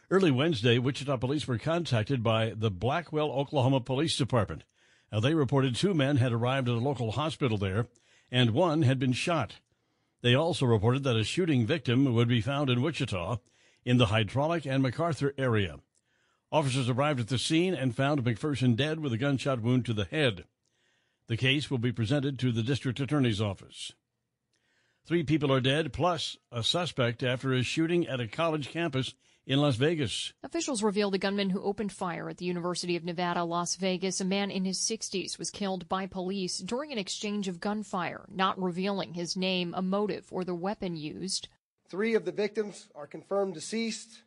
Early 0.09 0.30
Wednesday, 0.30 0.78
Wichita 0.78 1.16
police 1.16 1.48
were 1.48 1.59
contacted 1.59 2.22
by 2.22 2.52
the 2.57 2.70
Blackwell, 2.70 3.32
Oklahoma 3.32 3.80
Police 3.80 4.16
Department. 4.16 4.62
Now, 5.11 5.18
they 5.18 5.34
reported 5.34 5.74
two 5.74 5.94
men 5.94 6.18
had 6.18 6.32
arrived 6.32 6.68
at 6.68 6.76
a 6.76 6.78
local 6.78 7.12
hospital 7.12 7.59
there, 7.59 7.88
and 8.30 8.50
one 8.50 8.82
had 8.82 9.00
been 9.00 9.12
shot. 9.12 9.57
They 10.22 10.32
also 10.32 10.64
reported 10.64 11.02
that 11.02 11.16
a 11.16 11.24
shooting 11.24 11.66
victim 11.66 12.14
would 12.14 12.28
be 12.28 12.40
found 12.40 12.70
in 12.70 12.82
Wichita 12.82 13.38
in 13.84 13.96
the 13.96 14.07
Hydraulic 14.07 14.64
and 14.64 14.80
MacArthur 14.80 15.34
area. 15.36 15.80
Officers 16.52 16.88
arrived 16.88 17.18
at 17.18 17.26
the 17.26 17.36
scene 17.36 17.74
and 17.74 17.96
found 17.96 18.22
McPherson 18.22 18.76
dead 18.76 19.00
with 19.00 19.12
a 19.12 19.18
gunshot 19.18 19.61
wound 19.61 19.84
to 19.86 19.92
the 19.92 20.04
head. 20.04 20.44
The 21.26 21.36
case 21.36 21.68
will 21.68 21.78
be 21.78 21.90
presented 21.90 22.38
to 22.38 22.52
the 22.52 22.62
district 22.62 23.00
attorney's 23.00 23.40
office. 23.40 23.90
Three 25.04 25.24
people 25.24 25.52
are 25.52 25.61
dead, 25.61 25.92
plus 25.92 26.36
a 26.52 26.62
suspect 26.62 27.24
after 27.24 27.52
a 27.52 27.64
shooting 27.64 28.07
at 28.07 28.20
a 28.20 28.28
college 28.28 28.68
campus 28.68 29.12
in 29.47 29.61
Las 29.61 29.76
Vegas. 29.76 30.32
Officials 30.42 30.82
revealed 30.82 31.14
the 31.14 31.18
gunman 31.18 31.51
who 31.51 31.62
opened 31.62 31.92
fire 31.92 32.28
at 32.28 32.38
the 32.38 32.44
University 32.44 32.97
of 32.97 33.05
Nevada, 33.05 33.44
Las 33.44 33.76
Vegas, 33.76 34.20
a 34.20 34.24
man 34.24 34.51
in 34.51 34.64
his 34.64 34.78
60s, 34.78 35.38
was 35.38 35.51
killed 35.51 35.88
by 35.88 36.07
police 36.07 36.59
during 36.59 36.90
an 36.90 36.99
exchange 36.99 37.47
of 37.47 37.61
gunfire, 37.61 38.26
not 38.28 38.61
revealing 38.61 39.14
his 39.14 39.36
name, 39.36 39.72
a 39.76 39.82
motive, 39.82 40.26
or 40.32 40.44
the 40.44 40.55
weapon 40.55 40.97
used. 40.97 41.49
Three 41.88 42.14
of 42.14 42.24
the 42.24 42.32
victims 42.32 42.88
are 42.97 43.07
confirmed 43.07 43.55
deceased. 43.55 44.22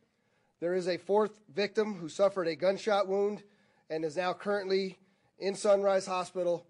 There 0.61 0.74
is 0.74 0.88
a 0.88 0.97
fourth 0.97 1.41
victim 1.53 1.95
who 1.95 2.07
suffered 2.07 2.47
a 2.47 2.55
gunshot 2.55 3.07
wound 3.07 3.43
and 3.89 4.05
is 4.05 4.15
now 4.15 4.34
currently 4.34 4.97
in 5.38 5.55
Sunrise 5.55 6.05
Hospital 6.05 6.65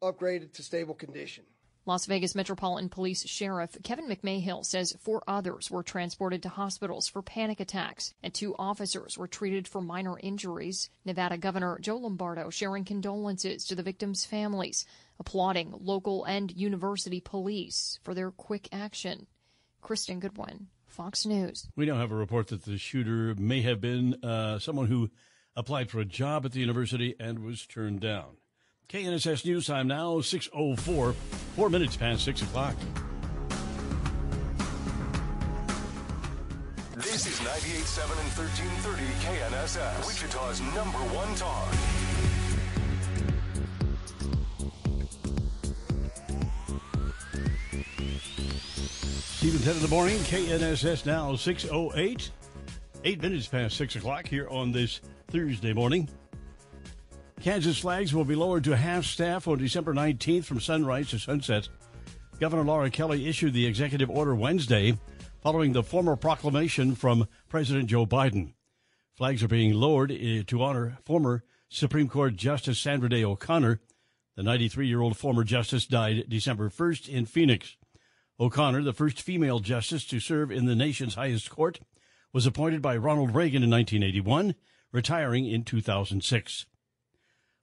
upgraded 0.00 0.52
to 0.54 0.62
stable 0.62 0.94
condition. 0.94 1.44
Las 1.88 2.04
Vegas 2.04 2.34
Metropolitan 2.34 2.90
Police 2.90 3.26
Sheriff 3.26 3.78
Kevin 3.82 4.08
McMahill 4.10 4.62
says 4.62 4.94
four 5.00 5.22
others 5.26 5.70
were 5.70 5.82
transported 5.82 6.42
to 6.42 6.50
hospitals 6.50 7.08
for 7.08 7.22
panic 7.22 7.60
attacks 7.60 8.12
and 8.22 8.34
two 8.34 8.54
officers 8.58 9.16
were 9.16 9.26
treated 9.26 9.66
for 9.66 9.80
minor 9.80 10.18
injuries. 10.18 10.90
Nevada 11.06 11.38
Governor 11.38 11.78
Joe 11.80 11.96
Lombardo 11.96 12.50
sharing 12.50 12.84
condolences 12.84 13.64
to 13.64 13.74
the 13.74 13.82
victims' 13.82 14.26
families, 14.26 14.84
applauding 15.18 15.72
local 15.80 16.24
and 16.24 16.54
university 16.54 17.22
police 17.22 17.98
for 18.02 18.12
their 18.12 18.32
quick 18.32 18.68
action. 18.70 19.26
Kristen 19.80 20.20
Goodwin, 20.20 20.66
Fox 20.88 21.24
News. 21.24 21.70
We 21.74 21.86
now 21.86 21.96
have 21.96 22.12
a 22.12 22.16
report 22.16 22.48
that 22.48 22.66
the 22.66 22.76
shooter 22.76 23.34
may 23.38 23.62
have 23.62 23.80
been 23.80 24.22
uh, 24.22 24.58
someone 24.58 24.88
who 24.88 25.08
applied 25.56 25.90
for 25.90 26.00
a 26.00 26.04
job 26.04 26.44
at 26.44 26.52
the 26.52 26.60
university 26.60 27.14
and 27.18 27.38
was 27.38 27.66
turned 27.66 28.00
down. 28.00 28.36
KNSS 28.88 29.44
News 29.44 29.66
Time 29.66 29.86
now, 29.86 30.14
6.04, 30.14 31.14
four 31.14 31.68
minutes 31.68 31.94
past 31.94 32.24
6 32.24 32.40
o'clock. 32.40 32.74
This 36.96 37.26
is 37.26 37.38
98.7 37.40 38.04
and 38.18 38.32
1330 38.32 39.02
KNSS, 39.20 40.06
Wichita's 40.06 40.62
number 40.74 40.96
one 41.12 41.34
talk. 41.34 41.70
Stephen 49.36 49.60
10 49.60 49.76
in 49.76 49.82
the 49.82 49.88
morning, 49.88 50.16
KNSS 50.20 51.04
now, 51.04 51.32
6.08, 51.32 52.30
eight 53.04 53.20
minutes 53.20 53.48
past 53.48 53.76
6 53.76 53.96
o'clock 53.96 54.26
here 54.26 54.48
on 54.48 54.72
this 54.72 55.02
Thursday 55.30 55.74
morning. 55.74 56.08
Kansas 57.40 57.78
flags 57.78 58.12
will 58.12 58.24
be 58.24 58.34
lowered 58.34 58.64
to 58.64 58.76
half 58.76 59.04
staff 59.04 59.46
on 59.46 59.58
December 59.58 59.94
19th 59.94 60.44
from 60.44 60.58
sunrise 60.58 61.10
to 61.10 61.18
sunset. 61.18 61.68
Governor 62.40 62.64
Laura 62.64 62.90
Kelly 62.90 63.28
issued 63.28 63.54
the 63.54 63.66
executive 63.66 64.10
order 64.10 64.34
Wednesday 64.34 64.98
following 65.40 65.72
the 65.72 65.84
formal 65.84 66.16
proclamation 66.16 66.96
from 66.96 67.28
President 67.48 67.88
Joe 67.88 68.06
Biden. 68.06 68.54
Flags 69.16 69.42
are 69.42 69.48
being 69.48 69.72
lowered 69.72 70.10
eh, 70.10 70.42
to 70.48 70.62
honor 70.62 70.98
former 71.04 71.44
Supreme 71.68 72.08
Court 72.08 72.34
Justice 72.34 72.78
Sandra 72.80 73.08
Day 73.08 73.24
O'Connor. 73.24 73.80
The 74.36 74.42
93 74.42 74.88
year 74.88 75.00
old 75.00 75.16
former 75.16 75.44
justice 75.44 75.86
died 75.86 76.24
December 76.28 76.70
1st 76.70 77.08
in 77.08 77.26
Phoenix. 77.26 77.76
O'Connor, 78.40 78.82
the 78.82 78.92
first 78.92 79.22
female 79.22 79.60
justice 79.60 80.04
to 80.06 80.18
serve 80.18 80.50
in 80.50 80.66
the 80.66 80.76
nation's 80.76 81.14
highest 81.14 81.50
court, 81.50 81.80
was 82.32 82.46
appointed 82.46 82.82
by 82.82 82.96
Ronald 82.96 83.34
Reagan 83.34 83.62
in 83.62 83.70
1981, 83.70 84.54
retiring 84.92 85.46
in 85.46 85.64
2006. 85.64 86.66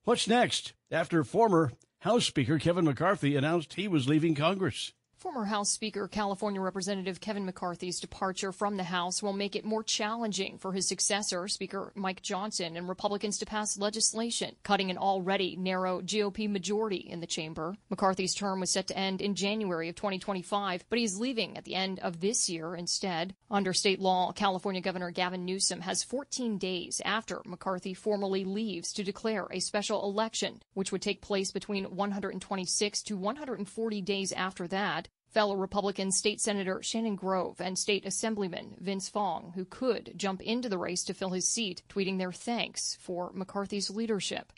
What's 0.06 0.28
next 0.28 0.74
after 0.92 1.24
former 1.24 1.72
House 2.02 2.28
Speaker 2.28 2.60
Kevin 2.60 2.86
McCarthy 2.86 3.36
announced 3.36 3.74
he 3.74 3.88
was 3.88 4.08
leaving 4.08 4.36
Congress? 4.36 4.94
Former 5.26 5.46
House 5.46 5.72
Speaker 5.72 6.08
California 6.08 6.62
Representative 6.62 7.20
Kevin 7.20 7.48
McCarthy's 7.48 8.00
departure 8.00 8.52
from 8.52 8.78
the 8.78 8.84
House 8.84 9.24
will 9.24 9.34
make 9.34 9.56
it 9.56 9.66
more 9.66 9.82
challenging 9.82 10.60
for 10.60 10.72
his 10.72 10.88
successor, 10.88 11.48
Speaker 11.48 11.92
Mike 11.96 12.22
Johnson, 12.22 12.78
and 12.78 12.88
Republicans 12.88 13.40
to 13.40 13.46
pass 13.48 13.76
legislation, 13.76 14.56
cutting 14.62 14.92
an 14.92 15.00
already 15.00 15.56
narrow 15.56 16.00
GOP 16.00 16.48
majority 16.48 16.98
in 16.98 17.22
the 17.22 17.26
chamber. 17.26 17.76
McCarthy's 17.90 18.36
term 18.36 18.60
was 18.60 18.70
set 18.70 18.86
to 18.86 18.98
end 18.98 19.20
in 19.20 19.34
January 19.34 19.90
of 19.90 19.96
2025, 19.96 20.86
but 20.92 21.00
he's 21.00 21.18
leaving 21.18 21.58
at 21.58 21.66
the 21.66 21.74
end 21.74 21.98
of 22.02 22.22
this 22.22 22.48
year 22.48 22.76
instead. 22.76 23.34
Under 23.50 23.74
state 23.74 24.00
law, 24.00 24.32
California 24.32 24.80
Governor 24.80 25.10
Gavin 25.10 25.44
Newsom 25.44 25.82
has 25.82 26.04
14 26.04 26.60
days 26.60 27.02
after 27.04 27.42
McCarthy 27.48 27.96
formally 27.96 28.46
leaves 28.46 28.94
to 28.94 29.04
declare 29.04 29.48
a 29.50 29.60
special 29.60 30.04
election, 30.04 30.62
which 30.76 30.92
would 30.92 31.02
take 31.02 31.22
place 31.22 31.52
between 31.52 31.96
126 31.96 33.02
to 33.02 33.18
140 33.18 34.02
days 34.04 34.32
after 34.32 34.68
that. 34.68 35.08
Fellow 35.36 35.58
Republican 35.58 36.14
State 36.14 36.40
Senator 36.40 36.82
Shannon 36.82 37.18
Grove 37.18 37.60
and 37.60 37.78
State 37.78 38.06
Assemblyman 38.06 38.78
Vince 38.80 39.10
Fong, 39.10 39.52
who 39.54 39.66
could 39.66 40.14
jump 40.16 40.42
into 40.42 40.70
the 40.70 40.78
race 40.78 41.04
to 41.04 41.14
fill 41.14 41.32
his 41.32 41.46
seat, 41.46 41.82
tweeting 41.90 42.18
their 42.18 42.32
thanks 42.32 42.98
for 43.02 43.34
McCarthy's 43.34 43.90
leadership. 43.90 44.54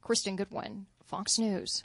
Kristen 0.00 0.36
Goodwin, 0.36 0.86
Fox 1.02 1.36
News. 1.36 1.82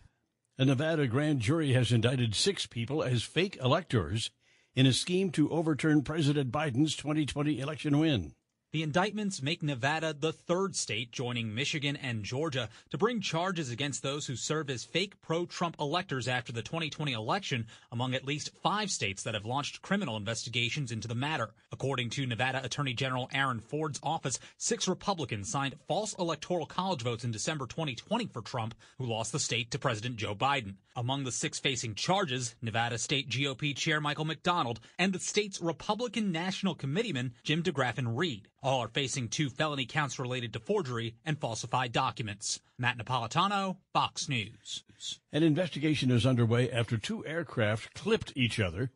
A 0.60 0.66
Nevada 0.66 1.08
grand 1.08 1.40
jury 1.40 1.74
has 1.74 1.92
indicted 1.92 2.36
six 2.36 2.68
people 2.68 3.02
as 3.02 3.24
fake 3.24 3.58
electors 3.64 4.30
in 4.76 4.86
a 4.86 4.94
scheme 4.94 5.32
to 5.32 5.50
overturn 5.50 6.04
President 6.04 6.52
Biden's 6.52 6.96
2020 6.96 7.60
election 7.60 7.98
win. 7.98 8.34
The 8.76 8.84
indictments 8.84 9.42
make 9.42 9.64
Nevada 9.64 10.12
the 10.12 10.34
third 10.34 10.76
state 10.76 11.14
joining 11.14 11.56
Michigan 11.56 11.96
and 11.96 12.26
Georgia 12.26 12.68
to 12.90 12.98
bring 12.98 13.22
charges 13.22 13.72
against 13.72 14.04
those 14.04 14.28
who 14.28 14.36
served 14.36 14.70
as 14.70 14.84
fake 14.84 15.22
pro-Trump 15.22 15.78
electors 15.80 16.28
after 16.28 16.52
the 16.52 16.62
2020 16.62 17.14
election, 17.14 17.68
among 17.90 18.14
at 18.14 18.26
least 18.26 18.52
five 18.62 18.92
states 18.92 19.24
that 19.24 19.34
have 19.34 19.46
launched 19.46 19.82
criminal 19.82 20.18
investigations 20.18 20.92
into 20.92 21.08
the 21.08 21.16
matter. 21.16 21.52
According 21.72 22.10
to 22.10 22.26
Nevada 22.26 22.66
Attorney 22.66 22.94
General 22.94 23.30
Aaron 23.32 23.62
Ford's 23.62 24.02
office, 24.04 24.42
six 24.58 24.90
Republicans 24.90 25.50
signed 25.50 25.78
false 25.88 26.14
electoral 26.20 26.66
college 26.66 27.02
votes 27.02 27.24
in 27.24 27.32
December 27.32 27.68
2020 27.68 28.26
for 28.26 28.42
Trump, 28.42 28.76
who 28.98 29.06
lost 29.06 29.32
the 29.32 29.40
state 29.40 29.72
to 29.72 29.80
President 29.80 30.18
Joe 30.18 30.36
Biden. 30.36 30.74
Among 30.98 31.26
the 31.26 31.32
six 31.32 31.60
facing 31.60 31.96
charges, 31.96 32.56
Nevada 32.62 32.98
State 32.98 33.30
GOP 33.30 33.76
Chair 33.76 34.00
Michael 34.00 34.24
McDonald 34.24 34.80
and 34.98 35.12
the 35.12 35.20
state's 35.20 35.60
Republican 35.60 36.32
National 36.32 36.74
Committeeman 36.74 37.34
Jim 37.44 37.62
DeGraffenreid. 37.64 38.16
Reed. 38.16 38.48
All 38.64 38.80
are 38.80 38.88
facing 38.88 39.28
two 39.28 39.50
felony 39.50 39.86
counts 39.86 40.20
related 40.20 40.54
to 40.54 40.60
forgery 40.60 41.16
and 41.26 41.38
falsified 41.38 41.92
documents. 41.92 42.62
Matt 42.78 42.98
Napolitano, 42.98 43.76
Fox 43.94 44.30
News. 44.30 44.86
An 45.34 45.44
investigation 45.44 46.12
is 46.12 46.26
underway 46.26 46.72
after 46.72 46.98
two 46.98 47.26
aircraft 47.26 47.94
clipped 47.94 48.32
each 48.38 48.58
other 48.58 48.90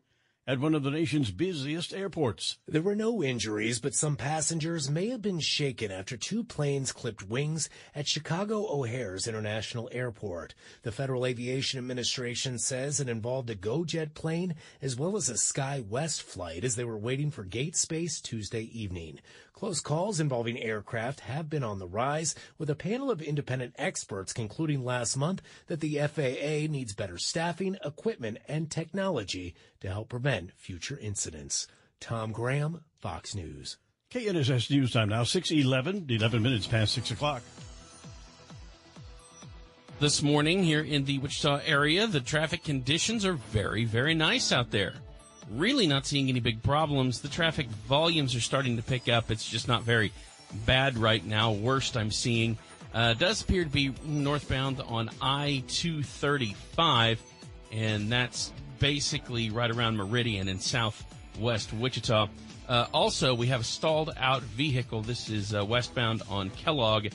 at 0.50 0.58
one 0.58 0.74
of 0.74 0.82
the 0.82 0.90
nation's 0.90 1.30
busiest 1.30 1.94
airports. 1.94 2.58
There 2.66 2.82
were 2.82 2.96
no 2.96 3.22
injuries, 3.22 3.78
but 3.78 3.94
some 3.94 4.16
passengers 4.16 4.90
may 4.90 5.08
have 5.10 5.22
been 5.22 5.38
shaken 5.38 5.92
after 5.92 6.16
two 6.16 6.42
planes 6.42 6.90
clipped 6.90 7.22
wings 7.22 7.70
at 7.94 8.08
Chicago 8.08 8.66
O'Hare's 8.68 9.28
International 9.28 9.88
Airport. 9.92 10.56
The 10.82 10.90
Federal 10.90 11.24
Aviation 11.24 11.78
Administration 11.78 12.58
says 12.58 12.98
it 12.98 13.08
involved 13.08 13.48
a 13.48 13.54
GoJet 13.54 14.14
plane 14.14 14.56
as 14.82 14.96
well 14.96 15.16
as 15.16 15.30
a 15.30 15.34
SkyWest 15.34 16.22
flight 16.22 16.64
as 16.64 16.74
they 16.74 16.82
were 16.82 16.98
waiting 16.98 17.30
for 17.30 17.44
gate 17.44 17.76
space 17.76 18.20
Tuesday 18.20 18.64
evening. 18.76 19.20
Close 19.60 19.80
calls 19.80 20.20
involving 20.20 20.58
aircraft 20.58 21.20
have 21.20 21.50
been 21.50 21.62
on 21.62 21.78
the 21.78 21.86
rise, 21.86 22.34
with 22.56 22.70
a 22.70 22.74
panel 22.74 23.10
of 23.10 23.20
independent 23.20 23.74
experts 23.76 24.32
concluding 24.32 24.82
last 24.82 25.18
month 25.18 25.42
that 25.66 25.80
the 25.80 25.98
FAA 25.98 26.72
needs 26.72 26.94
better 26.94 27.18
staffing, 27.18 27.76
equipment, 27.84 28.38
and 28.48 28.70
technology 28.70 29.54
to 29.80 29.88
help 29.88 30.08
prevent 30.08 30.50
future 30.56 30.98
incidents. 30.98 31.66
Tom 32.00 32.32
Graham, 32.32 32.84
Fox 33.02 33.34
News. 33.34 33.76
KNSS 34.10 34.70
News 34.70 34.92
Time 34.92 35.10
now, 35.10 35.24
611, 35.24 36.06
11 36.08 36.42
minutes 36.42 36.66
past 36.66 36.94
6 36.94 37.10
o'clock. 37.10 37.42
This 39.98 40.22
morning 40.22 40.64
here 40.64 40.82
in 40.82 41.04
the 41.04 41.18
Wichita 41.18 41.60
area, 41.66 42.06
the 42.06 42.20
traffic 42.20 42.64
conditions 42.64 43.26
are 43.26 43.34
very, 43.34 43.84
very 43.84 44.14
nice 44.14 44.52
out 44.52 44.70
there 44.70 44.94
really 45.50 45.86
not 45.86 46.06
seeing 46.06 46.28
any 46.28 46.40
big 46.40 46.62
problems. 46.62 47.20
The 47.20 47.28
traffic 47.28 47.68
volumes 47.68 48.34
are 48.34 48.40
starting 48.40 48.76
to 48.76 48.82
pick 48.82 49.08
up. 49.08 49.30
It's 49.30 49.48
just 49.48 49.68
not 49.68 49.82
very 49.82 50.12
bad 50.66 50.96
right 50.96 51.24
now. 51.24 51.52
Worst 51.52 51.96
I'm 51.96 52.10
seeing 52.10 52.56
uh, 52.94 53.14
does 53.14 53.42
appear 53.42 53.64
to 53.64 53.70
be 53.70 53.92
northbound 54.04 54.80
on 54.86 55.10
I 55.20 55.62
235, 55.68 57.22
and 57.72 58.10
that's 58.10 58.52
basically 58.78 59.50
right 59.50 59.70
around 59.70 59.96
Meridian 59.96 60.48
in 60.48 60.58
southwest 60.58 61.72
Wichita. 61.72 62.28
Uh, 62.68 62.86
also, 62.92 63.34
we 63.34 63.48
have 63.48 63.60
a 63.60 63.64
stalled 63.64 64.10
out 64.16 64.42
vehicle. 64.42 65.02
This 65.02 65.28
is 65.28 65.54
uh, 65.54 65.64
westbound 65.64 66.22
on 66.28 66.50
Kellogg, 66.50 67.08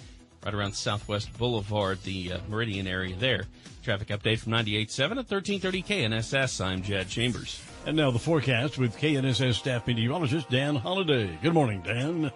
right 0.46 0.54
around 0.54 0.74
Southwest 0.74 1.36
Boulevard, 1.38 2.02
the 2.04 2.34
uh, 2.34 2.40
Meridian 2.50 2.88
area 2.88 3.16
there. 3.16 3.46
Traffic 3.84 4.10
update 4.10 4.40
from 4.40 4.52
98.7 4.54 5.12
at 5.12 5.30
1330 5.30 5.84
KNSS. 5.84 6.64
I'm 6.64 6.82
Jed 6.82 7.08
Chambers. 7.08 7.62
And 7.86 7.96
now 7.96 8.10
the 8.10 8.18
forecast 8.18 8.80
with 8.80 8.98
KNSS 8.98 9.54
staff 9.54 9.86
meteorologist 9.86 10.50
Dan 10.50 10.76
Holliday. 10.76 11.38
Good 11.44 11.54
morning, 11.54 11.84
Dan. 11.84 12.32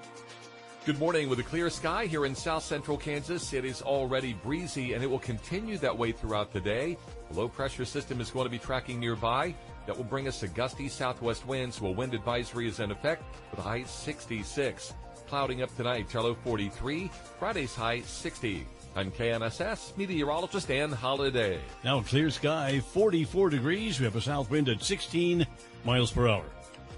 Good 0.86 1.00
morning. 1.00 1.28
With 1.28 1.40
a 1.40 1.44
clear 1.44 1.72
sky 1.72 2.06
here 2.06 2.28
in 2.28 2.36
south 2.36 2.62
central 2.62 2.98
Kansas, 2.98 3.52
it 3.54 3.66
is 3.66 3.82
already 3.82 4.34
breezy 4.34 4.94
and 4.94 5.04
it 5.04 5.08
will 5.08 5.18
continue 5.18 5.80
that 5.80 5.98
way 5.98 6.12
throughout 6.12 6.54
the 6.54 6.62
day. 6.62 6.98
A 7.32 7.34
low 7.34 7.48
pressure 7.48 7.84
system 7.84 8.22
is 8.22 8.30
going 8.30 8.46
to 8.46 8.52
be 8.52 8.60
tracking 8.60 9.00
nearby. 9.00 9.56
That 9.88 9.98
will 9.98 10.04
bring 10.04 10.28
us 10.28 10.44
a 10.44 10.48
gusty 10.48 10.88
southwest 10.88 11.48
winds. 11.48 11.82
a 11.82 11.86
wind 11.86 12.14
advisory 12.14 12.68
is 12.68 12.80
in 12.80 12.92
effect 12.92 13.24
with 13.50 13.60
a 13.60 13.64
high 13.64 13.84
66. 13.86 14.94
Clouding 15.28 15.64
up 15.64 15.76
tonight, 15.76 16.14
low 16.14 16.36
43. 16.36 17.10
Friday's 17.40 17.74
high 17.74 18.02
60. 18.02 18.68
I'm 18.96 19.12
KNSS 19.12 19.96
meteorologist 19.98 20.68
Dan 20.68 20.92
Holiday. 20.92 21.60
Now 21.84 22.02
clear 22.02 22.30
sky, 22.30 22.80
44 22.80 23.52
degrees. 23.52 24.00
We 24.00 24.06
have 24.06 24.16
a 24.16 24.22
south 24.22 24.50
wind 24.50 24.68
at 24.68 24.84
16 24.84 25.46
miles 25.86 26.12
per 26.12 26.28
hour. 26.28 26.44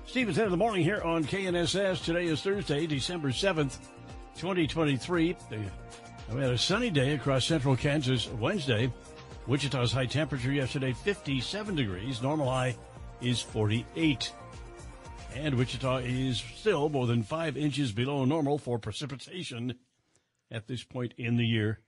Steve 0.05 0.27
and 0.27 0.35
Ted 0.35 0.45
of 0.45 0.51
the 0.51 0.57
Morning 0.57 0.83
here 0.83 1.01
on 1.01 1.23
KNSS. 1.23 2.03
Today 2.03 2.25
is 2.25 2.41
Thursday, 2.41 2.87
December 2.87 3.29
7th, 3.29 3.77
2023. 4.37 5.35
We 6.33 6.41
had 6.41 6.51
a 6.51 6.57
sunny 6.57 6.89
day 6.89 7.13
across 7.13 7.45
central 7.45 7.75
Kansas 7.75 8.29
Wednesday. 8.29 8.91
Wichita's 9.47 9.91
high 9.91 10.05
temperature 10.05 10.51
yesterday, 10.51 10.93
57 10.93 11.75
degrees. 11.75 12.21
Normal 12.21 12.49
high 12.49 12.75
is 13.21 13.41
48. 13.41 14.31
And 15.35 15.55
Wichita 15.55 15.97
is 15.97 16.43
still 16.55 16.89
more 16.89 17.07
than 17.07 17.21
five 17.21 17.57
inches 17.57 17.91
below 17.91 18.25
normal 18.25 18.57
for 18.57 18.79
precipitation 18.79 19.75
at 20.51 20.67
this 20.67 20.83
point 20.83 21.13
in 21.17 21.37
the 21.37 21.45
year. 21.45 21.79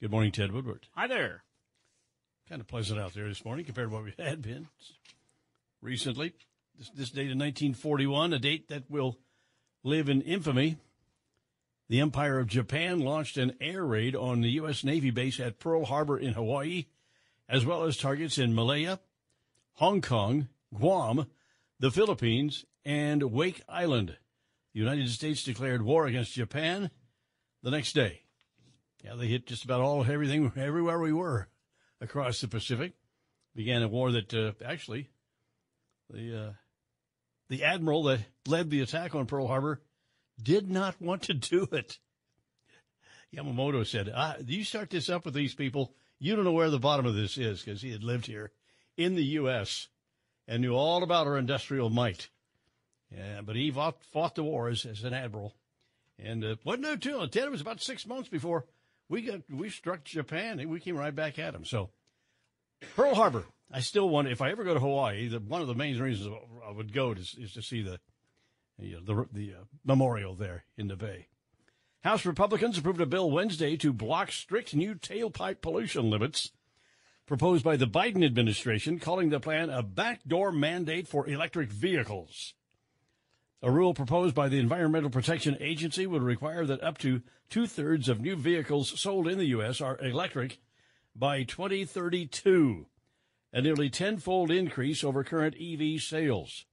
Good 0.00 0.10
morning, 0.10 0.32
Ted 0.32 0.52
Woodward. 0.52 0.88
Hi 0.96 1.06
there. 1.06 1.44
Kind 2.48 2.60
of 2.60 2.66
pleasant 2.66 2.98
out 2.98 3.14
there 3.14 3.28
this 3.28 3.44
morning 3.44 3.64
compared 3.64 3.88
to 3.88 3.94
what 3.94 4.04
we 4.04 4.14
had 4.18 4.42
been 4.42 4.68
recently. 5.80 6.34
This, 6.76 6.90
this 6.90 7.10
date 7.10 7.30
in 7.30 7.38
1941, 7.38 8.32
a 8.32 8.38
date 8.38 8.68
that 8.68 8.90
will 8.90 9.18
live 9.84 10.08
in 10.08 10.20
infamy. 10.22 10.78
The 11.88 12.00
Empire 12.00 12.38
of 12.38 12.48
Japan 12.48 13.00
launched 13.00 13.36
an 13.36 13.54
air 13.60 13.84
raid 13.84 14.16
on 14.16 14.40
the 14.40 14.50
U.S. 14.52 14.82
Navy 14.82 15.10
base 15.10 15.38
at 15.38 15.60
Pearl 15.60 15.84
Harbor 15.84 16.18
in 16.18 16.32
Hawaii, 16.32 16.86
as 17.48 17.64
well 17.64 17.84
as 17.84 17.96
targets 17.96 18.38
in 18.38 18.54
Malaya, 18.54 18.98
Hong 19.74 20.00
Kong, 20.00 20.48
Guam, 20.74 21.26
the 21.78 21.90
Philippines, 21.90 22.64
and 22.84 23.22
Wake 23.24 23.62
Island. 23.68 24.16
The 24.72 24.80
United 24.80 25.10
States 25.10 25.44
declared 25.44 25.82
war 25.82 26.06
against 26.06 26.32
Japan 26.32 26.90
the 27.62 27.70
next 27.70 27.92
day. 27.94 28.22
Yeah, 29.04 29.14
they 29.14 29.26
hit 29.26 29.46
just 29.46 29.64
about 29.64 29.80
all 29.80 30.04
everything 30.04 30.52
everywhere 30.56 31.00
we 31.00 31.12
were 31.12 31.48
across 32.00 32.40
the 32.40 32.48
Pacific. 32.48 32.92
Began 33.54 33.82
a 33.82 33.88
war 33.88 34.12
that 34.12 34.32
uh, 34.32 34.52
actually 34.64 35.10
the 36.08 36.46
uh, 36.46 36.52
the 37.48 37.64
admiral 37.64 38.04
that 38.04 38.20
led 38.46 38.70
the 38.70 38.80
attack 38.80 39.14
on 39.14 39.26
Pearl 39.26 39.46
Harbor 39.46 39.80
did 40.42 40.70
not 40.70 41.00
want 41.00 41.22
to 41.24 41.34
do 41.34 41.66
it. 41.72 41.98
Yamamoto 43.34 43.86
said, 43.86 44.10
ah, 44.14 44.36
"You 44.44 44.64
start 44.64 44.90
this 44.90 45.08
up 45.08 45.24
with 45.24 45.34
these 45.34 45.54
people, 45.54 45.94
you 46.18 46.36
don't 46.36 46.44
know 46.44 46.52
where 46.52 46.70
the 46.70 46.78
bottom 46.78 47.06
of 47.06 47.14
this 47.14 47.36
is," 47.36 47.62
because 47.62 47.82
he 47.82 47.90
had 47.90 48.04
lived 48.04 48.26
here 48.26 48.52
in 48.96 49.16
the 49.16 49.24
U.S. 49.24 49.88
and 50.46 50.62
knew 50.62 50.74
all 50.74 51.02
about 51.02 51.26
our 51.26 51.38
industrial 51.38 51.90
might. 51.90 52.28
Yeah, 53.10 53.42
but 53.42 53.56
he 53.56 53.70
fought, 53.70 54.02
fought 54.04 54.34
the 54.34 54.44
war 54.44 54.68
as, 54.68 54.86
as 54.86 55.04
an 55.04 55.12
admiral 55.12 55.54
and 56.18 56.44
uh, 56.44 56.56
wasn't 56.64 56.84
there 56.84 56.96
too 56.96 57.16
long. 57.16 57.28
Ted, 57.28 57.44
it 57.44 57.50
was 57.50 57.60
about 57.60 57.80
six 57.80 58.06
months 58.06 58.28
before 58.28 58.66
we 59.08 59.22
got 59.22 59.42
we 59.50 59.70
struck 59.70 60.04
Japan 60.04 60.60
and 60.60 60.70
we 60.70 60.80
came 60.80 60.96
right 60.96 61.14
back 61.14 61.38
at 61.38 61.52
them. 61.52 61.64
So 61.64 61.90
Pearl 62.96 63.14
Harbor, 63.14 63.44
I 63.70 63.80
still 63.80 64.08
want. 64.08 64.28
If 64.28 64.40
I 64.40 64.50
ever 64.50 64.64
go 64.64 64.74
to 64.74 64.80
Hawaii, 64.80 65.28
the, 65.28 65.38
one 65.38 65.60
of 65.60 65.68
the 65.68 65.74
main 65.74 65.98
reasons 65.98 66.34
I 66.66 66.72
would 66.72 66.92
go 66.92 67.12
is, 67.12 67.34
is 67.38 67.52
to 67.54 67.62
see 67.62 67.82
the 67.82 68.00
you 68.78 69.00
know, 69.00 69.00
the 69.04 69.28
the 69.32 69.54
uh, 69.54 69.64
memorial 69.84 70.34
there 70.34 70.64
in 70.76 70.88
the 70.88 70.96
bay. 70.96 71.28
House 72.02 72.26
Republicans 72.26 72.78
approved 72.78 73.00
a 73.00 73.06
bill 73.06 73.30
Wednesday 73.30 73.76
to 73.76 73.92
block 73.92 74.32
strict 74.32 74.74
new 74.74 74.94
tailpipe 74.94 75.60
pollution 75.60 76.10
limits 76.10 76.50
proposed 77.26 77.62
by 77.64 77.76
the 77.76 77.86
Biden 77.86 78.24
administration, 78.24 78.98
calling 78.98 79.30
the 79.30 79.38
plan 79.38 79.70
a 79.70 79.82
backdoor 79.82 80.50
mandate 80.50 81.06
for 81.06 81.28
electric 81.28 81.70
vehicles. 81.70 82.54
A 83.64 83.70
rule 83.70 83.94
proposed 83.94 84.34
by 84.34 84.48
the 84.48 84.58
Environmental 84.58 85.08
Protection 85.08 85.56
Agency 85.60 86.04
would 86.04 86.22
require 86.22 86.66
that 86.66 86.82
up 86.82 86.98
to 86.98 87.22
two 87.48 87.68
thirds 87.68 88.08
of 88.08 88.20
new 88.20 88.34
vehicles 88.34 89.00
sold 89.00 89.28
in 89.28 89.38
the 89.38 89.46
U.S. 89.46 89.80
are 89.80 90.00
electric 90.00 90.58
by 91.14 91.44
2032, 91.44 92.86
a 93.52 93.62
nearly 93.62 93.88
tenfold 93.88 94.50
increase 94.50 95.04
over 95.04 95.22
current 95.22 95.54
EV 95.60 96.00
sales. 96.00 96.64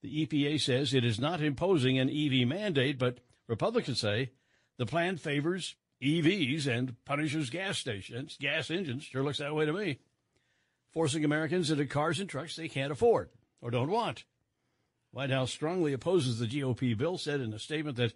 The 0.00 0.26
EPA 0.26 0.60
says 0.60 0.94
it 0.94 1.04
is 1.04 1.20
not 1.20 1.42
imposing 1.42 1.98
an 1.98 2.08
EV 2.08 2.48
mandate, 2.48 2.98
but 2.98 3.18
Republicans 3.46 4.00
say 4.00 4.30
the 4.78 4.86
plan 4.86 5.18
favors 5.18 5.74
EVs 6.02 6.66
and 6.66 6.94
punishes 7.04 7.50
gas 7.50 7.76
stations, 7.76 8.38
gas 8.40 8.70
engines. 8.70 9.04
Sure 9.04 9.22
looks 9.22 9.38
that 9.38 9.54
way 9.54 9.66
to 9.66 9.72
me. 9.74 9.98
Forcing 10.90 11.24
Americans 11.24 11.70
into 11.70 11.84
cars 11.84 12.18
and 12.18 12.30
trucks 12.30 12.56
they 12.56 12.68
can't 12.68 12.92
afford 12.92 13.28
or 13.60 13.70
don't 13.70 13.90
want. 13.90 14.24
White 15.10 15.30
House 15.30 15.50
strongly 15.50 15.92
opposes 15.92 16.38
the 16.38 16.46
GOP 16.46 16.96
bill, 16.96 17.18
said 17.18 17.40
in 17.40 17.52
a 17.52 17.58
statement 17.58 17.96
that 17.96 18.12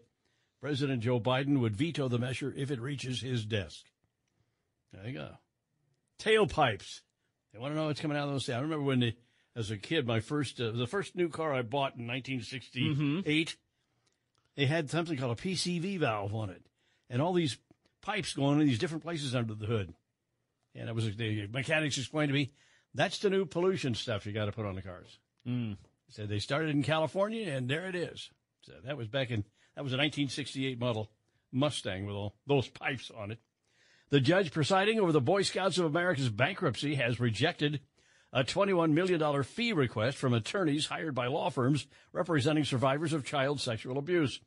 President 0.60 1.02
Joe 1.02 1.18
Biden 1.18 1.60
would 1.60 1.76
veto 1.76 2.08
the 2.08 2.18
measure 2.18 2.52
if 2.56 2.70
it 2.70 2.80
reaches 2.80 3.20
his 3.20 3.44
desk. 3.44 3.84
There 4.92 5.06
you 5.06 5.14
go. 5.14 5.30
Tailpipes. 6.20 7.00
They 7.52 7.58
want 7.58 7.72
to 7.72 7.78
know 7.78 7.86
what's 7.86 8.00
coming 8.00 8.16
out 8.16 8.28
of 8.28 8.32
those. 8.32 8.48
I 8.48 8.60
remember 8.60 8.84
when, 8.84 9.00
the, 9.00 9.14
as 9.56 9.70
a 9.70 9.76
kid, 9.76 10.06
my 10.06 10.20
first 10.20 10.60
uh, 10.60 10.70
the 10.70 10.86
first 10.86 11.16
new 11.16 11.28
car 11.28 11.52
I 11.52 11.62
bought 11.62 11.96
in 11.96 12.06
1968. 12.06 12.96
Mm-hmm. 12.96 13.56
They 14.54 14.66
had 14.66 14.90
something 14.90 15.16
called 15.16 15.38
a 15.38 15.42
PCV 15.42 15.98
valve 15.98 16.34
on 16.34 16.50
it, 16.50 16.62
and 17.08 17.22
all 17.22 17.32
these 17.32 17.56
pipes 18.02 18.34
going 18.34 18.60
in 18.60 18.66
these 18.66 18.78
different 18.78 19.02
places 19.02 19.34
under 19.34 19.54
the 19.54 19.66
hood. 19.66 19.94
And 20.74 20.88
it 20.88 20.94
was 20.94 21.14
the 21.16 21.46
mechanics 21.48 21.98
explained 21.98 22.30
to 22.30 22.34
me 22.34 22.52
that's 22.94 23.18
the 23.18 23.30
new 23.30 23.46
pollution 23.46 23.94
stuff 23.94 24.26
you 24.26 24.32
got 24.32 24.46
to 24.46 24.52
put 24.52 24.66
on 24.66 24.74
the 24.74 24.82
cars. 24.82 25.18
Mm. 25.46 25.76
So 26.12 26.26
they 26.26 26.40
started 26.40 26.70
in 26.70 26.82
California, 26.82 27.50
and 27.50 27.68
there 27.68 27.86
it 27.86 27.94
is. 27.94 28.30
So 28.62 28.74
that 28.84 28.98
was 28.98 29.08
back 29.08 29.30
in 29.30 29.44
that 29.74 29.82
was 29.82 29.94
a 29.94 29.96
1968 29.96 30.78
model 30.78 31.10
Mustang 31.50 32.04
with 32.04 32.14
all 32.14 32.34
those 32.46 32.68
pipes 32.80 33.10
on 33.10 33.30
it. 33.30 33.38
The 34.10 34.20
judge 34.20 34.52
presiding 34.52 35.00
over 35.00 35.10
the 35.10 35.22
Boy 35.22 35.40
Scouts 35.40 35.78
of 35.78 35.86
America's 35.86 36.28
bankruptcy 36.28 36.96
has 36.96 37.18
rejected 37.18 37.80
a 38.30 38.44
$21 38.44 38.92
million 38.92 39.42
fee 39.42 39.72
request 39.72 40.18
from 40.18 40.34
attorneys 40.34 40.86
hired 40.86 41.14
by 41.14 41.28
law 41.28 41.48
firms 41.48 41.86
representing 42.12 42.64
survivors 42.64 43.14
of 43.14 43.24
child 43.24 43.58
sexual 43.60 43.96
abuse. 43.96 44.38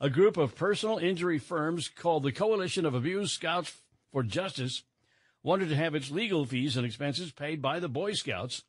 A 0.00 0.10
group 0.10 0.36
of 0.36 0.56
personal 0.56 0.98
injury 0.98 1.38
firms 1.38 1.88
called 1.88 2.24
the 2.24 2.32
Coalition 2.32 2.84
of 2.84 2.94
Abused 2.94 3.32
Scouts 3.32 3.72
for 4.10 4.24
Justice 4.24 4.82
wanted 5.44 5.68
to 5.68 5.76
have 5.76 5.94
its 5.94 6.10
legal 6.10 6.44
fees 6.44 6.76
and 6.76 6.84
expenses 6.84 7.30
paid 7.30 7.62
by 7.62 7.78
the 7.78 7.88
Boy 7.88 8.14
Scouts 8.14 8.64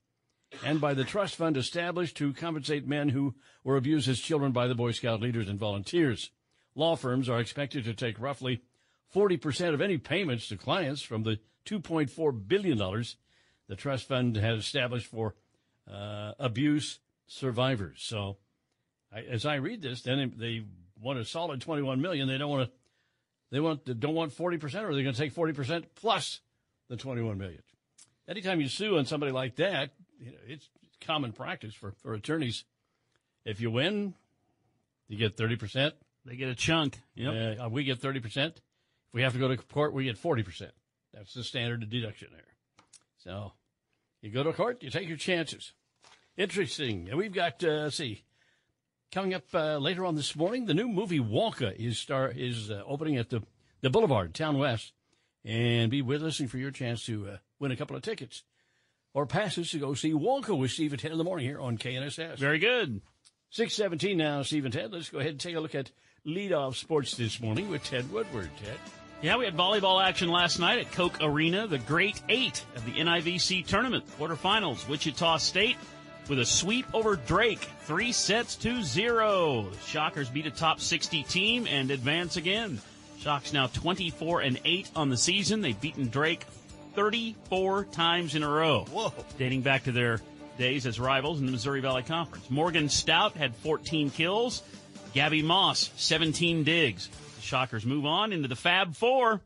and 0.63 0.79
by 0.79 0.93
the 0.93 1.03
trust 1.03 1.35
fund 1.35 1.57
established 1.57 2.17
to 2.17 2.33
compensate 2.33 2.87
men 2.87 3.09
who 3.09 3.35
were 3.63 3.77
abused 3.77 4.07
as 4.07 4.19
children 4.19 4.51
by 4.51 4.67
the 4.67 4.75
Boy 4.75 4.91
Scout 4.91 5.21
leaders 5.21 5.49
and 5.49 5.59
volunteers. 5.59 6.31
Law 6.75 6.95
firms 6.95 7.29
are 7.29 7.39
expected 7.39 7.83
to 7.85 7.93
take 7.93 8.19
roughly 8.19 8.61
40% 9.13 9.73
of 9.73 9.81
any 9.81 9.97
payments 9.97 10.47
to 10.49 10.57
clients 10.57 11.01
from 11.01 11.23
the 11.23 11.39
$2.4 11.65 12.47
billion 12.47 13.05
the 13.67 13.75
trust 13.75 14.07
fund 14.07 14.35
has 14.35 14.59
established 14.59 15.07
for 15.07 15.35
uh, 15.91 16.33
abuse 16.39 16.99
survivors. 17.27 17.97
So, 17.99 18.37
I, 19.13 19.21
as 19.21 19.45
I 19.45 19.55
read 19.55 19.81
this, 19.81 20.01
then 20.01 20.33
they 20.37 20.63
want 21.01 21.19
a 21.19 21.25
solid 21.25 21.61
21 21.61 22.01
million. 22.01 22.27
They 22.27 22.37
don't 22.37 22.49
want 22.49 22.69
to. 22.69 22.75
They 23.51 23.59
want 23.59 23.99
don't 23.99 24.15
want 24.15 24.33
40 24.33 24.57
percent, 24.57 24.85
or 24.85 24.93
they're 24.93 25.03
going 25.03 25.15
to 25.15 25.21
take 25.21 25.31
40 25.31 25.53
percent 25.53 25.95
plus 25.95 26.41
the 26.89 26.97
21 26.97 27.37
million. 27.37 27.61
Anytime 28.27 28.59
you 28.59 28.67
sue 28.67 28.97
on 28.97 29.05
somebody 29.05 29.31
like 29.31 29.55
that, 29.57 29.91
you 30.19 30.31
know, 30.31 30.37
it's 30.47 30.69
common 31.01 31.31
practice 31.31 31.73
for, 31.73 31.93
for 32.01 32.13
attorneys. 32.13 32.65
If 33.45 33.61
you 33.61 33.69
win, 33.71 34.13
you 35.07 35.17
get 35.17 35.37
30 35.37 35.55
percent. 35.55 35.95
They 36.25 36.35
get 36.35 36.49
a 36.49 36.55
chunk. 36.55 36.99
Yep. 37.15 37.59
Uh, 37.61 37.69
we 37.69 37.83
get 37.83 37.99
30 37.99 38.19
percent. 38.19 38.55
If 38.55 39.13
we 39.13 39.21
have 39.21 39.33
to 39.33 39.39
go 39.39 39.47
to 39.47 39.57
court, 39.57 39.93
we 39.93 40.05
get 40.05 40.17
40 40.17 40.43
percent. 40.43 40.71
That's 41.13 41.33
the 41.33 41.43
standard 41.43 41.87
deduction 41.89 42.29
there. 42.31 42.41
So 43.17 43.53
you 44.21 44.31
go 44.31 44.43
to 44.43 44.53
court, 44.53 44.83
you 44.83 44.89
take 44.89 45.07
your 45.07 45.17
chances. 45.17 45.73
Interesting. 46.37 47.09
We've 47.15 47.33
got, 47.33 47.63
uh, 47.63 47.83
let's 47.83 47.95
see, 47.95 48.23
coming 49.11 49.33
up 49.33 49.43
uh, 49.53 49.77
later 49.77 50.03
on 50.03 50.15
this 50.15 50.35
morning, 50.35 50.65
the 50.65 50.73
new 50.73 50.87
movie 50.87 51.19
Wonka 51.19 51.73
is 51.75 51.97
star 51.97 52.29
is 52.35 52.69
uh, 52.69 52.83
opening 52.85 53.17
at 53.17 53.29
the, 53.29 53.41
the 53.81 53.89
Boulevard, 53.89 54.33
Town 54.33 54.57
West. 54.57 54.91
And 55.45 55.91
be 55.91 56.01
with 56.01 56.23
us 56.23 56.37
for 56.37 56.57
your 56.57 56.71
chance 56.71 57.05
to 57.05 57.29
uh, 57.29 57.37
win 57.59 57.71
a 57.71 57.75
couple 57.75 57.95
of 57.95 58.01
tickets 58.01 58.43
or 59.15 59.25
passes 59.25 59.71
to 59.71 59.79
go 59.79 59.95
see 59.95 60.11
Wonka 60.11 60.55
with 60.55 60.69
Steve 60.69 60.91
and 60.91 61.01
Ted 61.01 61.13
in 61.13 61.17
the 61.17 61.23
morning 61.23 61.47
here 61.47 61.59
on 61.59 61.77
KNSS. 61.77 62.37
Very 62.37 62.59
good. 62.59 63.01
617 63.49 64.17
now, 64.17 64.43
Steve 64.43 64.65
and 64.65 64.73
Ted. 64.73 64.91
Let's 64.91 65.09
go 65.09 65.19
ahead 65.19 65.31
and 65.31 65.39
take 65.39 65.55
a 65.55 65.59
look 65.61 65.73
at 65.73 65.89
leadoff 66.27 66.75
sports 66.75 67.15
this 67.15 67.39
morning 67.39 67.69
with 67.69 67.83
Ted 67.83 68.11
Woodward. 68.11 68.49
Ted. 68.61 68.77
Yeah, 69.21 69.37
we 69.37 69.45
had 69.45 69.55
volleyball 69.55 70.03
action 70.03 70.27
last 70.27 70.59
night 70.59 70.79
at 70.79 70.91
Koch 70.91 71.17
Arena, 71.21 71.65
the 71.65 71.77
Great 71.77 72.21
Eight 72.27 72.63
of 72.75 72.85
the 72.85 72.91
NIVC 72.91 73.65
tournament 73.65 74.03
quarterfinals. 74.19 74.87
Wichita 74.89 75.37
State 75.37 75.77
with 76.27 76.39
a 76.39 76.45
sweep 76.45 76.85
over 76.93 77.15
Drake, 77.15 77.69
three 77.83 78.11
sets 78.11 78.57
to 78.57 78.83
zero. 78.83 79.71
Shockers 79.85 80.29
beat 80.29 80.45
a 80.45 80.51
top 80.51 80.81
60 80.81 81.23
team 81.23 81.67
and 81.67 81.89
advance 81.89 82.35
again. 82.35 82.81
Shocks 83.19 83.53
now 83.53 83.67
24 83.67 84.41
and 84.41 84.59
8 84.65 84.91
on 84.95 85.09
the 85.09 85.17
season. 85.17 85.61
They've 85.61 85.79
beaten 85.79 86.09
Drake 86.09 86.45
34 86.95 87.85
times 87.85 88.35
in 88.35 88.43
a 88.43 88.49
row. 88.49 88.85
Whoa. 88.91 89.13
Dating 89.37 89.61
back 89.61 89.83
to 89.83 89.91
their 89.91 90.21
days 90.57 90.85
as 90.85 90.99
rivals 90.99 91.39
in 91.39 91.45
the 91.45 91.51
Missouri 91.51 91.81
Valley 91.81 92.03
Conference. 92.03 92.49
Morgan 92.49 92.89
Stout 92.89 93.33
had 93.35 93.55
14 93.55 94.09
kills. 94.09 94.63
Gabby 95.13 95.41
Moss, 95.41 95.91
17 95.97 96.63
digs. 96.63 97.09
The 97.35 97.41
Shockers 97.41 97.85
move 97.85 98.05
on 98.05 98.33
into 98.33 98.47
the 98.47 98.55
Fab 98.55 98.95
Four. 98.95 99.41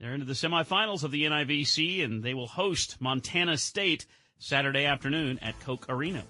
They're 0.00 0.14
into 0.14 0.26
the 0.26 0.32
semifinals 0.32 1.04
of 1.04 1.10
the 1.10 1.24
NIVC, 1.24 2.04
and 2.04 2.22
they 2.22 2.34
will 2.34 2.46
host 2.46 3.00
Montana 3.00 3.56
State 3.56 4.06
Saturday 4.38 4.84
afternoon 4.84 5.38
at 5.40 5.58
Koch 5.60 5.86
Arena. 5.88 6.24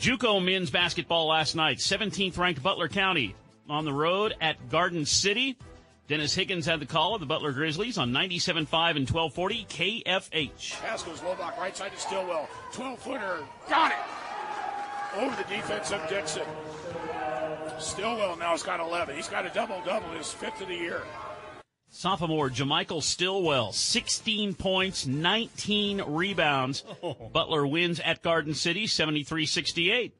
JUCO 0.00 0.44
men's 0.44 0.70
basketball 0.70 1.26
last 1.26 1.54
night. 1.54 1.78
17th 1.78 2.38
ranked 2.38 2.62
Butler 2.62 2.88
County 2.88 3.34
on 3.68 3.84
the 3.84 3.92
road 3.92 4.34
at 4.40 4.68
Garden 4.70 5.04
City. 5.04 5.56
Dennis 6.08 6.34
Higgins 6.34 6.64
had 6.64 6.80
the 6.80 6.86
call 6.86 7.14
of 7.14 7.20
the 7.20 7.26
Butler 7.26 7.52
Grizzlies 7.52 7.98
on 7.98 8.12
97.5 8.12 8.96
and 8.96 9.10
1240 9.10 9.66
KFH. 9.68 10.80
Pass 10.80 11.02
goes 11.02 11.20
Lobach, 11.20 11.58
right 11.58 11.76
side 11.76 11.92
to 11.92 12.00
Stillwell. 12.00 12.48
12 12.72 12.98
footer. 12.98 13.38
Got 13.68 13.92
it! 13.92 13.98
Over 15.18 15.36
the 15.36 15.54
defense 15.54 15.92
of 15.92 16.08
Dixon. 16.08 16.46
Stillwell 17.78 18.38
now 18.38 18.52
has 18.52 18.62
got 18.62 18.80
11. 18.80 19.16
He's 19.16 19.28
got 19.28 19.44
a 19.44 19.50
double 19.50 19.82
double, 19.84 20.08
his 20.12 20.32
fifth 20.32 20.62
of 20.62 20.68
the 20.68 20.74
year. 20.74 21.02
Sophomore 21.90 22.48
Jamichael 22.48 23.02
Stillwell, 23.02 23.72
16 23.72 24.54
points, 24.54 25.06
19 25.06 26.02
rebounds. 26.06 26.84
Oh. 27.02 27.14
Butler 27.32 27.66
wins 27.66 28.00
at 28.00 28.22
Garden 28.22 28.54
City, 28.54 28.86
73-68. 28.86 30.12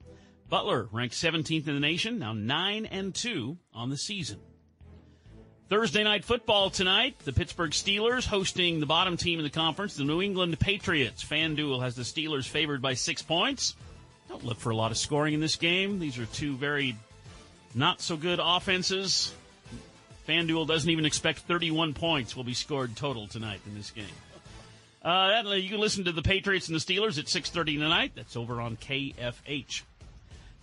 Butler 0.51 0.89
ranked 0.93 1.15
17th 1.15 1.67
in 1.67 1.75
the 1.75 1.81
nation, 1.81 2.19
now 2.19 2.35
9 2.35 2.85
and 2.87 3.15
2 3.15 3.57
on 3.73 3.89
the 3.89 3.97
season. 3.97 4.39
Thursday 5.69 6.03
night 6.03 6.25
football 6.25 6.71
tonight. 6.71 7.19
The 7.27 7.33
Pittsburgh 7.33 7.73
Steelers 7.73 8.25
hosting 8.25 8.81
the 8.81 8.87
bottom 8.87 9.19
team 9.19 9.39
in 9.39 9.45
the 9.45 9.51
conference, 9.51 9.97
the 9.97 10.05
New 10.05 10.23
England 10.23 10.59
Patriots. 10.59 11.23
FanDuel 11.23 11.83
has 11.83 11.95
the 11.95 12.05
Steelers 12.05 12.49
favored 12.49 12.81
by 12.81 12.95
six 12.95 13.21
points. 13.21 13.77
Don't 14.31 14.45
look 14.47 14.59
for 14.59 14.71
a 14.71 14.77
lot 14.77 14.93
of 14.93 14.97
scoring 14.97 15.35
in 15.35 15.41
this 15.41 15.57
game. 15.57 15.99
These 15.99 16.19
are 16.19 16.25
two 16.25 16.57
very 16.57 16.97
not 17.75 18.01
so 18.01 18.17
good 18.17 18.41
offenses. 18.43 19.35
FanDuel 20.27 20.67
doesn't 20.67 20.89
even 20.89 21.05
expect 21.05 21.41
31 21.41 21.93
points 21.93 22.35
will 22.35 22.45
be 22.45 22.55
scored 22.55 22.97
total 22.97 23.27
tonight 23.27 23.61
in 23.67 23.75
this 23.75 23.91
game. 23.91 24.07
Uh, 25.03 25.43
that, 25.43 25.61
you 25.61 25.69
can 25.69 25.81
listen 25.81 26.05
to 26.05 26.13
the 26.13 26.23
Patriots 26.23 26.69
and 26.69 26.81
the 26.81 26.81
Steelers 26.81 27.19
at 27.19 27.27
6:30 27.27 27.79
tonight. 27.79 28.13
That's 28.15 28.37
over 28.37 28.63
on 28.63 28.79
KFH. 28.79 29.83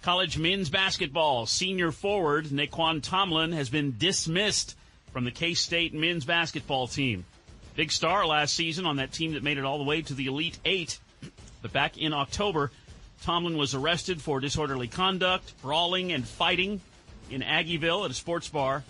College 0.01 0.39
men's 0.39 0.71
basketball 0.71 1.45
senior 1.45 1.91
forward 1.91 2.45
Nae'Qwan 2.45 3.03
Tomlin 3.03 3.51
has 3.51 3.69
been 3.69 3.95
dismissed 3.99 4.75
from 5.15 5.23
the 5.23 5.31
K-State 5.31 5.93
men's 5.93 6.25
basketball 6.25 6.87
team. 6.87 7.23
Big 7.77 7.89
star 7.89 8.27
last 8.27 8.53
season 8.53 8.85
on 8.85 8.97
that 8.97 9.13
team 9.13 9.31
that 9.31 9.43
made 9.43 9.57
it 9.57 9.63
all 9.63 9.77
the 9.77 9.85
way 9.85 10.01
to 10.01 10.13
the 10.13 10.25
Elite 10.25 10.59
Eight. 10.65 10.99
But 11.61 11.71
back 11.71 11.97
in 11.97 12.11
October, 12.11 12.69
Tomlin 13.23 13.55
was 13.55 13.73
arrested 13.73 14.21
for 14.21 14.41
disorderly 14.41 14.89
conduct, 14.89 15.53
brawling, 15.61 16.11
and 16.11 16.27
fighting 16.27 16.81
in 17.31 17.43
Aggieville 17.43 18.03
at 18.03 18.11
a 18.11 18.13
sports 18.13 18.49
bar 18.49 18.83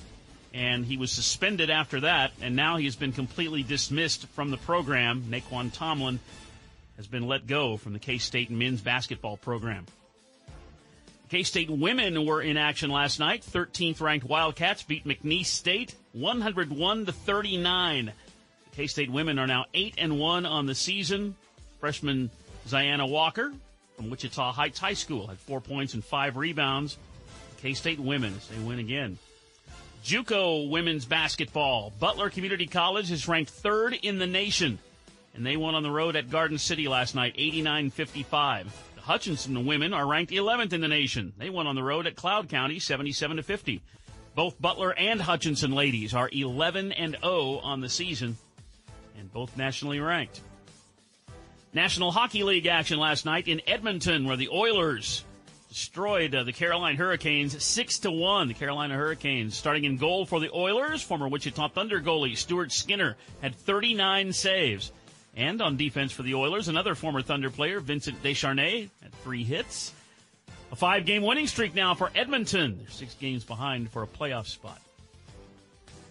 and 0.51 0.83
he 0.83 0.97
was 0.97 1.11
suspended 1.11 1.69
after 1.69 1.99
that, 1.99 2.31
and 2.41 2.55
now 2.55 2.77
he 2.77 2.85
has 2.85 2.95
been 2.95 3.11
completely 3.11 3.61
dismissed 3.61 4.25
from 4.29 4.49
the 4.49 4.57
program. 4.57 5.25
Nae'Qwan 5.29 5.71
Tomlin 5.71 6.19
has 6.97 7.05
been 7.05 7.27
let 7.27 7.45
go 7.45 7.77
from 7.77 7.93
the 7.93 7.99
K 7.99 8.17
State 8.17 8.49
men's 8.49 8.81
basketball 8.81 9.37
program. 9.37 9.85
K 11.29 11.43
State 11.43 11.69
women 11.69 12.25
were 12.25 12.41
in 12.41 12.55
action 12.55 12.89
last 12.89 13.19
night. 13.19 13.43
13th 13.43 13.99
ranked 13.99 14.27
Wildcats 14.27 14.83
beat 14.83 15.05
McNeese 15.05 15.47
State 15.47 15.95
101 16.13 17.05
to 17.07 17.11
39. 17.11 18.05
The 18.05 18.75
K 18.75 18.87
State 18.87 19.09
women 19.11 19.39
are 19.39 19.47
now 19.47 19.65
8 19.73 19.95
and 19.97 20.19
1 20.19 20.45
on 20.45 20.65
the 20.65 20.75
season. 20.75 21.35
Freshman 21.79 22.29
Zyanna 22.67 23.07
Walker 23.07 23.53
from 23.95 24.09
Wichita 24.09 24.51
Heights 24.51 24.79
High 24.79 24.93
School 24.93 25.27
had 25.27 25.39
4 25.39 25.61
points 25.61 25.93
and 25.93 26.03
5 26.03 26.37
rebounds. 26.37 26.97
K 27.61 27.73
State 27.73 27.99
women, 27.99 28.33
they 28.51 28.59
win 28.63 28.79
again. 28.79 29.17
JUCO 30.03 30.69
women's 30.69 31.05
basketball. 31.05 31.91
Butler 31.99 32.29
Community 32.29 32.67
College 32.67 33.11
is 33.11 33.27
ranked 33.27 33.49
third 33.49 33.97
in 34.03 34.19
the 34.19 34.27
nation, 34.27 34.77
and 35.33 35.43
they 35.43 35.57
won 35.57 35.73
on 35.73 35.81
the 35.81 35.89
road 35.89 36.15
at 36.15 36.29
Garden 36.29 36.59
City 36.59 36.87
last 36.87 37.15
night, 37.15 37.35
89-55. 37.37 38.67
Hutchinson 39.05 39.67
women 39.67 39.93
are 39.93 40.07
ranked 40.07 40.31
11th 40.31 40.73
in 40.73 40.81
the 40.81 40.87
nation. 40.87 41.31
They 41.37 41.51
won 41.51 41.67
on 41.67 41.75
the 41.75 41.83
road 41.83 42.07
at 42.07 42.15
Cloud 42.15 42.49
County, 42.49 42.79
77 42.79 43.37
to 43.37 43.43
50. 43.43 43.83
Both 44.33 44.59
Butler 44.59 44.97
and 44.97 45.21
Hutchinson 45.21 45.73
ladies 45.73 46.15
are 46.15 46.27
11 46.33 46.91
and 46.91 47.15
0 47.21 47.59
on 47.59 47.81
the 47.81 47.89
season, 47.89 48.35
and 49.15 49.31
both 49.31 49.55
nationally 49.57 49.99
ranked. 49.99 50.41
National 51.71 52.11
Hockey 52.11 52.41
League 52.41 52.65
action 52.65 52.97
last 52.97 53.25
night 53.25 53.47
in 53.47 53.61
Edmonton, 53.67 54.25
where 54.25 54.37
the 54.37 54.49
Oilers 54.49 55.23
destroyed 55.69 56.33
uh, 56.33 56.43
the 56.43 56.53
Carolina 56.53 56.97
Hurricanes 56.97 57.63
six 57.63 57.99
to 57.99 58.11
one. 58.11 58.47
The 58.47 58.55
Carolina 58.55 58.95
Hurricanes 58.95 59.55
starting 59.55 59.83
in 59.83 59.97
goal 59.97 60.25
for 60.25 60.39
the 60.39 60.49
Oilers. 60.51 61.03
Former 61.03 61.27
Wichita 61.27 61.67
Thunder 61.67 62.01
goalie 62.01 62.35
Stuart 62.35 62.71
Skinner 62.71 63.17
had 63.43 63.53
39 63.53 64.33
saves, 64.33 64.91
and 65.35 65.61
on 65.61 65.77
defense 65.77 66.11
for 66.11 66.23
the 66.23 66.35
Oilers, 66.35 66.67
another 66.67 66.95
former 66.95 67.21
Thunder 67.21 67.49
player 67.49 67.79
Vincent 67.79 68.21
Desharnais 68.23 68.89
at 69.03 69.11
three 69.23 69.43
hits. 69.43 69.93
A 70.71 70.75
five-game 70.75 71.21
winning 71.21 71.47
streak 71.47 71.75
now 71.75 71.93
for 71.93 72.11
Edmonton. 72.15 72.77
They're 72.79 72.89
six 72.89 73.13
games 73.15 73.43
behind 73.43 73.91
for 73.91 74.03
a 74.03 74.07
playoff 74.07 74.47
spot. 74.47 74.81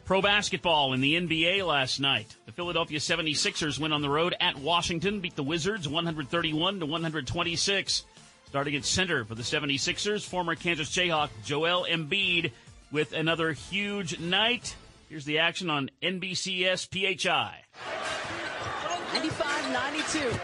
Pro 0.04 0.20
basketball 0.20 0.92
in 0.92 1.00
the 1.00 1.14
NBA 1.14 1.66
last 1.66 1.98
night. 1.98 2.36
The 2.44 2.52
Philadelphia 2.52 2.98
76ers 2.98 3.78
went 3.78 3.94
on 3.94 4.02
the 4.02 4.10
road 4.10 4.36
at 4.38 4.58
Washington, 4.58 5.20
beat 5.20 5.34
the 5.34 5.42
Wizards 5.42 5.88
131 5.88 6.80
to 6.80 6.86
126. 6.86 8.04
Starting 8.46 8.76
at 8.76 8.84
center 8.84 9.24
for 9.24 9.34
the 9.34 9.42
76ers, 9.42 10.24
former 10.24 10.54
Kansas 10.54 10.94
Jayhawk 10.94 11.30
Joel 11.44 11.86
Embiid 11.90 12.52
with 12.92 13.12
another 13.12 13.52
huge 13.52 14.20
night. 14.20 14.76
Here's 15.08 15.24
the 15.24 15.38
action 15.38 15.70
on 15.70 15.90
NBCS 16.02 16.86
PHI. 16.88 17.64
95-92. 19.14 20.40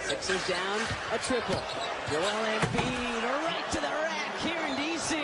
Sixers 0.00 0.48
down 0.48 0.80
a 1.12 1.18
triple. 1.18 1.62
Joel 2.10 2.22
Embiid 2.22 3.22
right 3.44 3.70
to 3.72 3.80
the 3.80 3.88
rack 3.88 4.38
here 4.38 4.66
in 4.66 4.76
D.C. 4.76 5.20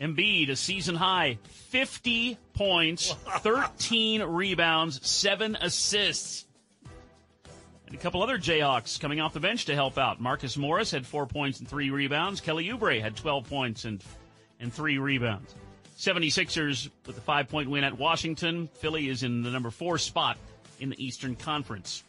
Embiid, 0.00 0.50
a 0.50 0.56
season 0.56 0.94
high 0.94 1.38
50 1.42 2.38
points, 2.54 3.12
13 3.40 4.22
rebounds, 4.22 5.04
7 5.08 5.56
assists. 5.56 6.46
And 7.86 7.96
a 7.96 7.98
couple 7.98 8.22
other 8.22 8.38
Jayhawks 8.38 9.00
coming 9.00 9.20
off 9.20 9.32
the 9.32 9.40
bench 9.40 9.64
to 9.64 9.74
help 9.74 9.98
out. 9.98 10.20
Marcus 10.20 10.56
Morris 10.56 10.92
had 10.92 11.04
four 11.04 11.26
points 11.26 11.58
and 11.58 11.68
three 11.68 11.90
rebounds. 11.90 12.40
Kelly 12.40 12.66
Oubre 12.68 13.00
had 13.00 13.16
12 13.16 13.48
points 13.48 13.84
and, 13.84 14.04
and 14.60 14.72
three 14.72 14.98
rebounds. 14.98 15.52
76ers 15.98 16.90
with 17.06 17.18
a 17.18 17.20
five 17.20 17.48
point 17.48 17.70
win 17.70 17.82
at 17.82 17.98
Washington. 17.98 18.68
Philly 18.74 19.08
is 19.08 19.24
in 19.24 19.42
the 19.42 19.50
number 19.50 19.70
four 19.70 19.98
spot 19.98 20.36
in 20.80 20.90
the 20.90 21.04
Eastern 21.04 21.36
Conference. 21.36 22.02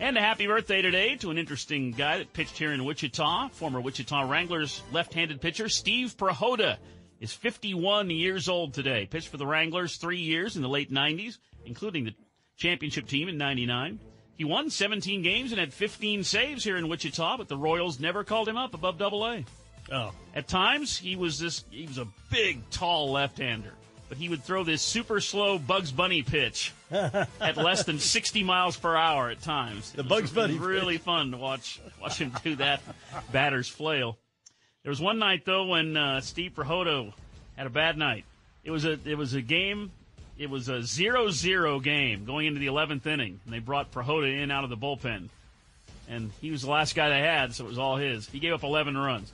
And 0.00 0.16
a 0.16 0.20
happy 0.20 0.46
birthday 0.46 0.80
today 0.80 1.16
to 1.16 1.30
an 1.30 1.38
interesting 1.38 1.90
guy 1.90 2.18
that 2.18 2.32
pitched 2.32 2.56
here 2.56 2.72
in 2.72 2.84
Wichita. 2.84 3.48
Former 3.48 3.80
Wichita 3.80 4.28
Wranglers 4.28 4.82
left-handed 4.92 5.40
pitcher 5.40 5.68
Steve 5.68 6.16
Prihoda 6.16 6.76
is 7.20 7.32
51 7.32 8.10
years 8.10 8.48
old 8.48 8.74
today. 8.74 9.06
Pitched 9.06 9.28
for 9.28 9.38
the 9.38 9.46
Wranglers 9.46 9.96
three 9.96 10.20
years 10.20 10.54
in 10.54 10.62
the 10.62 10.68
late 10.68 10.92
90s, 10.92 11.38
including 11.64 12.04
the 12.04 12.14
championship 12.56 13.08
team 13.08 13.28
in 13.28 13.38
99. 13.38 13.98
He 14.36 14.44
won 14.44 14.70
17 14.70 15.22
games 15.22 15.50
and 15.50 15.58
had 15.58 15.74
15 15.74 16.22
saves 16.22 16.62
here 16.62 16.76
in 16.76 16.88
Wichita, 16.88 17.36
but 17.36 17.48
the 17.48 17.56
Royals 17.56 17.98
never 17.98 18.22
called 18.22 18.48
him 18.48 18.56
up 18.56 18.74
above 18.74 18.98
Double 18.98 19.26
A. 19.26 19.44
Oh. 19.90 20.12
At 20.34 20.46
times, 20.46 20.96
he 20.96 21.16
was 21.16 21.40
this. 21.40 21.64
He 21.70 21.86
was 21.86 21.98
a 21.98 22.06
big, 22.30 22.68
tall 22.70 23.10
left-hander, 23.10 23.72
but 24.08 24.18
he 24.18 24.28
would 24.28 24.42
throw 24.42 24.64
this 24.64 24.80
super 24.82 25.20
slow 25.20 25.58
Bugs 25.58 25.92
Bunny 25.92 26.22
pitch 26.22 26.72
at 26.90 27.56
less 27.56 27.84
than 27.84 27.98
60 27.98 28.42
miles 28.42 28.76
per 28.76 28.96
hour 28.96 29.30
at 29.30 29.42
times. 29.42 29.92
The 29.92 30.00
It 30.00 30.04
was 30.04 30.08
Bugs 30.08 30.30
Bunny 30.32 30.58
Really 30.58 30.94
pitch. 30.96 31.04
fun 31.04 31.30
to 31.32 31.36
watch 31.36 31.80
watch 32.00 32.18
him 32.18 32.32
do 32.42 32.56
that 32.56 32.80
batter's 33.32 33.68
flail. 33.68 34.18
There 34.82 34.90
was 34.90 35.00
one 35.00 35.18
night 35.18 35.44
though 35.44 35.66
when 35.66 35.96
uh, 35.96 36.20
Steve 36.20 36.52
Prihoda 36.56 37.12
had 37.56 37.66
a 37.66 37.70
bad 37.70 37.98
night. 37.98 38.24
It 38.64 38.70
was 38.70 38.84
a 38.84 38.98
it 39.04 39.16
was 39.18 39.34
a 39.34 39.42
game. 39.42 39.92
It 40.38 40.48
was 40.48 40.68
a 40.68 40.78
0-0 40.78 41.82
game 41.82 42.24
going 42.24 42.46
into 42.46 42.60
the 42.60 42.66
11th 42.68 43.04
inning, 43.06 43.40
and 43.44 43.52
they 43.52 43.58
brought 43.58 43.90
Prihoda 43.90 44.40
in 44.40 44.52
out 44.52 44.62
of 44.62 44.70
the 44.70 44.76
bullpen, 44.76 45.30
and 46.08 46.30
he 46.40 46.52
was 46.52 46.62
the 46.62 46.70
last 46.70 46.94
guy 46.94 47.08
they 47.08 47.18
had, 47.18 47.52
so 47.54 47.64
it 47.64 47.68
was 47.68 47.76
all 47.78 47.96
his. 47.96 48.28
He 48.28 48.38
gave 48.38 48.52
up 48.52 48.62
11 48.62 48.96
runs. 48.96 49.32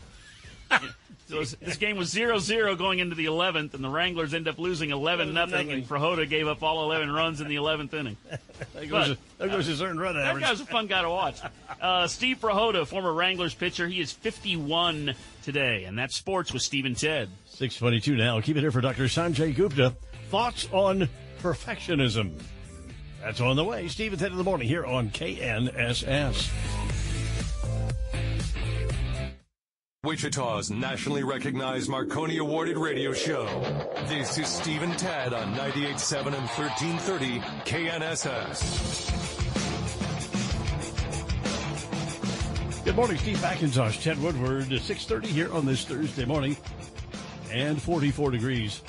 So 1.27 1.43
this 1.43 1.79
game 1.79 1.97
was 1.97 2.13
0-0 2.13 2.77
going 2.77 2.99
into 2.99 3.15
the 3.15 3.25
11th, 3.25 3.73
and 3.73 3.83
the 3.83 3.89
Wranglers 3.89 4.35
end 4.35 4.47
up 4.47 4.59
losing 4.59 4.91
11 4.91 5.33
nothing, 5.33 5.73
and 5.73 5.89
Prihoda 5.89 6.29
gave 6.29 6.47
up 6.47 6.63
all 6.63 6.85
11 6.85 7.11
runs 7.11 7.41
in 7.41 7.49
the 7.49 7.55
11th 7.57 7.95
inning. 7.95 8.17
There 8.75 8.87
goes, 8.87 9.17
there 9.39 9.49
goes 9.49 9.67
his 9.67 9.81
earned 9.81 10.01
run 10.01 10.15
That 10.17 10.27
average. 10.27 10.45
guy's 10.45 10.61
a 10.61 10.67
fun 10.67 10.87
guy 10.87 11.01
to 11.03 11.09
watch. 11.11 11.41
Uh, 11.81 12.07
Steve 12.07 12.39
Prihoda, 12.41 12.87
former 12.87 13.13
Wranglers 13.13 13.53
pitcher, 13.55 13.89
he 13.89 14.01
is 14.01 14.13
51 14.13 15.15
today, 15.43 15.85
and 15.85 15.99
that's 15.99 16.15
sports 16.15 16.53
with 16.53 16.63
Steve 16.63 16.85
and 16.85 16.97
Ted. 16.97 17.29
622 17.47 18.17
now. 18.17 18.41
Keep 18.41 18.57
it 18.59 18.61
here 18.61 18.71
for 18.71 18.81
Dr. 18.81 19.05
Sanjay 19.05 19.55
Gupta. 19.55 19.95
Thoughts 20.31 20.69
on 20.73 21.09
perfectionism. 21.43 22.33
That's 23.23 23.41
on 23.41 23.57
the 23.57 23.65
way. 23.65 23.89
Steve 23.89 24.13
and 24.13 24.21
Ted 24.21 24.31
in 24.31 24.39
the 24.39 24.45
morning 24.45 24.69
here 24.69 24.85
on 24.85 25.11
KNSS. 25.11 26.51
Wichita's 30.05 30.71
nationally 30.71 31.25
recognized 31.25 31.89
Marconi 31.89 32.37
awarded 32.37 32.77
radio 32.77 33.15
show. 33.15 33.47
This 34.07 34.37
is 34.37 34.47
Steve 34.49 34.83
and 34.83 34.99
Ted 34.99 35.33
on 35.33 35.55
98.7 35.55 36.27
and 36.27 36.47
1330 36.47 37.41
KNSS. 37.65 38.85
Good 42.85 42.97
morning, 42.97 43.17
Steve 43.17 43.39
McIntosh, 43.39 44.03
Ted 44.03 44.23
Woodward, 44.23 44.69
630 44.69 45.27
here 45.29 45.51
on 45.55 45.65
this 45.65 45.87
Thursday 45.87 46.27
morning, 46.27 46.55
and 47.51 47.81
44 47.81 48.31
degrees. 48.31 48.83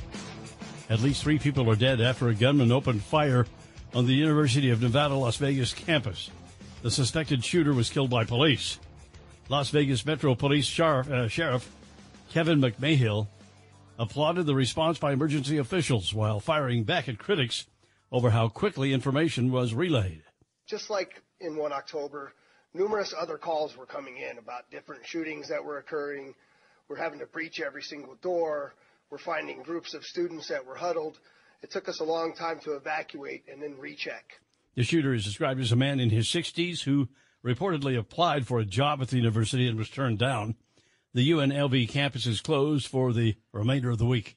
At 0.89 0.99
least 0.99 1.23
three 1.23 1.39
people 1.39 1.69
are 1.69 1.77
dead 1.77 2.01
after 2.01 2.27
a 2.27 2.35
gunman 2.35 2.73
opened 2.73 3.01
fire 3.01 3.47
on 3.93 4.05
the 4.05 4.13
University 4.13 4.69
of 4.69 4.81
Nevada, 4.81 5.15
Las 5.15 5.37
Vegas 5.37 5.73
campus. 5.73 6.29
The 6.81 6.91
suspected 6.91 7.41
shooter 7.41 7.73
was 7.73 7.89
killed 7.89 8.09
by 8.09 8.25
police. 8.25 8.79
Las 9.47 9.69
Vegas 9.69 10.03
Metro 10.03 10.33
Police 10.33 10.65
Sheriff, 10.65 11.09
uh, 11.09 11.27
Sheriff 11.27 11.71
Kevin 12.31 12.59
McMahill 12.59 13.27
applauded 13.99 14.47
the 14.47 14.55
response 14.55 14.97
by 14.97 15.13
emergency 15.13 15.57
officials 15.57 16.15
while 16.15 16.39
firing 16.39 16.83
back 16.83 17.07
at 17.07 17.19
critics 17.19 17.67
over 18.11 18.31
how 18.31 18.47
quickly 18.47 18.91
information 18.91 19.51
was 19.51 19.71
relayed. 19.71 20.23
Just 20.65 20.89
like 20.89 21.21
in 21.39 21.55
1 21.55 21.71
October, 21.71 22.33
numerous 22.73 23.13
other 23.15 23.37
calls 23.37 23.77
were 23.77 23.85
coming 23.85 24.17
in 24.17 24.39
about 24.39 24.71
different 24.71 25.05
shootings 25.05 25.47
that 25.49 25.63
were 25.63 25.77
occurring. 25.77 26.33
We're 26.89 26.97
having 26.97 27.19
to 27.19 27.27
breach 27.27 27.61
every 27.61 27.83
single 27.83 28.15
door. 28.15 28.73
We're 29.11 29.19
finding 29.19 29.61
groups 29.61 29.93
of 29.93 30.03
students 30.03 30.47
that 30.47 30.65
were 30.65 30.75
huddled. 30.75 31.19
It 31.61 31.69
took 31.69 31.87
us 31.87 31.99
a 31.99 32.03
long 32.03 32.33
time 32.33 32.59
to 32.61 32.73
evacuate 32.73 33.43
and 33.47 33.61
then 33.61 33.77
recheck. 33.77 34.25
The 34.73 34.83
shooter 34.83 35.13
is 35.13 35.23
described 35.23 35.61
as 35.61 35.71
a 35.71 35.75
man 35.75 35.99
in 35.99 36.09
his 36.09 36.27
60s 36.27 36.81
who 36.81 37.07
reportedly 37.45 37.97
applied 37.97 38.47
for 38.47 38.59
a 38.59 38.65
job 38.65 39.01
at 39.01 39.09
the 39.09 39.17
university 39.17 39.67
and 39.67 39.77
was 39.77 39.89
turned 39.89 40.17
down. 40.17 40.55
The 41.13 41.31
UNLV 41.31 41.87
campus 41.89 42.25
is 42.25 42.41
closed 42.41 42.87
for 42.87 43.13
the 43.13 43.35
remainder 43.53 43.91
of 43.91 43.99
the 43.99 44.05
week. 44.05 44.35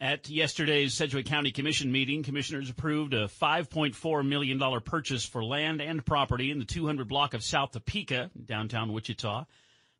At 0.00 0.28
yesterday's 0.28 0.94
Sedgwick 0.94 1.26
County 1.26 1.52
Commission 1.52 1.92
meeting, 1.92 2.24
commissioners 2.24 2.68
approved 2.68 3.14
a 3.14 3.28
$5.4 3.28 4.26
million 4.26 4.80
purchase 4.80 5.24
for 5.24 5.44
land 5.44 5.80
and 5.80 6.04
property 6.04 6.50
in 6.50 6.58
the 6.58 6.64
200 6.64 7.06
block 7.06 7.34
of 7.34 7.44
South 7.44 7.70
Topeka, 7.70 8.32
downtown 8.44 8.92
Wichita. 8.92 9.44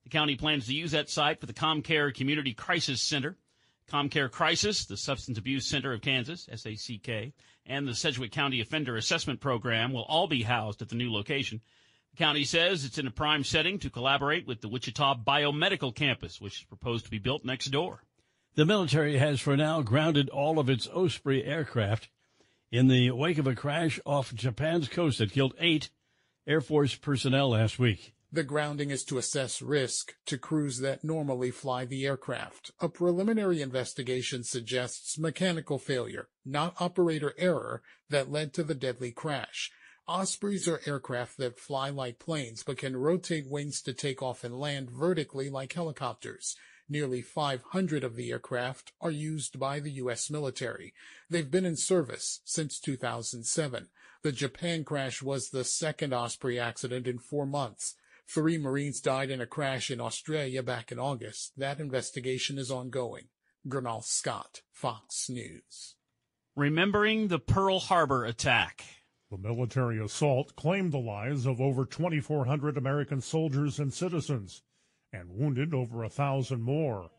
The 0.02 0.10
county 0.10 0.34
plans 0.34 0.66
to 0.66 0.74
use 0.74 0.90
that 0.90 1.08
site 1.08 1.38
for 1.38 1.46
the 1.46 1.52
ComCare 1.52 2.12
Community 2.12 2.52
Crisis 2.52 3.00
Center. 3.00 3.36
ComCare 3.90 4.30
Crisis, 4.30 4.86
the 4.86 4.96
Substance 4.96 5.38
Abuse 5.38 5.68
Center 5.68 5.92
of 5.92 6.00
Kansas, 6.00 6.48
SACK, 6.52 7.32
and 7.66 7.86
the 7.86 7.94
Sedgwick 7.94 8.32
County 8.32 8.60
Offender 8.60 8.96
Assessment 8.96 9.40
Program 9.40 9.92
will 9.92 10.04
all 10.04 10.26
be 10.26 10.42
housed 10.42 10.82
at 10.82 10.88
the 10.88 10.96
new 10.96 11.12
location. 11.12 11.60
The 12.12 12.18
county 12.18 12.44
says 12.44 12.84
it's 12.84 12.98
in 12.98 13.06
a 13.06 13.10
prime 13.10 13.42
setting 13.42 13.78
to 13.78 13.88
collaborate 13.88 14.46
with 14.46 14.60
the 14.60 14.68
Wichita 14.68 15.16
Biomedical 15.26 15.94
Campus, 15.94 16.40
which 16.42 16.58
is 16.60 16.64
proposed 16.64 17.06
to 17.06 17.10
be 17.10 17.18
built 17.18 17.44
next 17.44 17.66
door. 17.70 18.04
The 18.54 18.66
military 18.66 19.16
has 19.16 19.40
for 19.40 19.56
now 19.56 19.80
grounded 19.80 20.28
all 20.28 20.58
of 20.58 20.68
its 20.68 20.86
Osprey 20.86 21.42
aircraft 21.42 22.10
in 22.70 22.88
the 22.88 23.12
wake 23.12 23.38
of 23.38 23.46
a 23.46 23.54
crash 23.54 23.98
off 24.04 24.34
Japan's 24.34 24.88
coast 24.88 25.18
that 25.18 25.32
killed 25.32 25.54
eight 25.58 25.88
Air 26.46 26.60
Force 26.60 26.94
personnel 26.94 27.50
last 27.50 27.78
week. 27.78 28.12
The 28.30 28.42
grounding 28.42 28.90
is 28.90 29.04
to 29.04 29.16
assess 29.18 29.62
risk 29.62 30.14
to 30.26 30.36
crews 30.36 30.80
that 30.80 31.04
normally 31.04 31.50
fly 31.50 31.86
the 31.86 32.04
aircraft. 32.04 32.72
A 32.80 32.88
preliminary 32.88 33.62
investigation 33.62 34.44
suggests 34.44 35.18
mechanical 35.18 35.78
failure, 35.78 36.28
not 36.44 36.74
operator 36.78 37.34
error, 37.38 37.82
that 38.10 38.30
led 38.30 38.52
to 38.54 38.64
the 38.64 38.74
deadly 38.74 39.12
crash. 39.12 39.70
Ospreys 40.08 40.66
are 40.66 40.80
aircraft 40.84 41.36
that 41.38 41.58
fly 41.58 41.88
like 41.88 42.18
planes 42.18 42.62
but 42.62 42.78
can 42.78 42.96
rotate 42.96 43.48
wings 43.48 43.80
to 43.82 43.92
take 43.92 44.20
off 44.20 44.42
and 44.42 44.58
land 44.58 44.90
vertically 44.90 45.48
like 45.48 45.72
helicopters. 45.72 46.56
Nearly 46.88 47.22
500 47.22 48.04
of 48.04 48.16
the 48.16 48.30
aircraft 48.30 48.92
are 49.00 49.10
used 49.10 49.58
by 49.58 49.80
the 49.80 49.92
U.S. 49.92 50.28
military. 50.28 50.92
They've 51.30 51.50
been 51.50 51.64
in 51.64 51.76
service 51.76 52.40
since 52.44 52.80
2007. 52.80 53.88
The 54.22 54.32
Japan 54.32 54.84
crash 54.84 55.22
was 55.22 55.50
the 55.50 55.64
second 55.64 56.12
Osprey 56.12 56.58
accident 56.58 57.06
in 57.06 57.18
four 57.18 57.46
months. 57.46 57.94
Three 58.28 58.58
Marines 58.58 59.00
died 59.00 59.30
in 59.30 59.40
a 59.40 59.46
crash 59.46 59.90
in 59.90 60.00
Australia 60.00 60.62
back 60.62 60.92
in 60.92 60.98
August. 60.98 61.52
That 61.56 61.80
investigation 61.80 62.58
is 62.58 62.70
ongoing. 62.70 63.28
Gernal 63.66 64.02
Scott, 64.02 64.62
Fox 64.72 65.28
News. 65.30 65.94
Remembering 66.56 67.28
the 67.28 67.38
Pearl 67.38 67.78
Harbor 67.78 68.24
attack. 68.24 68.84
The 69.32 69.38
military 69.38 69.98
assault 69.98 70.54
claimed 70.56 70.92
the 70.92 70.98
lives 70.98 71.46
of 71.46 71.58
over 71.58 71.86
2,400 71.86 72.76
American 72.76 73.22
soldiers 73.22 73.78
and 73.78 73.90
citizens 73.90 74.60
and 75.10 75.30
wounded 75.30 75.72
over 75.72 76.04
a 76.04 76.10
thousand 76.10 76.60
more. 76.60 77.10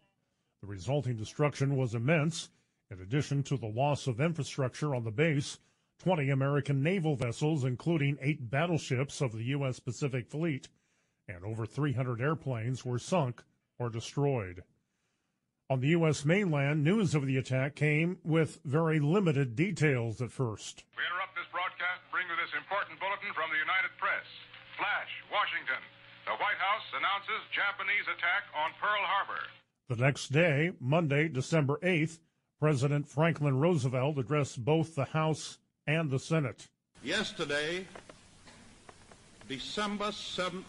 The 0.62 0.68
resulting 0.68 1.16
destruction 1.16 1.76
was 1.76 1.96
immense. 1.96 2.50
In 2.92 3.00
addition 3.02 3.42
to 3.46 3.58
the 3.58 3.66
loss 3.66 4.06
of 4.06 4.22
infrastructure 4.22 4.94
on 4.94 5.06
the 5.06 5.12
base, 5.12 5.58
20 6.04 6.30
American 6.30 6.84
naval 6.84 7.16
vessels, 7.16 7.64
including 7.64 8.20
eight 8.22 8.48
battleships 8.48 9.20
of 9.20 9.32
the 9.32 9.46
U.S. 9.46 9.80
Pacific 9.80 10.28
Fleet, 10.28 10.68
and 11.28 11.44
over 11.44 11.66
300 11.66 12.22
airplanes 12.22 12.86
were 12.86 13.00
sunk 13.00 13.44
or 13.80 13.90
destroyed. 13.90 14.64
On 15.68 15.80
the 15.80 15.88
U.S. 15.88 16.24
mainland, 16.24 16.84
news 16.84 17.16
of 17.16 17.26
the 17.26 17.38
attack 17.38 17.74
came 17.74 18.20
with 18.24 18.60
very 18.64 19.00
limited 19.00 19.56
details 19.56 20.22
at 20.22 20.30
first. 20.32 20.84
We 20.96 21.02
interrupt 21.04 21.33
this 21.33 21.33
broadcast 21.84 22.12
bring 22.12 22.28
you 22.30 22.36
this 22.40 22.54
important 22.58 23.00
bulletin 23.00 23.34
from 23.34 23.50
the 23.52 23.58
United 23.58 23.92
Press. 24.00 24.24
Flash, 24.78 25.12
Washington. 25.32 25.82
The 26.26 26.32
White 26.32 26.58
House 26.58 26.88
announces 26.96 27.44
Japanese 27.52 28.08
attack 28.08 28.48
on 28.56 28.72
Pearl 28.80 29.04
Harbor. 29.04 29.44
The 29.90 29.98
next 29.98 30.32
day, 30.32 30.72
Monday, 30.80 31.28
December 31.28 31.80
8th, 31.84 32.20
President 32.60 33.10
Franklin 33.10 33.60
Roosevelt 33.60 34.18
addressed 34.18 34.64
both 34.64 34.96
the 34.96 35.06
House 35.06 35.58
and 35.86 36.10
the 36.10 36.20
Senate. 36.20 36.70
Yesterday, 37.04 37.86
December 39.50 40.08
7th, 40.12 40.64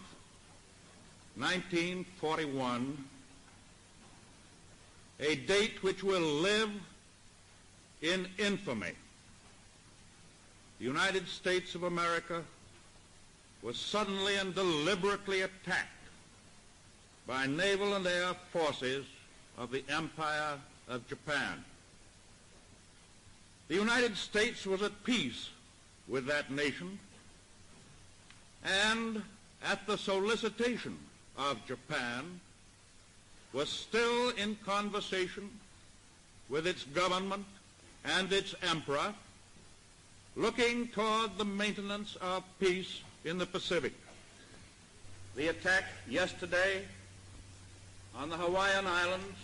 1941, 1.37 3.05
a 5.21 5.35
date 5.35 5.81
which 5.81 6.03
will 6.03 6.19
live 6.19 6.71
in 8.01 8.27
infamy. 8.37 8.91
The 10.79 10.85
United 10.85 11.27
States 11.27 11.73
of 11.75 11.83
America 11.83 12.43
was 13.61 13.77
suddenly 13.77 14.35
and 14.35 14.53
deliberately 14.53 15.41
attacked 15.41 15.89
by 17.25 17.47
naval 17.47 17.95
and 17.95 18.05
air 18.05 18.35
forces 18.51 19.05
of 19.57 19.71
the 19.71 19.83
Empire 19.89 20.59
of 20.87 21.07
Japan. 21.07 21.63
The 23.67 23.75
United 23.75 24.17
States 24.17 24.65
was 24.65 24.81
at 24.81 25.03
peace 25.03 25.49
with 26.07 26.27
that 26.27 26.51
nation 26.51 26.99
and 28.63 29.23
at 29.63 29.87
the 29.87 29.97
solicitation 29.97 30.97
of 31.37 31.65
Japan 31.65 32.39
was 33.53 33.69
still 33.69 34.29
in 34.31 34.57
conversation 34.65 35.49
with 36.49 36.67
its 36.67 36.83
government 36.83 37.45
and 38.03 38.31
its 38.31 38.53
emperor 38.61 39.13
looking 40.35 40.87
toward 40.89 41.37
the 41.37 41.45
maintenance 41.45 42.17
of 42.21 42.43
peace 42.59 43.01
in 43.23 43.37
the 43.37 43.45
Pacific. 43.45 43.93
The 45.35 45.47
attack 45.47 45.85
yesterday 46.09 46.83
on 48.15 48.29
the 48.29 48.37
Hawaiian 48.37 48.85
Islands 48.87 49.37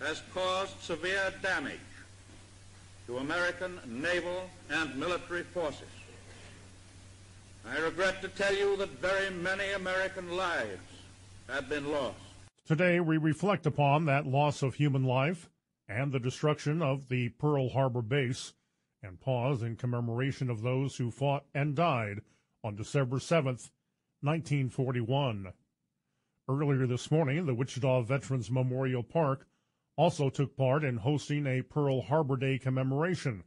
has 0.00 0.22
caused 0.34 0.78
severe 0.80 1.32
damage 1.42 1.78
to 3.06 3.18
American 3.18 3.78
naval 3.86 4.50
and 4.70 4.96
military 4.96 5.42
forces. 5.42 5.88
I 7.68 7.78
regret 7.78 8.22
to 8.22 8.28
tell 8.28 8.54
you 8.54 8.76
that 8.76 8.90
very 9.00 9.30
many 9.30 9.72
American 9.72 10.36
lives 10.36 10.80
have 11.48 11.68
been 11.68 11.90
lost. 11.90 12.18
Today, 12.66 13.00
we 13.00 13.16
reflect 13.16 13.66
upon 13.66 14.06
that 14.06 14.26
loss 14.26 14.62
of 14.62 14.74
human 14.74 15.04
life 15.04 15.48
and 15.88 16.12
the 16.12 16.18
destruction 16.18 16.82
of 16.82 17.08
the 17.08 17.28
Pearl 17.30 17.70
Harbor 17.70 18.02
base 18.02 18.52
and 19.02 19.20
pause 19.20 19.62
in 19.62 19.76
commemoration 19.76 20.50
of 20.50 20.62
those 20.62 20.96
who 20.96 21.10
fought 21.10 21.44
and 21.54 21.74
died 21.74 22.20
on 22.64 22.76
December 22.76 23.18
7, 23.18 23.58
1941. 24.20 25.52
Earlier 26.48 26.86
this 26.86 27.10
morning, 27.10 27.46
the 27.46 27.54
Wichita 27.54 28.02
Veterans 28.02 28.50
Memorial 28.50 29.02
Park 29.02 29.46
also 29.96 30.30
took 30.30 30.56
part 30.56 30.84
in 30.84 30.98
hosting 30.98 31.46
a 31.46 31.62
Pearl 31.62 32.02
Harbor 32.02 32.36
Day 32.36 32.58
commemoration 32.58 33.44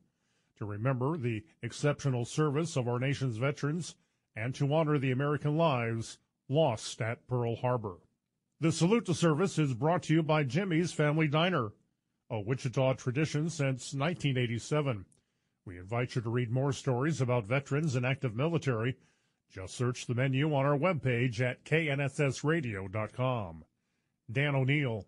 to 0.58 0.66
remember 0.66 1.18
the 1.18 1.44
exceptional 1.62 2.26
service 2.26 2.76
of 2.76 2.88
our 2.88 3.00
nation's 3.00 3.38
veterans 3.38 3.96
and 4.36 4.54
to 4.56 4.74
honor 4.74 5.00
the 5.00 5.12
American 5.12 5.58
lives 5.58 6.18
lost 6.50 7.02
at 7.02 7.28
Pearl 7.28 7.56
Harbor. 7.56 7.98
The 8.60 8.72
salute 8.72 9.06
to 9.06 9.14
service 9.14 9.58
is 9.58 9.74
brought 9.74 10.04
to 10.04 10.14
you 10.14 10.24
by 10.24 10.44
Jimmy's 10.44 10.92
Family 10.92 11.28
Diner, 11.28 11.72
a 12.30 12.42
Wichita 12.42 12.94
tradition 12.94 13.50
since 13.50 13.94
1987. 13.94 15.06
We 15.70 15.78
invite 15.78 16.16
you 16.16 16.24
to 16.24 16.30
read 16.32 16.50
more 16.50 16.74
stories 16.74 17.22
about 17.22 17.46
veterans 17.46 17.94
and 17.94 18.04
active 18.04 18.36
military. 18.36 18.96
Just 19.54 19.76
search 19.76 20.08
the 20.08 20.16
menu 20.16 20.52
on 20.56 20.66
our 20.66 20.76
webpage 20.76 21.42
at 21.42 21.64
knssradio.com. 21.64 23.66
Dan 24.32 24.56
O'Neill, 24.56 25.06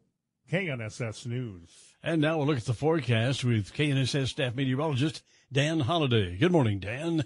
KNSS 0.51 1.25
News. 1.25 1.95
And 2.03 2.21
now 2.21 2.37
we'll 2.37 2.45
look 2.45 2.59
at 2.59 2.65
the 2.65 2.75
forecast 2.75 3.43
with 3.43 3.73
KNSS 3.73 4.27
staff 4.27 4.53
meteorologist 4.53 5.23
Dan 5.51 5.79
Holliday. 5.79 6.37
Good 6.37 6.51
morning, 6.51 6.77
Dan. 6.77 7.23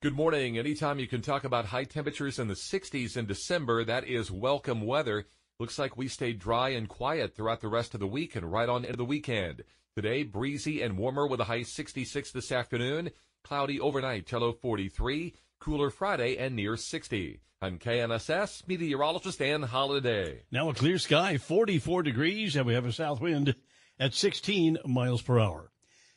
Good 0.00 0.16
morning. 0.16 0.58
Anytime 0.58 0.98
you 0.98 1.06
can 1.06 1.22
talk 1.22 1.44
about 1.44 1.66
high 1.66 1.84
temperatures 1.84 2.40
in 2.40 2.48
the 2.48 2.54
60s 2.54 3.16
in 3.16 3.26
December, 3.26 3.84
that 3.84 4.08
is 4.08 4.32
welcome 4.32 4.84
weather. 4.84 5.26
Looks 5.60 5.78
like 5.78 5.96
we 5.96 6.08
stay 6.08 6.32
dry 6.32 6.70
and 6.70 6.88
quiet 6.88 7.36
throughout 7.36 7.60
the 7.60 7.68
rest 7.68 7.94
of 7.94 8.00
the 8.00 8.08
week 8.08 8.34
and 8.34 8.50
right 8.50 8.68
on 8.68 8.84
into 8.84 8.96
the 8.96 9.04
weekend. 9.04 9.62
Today, 9.94 10.22
breezy 10.22 10.80
and 10.80 10.96
warmer 10.96 11.26
with 11.26 11.40
a 11.40 11.44
high 11.44 11.64
66 11.64 12.32
this 12.32 12.50
afternoon. 12.50 13.10
Cloudy 13.44 13.78
overnight, 13.78 14.32
low 14.32 14.52
43. 14.52 15.34
Cooler 15.58 15.90
Friday 15.90 16.38
and 16.38 16.56
near 16.56 16.78
60. 16.78 17.40
I'm 17.60 17.78
KNSS 17.78 18.66
meteorologist 18.66 19.38
Dan 19.38 19.62
Holliday. 19.62 20.44
Now 20.50 20.70
a 20.70 20.74
clear 20.74 20.96
sky, 20.96 21.36
44 21.36 22.04
degrees, 22.04 22.56
and 22.56 22.64
we 22.64 22.72
have 22.72 22.86
a 22.86 22.92
south 22.92 23.20
wind 23.20 23.54
at 24.00 24.14
16 24.14 24.78
miles 24.86 25.20
per 25.20 25.38
hour. 25.38 25.70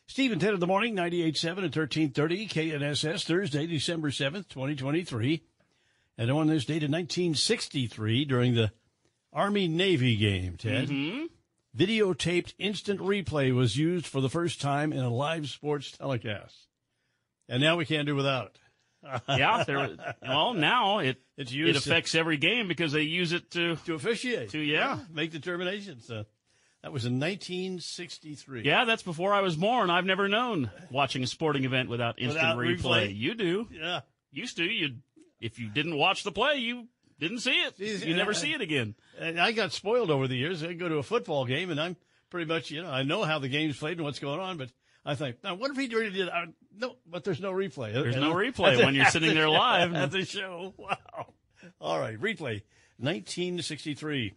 Steve 0.06 0.32
and 0.32 0.40
Ted 0.40 0.54
in 0.54 0.60
the 0.60 0.66
morning, 0.66 0.96
98.7 0.96 1.44
at 1.48 1.76
1330 1.76 2.48
KNSS, 2.48 3.24
Thursday, 3.26 3.66
December 3.66 4.10
7th, 4.10 4.48
2023. 4.48 5.42
And 6.16 6.30
on 6.30 6.46
this 6.46 6.64
date 6.64 6.82
in 6.82 6.90
1963, 6.92 8.24
during 8.24 8.54
the 8.54 8.72
Army 9.34 9.68
Navy 9.68 10.16
game, 10.16 10.56
Ted, 10.56 10.88
Mhm. 10.88 11.28
Videotaped 11.76 12.54
instant 12.58 13.00
replay 13.00 13.54
was 13.54 13.76
used 13.76 14.06
for 14.06 14.20
the 14.20 14.30
first 14.30 14.60
time 14.60 14.92
in 14.92 15.00
a 15.00 15.10
live 15.10 15.48
sports 15.48 15.90
telecast. 15.92 16.54
And 17.48 17.62
now 17.62 17.76
we 17.76 17.84
can't 17.84 18.06
do 18.06 18.14
without 18.16 18.46
it. 18.46 18.58
yeah, 19.28 19.62
there. 19.64 19.90
Well, 20.22 20.54
now 20.54 20.98
it 20.98 21.18
It's 21.36 21.52
it 21.52 21.54
used 21.54 21.84
to- 21.84 21.90
affects 21.90 22.14
every 22.14 22.38
game 22.38 22.66
because 22.66 22.90
they 22.92 23.02
use 23.02 23.32
it 23.32 23.50
to 23.52 23.76
to 23.86 23.94
officiate. 23.94 24.50
To 24.50 24.58
yeah, 24.58 24.98
make 25.12 25.30
determinations. 25.30 26.10
Uh, 26.10 26.24
that 26.82 26.92
was 26.92 27.04
in 27.04 27.20
1963. 27.20 28.62
yeah. 28.64 28.84
That's 28.84 29.02
before 29.02 29.32
I 29.32 29.40
was 29.42 29.56
born. 29.56 29.90
I've 29.90 30.04
never 30.04 30.28
known 30.28 30.70
watching 30.90 31.22
a 31.22 31.26
sporting 31.26 31.64
event 31.64 31.88
without 31.88 32.18
instant 32.18 32.56
Without 32.56 32.58
replay. 32.58 33.08
replay? 33.08 33.16
You 33.16 33.34
do. 33.34 33.68
Yeah. 33.72 34.00
Used 34.32 34.56
to. 34.56 34.64
You 34.64 34.96
if 35.40 35.58
you 35.58 35.68
didn't 35.68 35.96
watch 35.96 36.24
the 36.24 36.32
play, 36.32 36.56
you 36.56 36.88
didn't 37.18 37.40
see 37.40 37.50
it. 37.52 37.78
You 37.78 38.14
never 38.14 38.34
see 38.34 38.52
it 38.52 38.60
again. 38.60 38.94
I 39.20 39.52
got 39.52 39.72
spoiled 39.72 40.10
over 40.10 40.28
the 40.28 40.36
years. 40.36 40.62
I 40.62 40.72
go 40.74 40.88
to 40.88 40.96
a 40.96 41.02
football 41.02 41.44
game, 41.44 41.70
and 41.70 41.80
I'm 41.80 41.96
pretty 42.30 42.46
much, 42.46 42.70
you 42.70 42.82
know, 42.82 42.90
I 42.90 43.02
know 43.02 43.22
how 43.24 43.38
the 43.38 43.48
game's 43.48 43.78
played 43.78 43.96
and 43.98 44.04
what's 44.04 44.18
going 44.18 44.40
on, 44.40 44.56
but 44.58 44.70
I 45.04 45.14
think, 45.14 45.36
now, 45.44 45.54
what 45.54 45.70
if 45.70 45.76
he 45.76 45.86
really 45.94 46.10
did? 46.10 46.28
Uh, 46.28 46.46
no, 46.76 46.96
but 47.06 47.24
there's 47.24 47.40
no 47.40 47.52
replay. 47.52 47.92
There's 47.92 48.16
And 48.16 48.24
no 48.24 48.34
replay 48.34 48.84
when 48.84 48.94
you're 48.94 49.04
sitting 49.06 49.34
there 49.34 49.48
live. 49.48 49.94
at 49.94 50.10
the 50.10 50.24
show. 50.24 50.74
Wow. 50.76 51.26
All 51.80 51.98
right, 51.98 52.18
replay. 52.20 52.62
1963. 52.98 54.34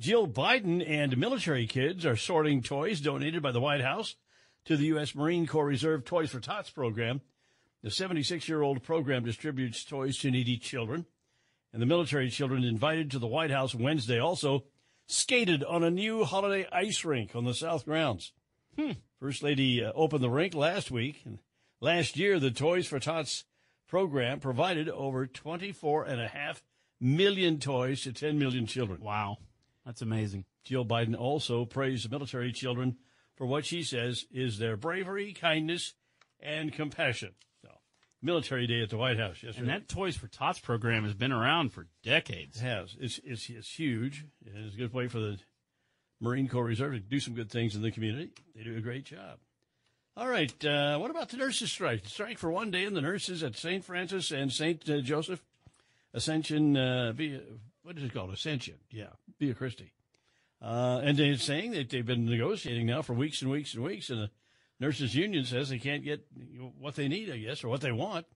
Jill 0.00 0.26
Biden 0.26 0.84
and 0.88 1.16
military 1.16 1.66
kids 1.66 2.04
are 2.04 2.16
sorting 2.16 2.62
toys 2.62 3.00
donated 3.00 3.42
by 3.42 3.52
the 3.52 3.60
White 3.60 3.80
House 3.80 4.16
to 4.64 4.76
the 4.76 4.86
U.S. 4.86 5.14
Marine 5.14 5.46
Corps 5.46 5.66
Reserve 5.66 6.04
Toys 6.04 6.30
for 6.30 6.40
Tots 6.40 6.70
program. 6.70 7.20
The 7.82 7.90
76 7.90 8.48
year 8.48 8.62
old 8.62 8.82
program 8.82 9.24
distributes 9.24 9.84
toys 9.84 10.18
to 10.18 10.30
needy 10.30 10.56
children. 10.58 11.06
And 11.74 11.82
the 11.82 11.86
military 11.86 12.30
children 12.30 12.62
invited 12.62 13.10
to 13.10 13.18
the 13.18 13.26
White 13.26 13.50
House 13.50 13.74
Wednesday 13.74 14.20
also 14.20 14.62
skated 15.08 15.64
on 15.64 15.82
a 15.82 15.90
new 15.90 16.22
holiday 16.22 16.68
ice 16.70 17.04
rink 17.04 17.34
on 17.34 17.44
the 17.44 17.52
South 17.52 17.84
grounds. 17.84 18.32
Hmm. 18.78 18.92
First 19.18 19.42
Lady 19.42 19.84
uh, 19.84 19.90
opened 19.92 20.22
the 20.22 20.30
rink 20.30 20.54
last 20.54 20.92
week. 20.92 21.22
And 21.24 21.40
last 21.80 22.16
year, 22.16 22.38
the 22.38 22.52
Toys 22.52 22.86
for 22.86 23.00
Tots 23.00 23.42
program 23.88 24.38
provided 24.38 24.88
over 24.88 25.26
24 25.26 26.04
and 26.04 26.20
a 26.20 26.28
half 26.28 26.62
million 27.00 27.58
toys 27.58 28.02
to 28.02 28.12
10 28.12 28.38
million 28.38 28.66
children. 28.66 29.00
Wow. 29.00 29.38
That's 29.84 30.00
amazing. 30.00 30.44
Jill 30.62 30.84
Biden 30.84 31.18
also 31.18 31.64
praised 31.64 32.04
the 32.04 32.08
military 32.08 32.52
children 32.52 32.98
for 33.34 33.48
what 33.48 33.66
she 33.66 33.82
says 33.82 34.26
is 34.30 34.58
their 34.58 34.76
bravery, 34.76 35.32
kindness, 35.32 35.94
and 36.38 36.72
compassion. 36.72 37.34
Military 38.24 38.66
Day 38.66 38.82
at 38.82 38.90
the 38.90 38.96
White 38.96 39.18
House 39.18 39.42
yesterday. 39.42 39.58
And 39.60 39.68
that 39.68 39.88
Toys 39.88 40.16
for 40.16 40.26
Tots 40.26 40.58
program 40.58 41.04
has 41.04 41.14
been 41.14 41.30
around 41.30 41.72
for 41.72 41.86
decades. 42.02 42.56
It 42.56 42.62
has. 42.62 42.96
It's, 42.98 43.20
it's, 43.22 43.50
it's 43.50 43.78
huge. 43.78 44.24
It's 44.44 44.74
a 44.74 44.78
good 44.78 44.94
way 44.94 45.08
for 45.08 45.20
the 45.20 45.38
Marine 46.20 46.48
Corps 46.48 46.64
Reserve 46.64 46.94
to 46.94 47.00
do 47.00 47.20
some 47.20 47.34
good 47.34 47.50
things 47.50 47.76
in 47.76 47.82
the 47.82 47.90
community. 47.90 48.30
They 48.56 48.64
do 48.64 48.76
a 48.76 48.80
great 48.80 49.04
job. 49.04 49.38
All 50.16 50.28
right. 50.28 50.64
Uh, 50.64 50.96
what 50.98 51.10
about 51.10 51.28
the 51.28 51.36
nurses' 51.36 51.70
strike? 51.70 52.06
Strike 52.06 52.38
for 52.38 52.50
one 52.50 52.70
day 52.70 52.84
in 52.84 52.94
the 52.94 53.02
nurses 53.02 53.42
at 53.42 53.56
St. 53.56 53.84
Francis 53.84 54.30
and 54.30 54.50
St. 54.50 54.88
Uh, 54.88 55.00
Joseph 55.00 55.42
Ascension, 56.14 56.76
uh, 56.76 57.12
via, 57.12 57.40
what 57.82 57.98
is 57.98 58.04
it 58.04 58.14
called? 58.14 58.32
Ascension. 58.32 58.76
Yeah. 58.90 59.08
Via 59.38 59.54
Christi. 59.54 59.92
Uh, 60.62 61.00
and 61.02 61.18
they're 61.18 61.36
saying 61.36 61.72
that 61.72 61.90
they've 61.90 62.06
been 62.06 62.24
negotiating 62.24 62.86
now 62.86 63.02
for 63.02 63.12
weeks 63.12 63.42
and 63.42 63.50
weeks 63.50 63.74
and 63.74 63.84
weeks, 63.84 64.08
and 64.08 64.20
the 64.20 64.30
nurses' 64.84 65.14
union 65.14 65.44
says 65.44 65.68
they 65.68 65.78
can't 65.78 66.04
get 66.04 66.24
what 66.78 66.94
they 66.94 67.08
need, 67.08 67.30
I 67.30 67.38
guess, 67.38 67.64
or 67.64 67.68
what 67.68 67.80
they 67.80 67.92
want. 67.92 68.26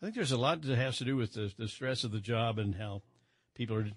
I 0.00 0.06
think 0.06 0.14
there's 0.16 0.32
a 0.32 0.36
lot 0.38 0.62
that 0.62 0.76
has 0.76 0.98
to 0.98 1.04
do 1.04 1.16
with 1.16 1.34
the, 1.34 1.52
the 1.58 1.68
stress 1.68 2.04
of 2.04 2.12
the 2.12 2.20
job 2.20 2.58
and 2.58 2.74
how 2.74 3.02
people 3.54 3.76
are 3.76 3.88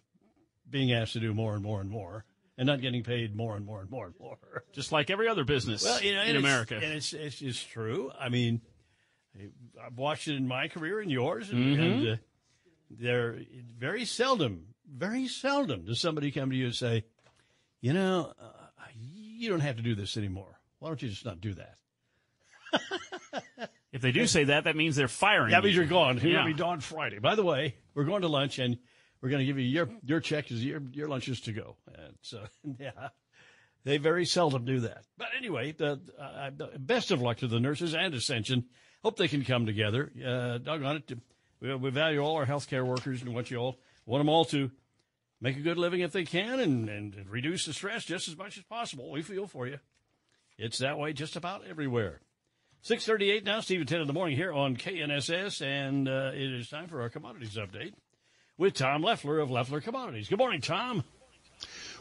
being 0.70 0.92
asked 0.94 1.14
to 1.14 1.20
do 1.20 1.34
more 1.34 1.54
and 1.56 1.64
more 1.64 1.82
and 1.82 1.90
more 1.90 2.26
and 2.58 2.68
not 2.68 2.82
getting 2.82 3.04
paid 3.04 3.36
more 3.36 3.56
and 3.56 3.66
more 3.66 3.80
and 3.82 3.90
more 3.90 4.06
and 4.08 4.16
more. 4.20 4.38
Just 4.74 4.92
like 4.92 5.10
every 5.10 5.28
other 5.28 5.44
business 5.46 5.84
well, 5.84 6.02
you 6.02 6.14
know, 6.14 6.22
in 6.24 6.36
America. 6.36 6.76
And 6.76 6.84
it's, 6.94 7.14
it's, 7.14 7.42
it's 7.42 7.64
true. 7.64 8.12
I 8.20 8.30
mean, 8.30 8.62
I've 9.84 9.98
watched 9.98 10.28
it 10.28 10.36
in 10.36 10.48
my 10.48 10.68
career 10.68 11.00
and 11.00 11.10
yours, 11.12 11.50
and, 11.50 11.78
Mhm. 11.78 11.82
and 11.82 12.08
uh, 12.10 12.16
they're 12.92 13.40
very 13.78 14.04
seldom, 14.06 14.66
very 14.86 15.28
seldom 15.28 15.86
does 15.86 16.02
somebody 16.02 16.32
come 16.32 16.50
to 16.50 16.56
you 16.56 16.66
and 16.66 16.76
say, 16.76 17.06
you 17.82 17.94
know, 17.94 18.34
uh, 18.42 18.52
you 18.96 19.50
don't 19.50 19.62
have 19.62 19.78
to 19.78 19.84
do 19.84 19.96
this 19.96 20.18
anymore. 20.18 20.59
Why 20.80 20.90
don't 20.90 21.02
you 21.02 21.10
just 21.10 21.26
not 21.26 21.42
do 21.42 21.54
that? 21.56 21.76
If 23.92 24.02
they 24.02 24.12
do 24.12 24.28
say 24.28 24.44
that, 24.46 24.66
that 24.66 24.76
means 24.76 24.96
they're 24.96 25.08
firing. 25.08 25.52
That 25.52 25.64
means 25.64 25.76
you. 25.76 25.82
you're 25.82 25.90
gone. 25.90 26.20
You're 26.20 26.32
Yeah. 26.34 26.40
to 26.44 26.46
be 26.46 26.54
gone 26.54 26.80
Friday. 26.80 27.18
By 27.18 27.34
the 27.36 27.44
way, 27.44 27.76
we're 27.96 28.04
going 28.04 28.22
to 28.22 28.28
lunch 28.28 28.60
and 28.60 28.78
we're 29.22 29.30
going 29.30 29.40
to 29.40 29.46
give 29.46 29.58
you 29.58 29.66
your 29.66 29.90
your 30.06 30.20
check 30.20 30.52
is 30.52 30.64
your 30.64 30.82
your 30.94 31.08
lunch 31.08 31.28
is 31.28 31.42
to 31.42 31.52
go. 31.52 31.76
And 31.98 32.14
so 32.22 32.44
yeah, 32.80 33.10
they 33.84 33.98
very 33.98 34.26
seldom 34.26 34.64
do 34.64 34.82
that. 34.82 35.06
But 35.18 35.30
anyway, 35.36 35.72
the, 35.72 36.00
uh, 36.20 36.52
the 36.56 36.68
best 36.78 37.10
of 37.10 37.20
luck 37.22 37.38
to 37.38 37.48
the 37.48 37.60
nurses 37.60 37.96
and 37.96 38.14
Ascension. 38.14 38.66
Hope 39.04 39.18
they 39.18 39.28
can 39.28 39.44
come 39.44 39.66
together. 39.66 40.12
Uh, 40.24 40.58
doggone 40.60 40.98
it, 40.98 41.18
we, 41.60 41.74
we 41.76 41.90
value 41.90 42.20
all 42.20 42.36
our 42.36 42.46
healthcare 42.46 42.86
workers 42.86 43.22
and 43.24 43.34
want 43.34 43.50
you 43.50 43.58
all 43.58 43.80
want 44.06 44.20
them 44.22 44.30
all 44.30 44.46
to 44.46 44.70
make 45.42 45.58
a 45.58 45.62
good 45.62 45.78
living 45.80 46.02
if 46.02 46.12
they 46.12 46.26
can 46.26 46.60
and 46.60 46.88
and 46.90 47.28
reduce 47.28 47.66
the 47.66 47.74
stress 47.74 48.06
just 48.06 48.28
as 48.28 48.38
much 48.38 48.56
as 48.58 48.64
possible. 48.66 49.10
We 49.10 49.24
feel 49.24 49.48
for 49.48 49.66
you. 49.68 49.80
It's 50.62 50.80
that 50.80 51.00
way 51.00 51.14
just 51.14 51.38
about 51.38 51.62
everywhere. 51.66 52.20
638 52.82 53.46
now, 53.46 53.60
at 53.60 53.66
10 53.66 54.02
in 54.02 54.08
the 54.08 54.14
morning 54.14 54.36
here 54.36 54.52
on 54.52 54.76
KNSS, 54.76 55.66
and 55.66 56.10
uh, 56.10 56.32
it 56.34 56.54
is 56.54 56.70
time 56.70 56.90
for 56.90 57.02
our 57.02 57.10
commodities 57.10 57.56
update 57.56 57.94
with 58.58 58.74
Tom 58.74 59.02
Leffler 59.02 59.40
of 59.40 59.50
Leffler 59.50 59.80
Commodities. 59.80 60.28
Good 60.28 60.38
morning, 60.38 60.60
Tom. 60.60 61.06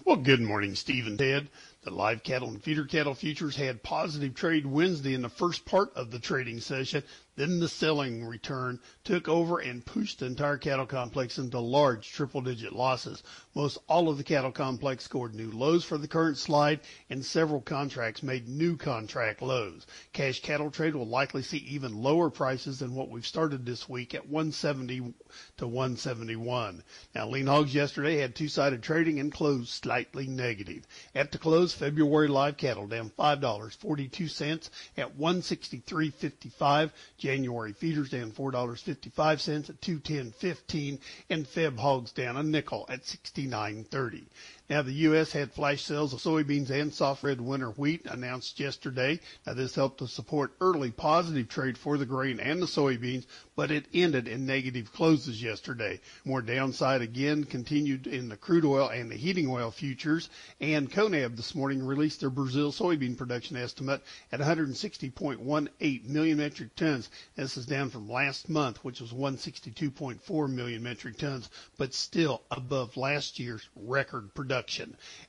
Well, 0.04 0.16
good 0.16 0.40
morning, 0.40 0.74
Steve 0.74 1.06
and 1.06 1.16
Ted. 1.16 1.48
The 1.82 1.90
live 1.92 2.24
cattle 2.24 2.48
and 2.48 2.60
feeder 2.60 2.84
cattle 2.84 3.14
futures 3.14 3.54
had 3.54 3.84
positive 3.84 4.34
trade 4.34 4.66
Wednesday 4.66 5.14
in 5.14 5.22
the 5.22 5.28
first 5.28 5.64
part 5.64 5.90
of 5.94 6.10
the 6.10 6.18
trading 6.18 6.60
session. 6.60 7.04
Then 7.38 7.60
the 7.60 7.68
selling 7.68 8.24
return 8.24 8.80
took 9.04 9.28
over 9.28 9.60
and 9.60 9.86
pushed 9.86 10.18
the 10.18 10.26
entire 10.26 10.58
cattle 10.58 10.86
complex 10.86 11.38
into 11.38 11.60
large 11.60 12.10
triple 12.10 12.40
digit 12.40 12.72
losses. 12.72 13.22
Most 13.54 13.78
all 13.86 14.08
of 14.08 14.18
the 14.18 14.24
cattle 14.24 14.50
complex 14.50 15.04
scored 15.04 15.36
new 15.36 15.52
lows 15.52 15.84
for 15.84 15.98
the 15.98 16.08
current 16.08 16.36
slide 16.36 16.80
and 17.08 17.24
several 17.24 17.60
contracts 17.60 18.24
made 18.24 18.48
new 18.48 18.76
contract 18.76 19.40
lows. 19.40 19.86
Cash 20.12 20.42
cattle 20.42 20.72
trade 20.72 20.96
will 20.96 21.06
likely 21.06 21.44
see 21.44 21.58
even 21.58 22.02
lower 22.02 22.28
prices 22.28 22.80
than 22.80 22.96
what 22.96 23.08
we've 23.08 23.24
started 23.24 23.64
this 23.64 23.88
week 23.88 24.16
at 24.16 24.28
170 24.28 25.14
to 25.58 25.66
171. 25.68 26.82
Now 27.14 27.28
lean 27.28 27.46
hogs 27.46 27.72
yesterday 27.72 28.16
had 28.16 28.34
two-sided 28.34 28.82
trading 28.82 29.20
and 29.20 29.30
closed 29.30 29.68
slightly 29.68 30.26
negative. 30.26 30.88
At 31.14 31.30
the 31.30 31.38
close, 31.38 31.72
February 31.72 32.26
live 32.26 32.56
cattle 32.56 32.88
down 32.88 33.12
$5.42 33.16 34.70
at 34.96 35.16
163.55. 35.16 36.90
January 37.28 37.74
feeders 37.74 38.08
down 38.08 38.32
$4.55 38.32 39.68
at 39.68 39.80
210.15 39.82 40.98
and 41.28 41.46
Feb 41.46 41.78
hogs 41.78 42.10
down 42.12 42.38
a 42.38 42.42
nickel 42.42 42.86
at 42.88 43.02
69.30. 43.02 44.24
Now 44.70 44.82
the 44.82 44.92
U.S. 44.92 45.32
had 45.32 45.50
flash 45.50 45.82
sales 45.82 46.12
of 46.12 46.20
soybeans 46.20 46.68
and 46.68 46.92
soft 46.92 47.22
red 47.22 47.40
winter 47.40 47.70
wheat 47.70 48.04
announced 48.04 48.60
yesterday. 48.60 49.18
Now 49.46 49.54
this 49.54 49.74
helped 49.74 49.96
to 50.00 50.06
support 50.06 50.52
early 50.60 50.90
positive 50.90 51.48
trade 51.48 51.78
for 51.78 51.96
the 51.96 52.04
grain 52.04 52.38
and 52.38 52.60
the 52.60 52.66
soybeans, 52.66 53.24
but 53.56 53.70
it 53.70 53.86
ended 53.94 54.28
in 54.28 54.44
negative 54.44 54.92
closes 54.92 55.42
yesterday. 55.42 56.02
More 56.22 56.42
downside 56.42 57.00
again 57.00 57.44
continued 57.44 58.06
in 58.06 58.28
the 58.28 58.36
crude 58.36 58.66
oil 58.66 58.88
and 58.90 59.10
the 59.10 59.16
heating 59.16 59.48
oil 59.48 59.70
futures. 59.70 60.28
And 60.60 60.92
CONAB 60.92 61.36
this 61.36 61.54
morning 61.54 61.82
released 61.82 62.20
their 62.20 62.28
Brazil 62.28 62.70
soybean 62.70 63.16
production 63.16 63.56
estimate 63.56 64.02
at 64.32 64.40
160.18 64.40 66.04
million 66.04 66.36
metric 66.36 66.76
tons. 66.76 67.08
This 67.36 67.56
is 67.56 67.64
down 67.64 67.88
from 67.88 68.10
last 68.10 68.50
month, 68.50 68.84
which 68.84 69.00
was 69.00 69.12
162.4 69.12 70.50
million 70.50 70.82
metric 70.82 71.16
tons, 71.16 71.48
but 71.78 71.94
still 71.94 72.42
above 72.50 72.98
last 72.98 73.38
year's 73.38 73.66
record 73.74 74.34
production. 74.34 74.57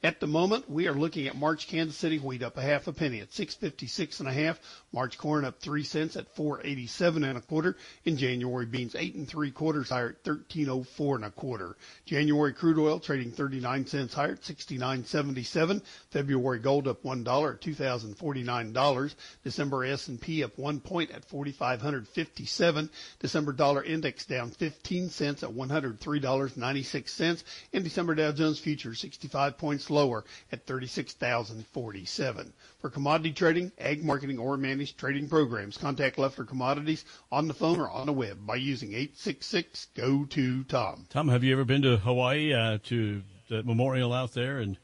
At 0.01 0.19
the 0.19 0.27
moment, 0.27 0.69
we 0.69 0.87
are 0.87 0.93
looking 0.93 1.27
at 1.27 1.35
March 1.35 1.67
Kansas 1.67 1.95
City 1.95 2.17
wheat 2.17 2.41
up 2.41 2.57
a 2.57 2.61
half 2.61 2.87
a 2.87 2.93
penny 2.93 3.19
at 3.19 3.33
656 3.33 4.19
and 4.19 4.29
a 4.29 4.33
half. 4.33 4.59
March 4.91 5.17
corn 5.17 5.45
up 5.45 5.59
three 5.59 5.83
cents 5.83 6.15
at 6.15 6.33
487 6.35 7.23
and 7.23 7.37
a 7.37 7.41
quarter. 7.41 7.77
In 8.05 8.17
January 8.17 8.65
beans 8.65 8.95
eight 8.95 9.15
and 9.15 9.27
three 9.27 9.51
quarters 9.51 9.89
higher 9.89 10.09
at 10.09 10.27
1304 10.27 11.15
and 11.17 11.25
a 11.25 11.29
quarter. 11.29 11.77
January 12.05 12.53
crude 12.53 12.79
oil 12.79 12.99
trading 12.99 13.31
39 13.31 13.85
cents 13.85 14.13
higher 14.13 14.31
at 14.31 14.41
69.77. 14.41 15.81
February 16.09 16.59
gold 16.59 16.87
up 16.87 17.03
one 17.03 17.23
dollar 17.23 17.53
at 17.53 17.61
2,049 17.61 18.73
dollars. 18.73 19.15
December 19.43 19.85
S&P 19.85 20.43
up 20.43 20.57
one 20.57 20.79
point 20.79 21.11
at 21.11 21.25
4,557. 21.25 22.89
December 23.19 23.51
dollar 23.51 23.83
index 23.83 24.25
down 24.25 24.49
15 24.49 25.09
cents 25.09 25.43
at 25.43 25.53
103 25.53 26.19
dollars 26.19 26.57
96 26.57 27.13
cents. 27.13 27.43
And 27.73 27.83
December 27.83 28.15
Dow 28.15 28.31
Jones 28.31 28.59
futures 28.59 28.99
65 29.19 29.57
points 29.57 29.89
lower 29.89 30.23
at 30.49 30.65
36,047. 30.65 32.53
For 32.79 32.89
commodity 32.89 33.33
trading, 33.33 33.71
ag 33.77 34.03
marketing, 34.03 34.39
or 34.39 34.55
managed 34.55 34.97
trading 34.97 35.27
programs, 35.27 35.77
contact 35.77 36.17
Leffler 36.17 36.45
Commodities 36.45 37.03
on 37.29 37.49
the 37.49 37.53
phone 37.53 37.81
or 37.81 37.89
on 37.89 38.05
the 38.05 38.13
web 38.13 38.37
by 38.45 38.55
using 38.55 38.93
866 38.93 39.87
go 39.93 40.23
to 40.25 40.63
Tom. 40.63 41.05
Tom, 41.09 41.27
have 41.27 41.43
you 41.43 41.51
ever 41.51 41.65
been 41.65 41.81
to 41.81 41.97
Hawaii 41.97 42.53
uh, 42.53 42.77
to 42.85 43.21
the 43.49 43.61
memorial 43.63 44.13
out 44.13 44.33
there? 44.33 44.59
And 44.59 44.77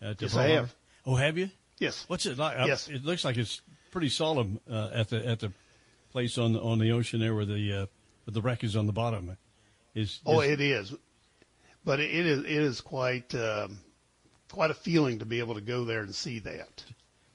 uh, 0.00 0.14
Yes, 0.18 0.34
I 0.34 0.48
have. 0.48 0.74
Oh, 1.04 1.16
have 1.16 1.36
you? 1.36 1.50
Yes. 1.78 2.06
What's 2.08 2.24
it 2.24 2.38
like? 2.38 2.56
Yes. 2.66 2.88
It 2.88 3.04
looks 3.04 3.22
like 3.24 3.36
it's 3.36 3.60
pretty 3.90 4.08
solemn 4.08 4.60
uh, 4.70 4.90
at 4.94 5.10
the 5.10 5.26
at 5.26 5.40
the 5.40 5.52
place 6.10 6.38
on 6.38 6.54
the 6.54 6.60
on 6.60 6.78
the 6.78 6.92
ocean 6.92 7.20
there 7.20 7.34
where 7.34 7.44
the 7.44 7.72
uh, 7.72 7.86
where 8.24 8.32
the 8.32 8.40
wreck 8.40 8.64
is 8.64 8.76
on 8.76 8.86
the 8.86 8.92
bottom. 8.92 9.36
Is, 9.94 10.20
Oh, 10.24 10.40
it 10.40 10.60
is, 10.60 10.94
but 11.88 12.00
it 12.00 12.10
is 12.26 12.40
it 12.40 12.50
is 12.50 12.82
quite 12.82 13.34
um, 13.34 13.78
quite 14.52 14.70
a 14.70 14.74
feeling 14.74 15.20
to 15.20 15.24
be 15.24 15.38
able 15.38 15.54
to 15.54 15.62
go 15.62 15.86
there 15.86 16.00
and 16.00 16.14
see 16.14 16.38
that. 16.40 16.84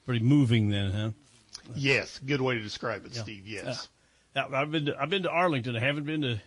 pretty 0.06 0.24
moving 0.24 0.68
then, 0.70 0.92
huh? 0.92 1.10
Yes, 1.74 2.20
good 2.24 2.40
way 2.40 2.54
to 2.54 2.60
describe 2.62 3.04
it, 3.04 3.16
Yeah. 3.16 3.22
Steve. 3.22 3.48
Yes. 3.48 3.88
Uh, 4.36 4.44
I've 4.52 4.70
been 4.70 4.86
to, 4.86 4.96
I've 4.96 5.10
been 5.10 5.24
to 5.24 5.30
Arlington. 5.30 5.74
I 5.74 5.80
haven't 5.80 6.04
been 6.04 6.22
to 6.22 6.40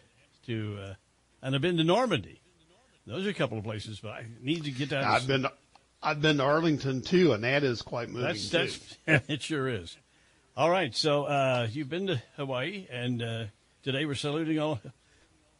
to 0.45 0.77
uh, 0.81 0.93
and 1.41 1.53
I've 1.53 1.61
been 1.61 1.75
to 1.75 1.83
Normandy. 1.83 2.39
Those 3.05 3.25
are 3.27 3.29
a 3.29 3.33
couple 3.33 3.57
of 3.57 3.65
places, 3.65 3.99
but 3.99 4.11
I 4.11 4.25
need 4.41 4.63
to 4.63 4.71
get 4.71 4.87
down. 4.89 5.03
to 5.03 5.09
I've 5.09 5.27
been 5.27 5.41
to, 5.41 5.51
I've 6.01 6.21
been 6.21 6.37
to 6.37 6.43
Arlington 6.43 7.01
too, 7.01 7.33
and 7.33 7.43
that 7.43 7.63
is 7.65 7.81
quite 7.81 8.07
moving 8.07 8.23
That's 8.27 8.49
too. 8.49 8.69
that's 9.05 9.25
it 9.29 9.41
sure 9.41 9.67
is. 9.67 9.97
All 10.55 10.69
right, 10.69 10.95
so 10.95 11.25
uh, 11.25 11.67
you've 11.69 11.89
been 11.89 12.07
to 12.07 12.21
Hawaii, 12.37 12.87
and 12.89 13.21
uh, 13.21 13.43
today 13.83 14.05
we're 14.05 14.15
saluting 14.15 14.59
all. 14.59 14.79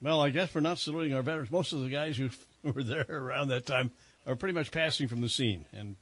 Well, 0.02 0.22
I 0.22 0.30
guess 0.30 0.54
we're 0.54 0.62
not 0.62 0.78
saluting 0.78 1.14
our 1.14 1.24
veterans. 1.24 1.52
Most 1.52 1.74
of 1.74 1.82
the 1.82 1.90
guys 1.90 2.18
who 2.18 2.30
were 2.64 2.84
there 2.84 3.06
around 3.10 3.50
that 3.50 3.66
time 3.66 3.92
are 4.26 4.36
pretty 4.36 4.54
much 4.54 4.72
passing 4.72 5.08
from 5.08 5.22
the 5.22 5.30
scene. 5.30 5.66
And 5.74 5.96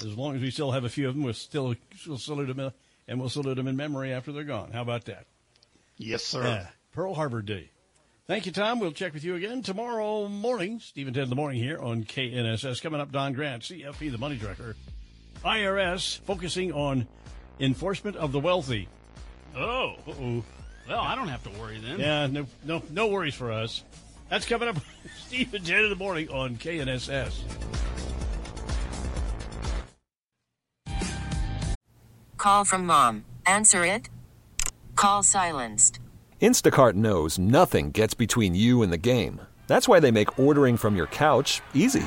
as 0.00 0.16
long 0.16 0.36
as 0.36 0.42
we 0.42 0.50
still 0.50 0.72
have 0.72 0.84
a 0.84 0.88
few 0.88 1.08
of 1.08 1.14
them, 1.14 1.24
we'll 1.24 1.34
still 1.34 1.74
we'll 2.06 2.18
salute 2.18 2.46
them, 2.46 2.60
uh, 2.60 2.70
and 3.08 3.20
we'll 3.20 3.28
salute 3.28 3.56
them 3.56 3.68
in 3.68 3.76
memory 3.76 4.12
after 4.12 4.32
they're 4.32 4.44
gone. 4.44 4.72
How 4.72 4.82
about 4.82 5.04
that? 5.06 5.26
Yes, 5.98 6.22
sir. 6.22 6.44
Yeah, 6.44 6.66
Pearl 6.92 7.14
Harbor 7.14 7.42
Day. 7.42 7.70
Thank 8.26 8.46
you, 8.46 8.52
Tom. 8.52 8.80
We'll 8.80 8.92
check 8.92 9.14
with 9.14 9.22
you 9.22 9.36
again 9.36 9.62
tomorrow 9.62 10.26
morning. 10.28 10.80
Steve 10.80 11.06
and 11.06 11.14
Ted 11.14 11.24
in 11.24 11.30
the 11.30 11.36
morning 11.36 11.62
here 11.62 11.78
on 11.78 12.04
KNSS. 12.04 12.82
Coming 12.82 13.00
up, 13.00 13.12
Don 13.12 13.32
Grant, 13.34 13.62
CFP, 13.62 14.10
the 14.10 14.18
money 14.18 14.36
tracker. 14.36 14.74
IRS 15.44 16.18
focusing 16.20 16.72
on 16.72 17.06
enforcement 17.60 18.16
of 18.16 18.32
the 18.32 18.40
wealthy. 18.40 18.88
Oh. 19.56 19.94
Uh-oh. 20.08 20.44
Well, 20.88 21.00
I 21.00 21.14
don't 21.14 21.28
have 21.28 21.42
to 21.44 21.60
worry 21.60 21.78
then. 21.78 21.98
Yeah, 21.98 22.26
no, 22.26 22.46
no, 22.64 22.82
no 22.90 23.08
worries 23.08 23.34
for 23.34 23.50
us. 23.50 23.82
That's 24.28 24.46
coming 24.46 24.68
up, 24.68 24.76
Steve 25.26 25.52
and 25.54 25.64
Ted 25.64 25.84
in 25.84 25.90
the 25.90 25.96
morning 25.96 26.28
on 26.28 26.56
KNSS. 26.56 27.40
Call 32.36 32.64
from 32.64 32.86
mom. 32.86 33.24
Answer 33.44 33.84
it. 33.84 34.08
Call 34.94 35.22
silenced. 35.22 35.98
Instacart 36.40 36.94
knows 36.94 37.38
nothing 37.38 37.90
gets 37.90 38.14
between 38.14 38.54
you 38.54 38.82
and 38.82 38.92
the 38.92 38.98
game. 38.98 39.40
That's 39.66 39.88
why 39.88 39.98
they 39.98 40.12
make 40.12 40.38
ordering 40.38 40.76
from 40.76 40.94
your 40.94 41.08
couch 41.08 41.60
easy. 41.74 42.06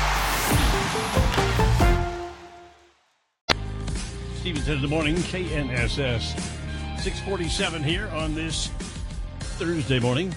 Steve 4.41 4.55
and 4.55 4.65
Ted 4.65 4.75
in 4.77 4.81
the 4.81 4.87
morning, 4.87 5.15
KNSS. 5.17 6.33
647 6.97 7.83
here 7.83 8.07
on 8.07 8.33
this 8.33 8.69
Thursday 9.39 9.99
morning. 9.99 10.33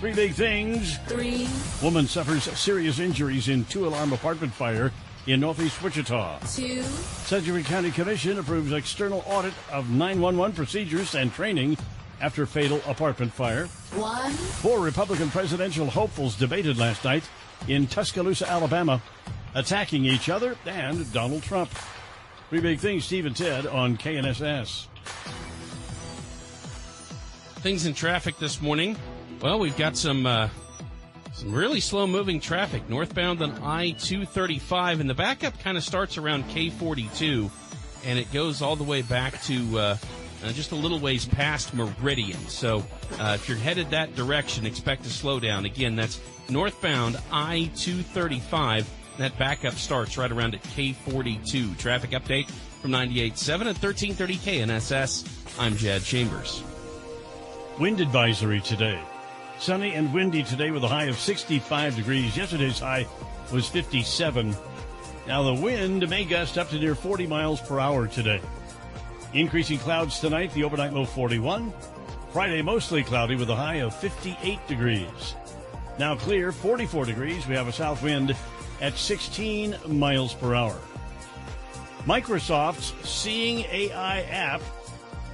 Three 0.00 0.12
big 0.12 0.34
things. 0.34 0.98
Three. 1.06 1.48
Woman 1.82 2.06
suffers 2.06 2.42
serious 2.58 2.98
injuries 2.98 3.48
in 3.48 3.64
two 3.64 3.86
alarm 3.86 4.12
apartment 4.12 4.52
fire 4.52 4.92
in 5.26 5.40
northeast 5.40 5.82
Wichita. 5.82 6.40
Two. 6.40 6.82
Sedgwick 6.82 7.64
County 7.64 7.90
Commission 7.90 8.38
approves 8.38 8.70
external 8.70 9.24
audit 9.26 9.54
of 9.70 9.88
911 9.88 10.54
procedures 10.54 11.14
and 11.14 11.32
training 11.32 11.78
after 12.20 12.44
fatal 12.44 12.82
apartment 12.86 13.32
fire. 13.32 13.64
One. 13.94 14.30
Four 14.30 14.80
Republican 14.80 15.30
presidential 15.30 15.88
hopefuls 15.88 16.36
debated 16.36 16.76
last 16.76 17.02
night 17.02 17.24
in 17.66 17.86
Tuscaloosa, 17.86 18.46
Alabama, 18.46 19.00
attacking 19.54 20.04
each 20.04 20.28
other 20.28 20.54
and 20.66 21.10
Donald 21.14 21.42
Trump. 21.42 21.70
Three 22.52 22.60
big 22.60 22.80
things, 22.80 23.06
Steve 23.06 23.24
and 23.24 23.34
Ted 23.34 23.66
on 23.66 23.96
KNSS. 23.96 24.84
Things 27.62 27.86
in 27.86 27.94
traffic 27.94 28.38
this 28.38 28.60
morning. 28.60 28.94
Well, 29.40 29.58
we've 29.58 29.78
got 29.78 29.96
some 29.96 30.26
uh, 30.26 30.50
some 31.32 31.50
really 31.50 31.80
slow 31.80 32.06
moving 32.06 32.40
traffic 32.40 32.86
northbound 32.90 33.40
on 33.40 33.52
I 33.62 33.92
235, 33.92 35.00
and 35.00 35.08
the 35.08 35.14
backup 35.14 35.58
kind 35.60 35.78
of 35.78 35.82
starts 35.82 36.18
around 36.18 36.46
K 36.50 36.68
42 36.68 37.50
and 38.04 38.18
it 38.18 38.30
goes 38.34 38.60
all 38.60 38.76
the 38.76 38.84
way 38.84 39.00
back 39.00 39.40
to 39.44 39.78
uh, 39.78 39.96
uh, 40.44 40.52
just 40.52 40.72
a 40.72 40.76
little 40.76 40.98
ways 40.98 41.24
past 41.24 41.72
Meridian. 41.72 42.36
So 42.48 42.84
uh, 43.18 43.32
if 43.34 43.48
you're 43.48 43.56
headed 43.56 43.88
that 43.92 44.14
direction, 44.14 44.66
expect 44.66 45.04
to 45.04 45.10
slow 45.10 45.40
down. 45.40 45.64
Again, 45.64 45.96
that's 45.96 46.20
northbound 46.50 47.18
I 47.32 47.70
235. 47.76 48.86
That 49.18 49.36
backup 49.38 49.74
starts 49.74 50.16
right 50.16 50.32
around 50.32 50.54
at 50.54 50.62
K42. 50.62 51.78
Traffic 51.78 52.10
update 52.10 52.50
from 52.80 52.92
98.7 52.92 53.50
at 53.60 53.82
1330 53.82 54.36
KNSS. 54.36 55.60
I'm 55.60 55.76
Jad 55.76 56.02
Chambers. 56.02 56.62
Wind 57.78 58.00
advisory 58.00 58.60
today. 58.60 58.98
Sunny 59.58 59.94
and 59.94 60.12
windy 60.14 60.42
today 60.42 60.70
with 60.70 60.82
a 60.82 60.88
high 60.88 61.04
of 61.04 61.18
65 61.18 61.94
degrees. 61.94 62.36
Yesterday's 62.36 62.78
high 62.78 63.06
was 63.52 63.68
57. 63.68 64.56
Now 65.26 65.42
the 65.42 65.54
wind 65.54 66.08
may 66.08 66.24
gust 66.24 66.56
up 66.56 66.70
to 66.70 66.78
near 66.78 66.94
40 66.94 67.26
miles 67.26 67.60
per 67.60 67.78
hour 67.78 68.06
today. 68.06 68.40
Increasing 69.34 69.78
clouds 69.78 70.20
tonight, 70.20 70.52
the 70.54 70.64
overnight 70.64 70.92
low 70.94 71.04
41. 71.04 71.72
Friday 72.32 72.62
mostly 72.62 73.02
cloudy 73.02 73.36
with 73.36 73.50
a 73.50 73.56
high 73.56 73.76
of 73.76 73.94
58 73.94 74.66
degrees. 74.66 75.36
Now 75.98 76.16
clear, 76.16 76.50
44 76.50 77.04
degrees. 77.04 77.46
We 77.46 77.54
have 77.54 77.68
a 77.68 77.72
south 77.72 78.02
wind 78.02 78.34
at 78.82 78.98
16 78.98 79.76
miles 79.86 80.34
per 80.34 80.54
hour. 80.54 80.76
Microsoft's 82.04 82.92
Seeing 83.08 83.60
AI 83.70 84.22
app 84.22 84.60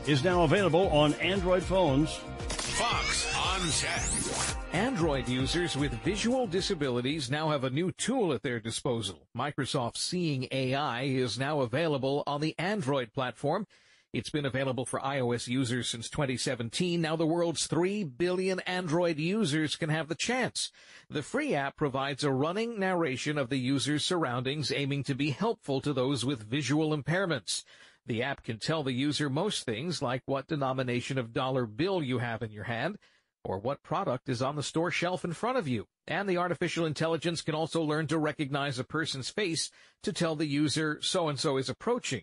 is 0.06 0.22
now 0.22 0.42
available 0.42 0.88
on 0.90 1.14
Android 1.14 1.62
phones. 1.62 2.14
Fox 2.48 3.34
on 3.34 3.68
Tech. 3.70 4.54
Android 4.74 5.26
users 5.28 5.76
with 5.76 5.92
visual 6.04 6.46
disabilities 6.46 7.30
now 7.30 7.48
have 7.48 7.64
a 7.64 7.70
new 7.70 7.90
tool 7.92 8.34
at 8.34 8.42
their 8.42 8.60
disposal. 8.60 9.26
Microsoft 9.36 9.96
Seeing 9.96 10.46
AI 10.52 11.04
is 11.04 11.38
now 11.38 11.62
available 11.62 12.22
on 12.26 12.42
the 12.42 12.54
Android 12.58 13.14
platform. 13.14 13.66
It's 14.10 14.30
been 14.30 14.46
available 14.46 14.86
for 14.86 15.00
iOS 15.00 15.48
users 15.48 15.86
since 15.86 16.08
2017. 16.08 16.98
Now 16.98 17.14
the 17.14 17.26
world's 17.26 17.66
3 17.66 18.04
billion 18.04 18.58
Android 18.60 19.18
users 19.18 19.76
can 19.76 19.90
have 19.90 20.08
the 20.08 20.14
chance. 20.14 20.72
The 21.10 21.22
free 21.22 21.54
app 21.54 21.76
provides 21.76 22.24
a 22.24 22.32
running 22.32 22.80
narration 22.80 23.36
of 23.36 23.50
the 23.50 23.58
user's 23.58 24.06
surroundings 24.06 24.72
aiming 24.72 25.04
to 25.04 25.14
be 25.14 25.28
helpful 25.28 25.82
to 25.82 25.92
those 25.92 26.24
with 26.24 26.48
visual 26.48 26.96
impairments. 26.96 27.64
The 28.06 28.22
app 28.22 28.42
can 28.42 28.58
tell 28.58 28.82
the 28.82 28.94
user 28.94 29.28
most 29.28 29.66
things 29.66 30.00
like 30.00 30.22
what 30.24 30.46
denomination 30.46 31.18
of 31.18 31.34
dollar 31.34 31.66
bill 31.66 32.02
you 32.02 32.16
have 32.16 32.42
in 32.42 32.50
your 32.50 32.64
hand 32.64 32.96
or 33.44 33.58
what 33.58 33.82
product 33.82 34.30
is 34.30 34.40
on 34.40 34.56
the 34.56 34.62
store 34.62 34.90
shelf 34.90 35.22
in 35.22 35.34
front 35.34 35.58
of 35.58 35.68
you. 35.68 35.86
And 36.06 36.26
the 36.26 36.38
artificial 36.38 36.86
intelligence 36.86 37.42
can 37.42 37.54
also 37.54 37.82
learn 37.82 38.06
to 38.06 38.16
recognize 38.16 38.78
a 38.78 38.84
person's 38.84 39.28
face 39.28 39.70
to 40.02 40.14
tell 40.14 40.34
the 40.34 40.46
user 40.46 40.98
so 41.02 41.28
and 41.28 41.38
so 41.38 41.58
is 41.58 41.68
approaching. 41.68 42.22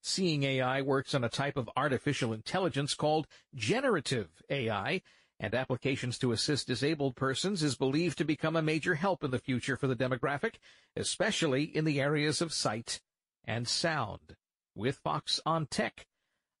Seeing 0.00 0.44
AI 0.44 0.82
works 0.82 1.14
on 1.14 1.24
a 1.24 1.28
type 1.28 1.56
of 1.56 1.70
artificial 1.76 2.32
intelligence 2.32 2.94
called 2.94 3.26
generative 3.54 4.28
AI, 4.48 5.02
and 5.40 5.54
applications 5.54 6.18
to 6.18 6.32
assist 6.32 6.66
disabled 6.66 7.16
persons 7.16 7.62
is 7.62 7.76
believed 7.76 8.18
to 8.18 8.24
become 8.24 8.56
a 8.56 8.62
major 8.62 8.94
help 8.94 9.22
in 9.22 9.30
the 9.30 9.38
future 9.38 9.76
for 9.76 9.86
the 9.86 9.96
demographic, 9.96 10.54
especially 10.96 11.64
in 11.64 11.84
the 11.84 12.00
areas 12.00 12.40
of 12.40 12.52
sight 12.52 13.00
and 13.44 13.68
sound. 13.68 14.36
With 14.74 14.96
Fox 14.96 15.40
on 15.44 15.66
Tech, 15.66 16.06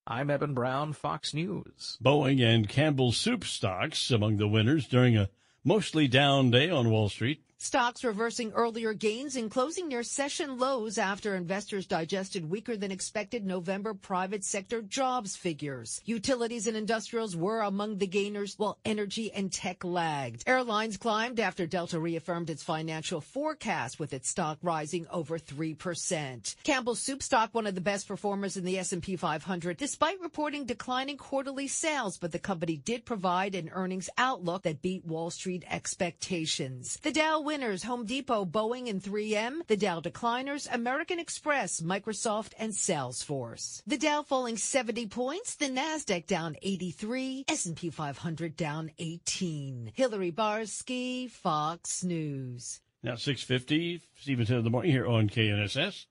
I'm 0.06 0.30
Eben 0.30 0.54
Brown, 0.54 0.92
Fox 0.92 1.34
News. 1.34 1.98
Boeing 2.02 2.40
and 2.42 2.68
Campbell 2.68 3.12
Soup 3.12 3.44
stocks 3.44 4.10
among 4.10 4.38
the 4.38 4.48
winners 4.48 4.86
during 4.88 5.16
a 5.16 5.28
mostly 5.64 6.08
down 6.08 6.50
day 6.50 6.70
on 6.70 6.90
Wall 6.90 7.08
Street. 7.08 7.42
Stocks 7.60 8.04
reversing 8.04 8.52
earlier 8.52 8.94
gains 8.94 9.34
and 9.34 9.50
closing 9.50 9.88
near 9.88 10.04
session 10.04 10.58
lows 10.58 10.96
after 10.96 11.34
investors 11.34 11.88
digested 11.88 12.48
weaker 12.48 12.76
than 12.76 12.92
expected 12.92 13.44
November 13.44 13.94
private 13.94 14.44
sector 14.44 14.80
jobs 14.80 15.34
figures. 15.34 16.00
Utilities 16.04 16.68
and 16.68 16.76
industrials 16.76 17.34
were 17.34 17.62
among 17.62 17.98
the 17.98 18.06
gainers 18.06 18.56
while 18.56 18.78
energy 18.84 19.32
and 19.32 19.50
tech 19.52 19.82
lagged. 19.82 20.44
Airlines 20.46 20.96
climbed 20.96 21.40
after 21.40 21.66
Delta 21.66 21.98
reaffirmed 21.98 22.48
its 22.48 22.62
financial 22.62 23.20
forecast 23.20 23.98
with 23.98 24.12
its 24.12 24.28
stock 24.28 24.58
rising 24.62 25.08
over 25.10 25.36
3%. 25.36 26.54
Campbell 26.62 26.94
Soup 26.94 27.20
stock 27.20 27.52
one 27.52 27.66
of 27.66 27.74
the 27.74 27.80
best 27.80 28.06
performers 28.06 28.56
in 28.56 28.64
the 28.64 28.78
S&P 28.78 29.16
500 29.16 29.76
despite 29.76 30.20
reporting 30.20 30.64
declining 30.64 31.16
quarterly 31.16 31.66
sales, 31.66 32.18
but 32.18 32.30
the 32.30 32.38
company 32.38 32.76
did 32.76 33.04
provide 33.04 33.56
an 33.56 33.68
earnings 33.72 34.08
outlook 34.16 34.62
that 34.62 34.80
beat 34.80 35.04
Wall 35.04 35.30
Street 35.30 35.64
expectations. 35.68 37.00
The 37.02 37.10
Dow 37.10 37.47
winners 37.48 37.82
Home 37.84 38.04
Depot, 38.04 38.44
Boeing, 38.44 38.90
and 38.90 39.02
3M. 39.02 39.66
The 39.68 39.76
Dow 39.78 40.00
decliners 40.00 40.68
American 40.70 41.18
Express, 41.18 41.80
Microsoft, 41.80 42.52
and 42.58 42.74
Salesforce. 42.74 43.80
The 43.86 43.96
Dow 43.96 44.22
falling 44.22 44.58
70 44.58 45.06
points, 45.06 45.54
the 45.54 45.70
Nasdaq 45.70 46.26
down 46.26 46.56
83, 46.60 47.46
S&P 47.48 47.88
500 47.88 48.54
down 48.54 48.90
18. 48.98 49.92
Hillary 49.94 50.30
Barsky, 50.30 51.30
Fox 51.30 52.04
News. 52.04 52.82
Now, 53.02 53.14
650, 53.14 54.02
Steve 54.20 54.40
and 54.40 54.46
Ted 54.46 54.58
in 54.58 54.64
the 54.64 54.68
morning 54.68 54.90
here 54.90 55.06
on 55.06 55.30
KNSS. 55.30 56.04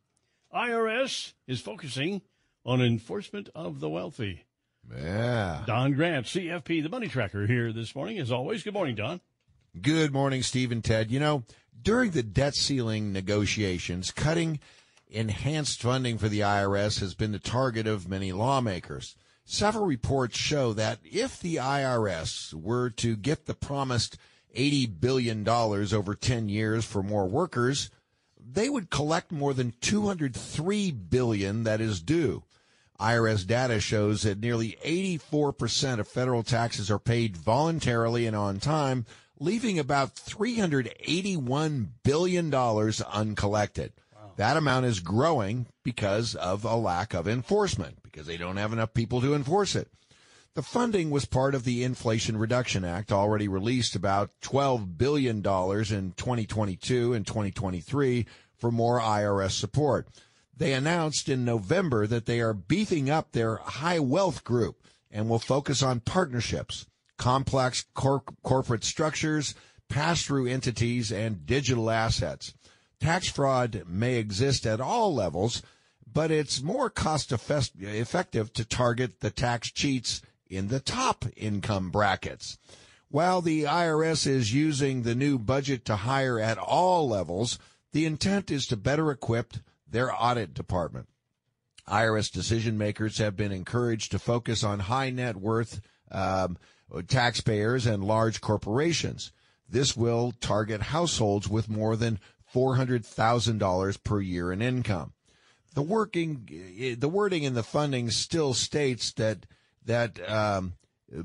IRS 0.52 1.34
is 1.46 1.62
focusing 1.62 2.24
on 2.66 2.82
enforcement 2.82 3.50
of 3.54 3.80
the 3.80 3.90
wealthy. 3.90 4.46
Yeah. 4.92 5.62
Don 5.68 5.94
Grant, 5.94 6.26
CFP, 6.26 6.82
the 6.82 6.90
money 6.90 7.10
tracker, 7.10 7.46
here 7.46 7.72
this 7.72 7.94
morning. 7.94 8.18
As 8.18 8.32
always, 8.32 8.64
good 8.64 8.74
morning, 8.74 8.96
Don. 8.96 9.22
Good 9.82 10.14
morning, 10.14 10.44
Steve 10.44 10.72
and 10.72 10.84
Ted. 10.84 11.12
You 11.12 11.20
know, 11.20 11.44
during 11.82 12.12
the 12.12 12.24
debt 12.24 12.56
ceiling 12.56 13.12
negotiations, 13.12 14.12
cutting 14.12 14.60
enhanced 15.10 15.82
funding 15.82 16.18
for 16.18 16.30
the 16.30 16.40
IRS 16.40 16.99
has 17.02 17.14
been 17.14 17.32
the 17.32 17.40
target 17.40 17.86
of 17.86 18.10
many 18.10 18.32
lawmakers. 18.32 19.16
Several 19.44 19.86
reports 19.86 20.38
show 20.38 20.74
that 20.74 20.99
if 21.04 21.40
the 21.40 21.56
IRS 21.56 22.54
were 22.54 22.90
to 22.91 23.16
get 23.16 23.45
the 23.45 23.54
promised 23.54 24.18
$80 24.56 24.99
billion 24.99 25.48
over 25.48 26.16
10 26.16 26.49
years 26.49 26.86
for 26.86 27.04
more 27.04 27.28
workers, 27.28 27.90
they 28.40 28.70
would 28.70 28.90
collect 28.90 29.32
more 29.32 29.54
than 29.54 29.74
203 29.82 30.91
billion 30.91 31.64
that 31.64 31.82
is 31.82 32.02
due. 32.02 32.44
IRS 32.99 33.45
data 33.45 33.80
shows 33.80 34.24
that 34.24 34.40
nearly 34.40 34.78
84% 34.84 35.99
of 35.99 36.08
federal 36.08 36.44
taxes 36.44 36.90
are 36.90 36.99
paid 36.99 37.38
voluntarily 37.38 38.26
and 38.26 38.36
on 38.36 38.60
time, 38.60 39.06
leaving 39.40 39.80
about 39.80 40.16
$381 40.16 41.88
billion 42.04 42.54
uncollected. 42.54 43.94
That 44.38 44.58
amount 44.58 44.86
is 44.86 45.00
growing 45.00 45.66
because 45.84 46.36
of 46.36 46.64
a 46.64 46.76
lack 46.76 47.14
of 47.16 47.28
enforcement, 47.28 48.04
because 48.04 48.28
they 48.28 48.38
don't 48.38 48.58
have 48.58 48.72
enough 48.72 48.94
people 48.94 49.20
to 49.22 49.34
enforce 49.34 49.76
it. 49.76 49.90
The 50.54 50.64
funding 50.64 51.12
was 51.12 51.26
part 51.26 51.54
of 51.54 51.66
the 51.66 51.84
Inflation 51.84 52.38
Reduction 52.38 52.84
Act, 52.84 53.12
already 53.12 53.48
released 53.48 53.96
about 53.96 54.32
$12 54.42 54.98
billion 54.98 55.38
in 55.38 55.44
2022 55.44 57.14
and 57.14 57.28
2023 57.28 58.26
for 58.58 58.72
more 58.72 59.00
IRS 59.00 59.52
support. 59.52 60.08
They 60.56 60.74
announced 60.74 61.30
in 61.30 61.46
November 61.46 62.08
that 62.08 62.26
they 62.26 62.40
are 62.40 62.56
beefing 62.56 63.08
up 63.08 63.32
their 63.32 63.58
high 63.58 64.00
wealth 64.00 64.44
group 64.44 64.84
and 65.12 65.30
will 65.30 65.38
focus 65.38 65.84
on 65.84 66.00
partnerships, 66.00 66.87
complex 67.18 67.85
cor- 67.94 68.23
corporate 68.44 68.84
structures, 68.84 69.56
pass 69.89 70.23
through 70.23 70.48
entities, 70.48 71.11
and 71.11 71.45
digital 71.45 71.89
assets. 71.89 72.53
Tax 72.99 73.30
fraud 73.30 73.84
may 73.88 74.15
exist 74.15 74.65
at 74.65 74.81
all 74.81 75.14
levels, 75.14 75.61
but 76.11 76.31
it's 76.31 76.61
more 76.61 76.89
cost 76.89 77.31
effective 77.31 78.53
to 78.53 78.65
target 78.65 79.19
the 79.19 79.30
tax 79.30 79.72
cheats 79.72 80.22
in 80.49 80.69
the 80.69 80.80
top 80.80 81.26
income 81.35 81.91
brackets. 81.91 82.57
While 83.10 83.41
the 83.41 83.64
IRS 83.64 84.27
is 84.27 84.53
using 84.53 85.03
the 85.03 85.15
new 85.15 85.38
budget 85.38 85.85
to 85.85 85.95
hire 85.98 86.39
at 86.39 86.57
all 86.57 87.07
levels, 87.07 87.57
the 87.94 88.06
intent 88.06 88.52
is 88.52 88.65
to 88.68 88.77
better 88.77 89.11
equip 89.11 89.53
their 89.89 90.11
audit 90.14 90.53
department. 90.53 91.07
IRS 91.88 92.31
decision 92.31 92.77
makers 92.77 93.18
have 93.18 93.38
been 93.38 93.53
encouraged 93.53 94.11
to 94.11 94.19
focus 94.19 94.64
on 94.64 94.80
high 94.80 95.10
net 95.10 95.38
worth 95.38 95.80
um, 96.11 96.57
taxpayers 97.08 97.86
and 97.86 98.04
large 98.04 98.42
corporations. 98.42 99.32
This 99.70 99.98
will 99.98 100.34
target 100.40 100.82
households 100.82 101.48
with 101.48 101.70
more 101.70 101.96
than 101.96 102.20
$400,000 102.54 104.04
per 104.04 104.22
year 104.22 104.52
in 104.52 104.62
income. 104.62 105.14
The 105.74 105.82
working, 105.82 106.96
the 106.98 107.10
wording 107.10 107.44
in 107.44 107.54
the 107.54 107.64
funding 107.64 108.10
still 108.10 108.54
states 108.54 109.12
that 109.14 109.46
that 109.86 110.20
um, 110.30 110.74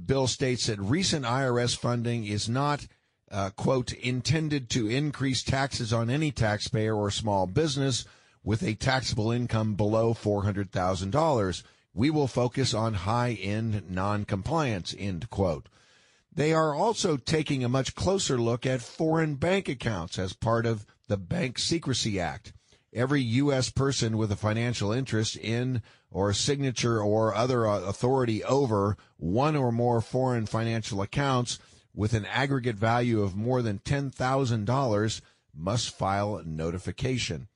bill 0.05 0.27
states 0.27 0.67
that 0.67 0.79
recent 0.79 1.25
IRS 1.25 1.77
funding 1.77 2.27
is 2.27 2.49
not 2.49 2.87
uh, 3.31 3.51
quote 3.51 3.93
intended 3.95 4.69
to 4.71 4.89
increase 4.89 5.43
taxes 5.43 5.93
on 5.93 6.11
any 6.11 6.31
taxpayer 6.31 6.95
or 6.95 7.11
small 7.11 7.47
business 7.47 8.05
with 8.45 8.63
a 8.63 8.75
taxable 8.75 9.31
income 9.31 9.75
below 9.75 10.13
$400,000. 10.13 11.63
We 11.95 12.11
will 12.11 12.29
focus 12.29 12.73
on 12.73 12.95
high 12.95 13.33
end 13.33 13.91
non-compliance, 13.91 14.95
end 14.99 15.29
quote. 15.31 15.69
They 16.35 16.55
are 16.55 16.75
also 16.75 17.19
taking 17.19 17.63
a 17.63 17.69
much 17.69 17.95
closer 17.95 18.39
look 18.39 18.65
at 18.65 18.81
foreign 18.81 19.35
bank 19.35 19.69
accounts 19.69 20.19
as 20.19 20.33
part 20.33 20.65
of 20.65 20.87
the 21.07 21.19
Bank 21.19 21.59
Secrecy 21.59 22.19
Act. 22.19 22.55
Every 22.95 23.21
U.S. 23.23 23.71
person 23.71 24.17
with 24.17 24.33
a 24.33 24.37
financial 24.37 24.93
interest 24.93 25.37
in 25.37 25.83
or 26.11 26.33
signature 26.33 27.03
or 27.03 27.35
other 27.35 27.67
uh, 27.67 27.81
authority 27.81 28.43
over 28.45 28.97
one 29.17 29.57
or 29.57 29.73
more 29.73 30.01
foreign 30.01 30.47
financial 30.47 31.03
accounts 31.03 31.59
with 31.95 32.15
an 32.15 32.25
aggregate 32.27 32.77
value 32.77 33.23
of 33.23 33.37
more 33.37 33.61
than 33.61 33.79
$10,000 33.79 35.21
must 35.55 35.97
file 35.97 36.37
a 36.37 36.45
notification. 36.45 37.49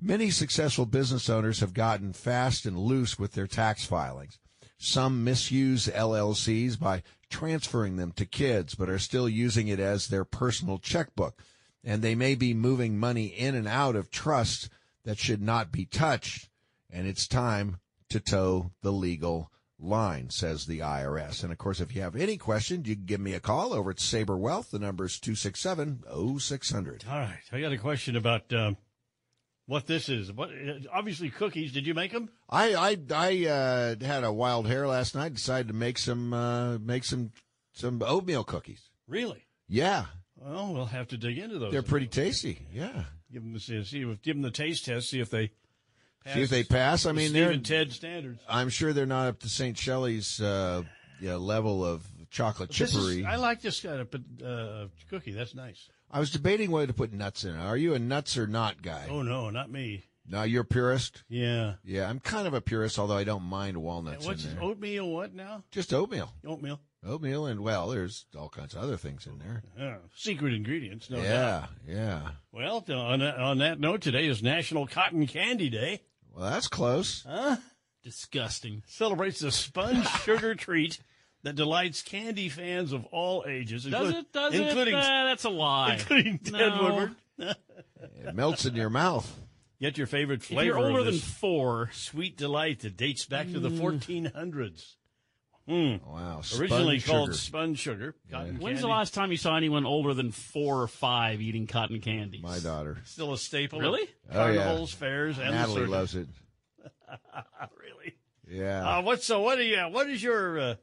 Many 0.00 0.30
successful 0.30 0.86
business 0.86 1.28
owners 1.28 1.60
have 1.60 1.74
gotten 1.74 2.12
fast 2.12 2.66
and 2.66 2.78
loose 2.78 3.18
with 3.18 3.32
their 3.32 3.48
tax 3.48 3.84
filings. 3.84 4.38
Some 4.78 5.24
misuse 5.24 5.88
LLCs 5.88 6.78
by 6.78 7.02
transferring 7.30 7.96
them 7.96 8.12
to 8.12 8.24
kids, 8.24 8.76
but 8.76 8.88
are 8.88 9.00
still 9.00 9.28
using 9.28 9.66
it 9.66 9.80
as 9.80 10.06
their 10.06 10.24
personal 10.24 10.78
checkbook. 10.78 11.42
And 11.82 12.00
they 12.00 12.14
may 12.14 12.36
be 12.36 12.54
moving 12.54 12.98
money 12.98 13.26
in 13.26 13.56
and 13.56 13.66
out 13.66 13.96
of 13.96 14.10
trusts 14.10 14.68
that 15.04 15.18
should 15.18 15.42
not 15.42 15.72
be 15.72 15.84
touched. 15.84 16.48
And 16.90 17.08
it's 17.08 17.26
time 17.26 17.78
to 18.10 18.20
toe 18.20 18.72
the 18.82 18.92
legal 18.92 19.50
line, 19.80 20.30
says 20.30 20.66
the 20.66 20.78
IRS. 20.78 21.42
And 21.42 21.52
of 21.52 21.58
course, 21.58 21.80
if 21.80 21.94
you 21.94 22.02
have 22.02 22.16
any 22.16 22.36
questions, 22.36 22.88
you 22.88 22.94
can 22.94 23.04
give 23.04 23.20
me 23.20 23.34
a 23.34 23.40
call 23.40 23.72
over 23.72 23.90
at 23.90 24.00
Saber 24.00 24.36
Wealth. 24.36 24.70
The 24.70 24.78
number 24.78 25.06
is 25.06 25.18
267 25.18 26.04
0600. 26.38 27.04
All 27.10 27.18
right. 27.18 27.38
I 27.52 27.60
got 27.60 27.72
a 27.72 27.78
question 27.78 28.16
about 28.16 28.52
uh, 28.52 28.72
what 29.68 29.86
this 29.86 30.08
is. 30.08 30.32
What 30.32 30.50
Obviously, 30.92 31.28
cookies. 31.30 31.72
Did 31.72 31.86
you 31.86 31.94
make 31.94 32.10
them? 32.10 32.30
I 32.48 32.74
I, 32.74 32.96
I 33.14 33.46
uh, 33.46 33.94
had 34.04 34.24
a 34.24 34.32
wild 34.32 34.66
hair 34.66 34.88
last 34.88 35.14
night. 35.14 35.34
Decided 35.34 35.68
to 35.68 35.74
make 35.74 35.98
some 35.98 36.32
uh, 36.32 36.78
make 36.78 37.04
some 37.04 37.30
some 37.72 38.02
oatmeal 38.02 38.42
cookies. 38.42 38.88
Really? 39.06 39.44
Yeah. 39.68 40.06
Well, 40.36 40.72
we'll 40.72 40.86
have 40.86 41.08
to 41.08 41.16
dig 41.18 41.38
into 41.38 41.58
those. 41.58 41.72
They're 41.72 41.82
pretty 41.82 42.06
tasty. 42.06 42.66
Yeah. 42.72 43.04
Give 43.30 43.42
them 43.42 43.52
the 43.52 43.60
see, 43.60 44.16
give 44.22 44.36
them 44.36 44.42
the 44.42 44.50
taste 44.50 44.86
test. 44.86 45.10
See 45.10 45.20
if 45.20 45.28
they 45.30 45.50
pass 46.24 46.34
see 46.34 46.42
if 46.42 46.50
they 46.50 46.64
pass. 46.64 47.04
I 47.04 47.12
mean, 47.12 47.28
Steve 47.28 47.44
they're 47.44 47.56
Ted 47.58 47.92
standards. 47.92 48.40
I'm 48.48 48.70
sure 48.70 48.94
they're 48.94 49.04
not 49.06 49.28
up 49.28 49.40
to 49.40 49.48
St. 49.50 49.76
Shelley's 49.76 50.40
uh, 50.40 50.82
yeah, 51.20 51.34
level 51.34 51.84
of 51.84 52.06
chocolate 52.30 52.70
This 52.70 52.94
is- 52.94 53.06
chippery. 53.06 53.26
I 53.26 53.36
like 53.36 53.60
this 53.60 53.80
kind 53.80 54.00
of 54.00 54.14
uh, 54.42 54.86
cookie. 55.10 55.32
That's 55.32 55.54
nice. 55.54 55.88
I 56.10 56.20
was 56.20 56.30
debating 56.30 56.70
whether 56.70 56.86
to 56.86 56.94
put 56.94 57.12
nuts 57.12 57.44
in 57.44 57.54
it. 57.54 57.60
Are 57.60 57.76
you 57.76 57.94
a 57.94 57.98
nuts 57.98 58.38
or 58.38 58.46
not 58.46 58.82
guy? 58.82 59.06
Oh 59.10 59.22
no, 59.22 59.50
not 59.50 59.70
me. 59.70 60.04
No, 60.30 60.42
you're 60.42 60.62
a 60.62 60.64
purist. 60.66 61.22
Yeah. 61.28 61.74
Yeah, 61.84 62.08
I'm 62.08 62.20
kind 62.20 62.46
of 62.46 62.52
a 62.52 62.60
purist, 62.60 62.98
although 62.98 63.16
I 63.16 63.24
don't 63.24 63.44
mind 63.44 63.78
walnuts 63.78 64.26
What's 64.26 64.44
in 64.44 64.54
there. 64.54 64.62
oatmeal? 64.62 65.08
What 65.08 65.34
now? 65.34 65.64
Just 65.70 65.94
oatmeal. 65.94 66.32
Oatmeal. 66.44 66.80
Oatmeal, 67.04 67.46
and 67.46 67.60
well, 67.60 67.88
there's 67.88 68.26
all 68.36 68.48
kinds 68.48 68.74
of 68.74 68.82
other 68.82 68.96
things 68.96 69.26
in 69.26 69.38
there. 69.38 69.62
Yeah. 69.78 69.96
Secret 70.14 70.52
ingredients. 70.52 71.08
No 71.08 71.18
yeah, 71.18 71.60
doubt. 71.60 71.68
yeah. 71.86 72.28
Well, 72.52 72.84
on 72.90 73.20
that, 73.20 73.36
on 73.36 73.58
that 73.58 73.78
note, 73.80 74.02
today 74.02 74.26
is 74.26 74.42
National 74.42 74.86
Cotton 74.86 75.26
Candy 75.26 75.70
Day. 75.70 76.02
Well, 76.34 76.50
that's 76.50 76.68
close. 76.68 77.24
Huh? 77.26 77.56
Disgusting. 78.02 78.82
Celebrates 78.86 79.40
the 79.40 79.52
sponge 79.52 80.06
sugar 80.24 80.54
treat 80.54 80.98
that 81.42 81.54
delights 81.56 82.02
candy 82.02 82.48
fans 82.48 82.92
of 82.92 83.04
all 83.06 83.44
ages. 83.46 83.84
Does 83.84 84.10
it? 84.14 84.32
Does 84.32 84.54
including, 84.54 84.94
it? 84.94 84.98
Uh, 85.04 85.24
that's 85.24 85.44
a 85.44 85.50
lie. 85.50 85.94
Including 85.94 86.38
Ted 86.38 86.52
No. 86.54 86.82
Woodward. 86.82 87.56
It 88.26 88.34
melts 88.34 88.64
in 88.66 88.74
your 88.74 88.90
mouth. 88.90 89.40
Get 89.80 89.96
your 89.96 90.06
favorite 90.08 90.42
flavor. 90.42 90.60
If 90.62 90.66
flavor. 90.74 90.78
you're 90.80 90.88
older 90.88 90.98
of 91.00 91.06
than 91.06 91.18
four, 91.18 91.90
sweet 91.92 92.36
delight 92.36 92.80
that 92.80 92.96
dates 92.96 93.26
back 93.26 93.46
to 93.52 93.60
the 93.60 93.70
Mm. 93.70 93.78
1400s. 93.78 94.96
Mm. 95.68 96.04
Wow. 96.04 96.40
Originally 96.58 96.98
sponge 96.98 97.04
called 97.06 97.28
sugar. 97.28 97.36
sponge 97.38 97.78
sugar. 97.78 98.14
Cotton 98.30 98.54
when's 98.58 98.62
candy. 98.62 98.80
the 98.80 98.88
last 98.88 99.14
time 99.14 99.30
you 99.30 99.36
saw 99.36 99.54
anyone 99.56 99.84
older 99.84 100.14
than 100.14 100.32
four 100.32 100.80
or 100.82 100.88
five 100.88 101.40
eating 101.42 101.66
cotton 101.66 102.00
candies? 102.00 102.42
My 102.42 102.58
daughter. 102.58 102.96
Still 103.04 103.34
a 103.34 103.38
staple. 103.38 103.78
Really? 103.78 104.02
Of 104.02 104.08
Oh, 104.36 104.46
yeah. 104.48 104.54
carnivals, 104.56 104.92
fairs, 104.94 105.38
and 105.38 105.50
Natalie 105.52 105.86
loves 105.86 106.14
it. 106.16 106.26
really? 107.78 108.16
Yeah. 108.50 108.98
Uh, 108.98 109.02
what? 109.02 109.22
So 109.22 109.40
what 109.42 109.56
do 109.56 109.62
you? 109.64 109.78
What 109.90 110.08
is 110.08 110.22
your? 110.22 110.58
Uh, 110.58 110.74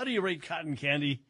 how 0.00 0.04
do 0.04 0.10
you 0.12 0.22
rate 0.22 0.42
cotton 0.42 0.76
candy 0.76 1.20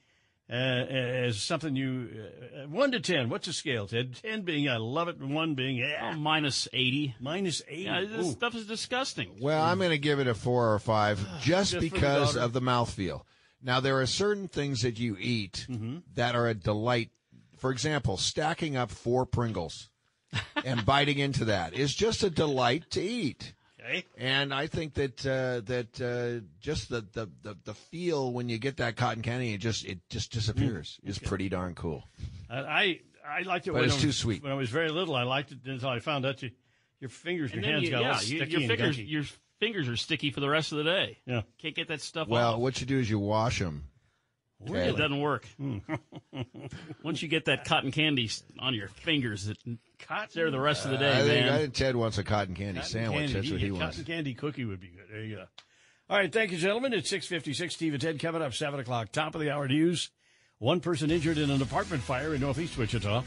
uh, 0.49 0.53
as 0.53 1.43
something 1.43 1.75
you 1.75 2.09
uh, 2.57 2.69
one 2.69 2.93
to 2.93 3.01
ten? 3.01 3.29
What's 3.29 3.49
the 3.49 3.53
scale, 3.53 3.89
Ted? 3.89 4.15
Ten 4.23 4.43
being 4.43 4.69
I 4.69 4.77
love 4.77 5.09
it, 5.09 5.17
and 5.17 5.35
one 5.35 5.57
being 5.57 5.75
yeah, 5.75 6.13
Oh, 6.15 6.17
minus 6.17 6.69
80. 6.73 7.17
minus 7.19 7.63
eight. 7.69 7.87
Yeah, 7.87 8.03
this 8.03 8.29
Ooh. 8.29 8.31
stuff 8.31 8.55
is 8.55 8.67
disgusting. 8.69 9.39
Well, 9.41 9.61
I'm 9.61 9.79
going 9.79 9.91
to 9.91 9.99
give 9.99 10.21
it 10.21 10.29
a 10.29 10.35
four 10.37 10.73
or 10.73 10.79
five 10.79 11.19
just, 11.41 11.73
Just 11.73 11.75
for 11.75 11.81
the 11.81 11.91
because 11.91 12.37
of 12.37 12.53
the 12.53 12.61
mouthfeel. 12.61 13.23
Now, 13.61 13.81
there 13.81 14.01
are 14.01 14.07
certain 14.07 14.47
things 14.47 14.83
that 14.83 15.01
you 15.01 15.17
eat 15.19 15.67
Mm-hmm. 15.69 15.97
that 16.15 16.37
are 16.37 16.47
a 16.47 16.55
delight. 16.55 17.11
For 17.59 17.73
example, 17.73 18.19
stacking 18.19 18.77
up 18.77 18.93
four 18.93 19.27
Pringles 19.27 19.91
and 20.65 20.87
biting 20.87 21.19
into 21.19 21.45
that 21.47 21.75
is 21.75 21.93
just 21.93 22.23
a 22.23 22.31
delight 22.31 22.89
to 22.93 23.03
eat. 23.03 23.53
Okay. 23.83 24.05
And 24.19 24.53
I 24.53 24.67
think 24.67 24.95
that 24.95 25.27
uh, 25.27 25.61
that 25.67 26.01
uh, 26.01 26.45
just 26.61 26.89
the, 26.91 27.01
the, 27.13 27.29
the, 27.43 27.57
the 27.65 27.75
feel 27.75 28.33
when 28.33 28.49
you 28.49 28.59
get 28.59 28.77
that 28.79 28.97
cotton 28.97 29.23
candy, 29.23 29.55
it 29.55 29.59
just 29.59 29.85
it 29.85 29.99
just 30.11 30.33
disappears. 30.33 30.99
Mm. 31.05 31.09
is 31.11 31.19
pretty 31.19 31.49
darn 31.49 31.75
cool. 31.75 32.05
I 32.51 33.01
I 33.27 33.43
liked 33.43 33.67
it 33.67 33.71
But 33.71 33.81
when 33.81 33.85
it's 33.85 33.95
I 33.95 33.97
was, 33.97 34.03
too 34.03 34.13
sweet. 34.13 34.43
When 34.43 34.53
I 34.53 34.57
was 34.57 34.71
very 34.71 34.91
little, 34.91 35.15
I 35.17 35.23
liked 35.23 35.53
it 35.53 35.59
until 35.65 35.89
I 35.89 35.99
found 36.01 36.27
out 36.27 36.43
you, 36.43 36.51
your 37.01 37.11
fingers, 37.11 37.53
And 37.53 37.63
your 37.63 37.73
then 37.73 37.73
hands 37.81 37.85
you, 37.85 37.91
got 37.91 37.99
all 38.03 38.09
yeah, 38.11 38.17
sticky 38.17 38.35
you, 38.35 38.59
your 38.59 38.61
and 38.61 38.69
fingers, 38.69 38.97
gunky. 38.99 39.11
your 39.11 39.25
fingers 39.61 39.89
are 39.89 39.97
sticky 39.97 40.31
for 40.31 40.41
the 40.41 40.49
rest 40.49 40.73
of 40.73 40.79
the 40.79 40.85
day. 40.85 41.19
Yeah, 41.27 41.43
can't 41.59 41.75
get 41.75 41.89
that 41.89 42.01
stuff 42.01 42.23
out. 42.23 42.29
Well, 42.31 42.55
off. 42.55 42.61
what 42.61 42.81
you 42.81 42.87
do 42.87 42.99
is 42.99 43.09
you 43.09 43.19
wash 43.19 43.59
them. 43.61 43.85
It 44.67 44.97
doesn't 44.97 45.21
work. 45.21 45.47
Hmm. 45.57 45.79
Once 47.03 47.23
you 47.23 47.29
get 47.29 47.47
that 47.47 47.65
cotton 47.65 47.91
candy 47.93 48.31
on 48.59 48.75
your 48.75 48.89
fingers, 48.89 49.49
it, 49.49 49.59
it's 49.67 50.35
there 50.35 50.51
the 50.51 50.61
rest 50.61 50.85
of 50.85 50.91
the 50.91 50.99
day, 50.99 51.11
I 51.13 51.23
think, 51.23 51.47
man. 51.47 51.53
I 51.53 51.59
think 51.59 51.75
Ted 51.75 51.97
wants 51.97 52.19
a 52.19 52.25
cotton 52.25 52.55
candy 52.55 52.81
Cotton 52.81 52.91
sandwich. 52.91 53.19
candy. 53.19 53.33
That's 53.33 53.51
what 53.51 53.61
Yeah, 53.61 53.67
he 53.67 53.73
wants. 53.73 53.97
Cotton 53.97 54.05
candy 54.13 54.35
cookie 54.35 54.65
would 54.65 54.81
be 54.81 54.89
good. 54.89 55.07
There 55.11 55.23
you 55.25 55.37
go. 55.37 55.45
All 56.11 56.17
right, 56.19 56.33
thank 56.33 56.51
you, 56.51 56.59
gentlemen. 56.59 56.93
It's 56.93 57.09
six 57.09 57.27
fifty 57.27 57.55
six. 57.55 57.75
Steve 57.75 57.93
and 57.95 58.03
Ted 58.03 58.19
coming 58.19 58.43
up 58.43 58.53
seven 58.53 58.81
o'clock. 58.81 59.13
Top 59.13 59.35
of 59.35 59.41
the 59.41 59.51
hour 59.51 59.67
news. 59.69 60.11
One 60.59 60.81
person 60.81 61.11
injured 61.11 61.39
in 61.39 61.51
an 61.51 61.63
apartment 61.63 62.03
fire 62.03 62.35
in 62.35 62.41
northeast 62.41 62.77
Wichita, 62.77 63.23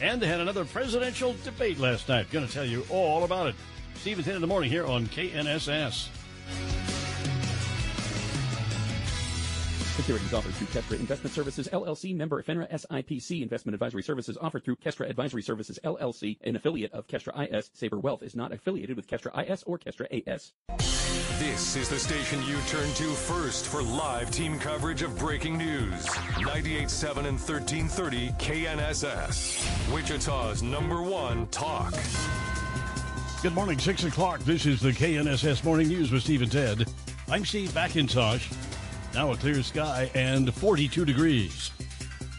and 0.00 0.22
they 0.22 0.26
had 0.26 0.40
another 0.40 0.64
presidential 0.64 1.34
debate 1.44 1.78
last 1.78 2.08
night. 2.08 2.30
Going 2.30 2.46
to 2.46 2.52
tell 2.52 2.64
you 2.64 2.86
all 2.88 3.24
about 3.24 3.48
it. 3.48 3.54
Steve 3.96 4.16
and 4.18 4.24
Ted 4.24 4.36
in 4.36 4.40
the 4.40 4.46
morning 4.46 4.70
here 4.70 4.86
on 4.86 5.06
KNSS. 5.08 6.08
Securities 9.98 10.32
offered 10.32 10.54
through 10.54 10.68
Kestra 10.68 11.00
Investment 11.00 11.34
Services 11.34 11.68
LLC, 11.72 12.14
member 12.14 12.40
FINRA 12.40 12.70
SIPC. 12.70 13.42
Investment 13.42 13.74
advisory 13.74 14.04
services 14.04 14.38
offered 14.40 14.64
through 14.64 14.76
Kestra 14.76 15.10
Advisory 15.10 15.42
Services 15.42 15.76
LLC, 15.82 16.38
an 16.44 16.54
affiliate 16.54 16.92
of 16.92 17.08
Kestra 17.08 17.52
IS. 17.52 17.72
Saber 17.74 17.98
Wealth 17.98 18.22
is 18.22 18.36
not 18.36 18.52
affiliated 18.52 18.94
with 18.94 19.08
Kestra 19.08 19.36
IS 19.50 19.64
or 19.64 19.76
Kestra 19.76 20.06
AS. 20.12 20.52
This 21.40 21.74
is 21.74 21.88
the 21.88 21.98
station 21.98 22.40
you 22.44 22.56
turn 22.68 22.88
to 22.94 23.10
first 23.12 23.66
for 23.66 23.82
live 23.82 24.30
team 24.30 24.60
coverage 24.60 25.02
of 25.02 25.18
breaking 25.18 25.58
news. 25.58 26.06
98.7 26.06 27.16
and 27.26 27.40
1330 27.40 28.28
KNSS. 28.38 29.92
Wichita's 29.92 30.62
number 30.62 31.02
one 31.02 31.48
talk. 31.48 31.92
Good 33.42 33.52
morning, 33.52 33.80
6 33.80 34.04
o'clock. 34.04 34.38
This 34.44 34.64
is 34.64 34.80
the 34.80 34.92
KNSS 34.92 35.64
Morning 35.64 35.88
News 35.88 36.12
with 36.12 36.22
Steve 36.22 36.42
and 36.42 36.52
Ted. 36.52 36.88
I'm 37.28 37.44
Steve 37.44 37.70
McIntosh. 37.70 38.54
Now 39.14 39.32
a 39.32 39.36
clear 39.36 39.62
sky 39.62 40.10
and 40.14 40.54
42 40.54 41.04
degrees. 41.04 41.70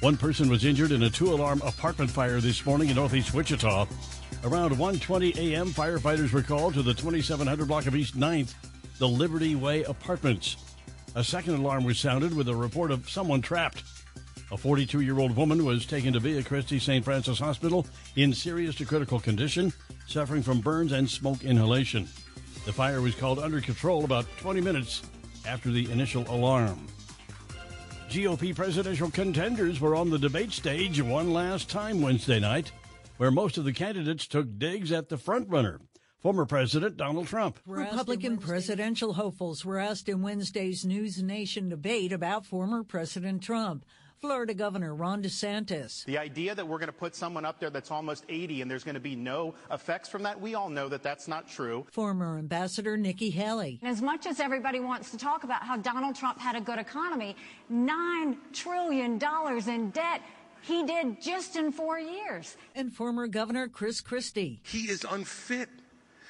One 0.01 0.15
person 0.15 0.49
was 0.49 0.63
injured 0.63 0.91
in 0.91 1.03
a 1.03 1.09
two-alarm 1.09 1.61
apartment 1.65 2.09
fire 2.09 2.39
this 2.39 2.65
morning 2.65 2.89
in 2.89 2.95
northeast 2.95 3.33
Wichita. 3.33 3.85
Around 4.45 4.77
1.20 4.77 5.35
a.m., 5.35 5.69
firefighters 5.69 6.31
were 6.31 6.41
called 6.41 6.75
to 6.75 6.81
the 6.81 6.93
2700 6.93 7.67
block 7.67 7.85
of 7.87 7.95
East 7.95 8.17
9th, 8.17 8.53
the 8.97 9.07
Liberty 9.07 9.55
Way 9.55 9.83
Apartments. 9.83 10.55
A 11.15 11.23
second 11.23 11.55
alarm 11.55 11.83
was 11.83 11.99
sounded 11.99 12.33
with 12.33 12.47
a 12.47 12.55
report 12.55 12.91
of 12.91 13.09
someone 13.09 13.41
trapped. 13.41 13.83
A 14.51 14.57
42 14.57 15.01
year 15.01 15.19
old 15.19 15.35
woman 15.35 15.65
was 15.65 15.85
taken 15.85 16.13
to 16.13 16.19
Via 16.19 16.43
Christi 16.43 16.79
St. 16.79 17.03
Francis 17.03 17.39
Hospital 17.39 17.85
in 18.15 18.31
serious 18.31 18.75
to 18.75 18.85
critical 18.85 19.19
condition, 19.19 19.73
suffering 20.07 20.43
from 20.43 20.61
burns 20.61 20.91
and 20.91 21.09
smoke 21.09 21.43
inhalation. 21.43 22.07
The 22.65 22.73
fire 22.73 23.01
was 23.01 23.15
called 23.15 23.39
under 23.39 23.59
control 23.59 24.05
about 24.05 24.25
20 24.37 24.61
minutes 24.61 25.01
after 25.45 25.71
the 25.71 25.89
initial 25.91 26.23
alarm. 26.29 26.87
GOP 28.09 28.55
presidential 28.55 29.11
contenders 29.11 29.79
were 29.79 29.95
on 29.95 30.09
the 30.09 30.17
debate 30.17 30.51
stage 30.51 30.99
one 30.99 31.31
last 31.31 31.69
time 31.69 32.01
Wednesday 32.01 32.39
night, 32.39 32.71
where 33.17 33.29
most 33.29 33.57
of 33.57 33.65
the 33.65 33.73
candidates 33.73 34.25
took 34.25 34.57
digs 34.57 34.91
at 34.91 35.09
the 35.09 35.15
frontrunner, 35.15 35.79
former 36.17 36.45
President 36.45 36.97
Donald 36.97 37.27
Trump. 37.27 37.59
Republican 37.67 38.37
presidential 38.37 39.13
hopefuls 39.13 39.63
were 39.63 39.77
asked 39.77 40.09
in 40.09 40.23
Wednesday's 40.23 40.85
News 40.85 41.21
Nation 41.21 41.69
debate 41.69 42.11
about 42.11 42.47
former 42.47 42.83
President 42.83 43.43
Trump. 43.43 43.85
Florida 44.21 44.53
Governor 44.53 44.95
Ron 44.95 45.23
DeSantis. 45.23 46.03
The 46.03 46.17
idea 46.17 46.53
that 46.53 46.67
we're 46.67 46.77
going 46.77 46.87
to 46.87 46.93
put 46.93 47.15
someone 47.15 47.45
up 47.45 47.59
there 47.59 47.69
that's 47.69 47.89
almost 47.89 48.25
80 48.27 48.61
and 48.61 48.69
there's 48.69 48.83
going 48.83 48.95
to 48.95 48.99
be 48.99 49.15
no 49.15 49.55
effects 49.71 50.09
from 50.09 50.23
that, 50.23 50.39
we 50.39 50.55
all 50.55 50.69
know 50.69 50.89
that 50.89 51.03
that's 51.03 51.27
not 51.27 51.47
true. 51.47 51.85
Former 51.91 52.37
Ambassador 52.37 52.97
Nikki 52.97 53.29
Haley. 53.29 53.79
As 53.81 54.01
much 54.01 54.25
as 54.25 54.41
everybody 54.41 54.81
wants 54.81 55.11
to 55.11 55.17
talk 55.17 55.45
about 55.45 55.63
how 55.63 55.77
Donald 55.77 56.15
Trump 56.15 56.37
had 56.37 56.57
a 56.57 56.61
good 56.61 56.79
economy, 56.79 57.35
$9 57.71 58.35
trillion 58.51 59.13
in 59.67 59.89
debt, 59.91 60.21
he 60.61 60.83
did 60.85 61.21
just 61.21 61.55
in 61.55 61.71
four 61.71 61.97
years. 61.97 62.57
And 62.75 62.91
former 62.93 63.27
Governor 63.27 63.69
Chris 63.69 64.01
Christie. 64.01 64.59
He 64.63 64.89
is 64.89 65.05
unfit. 65.09 65.69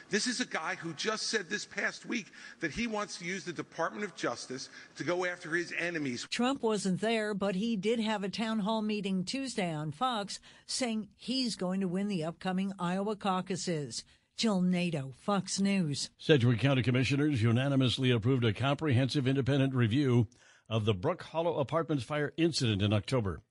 This 0.10 0.26
is 0.26 0.40
a 0.40 0.46
guy 0.46 0.76
who 0.76 0.94
just 0.94 1.28
said 1.28 1.50
this 1.50 1.66
past 1.66 2.06
week 2.06 2.28
that 2.62 2.72
he 2.72 2.88
wants 2.88 3.18
to 3.18 3.26
use 3.26 3.44
the 3.44 3.54
Department 3.54 4.04
of 4.04 4.16
Justice 4.16 4.70
to 4.96 5.04
go 5.04 5.24
after 5.24 5.54
his 5.54 5.72
enemies. 5.78 6.26
Trump 6.32 6.64
wasn't 6.64 7.00
there, 7.00 7.36
but 7.36 7.54
he 7.54 7.76
did 7.76 8.00
have 8.00 8.24
a 8.24 8.30
town 8.30 8.60
hall 8.60 8.82
meeting 8.82 9.24
Tuesday 9.24 9.72
on 9.72 9.92
Fox 9.92 10.40
saying 10.66 11.10
he's 11.16 11.56
going 11.56 11.80
to 11.82 11.88
win 11.88 12.08
the 12.08 12.24
upcoming 12.24 12.74
Iowa 12.80 13.16
caucuses. 13.16 14.04
Jill 14.36 14.62
Nato, 14.62 15.14
Fox 15.20 15.60
News. 15.60 16.10
Sedgwick 16.18 16.60
County 16.60 16.82
Commissioners 16.82 17.44
unanimously 17.44 18.10
approved 18.10 18.46
a 18.46 18.54
comprehensive 18.54 19.28
independent 19.28 19.76
review 19.76 20.28
of 20.68 20.86
the 20.86 20.94
Brook 20.94 21.22
Hollow 21.22 21.60
Apartments 21.60 22.04
fire 22.04 22.34
incident 22.38 22.82
in 22.82 22.94
October 22.94 23.42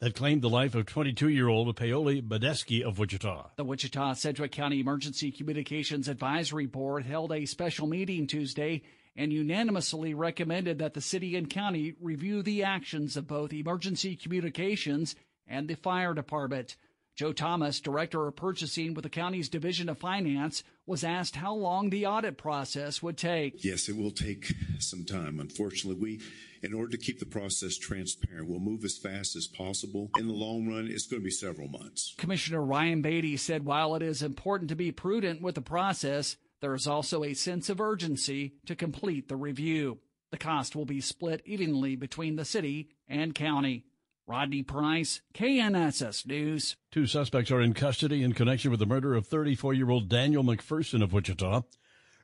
that 0.00 0.14
claimed 0.14 0.42
the 0.42 0.50
life 0.50 0.74
of 0.74 0.86
22 0.86 1.28
year 1.28 1.48
old 1.48 1.74
Paoli 1.76 2.20
Badeski 2.20 2.82
of 2.82 2.98
Wichita. 2.98 3.50
The 3.56 3.64
Wichita 3.64 4.14
Sedgwick 4.14 4.52
County 4.52 4.80
Emergency 4.80 5.30
Communications 5.30 6.08
Advisory 6.08 6.66
Board 6.66 7.04
held 7.04 7.32
a 7.32 7.46
special 7.46 7.86
meeting 7.86 8.26
Tuesday 8.26 8.82
and 9.16 9.32
unanimously 9.32 10.12
recommended 10.12 10.78
that 10.78 10.94
the 10.94 11.00
city 11.00 11.36
and 11.36 11.48
county 11.48 11.94
review 12.00 12.42
the 12.42 12.64
actions 12.64 13.16
of 13.16 13.26
both 13.26 13.52
emergency 13.52 14.16
communications 14.16 15.14
and 15.46 15.68
the 15.68 15.76
fire 15.76 16.14
department. 16.14 16.76
Joe 17.16 17.32
Thomas, 17.32 17.78
director 17.80 18.26
of 18.26 18.34
purchasing 18.34 18.92
with 18.92 19.04
the 19.04 19.08
county's 19.08 19.48
Division 19.48 19.88
of 19.88 19.98
Finance, 19.98 20.64
was 20.84 21.04
asked 21.04 21.36
how 21.36 21.54
long 21.54 21.90
the 21.90 22.06
audit 22.06 22.36
process 22.36 23.02
would 23.02 23.16
take. 23.16 23.64
Yes, 23.64 23.88
it 23.88 23.96
will 23.96 24.10
take 24.10 24.52
some 24.80 25.04
time. 25.04 25.38
Unfortunately, 25.38 26.00
we, 26.00 26.20
in 26.64 26.74
order 26.74 26.90
to 26.92 26.98
keep 26.98 27.20
the 27.20 27.26
process 27.26 27.76
transparent, 27.76 28.48
we'll 28.48 28.58
move 28.58 28.84
as 28.84 28.96
fast 28.96 29.36
as 29.36 29.46
possible. 29.46 30.10
In 30.18 30.26
the 30.26 30.32
long 30.32 30.66
run, 30.66 30.88
it's 30.88 31.06
going 31.06 31.20
to 31.20 31.24
be 31.24 31.30
several 31.30 31.68
months. 31.68 32.14
Commissioner 32.16 32.62
Ryan 32.62 33.02
Baty 33.02 33.36
said 33.36 33.64
while 33.64 33.94
it 33.94 34.02
is 34.02 34.22
important 34.22 34.70
to 34.70 34.76
be 34.76 34.90
prudent 34.90 35.42
with 35.42 35.54
the 35.54 35.60
process, 35.60 36.36
there 36.60 36.74
is 36.74 36.86
also 36.86 37.22
a 37.22 37.34
sense 37.34 37.68
of 37.68 37.80
urgency 37.80 38.54
to 38.66 38.74
complete 38.74 39.28
the 39.28 39.36
review. 39.36 39.98
The 40.30 40.38
cost 40.38 40.74
will 40.74 40.86
be 40.86 41.00
split 41.00 41.42
evenly 41.44 41.94
between 41.94 42.36
the 42.36 42.44
city 42.44 42.88
and 43.06 43.34
county. 43.34 43.84
Rodney 44.26 44.62
Price, 44.62 45.20
KNSS 45.34 46.26
News. 46.26 46.76
Two 46.90 47.06
suspects 47.06 47.50
are 47.50 47.60
in 47.60 47.74
custody 47.74 48.22
in 48.22 48.32
connection 48.32 48.70
with 48.70 48.80
the 48.80 48.86
murder 48.86 49.14
of 49.14 49.26
34 49.26 49.74
year 49.74 49.90
old 49.90 50.08
Daniel 50.08 50.42
McPherson 50.42 51.02
of 51.02 51.12
Wichita. 51.12 51.62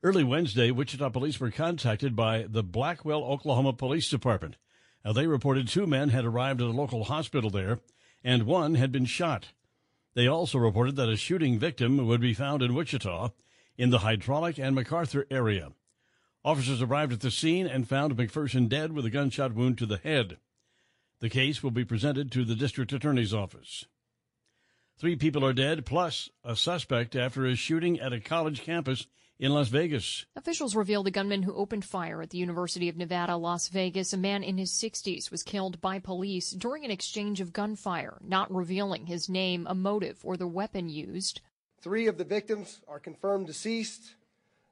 Early 0.03 0.25
Wednesday, 0.25 0.71
Wichita 0.71 1.11
police 1.11 1.39
were 1.39 1.51
contacted 1.51 2.17
by 2.17 2.47
the 2.49 2.63
Blackwell, 2.63 3.23
Oklahoma 3.23 3.75
Police 3.75 4.09
Department. 4.09 4.57
Now, 5.05 5.13
they 5.13 5.27
reported 5.27 5.69
two 5.69 5.87
men 5.87 6.09
had 6.09 6.25
arrived 6.25 6.63
at 6.63 6.69
a 6.69 6.71
local 6.71 7.05
hospital 7.05 7.51
there, 7.51 7.81
and 8.25 8.45
one 8.45 8.77
had 8.77 8.93
been 8.93 9.05
shot. 9.05 9.49
They 10.15 10.27
also 10.27 10.57
reported 10.57 10.97
that 10.97 11.11
a 11.11 11.19
shooting 11.19 11.59
victim 11.59 12.07
would 12.07 12.21
be 12.23 12.33
found 12.33 12.63
in 12.63 12.75
Wichita 12.75 13.33
in 13.77 13.91
the 13.91 13.99
Hydraulic 13.99 14.59
and 14.59 14.75
MacArthur 14.75 15.27
area. 15.31 15.73
Officers 16.47 16.81
arrived 16.81 17.13
at 17.13 17.21
the 17.21 17.31
scene 17.31 17.67
and 17.67 17.87
found 17.87 18.17
McPherson 18.17 18.71
dead 18.71 18.93
with 18.93 19.05
a 19.05 19.11
gunshot 19.11 19.53
wound 19.53 19.77
to 19.77 19.87
the 19.87 19.99
head. 19.99 20.39
The 21.21 21.29
case 21.29 21.63
will 21.63 21.73
be 21.73 21.85
presented 21.85 22.33
to 22.33 22.47
the 22.47 22.55
district 22.55 22.95
attorney's 22.95 23.35
office. 23.35 23.85
Three 24.97 25.17
people 25.17 25.45
are 25.45 25.53
dead, 25.53 25.85
plus 25.85 26.31
a 26.43 26.57
suspect 26.57 27.15
after 27.15 27.45
a 27.45 27.55
shooting 27.55 28.01
at 28.01 28.15
a 28.15 28.21
college 28.21 28.63
campus 28.63 29.07
in 29.41 29.55
Las 29.55 29.69
Vegas. 29.69 30.27
Officials 30.37 30.77
revealed 30.77 31.07
the 31.07 31.11
gunman 31.11 31.43
who 31.43 31.55
opened 31.55 31.85
fire 31.85 32.21
at 32.21 32.29
the 32.29 32.37
University 32.37 32.91
of 32.91 32.97
Nevada, 32.97 33.37
Las 33.37 33.69
Vegas, 33.69 34.13
a 34.13 34.19
man 34.19 34.43
in 34.43 34.59
his 34.59 34.71
60s, 34.71 35.31
was 35.31 35.43
killed 35.43 35.81
by 35.81 35.99
police 35.99 36.51
during 36.51 36.85
an 36.85 36.91
exchange 36.91 37.41
of 37.41 37.53
gunfire, 37.53 38.19
not 38.21 38.55
revealing 38.55 39.07
his 39.07 39.31
name, 39.31 39.67
a 39.67 39.75
motive, 39.75 40.19
or 40.23 40.37
the 40.37 40.47
weapon 40.47 40.91
used. 40.91 41.41
Three 41.81 42.07
of 42.07 42.19
the 42.19 42.25
victims 42.25 42.81
are 42.87 43.01
confirmed 43.01 43.47
deceased. 43.47 44.15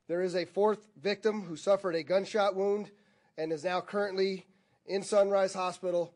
There 0.06 0.20
is 0.20 0.36
a 0.36 0.44
fourth 0.44 0.86
victim 1.02 1.42
who 1.42 1.56
suffered 1.56 1.94
a 1.94 2.02
gunshot 2.02 2.54
wound 2.54 2.90
and 3.38 3.52
is 3.52 3.64
now 3.64 3.80
currently 3.80 4.44
in 4.84 5.02
Sunrise 5.02 5.54
Hospital, 5.54 6.12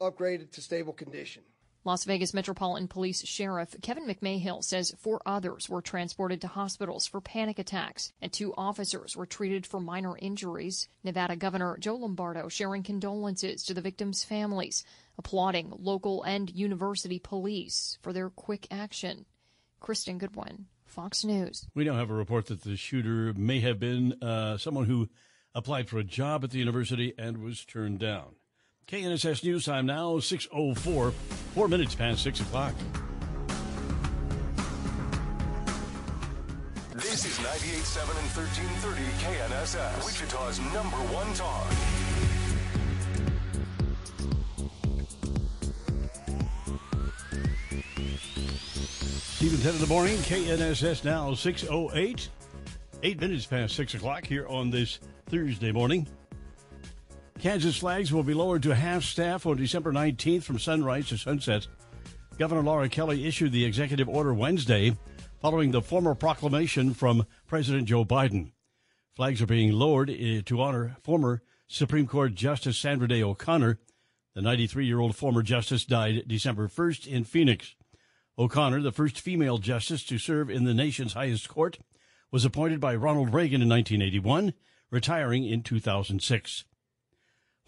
upgraded 0.00 0.52
to 0.52 0.62
stable 0.62 0.94
condition. 0.94 1.42
Las 1.84 2.04
Vegas 2.04 2.34
Metropolitan 2.34 2.88
Police 2.88 3.24
Sheriff 3.24 3.74
Kevin 3.80 4.06
McMahill 4.06 4.64
says 4.64 4.94
four 4.98 5.22
others 5.24 5.68
were 5.68 5.80
transported 5.80 6.40
to 6.40 6.48
hospitals 6.48 7.06
for 7.06 7.20
panic 7.20 7.58
attacks, 7.58 8.12
and 8.20 8.32
two 8.32 8.52
officers 8.56 9.16
were 9.16 9.26
treated 9.26 9.64
for 9.64 9.80
minor 9.80 10.18
injuries. 10.18 10.88
Nevada 11.04 11.36
Governor 11.36 11.78
Joe 11.78 11.94
Lombardo 11.94 12.48
sharing 12.48 12.82
condolences 12.82 13.62
to 13.62 13.74
the 13.74 13.80
victims' 13.80 14.24
families, 14.24 14.84
applauding 15.16 15.72
local 15.78 16.22
and 16.24 16.50
university 16.50 17.18
police 17.18 17.96
for 18.02 18.12
their 18.12 18.28
quick 18.28 18.66
action. 18.70 19.24
Kristen 19.80 20.18
Goodwin, 20.18 20.66
Fox 20.84 21.24
News. 21.24 21.68
We 21.74 21.84
now 21.84 21.94
have 21.94 22.10
a 22.10 22.14
report 22.14 22.46
that 22.46 22.62
the 22.62 22.76
shooter 22.76 23.32
may 23.34 23.60
have 23.60 23.78
been 23.78 24.20
uh, 24.20 24.58
someone 24.58 24.86
who 24.86 25.08
applied 25.54 25.88
for 25.88 25.98
a 25.98 26.04
job 26.04 26.42
at 26.42 26.50
the 26.50 26.58
university 26.58 27.14
and 27.16 27.38
was 27.38 27.64
turned 27.64 28.00
down. 28.00 28.34
KNSS 28.90 29.44
News 29.44 29.66
Time 29.66 29.84
now, 29.84 30.14
6.04, 30.14 31.12
four 31.12 31.68
minutes 31.68 31.94
past 31.94 32.22
6 32.22 32.40
o'clock. 32.40 32.72
This 36.94 37.26
is 37.26 37.38
98.7 37.38 38.00
and 38.16 38.30
1330 38.34 39.02
KNSS, 39.20 40.06
Wichita's 40.06 40.58
number 40.72 40.96
one 41.12 41.34
talk. 41.34 41.70
Steve 49.36 49.52
and 49.52 49.62
Ted 49.62 49.74
in 49.74 49.80
the 49.82 49.86
morning, 49.86 50.16
KNSS 50.16 51.04
now 51.04 51.32
6.08, 51.32 52.28
eight 53.02 53.20
minutes 53.20 53.44
past 53.44 53.76
6 53.76 53.94
o'clock 53.96 54.24
here 54.24 54.46
on 54.48 54.70
this 54.70 54.98
Thursday 55.26 55.72
morning. 55.72 56.08
Kansas 57.40 57.76
flags 57.76 58.12
will 58.12 58.24
be 58.24 58.34
lowered 58.34 58.64
to 58.64 58.74
half 58.74 59.04
staff 59.04 59.46
on 59.46 59.56
December 59.56 59.92
19th 59.92 60.42
from 60.42 60.58
sunrise 60.58 61.08
to 61.08 61.16
sunset. 61.16 61.68
Governor 62.36 62.62
Laura 62.62 62.88
Kelly 62.88 63.26
issued 63.26 63.52
the 63.52 63.64
executive 63.64 64.08
order 64.08 64.34
Wednesday 64.34 64.96
following 65.40 65.70
the 65.70 65.80
formal 65.80 66.16
proclamation 66.16 66.94
from 66.94 67.26
President 67.46 67.86
Joe 67.86 68.04
Biden. 68.04 68.50
Flags 69.14 69.40
are 69.40 69.46
being 69.46 69.72
lowered 69.72 70.10
eh, 70.10 70.42
to 70.46 70.60
honor 70.60 70.96
former 71.04 71.42
Supreme 71.68 72.08
Court 72.08 72.34
Justice 72.34 72.76
Sandra 72.76 73.06
Day 73.06 73.22
O'Connor. 73.22 73.78
The 74.34 74.42
93 74.42 74.86
year 74.86 74.98
old 74.98 75.14
former 75.14 75.42
justice 75.42 75.84
died 75.84 76.24
December 76.26 76.66
1st 76.66 77.06
in 77.06 77.22
Phoenix. 77.22 77.76
O'Connor, 78.36 78.82
the 78.82 78.92
first 78.92 79.20
female 79.20 79.58
justice 79.58 80.02
to 80.04 80.18
serve 80.18 80.50
in 80.50 80.64
the 80.64 80.74
nation's 80.74 81.12
highest 81.12 81.48
court, 81.48 81.78
was 82.32 82.44
appointed 82.44 82.80
by 82.80 82.96
Ronald 82.96 83.32
Reagan 83.32 83.62
in 83.62 83.68
1981, 83.68 84.54
retiring 84.90 85.44
in 85.44 85.62
2006. 85.62 86.64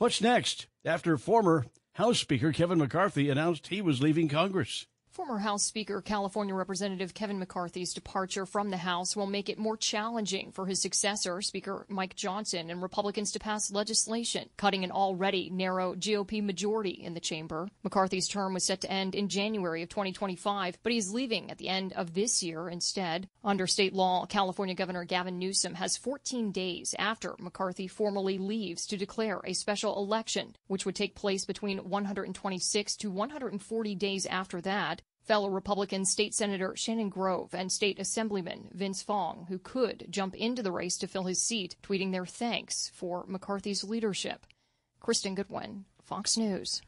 What's 0.00 0.22
next 0.22 0.66
after 0.82 1.18
former 1.18 1.66
House 1.92 2.18
Speaker 2.18 2.52
Kevin 2.54 2.78
McCarthy 2.78 3.28
announced 3.28 3.66
he 3.66 3.82
was 3.82 4.00
leaving 4.00 4.28
Congress? 4.28 4.86
Former 5.12 5.38
House 5.38 5.64
Speaker 5.64 6.00
California 6.00 6.54
Representative 6.54 7.14
Kevin 7.14 7.40
McCarthy's 7.40 7.92
departure 7.92 8.46
from 8.46 8.70
the 8.70 8.76
House 8.76 9.16
will 9.16 9.26
make 9.26 9.48
it 9.48 9.58
more 9.58 9.76
challenging 9.76 10.52
for 10.52 10.66
his 10.66 10.80
successor, 10.80 11.42
Speaker 11.42 11.84
Mike 11.88 12.14
Johnson, 12.14 12.70
and 12.70 12.80
Republicans 12.80 13.32
to 13.32 13.40
pass 13.40 13.72
legislation, 13.72 14.48
cutting 14.56 14.84
an 14.84 14.92
already 14.92 15.50
narrow 15.50 15.96
GOP 15.96 16.40
majority 16.40 16.90
in 16.90 17.14
the 17.14 17.20
chamber. 17.20 17.68
McCarthy's 17.82 18.28
term 18.28 18.54
was 18.54 18.64
set 18.64 18.82
to 18.82 18.90
end 18.90 19.16
in 19.16 19.28
January 19.28 19.82
of 19.82 19.88
2025, 19.88 20.78
but 20.84 20.92
he's 20.92 21.10
leaving 21.10 21.50
at 21.50 21.58
the 21.58 21.68
end 21.68 21.92
of 21.94 22.14
this 22.14 22.40
year 22.40 22.68
instead. 22.68 23.28
Under 23.42 23.66
state 23.66 23.92
law, 23.92 24.26
California 24.26 24.76
Governor 24.76 25.04
Gavin 25.04 25.40
Newsom 25.40 25.74
has 25.74 25.96
14 25.96 26.52
days 26.52 26.94
after 27.00 27.34
McCarthy 27.40 27.88
formally 27.88 28.38
leaves 28.38 28.86
to 28.86 28.96
declare 28.96 29.40
a 29.44 29.54
special 29.54 29.96
election, 29.96 30.54
which 30.68 30.86
would 30.86 30.94
take 30.94 31.16
place 31.16 31.44
between 31.44 31.78
126 31.78 32.96
to 32.98 33.10
140 33.10 33.94
days 33.96 34.24
after 34.26 34.60
that. 34.60 35.02
Fellow 35.30 35.48
Republican 35.48 36.04
State 36.04 36.34
Senator 36.34 36.74
Shannon 36.74 37.08
Grove 37.08 37.54
and 37.54 37.70
State 37.70 38.00
Assemblyman 38.00 38.68
Vince 38.72 39.00
Fong, 39.00 39.46
who 39.48 39.60
could 39.60 40.08
jump 40.10 40.34
into 40.34 40.60
the 40.60 40.72
race 40.72 40.98
to 40.98 41.06
fill 41.06 41.22
his 41.22 41.40
seat, 41.40 41.76
tweeting 41.84 42.10
their 42.10 42.26
thanks 42.26 42.90
for 42.92 43.24
McCarthy's 43.28 43.84
leadership. 43.84 44.44
Kristen 44.98 45.36
Goodwin, 45.36 45.84
Fox 46.02 46.36
News. 46.36 46.82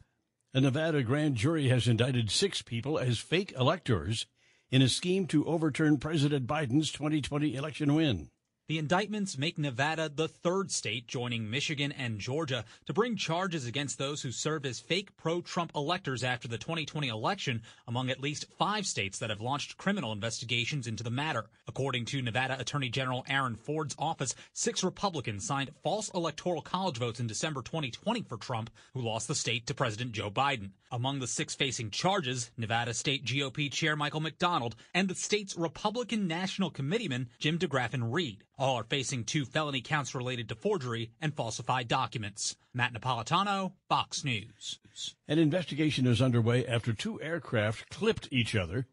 A 0.52 0.60
Nevada 0.60 1.05
grand 1.05 1.36
jury 1.36 1.69
has 1.69 1.86
indicted 1.86 2.32
six 2.32 2.62
people 2.62 2.98
as 2.98 3.20
fake 3.20 3.52
electors 3.56 4.27
in 4.73 4.82
a 4.82 4.89
scheme 4.89 5.28
to 5.28 5.47
overturn 5.47 5.98
President 5.98 6.44
Biden's 6.44 6.90
2020 6.90 7.55
election 7.55 7.94
win. 7.94 8.28
The 8.68 8.78
indictments 8.78 9.36
make 9.36 9.59
Nevada 9.59 10.09
the 10.09 10.28
third 10.28 10.70
state 10.70 11.09
joining 11.09 11.51
Michigan 11.51 11.90
and 11.90 12.20
Georgia 12.20 12.64
to 12.86 12.93
bring 12.93 13.16
charges 13.16 13.66
against 13.66 13.98
those 13.98 14.22
who 14.22 14.30
served 14.30 14.66
as 14.66 14.78
fake 14.78 15.16
pro-Trump 15.16 15.72
electors 15.74 16.22
after 16.22 16.47
the 16.47 16.59
2020 16.59 17.09
election, 17.09 17.62
among 17.89 18.09
at 18.09 18.20
least 18.20 18.47
five 18.56 18.86
states 18.86 19.18
that 19.18 19.30
have 19.30 19.40
launched 19.40 19.78
criminal 19.78 20.12
investigations 20.12 20.86
into 20.86 21.02
the 21.02 21.10
matter. 21.10 21.51
According 21.66 22.05
to 22.06 22.22
Nevada 22.22 22.59
Attorney 22.59 22.89
General 22.89 23.24
Aaron 23.28 23.56
Ford's 23.56 23.97
office, 23.98 24.36
six 24.52 24.84
Republicans 24.84 25.44
signed 25.44 25.72
false 25.82 26.09
electoral 26.14 26.62
college 26.62 26.98
votes 26.98 27.18
in 27.18 27.26
December 27.26 27.62
2020 27.62 28.22
for 28.22 28.36
Trump, 28.36 28.70
who 28.94 29.02
lost 29.02 29.26
the 29.26 29.34
state 29.34 29.66
to 29.66 29.74
President 29.74 30.12
Joe 30.12 30.30
Biden. 30.30 30.70
Among 30.94 31.20
the 31.20 31.27
six 31.27 31.55
facing 31.55 31.90
charges, 31.90 32.51
Nevada 32.59 32.93
State 32.93 33.24
GOP 33.24 33.73
Chair 33.73 33.97
Michael 33.97 34.20
McDonald 34.20 34.77
and 34.93 35.09
the 35.09 35.14
state's 35.14 35.56
Republican 35.56 36.28
National 36.28 36.70
Committeeman 36.70 37.31
Jim 37.39 37.59
DeGraffenreid. 37.59 38.12
Reed. 38.12 38.44
All 38.59 38.77
are 38.77 38.85
facing 38.85 39.24
two 39.24 39.47
felony 39.47 39.81
counts 39.81 40.14
related 40.14 40.51
to 40.51 40.55
forgery 40.55 41.10
and 41.19 41.35
falsified 41.35 41.89
documents. 41.89 42.56
Matt 42.74 42.93
Napolitano, 42.93 43.73
Fox 43.89 44.23
News. 44.23 44.81
An 45.27 45.39
investigation 45.39 46.06
is 46.06 46.20
underway 46.20 46.66
after 46.66 46.93
two 46.93 47.19
aircraft 47.23 47.89
clipped 47.89 48.28
each 48.31 48.55
other 48.55 48.86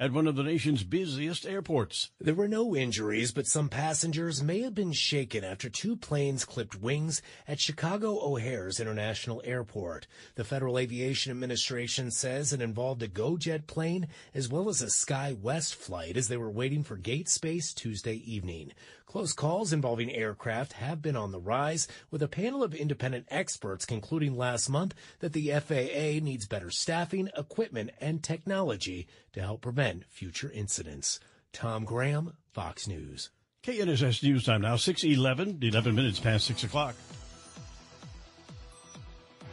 at 0.00 0.12
one 0.12 0.26
of 0.26 0.34
the 0.34 0.42
nation's 0.42 0.82
busiest 0.82 1.46
airports. 1.46 2.10
There 2.20 2.34
were 2.34 2.48
no 2.48 2.74
injuries, 2.74 3.30
but 3.30 3.46
some 3.46 3.68
passengers 3.68 4.42
may 4.42 4.60
have 4.62 4.74
been 4.74 4.92
shaken 4.92 5.44
after 5.44 5.68
two 5.68 5.96
planes 5.96 6.44
clipped 6.44 6.80
wings 6.80 7.22
at 7.46 7.60
Chicago 7.60 8.18
O'Hare's 8.20 8.80
International 8.80 9.40
Airport. 9.44 10.08
The 10.34 10.42
Federal 10.42 10.78
Aviation 10.78 11.30
Administration 11.30 12.10
says 12.10 12.52
it 12.52 12.60
involved 12.60 13.04
a 13.04 13.08
GoJet 13.08 13.68
plane 13.68 14.08
as 14.34 14.48
well 14.48 14.68
as 14.68 14.82
a 14.82 14.86
SkyWest 14.86 15.74
flight 15.76 16.16
as 16.16 16.26
they 16.26 16.36
were 16.36 16.50
waiting 16.50 16.82
for 16.82 16.96
gate 16.96 17.28
space 17.28 17.72
Tuesday 17.72 18.16
evening. 18.16 18.72
Close 19.14 19.32
calls 19.32 19.72
involving 19.72 20.10
aircraft 20.10 20.72
have 20.72 21.00
been 21.00 21.14
on 21.14 21.30
the 21.30 21.38
rise, 21.38 21.86
with 22.10 22.20
a 22.20 22.26
panel 22.26 22.64
of 22.64 22.74
independent 22.74 23.28
experts 23.30 23.86
concluding 23.86 24.36
last 24.36 24.68
month 24.68 24.92
that 25.20 25.32
the 25.32 25.52
FAA 25.52 26.18
needs 26.20 26.48
better 26.48 26.68
staffing, 26.68 27.30
equipment, 27.36 27.92
and 28.00 28.24
technology 28.24 29.06
to 29.32 29.40
help 29.40 29.60
prevent 29.60 30.04
future 30.04 30.50
incidents. 30.52 31.20
Tom 31.52 31.84
Graham, 31.84 32.32
Fox 32.52 32.88
News. 32.88 33.30
KNSS 33.62 34.24
News 34.24 34.46
Time 34.46 34.62
now, 34.62 34.74
611, 34.74 35.60
11 35.62 35.94
minutes 35.94 36.18
past 36.18 36.48
6 36.48 36.64
o'clock. 36.64 36.96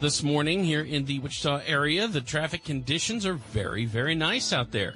This 0.00 0.24
morning 0.24 0.64
here 0.64 0.82
in 0.82 1.04
the 1.04 1.20
Wichita 1.20 1.60
area, 1.66 2.08
the 2.08 2.20
traffic 2.20 2.64
conditions 2.64 3.24
are 3.24 3.34
very, 3.34 3.84
very 3.84 4.16
nice 4.16 4.52
out 4.52 4.72
there 4.72 4.94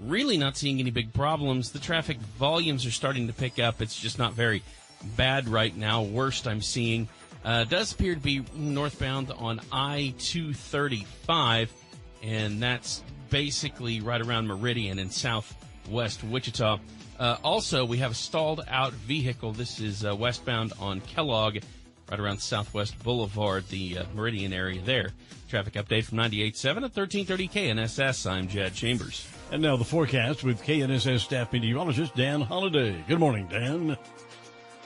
really 0.00 0.36
not 0.36 0.56
seeing 0.56 0.80
any 0.80 0.90
big 0.90 1.12
problems. 1.12 1.72
The 1.72 1.78
traffic 1.78 2.18
volumes 2.38 2.86
are 2.86 2.90
starting 2.90 3.26
to 3.26 3.32
pick 3.32 3.58
up. 3.58 3.80
It's 3.80 3.98
just 3.98 4.18
not 4.18 4.32
very 4.34 4.62
bad 5.16 5.48
right 5.48 5.76
now. 5.76 6.02
Worst 6.02 6.46
I'm 6.46 6.62
seeing 6.62 7.08
uh, 7.44 7.64
does 7.64 7.92
appear 7.92 8.14
to 8.14 8.20
be 8.20 8.44
northbound 8.54 9.30
on 9.32 9.60
I 9.72 10.14
235, 10.18 11.72
and 12.22 12.62
that's 12.62 13.02
basically 13.30 14.00
right 14.00 14.20
around 14.20 14.46
Meridian 14.46 14.98
in 14.98 15.10
southwest 15.10 16.22
Wichita. 16.22 16.78
Uh, 17.18 17.36
also, 17.42 17.84
we 17.84 17.98
have 17.98 18.12
a 18.12 18.14
stalled 18.14 18.62
out 18.68 18.92
vehicle. 18.92 19.52
This 19.52 19.80
is 19.80 20.04
uh, 20.04 20.14
westbound 20.14 20.72
on 20.78 21.00
Kellogg, 21.00 21.58
right 22.10 22.20
around 22.20 22.38
Southwest 22.38 23.00
Boulevard, 23.02 23.68
the 23.68 23.98
uh, 23.98 24.04
Meridian 24.14 24.52
area 24.52 24.80
there. 24.82 25.10
Traffic 25.48 25.74
update 25.74 26.04
from 26.04 26.18
98.7 26.18 26.76
at 26.76 26.96
1330 26.96 27.48
KNSS. 27.48 28.30
I'm 28.30 28.48
Jed 28.48 28.74
Chambers. 28.74 29.31
And 29.52 29.60
now 29.60 29.76
the 29.76 29.84
forecast 29.84 30.44
with 30.44 30.62
KNSS 30.62 31.20
staff 31.20 31.52
meteorologist 31.52 32.16
Dan 32.16 32.40
Holliday. 32.40 33.04
Good 33.06 33.18
morning, 33.18 33.46
Dan. 33.48 33.98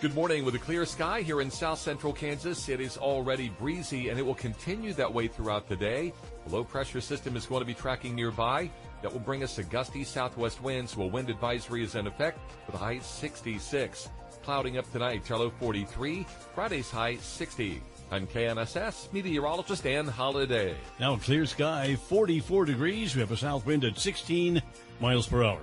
Good 0.01 0.13
morning. 0.13 0.45
With 0.45 0.57
a 0.57 0.59
clear 0.59 0.85
sky 0.85 1.21
here 1.21 1.41
in 1.41 1.53
south 1.53 1.79
central 1.79 2.13
Kansas, 2.13 2.69
it 2.69 2.81
is 2.81 2.97
already 2.99 3.49
breezy 3.49 4.09
and 4.09 4.19
it 4.19 4.27
will 4.27 4.35
continue 4.35 4.93
that 4.95 5.15
way 5.15 5.29
throughout 5.29 5.69
the 5.69 5.77
day. 5.77 6.13
A 6.47 6.49
low 6.49 6.65
pressure 6.65 7.01
system 7.01 7.37
is 7.37 7.47
going 7.47 7.61
to 7.61 7.65
be 7.65 7.75
tracking 7.75 8.17
nearby. 8.17 8.69
That 9.03 9.13
will 9.13 9.21
bring 9.21 9.45
us 9.45 9.59
a 9.59 9.63
gusty 9.63 10.03
southwest 10.03 10.61
winds. 10.61 10.97
Well, 10.97 11.11
wind 11.11 11.31
advisory 11.31 11.85
is 11.85 11.95
in 11.95 12.09
effect 12.09 12.41
with 12.67 12.75
a 12.75 12.79
high 12.79 12.99
66. 12.99 14.09
Clouding 14.43 14.79
up 14.79 14.91
tonight, 14.91 15.31
low 15.31 15.51
43. 15.61 16.27
Friday's 16.57 16.91
high 16.91 17.19
60. 17.19 17.81
I'm 18.11 18.27
KNSS 18.29 19.13
meteorologist 19.13 19.83
Dan 19.83 20.07
Holliday. 20.07 20.77
Now 21.01 21.17
clear 21.17 21.45
sky, 21.45 21.97
44 21.97 22.65
degrees. 22.65 23.15
We 23.15 23.21
have 23.21 23.33
a 23.33 23.37
south 23.37 23.67
wind 23.67 23.85
at 23.85 23.99
16 23.99 24.63
miles 25.01 25.27
per 25.27 25.43
hour. 25.43 25.61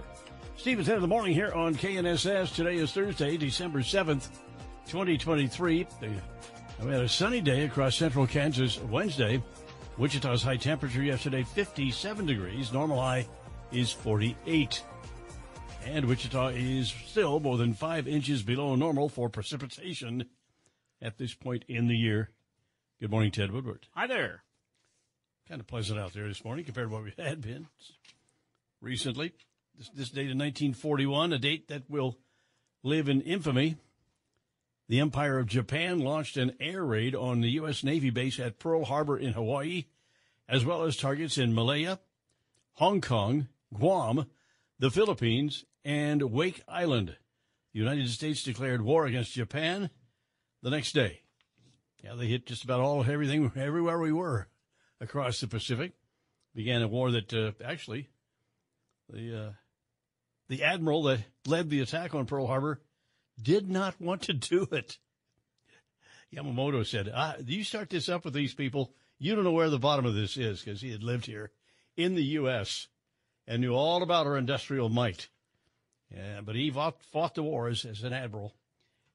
Stephen's 0.58 0.88
10 0.88 0.98
in 0.98 1.02
the 1.02 1.08
morning 1.08 1.34
here 1.34 1.54
on 1.54 1.74
KNSS. 1.74 2.54
Today 2.54 2.76
is 2.76 2.92
Thursday, 2.92 3.38
December 3.38 3.80
7th, 3.80 4.28
2023. 4.88 5.88
We 6.02 6.92
had 6.92 7.02
a 7.02 7.08
sunny 7.08 7.40
day 7.40 7.64
across 7.64 7.96
central 7.96 8.28
Kansas 8.28 8.78
Wednesday. 8.82 9.42
Wichita's 9.98 10.44
high 10.44 10.58
temperature 10.58 11.02
yesterday, 11.02 11.44
57 11.44 12.26
degrees. 12.26 12.74
Normal 12.74 13.00
high 13.00 13.26
is 13.72 13.92
48. 13.92 14.84
And 15.86 16.06
Wichita 16.06 16.48
is 16.50 16.94
still 17.06 17.40
more 17.40 17.58
than 17.58 17.74
five 17.74 18.06
inches 18.06 18.44
below 18.44 18.76
normal 18.76 19.08
for 19.08 19.30
precipitation 19.30 20.26
at 21.04 21.18
this 21.18 21.34
point 21.34 21.66
in 21.68 21.88
the 21.88 21.98
year. 21.98 22.30
Good 23.00 23.12
morning, 23.12 23.32
Ted 23.32 23.52
Woodward. 23.52 23.88
Hi 23.92 24.08
there. 24.08 24.44
Kind 25.48 25.60
of 25.60 25.68
pleasant 25.68 26.00
out 26.00 26.14
there 26.14 26.28
this 26.28 26.46
morning 26.46 26.64
compared 26.64 26.88
to 26.88 26.94
what 26.94 27.04
we 27.04 27.14
had 27.18 27.42
been 27.42 27.68
recently. 28.82 29.34
This, 29.78 29.90
this 29.90 30.10
date 30.10 30.32
in 30.32 30.38
1941, 30.38 31.34
a 31.34 31.38
date 31.38 31.68
that 31.68 31.90
will 31.90 32.18
live 32.82 33.10
in 33.10 33.22
infamy. 33.22 33.76
The 34.88 35.02
Empire 35.02 35.40
of 35.40 35.48
Japan 35.48 36.00
launched 36.00 36.38
an 36.38 36.54
air 36.60 36.84
raid 36.84 37.16
on 37.16 37.42
the 37.42 37.52
U.S. 37.52 37.84
Navy 37.84 38.10
base 38.10 38.40
at 38.40 38.60
Pearl 38.60 38.86
Harbor 38.86 39.18
in 39.18 39.34
Hawaii, 39.34 39.86
as 40.48 40.64
well 40.64 40.84
as 40.84 40.96
targets 40.96 41.38
in 41.38 41.54
Malaya, 41.54 42.00
Hong 42.76 43.02
Kong, 43.02 43.48
Guam, 43.74 44.28
the 44.80 44.92
Philippines, 44.92 45.66
and 45.84 46.22
Wake 46.32 46.64
Island. 46.68 47.18
The 47.74 47.80
United 47.80 48.10
States 48.10 48.44
declared 48.44 48.82
war 48.82 49.06
against 49.06 49.34
Japan 49.34 49.90
the 50.64 50.72
next 50.72 50.94
day. 50.94 51.22
Yeah, 52.04 52.16
they 52.16 52.28
hit 52.28 52.48
just 52.48 52.64
about 52.64 52.80
all 52.80 53.04
everything 53.04 53.52
everywhere 53.56 54.00
we 54.00 54.12
were 54.12 54.48
across 55.00 55.40
the 55.40 55.48
Pacific. 55.48 55.92
Began 56.56 56.82
a 56.82 56.88
war 56.88 57.12
that 57.12 57.34
uh, 57.34 57.52
actually 57.64 58.10
the 59.10 59.46
uh, 59.46 59.52
the 60.48 60.64
admiral 60.64 61.04
that 61.04 61.20
led 61.46 61.70
the 61.70 61.82
attack 61.82 62.16
on 62.16 62.26
Pearl 62.26 62.48
Harbor 62.48 62.82
did 63.42 63.70
not 63.70 64.00
want 64.00 64.24
to 64.24 64.34
do 64.34 64.68
it. 64.72 64.98
Yamamoto 66.34 66.86
said, 66.86 67.12
ah, 67.14 67.36
"You 67.46 67.64
start 67.64 67.90
this 67.90 68.10
up 68.10 68.26
with 68.26 68.34
these 68.34 68.54
people, 68.54 68.94
you 69.20 69.36
don't 69.36 69.44
know 69.44 69.52
where 69.52 69.70
the 69.70 69.80
bottom 69.80 70.06
of 70.06 70.16
this 70.16 70.38
is," 70.38 70.62
because 70.62 70.82
he 70.82 70.92
had 70.92 71.04
lived 71.04 71.26
here 71.26 71.52
in 71.96 72.16
the 72.16 72.24
U.S. 72.24 72.88
and 73.48 73.62
knew 73.62 73.74
all 73.74 74.02
about 74.02 74.28
our 74.28 74.38
industrial 74.38 74.90
might. 74.90 75.30
Yeah, 76.14 76.42
but 76.42 76.56
he 76.56 76.70
fought, 76.70 77.02
fought 77.12 77.36
the 77.36 77.44
war 77.44 77.68
as, 77.68 77.86
as 77.86 78.04
an 78.04 78.14
admiral, 78.14 78.54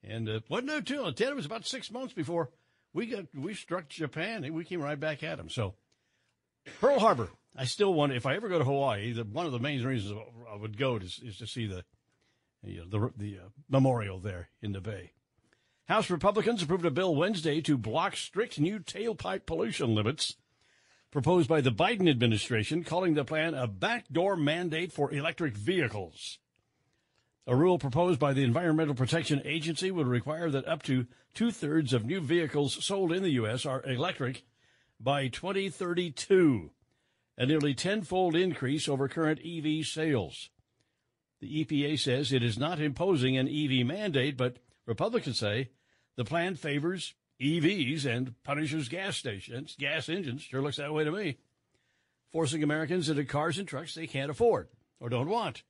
and 0.09 0.29
uh, 0.29 0.41
wasn't 0.49 0.69
no 0.69 0.81
too 0.81 1.01
long. 1.03 1.15
It 1.17 1.37
was 1.37 1.47
about 1.47 1.67
six 1.67 1.91
months 1.91 2.15
before 2.15 2.51
we 2.93 3.07
got 3.07 3.27
we 3.35 3.55
struck 3.55 3.89
Japan, 3.89 4.45
and 4.45 4.55
we 4.55 4.65
came 4.65 4.81
right 4.81 4.99
back 4.99 5.23
at 5.23 5.39
them. 5.39 5.49
So 5.49 5.75
Pearl 6.81 6.99
Harbor, 6.99 7.29
I 7.57 7.65
still 7.65 7.95
want. 7.95 8.13
If 8.13 8.27
I 8.27 8.35
ever 8.35 8.49
go 8.49 8.59
to 8.59 8.65
Hawaii, 8.65 9.13
the, 9.13 9.25
one 9.25 9.47
of 9.47 9.53
the 9.53 9.59
main 9.59 9.85
reasons 9.85 10.19
I 10.51 10.57
would 10.57 10.79
go 10.79 10.97
is, 10.97 11.21
is 11.25 11.39
to 11.39 11.47
see 11.47 11.67
the 11.67 11.85
you 12.65 12.85
know, 12.85 13.11
the 13.11 13.13
the 13.17 13.39
uh, 13.39 13.49
memorial 13.69 14.19
there 14.19 14.49
in 14.61 14.73
the 14.73 14.81
bay. 14.81 15.13
House 15.87 16.11
Republicans 16.11 16.63
approved 16.63 16.85
a 16.85 16.91
bill 16.91 17.15
Wednesday 17.15 17.61
to 17.63 17.79
block 17.79 18.17
strict 18.17 18.61
new 18.61 18.79
tailpipe 18.79 19.47
pollution 19.47 19.95
limits 19.95 20.37
proposed 21.11 21.49
by 21.49 21.63
the 21.63 21.71
Biden 21.71 22.11
administration, 22.11 22.85
calling 22.85 23.15
the 23.15 23.25
plan 23.25 23.55
a 23.55 23.67
backdoor 23.67 24.37
mandate 24.37 24.93
for 24.93 25.11
electric 25.11 25.57
vehicles. 25.57 26.39
A 27.49 27.57
rule 27.57 27.79
proposed 27.79 28.21
by 28.21 28.35
the 28.35 28.45
Environmental 28.45 28.95
Protection 28.95 29.41
Agency 29.43 29.91
would 29.91 30.07
require 30.07 30.51
that 30.51 30.69
up 30.69 30.83
to 30.83 31.07
two 31.33 31.51
thirds 31.51 31.95
of 31.95 32.05
new 32.05 32.21
vehicles 32.21 32.85
sold 32.85 33.11
in 33.11 33.23
the 33.23 33.31
U.S. 33.31 33.65
are 33.65 33.83
electric 33.87 34.45
by 35.01 35.29
2032, 35.29 36.71
a 37.39 37.47
nearly 37.47 37.73
tenfold 37.73 38.37
increase 38.37 38.87
over 38.87 39.09
current 39.09 39.41
EV 39.43 39.87
sales. 39.87 40.51
The 41.41 41.65
EPA 41.65 41.99
says 41.99 42.35
it 42.35 42.43
is 42.43 42.59
not 42.59 42.81
imposing 42.81 43.39
an 43.39 43.49
EV 43.49 43.87
mandate, 43.87 44.37
but 44.37 44.59
Republicans 44.85 45.39
say 45.39 45.71
the 46.17 46.27
plan 46.27 46.55
favors 46.55 47.15
EVs 47.41 48.05
and 48.05 48.35
punishes 48.43 48.91
gas 48.91 49.17
stations, 49.17 49.75
gas 49.79 50.11
engines. 50.11 50.43
Sure 50.43 50.61
looks 50.61 50.77
that 50.77 50.93
way 50.93 51.05
to 51.05 51.13
me. 51.13 51.39
Forcing 52.31 52.63
Americans 52.63 53.09
into 53.09 53.25
cars 53.25 53.57
and 53.57 53.67
trucks 53.67 53.95
they 53.95 54.07
can't 54.07 54.31
afford 54.31 54.69
or 55.01 55.09
don't 55.09 55.31
want. 55.31 55.63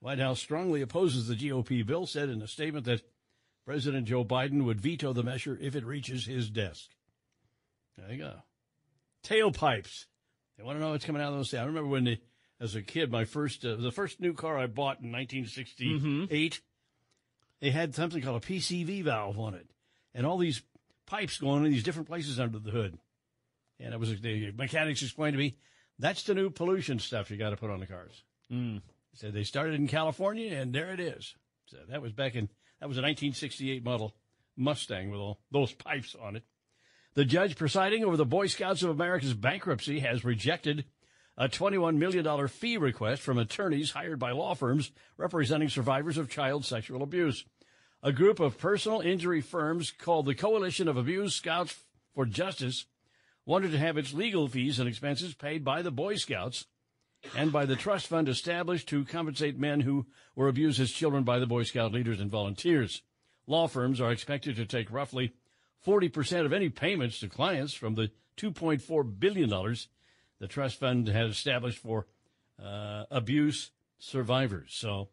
White 0.00 0.18
House 0.18 0.40
strongly 0.40 0.80
opposes 0.80 1.26
the 1.26 1.34
GOP 1.34 1.84
bill, 1.84 2.06
said 2.06 2.28
in 2.28 2.40
a 2.42 2.46
statement 2.46 2.86
that 2.86 3.02
President 3.64 4.06
Joe 4.06 4.24
Biden 4.24 4.64
would 4.64 4.80
veto 4.80 5.12
the 5.12 5.22
measure 5.22 5.58
if 5.60 5.74
it 5.74 5.84
reaches 5.84 6.26
his 6.26 6.48
desk. 6.48 6.88
There 7.96 8.12
you 8.12 8.18
go. 8.18 8.34
Tailpipes. 9.24 10.06
They 10.56 10.64
want 10.64 10.78
to 10.78 10.82
know 10.82 10.90
what's 10.90 11.04
coming 11.04 11.22
out 11.22 11.32
of 11.32 11.38
those. 11.38 11.52
I 11.54 11.64
remember 11.64 11.88
when, 11.88 12.04
the, 12.04 12.18
as 12.60 12.74
a 12.74 12.82
kid, 12.82 13.10
my 13.10 13.24
first, 13.24 13.64
uh, 13.64 13.76
the 13.76 13.90
first 13.90 14.20
new 14.20 14.34
car 14.34 14.56
I 14.56 14.66
bought 14.66 15.00
in 15.00 15.12
1968, 15.12 16.02
mm-hmm. 16.02 16.58
they 17.60 17.70
had 17.70 17.94
something 17.94 18.22
called 18.22 18.42
a 18.42 18.46
PCV 18.46 19.04
valve 19.04 19.38
on 19.38 19.54
it, 19.54 19.66
and 20.14 20.24
all 20.24 20.38
these 20.38 20.62
pipes 21.06 21.38
going 21.38 21.64
in 21.64 21.70
these 21.70 21.82
different 21.82 22.08
places 22.08 22.38
under 22.38 22.58
the 22.58 22.70
hood. 22.70 22.98
And 23.80 23.94
it 23.94 24.00
was 24.00 24.20
the 24.20 24.52
mechanics 24.52 25.02
explained 25.02 25.34
to 25.34 25.38
me 25.38 25.56
that's 25.98 26.22
the 26.24 26.34
new 26.34 26.50
pollution 26.50 26.98
stuff 26.98 27.30
you 27.30 27.36
got 27.36 27.50
to 27.50 27.56
put 27.56 27.70
on 27.70 27.80
the 27.80 27.86
cars. 27.86 28.22
Mm. 28.52 28.82
So 29.18 29.32
they 29.32 29.42
started 29.42 29.74
in 29.74 29.88
California, 29.88 30.56
and 30.56 30.72
there 30.72 30.92
it 30.92 31.00
is. 31.00 31.34
So 31.66 31.78
that 31.88 32.00
was 32.00 32.12
back 32.12 32.36
in 32.36 32.48
that 32.78 32.86
was 32.86 32.98
a 32.98 33.02
1968 33.02 33.84
model 33.84 34.14
Mustang 34.56 35.10
with 35.10 35.18
all 35.18 35.40
those 35.50 35.72
pipes 35.72 36.14
on 36.14 36.36
it. 36.36 36.44
The 37.14 37.24
judge 37.24 37.56
presiding 37.56 38.04
over 38.04 38.16
the 38.16 38.24
Boy 38.24 38.46
Scouts 38.46 38.84
of 38.84 38.90
America's 38.90 39.34
bankruptcy 39.34 39.98
has 39.98 40.24
rejected 40.24 40.84
a 41.36 41.48
$21 41.48 41.96
million 41.96 42.46
fee 42.46 42.76
request 42.76 43.20
from 43.20 43.38
attorneys 43.38 43.90
hired 43.90 44.20
by 44.20 44.30
law 44.30 44.54
firms 44.54 44.92
representing 45.16 45.68
survivors 45.68 46.16
of 46.16 46.30
child 46.30 46.64
sexual 46.64 47.02
abuse. 47.02 47.44
A 48.04 48.12
group 48.12 48.38
of 48.38 48.56
personal 48.56 49.00
injury 49.00 49.40
firms 49.40 49.90
called 49.90 50.26
the 50.26 50.34
Coalition 50.36 50.86
of 50.86 50.96
Abused 50.96 51.34
Scouts 51.34 51.76
for 52.14 52.24
Justice 52.24 52.86
wanted 53.44 53.72
to 53.72 53.78
have 53.78 53.98
its 53.98 54.14
legal 54.14 54.46
fees 54.46 54.78
and 54.78 54.88
expenses 54.88 55.34
paid 55.34 55.64
by 55.64 55.82
the 55.82 55.90
Boy 55.90 56.14
Scouts 56.14 56.66
and 57.36 57.52
by 57.52 57.66
the 57.66 57.76
trust 57.76 58.06
fund 58.06 58.28
established 58.28 58.88
to 58.88 59.04
compensate 59.04 59.58
men 59.58 59.80
who 59.80 60.06
were 60.34 60.48
abused 60.48 60.80
as 60.80 60.90
children 60.90 61.24
by 61.24 61.38
the 61.38 61.46
Boy 61.46 61.62
Scout 61.62 61.92
leaders 61.92 62.20
and 62.20 62.30
volunteers. 62.30 63.02
Law 63.46 63.66
firms 63.66 64.00
are 64.00 64.12
expected 64.12 64.56
to 64.56 64.66
take 64.66 64.90
roughly 64.90 65.32
40% 65.86 66.44
of 66.44 66.52
any 66.52 66.68
payments 66.68 67.20
to 67.20 67.28
clients 67.28 67.74
from 67.74 67.94
the 67.94 68.10
$2.4 68.36 69.18
billion 69.18 69.50
the 70.38 70.46
trust 70.46 70.78
fund 70.78 71.08
has 71.08 71.30
established 71.30 71.78
for 71.78 72.06
uh, 72.62 73.04
abuse 73.10 73.70
survivors. 73.98 74.70
So, 74.72 75.08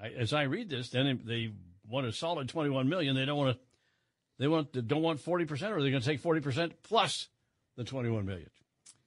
I, 0.00 0.08
as 0.08 0.32
I 0.32 0.42
read 0.42 0.70
this, 0.70 0.90
then 0.90 1.20
they 1.24 1.52
want 1.88 2.06
a 2.06 2.12
solid 2.12 2.48
21 2.48 2.88
million. 2.88 3.16
They 3.16 3.24
don't 3.24 3.38
want 3.38 3.56
to. 3.56 3.60
They 4.38 4.48
want 4.48 4.88
don't 4.88 5.02
want 5.02 5.20
40 5.20 5.44
percent, 5.44 5.72
or 5.72 5.80
they're 5.80 5.90
going 5.90 6.02
to 6.02 6.08
take 6.08 6.20
40 6.20 6.40
percent 6.40 6.82
plus 6.82 7.28
the 7.76 7.84
21 7.84 8.26
million. 8.26 8.50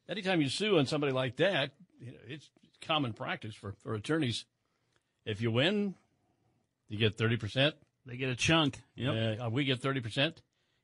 Anytime 0.10 0.42
you 0.42 0.48
sue 0.48 0.78
on 0.78 0.86
somebody 0.86 1.12
like 1.12 1.38
that, 1.38 1.72
you 2.00 2.12
know, 2.12 2.18
it's 2.28 2.50
common 2.82 3.14
practice 3.14 3.56
for, 3.56 3.74
for 3.84 3.94
attorneys. 3.94 4.46
If 5.26 5.42
you 5.42 5.52
win, 5.52 5.96
you 6.88 6.98
get 6.98 7.18
30%. 7.18 7.74
They 8.06 8.18
get 8.18 8.30
a 8.30 8.36
chunk. 8.36 8.82
Yep. 8.96 9.40
Uh, 9.42 9.50
we 9.50 9.66
get 9.66 9.82
30%. 9.82 10.28
If 10.28 10.44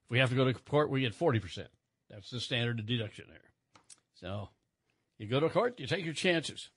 we 0.10 0.20
have 0.20 0.30
to 0.30 0.36
go 0.36 0.46
to 0.46 0.54
court, 0.54 0.90
we 0.90 1.02
get 1.02 1.18
40%. 1.18 1.68
That's 2.10 2.30
the 2.30 2.40
standard 2.40 2.86
deduction 2.86 3.26
there. 3.30 3.40
So 4.16 4.50
you 5.18 5.28
go 5.28 5.40
to 5.40 5.50
court, 5.50 5.80
you 5.80 5.88
take 5.88 6.06
your 6.06 6.14
chances. 6.14 6.70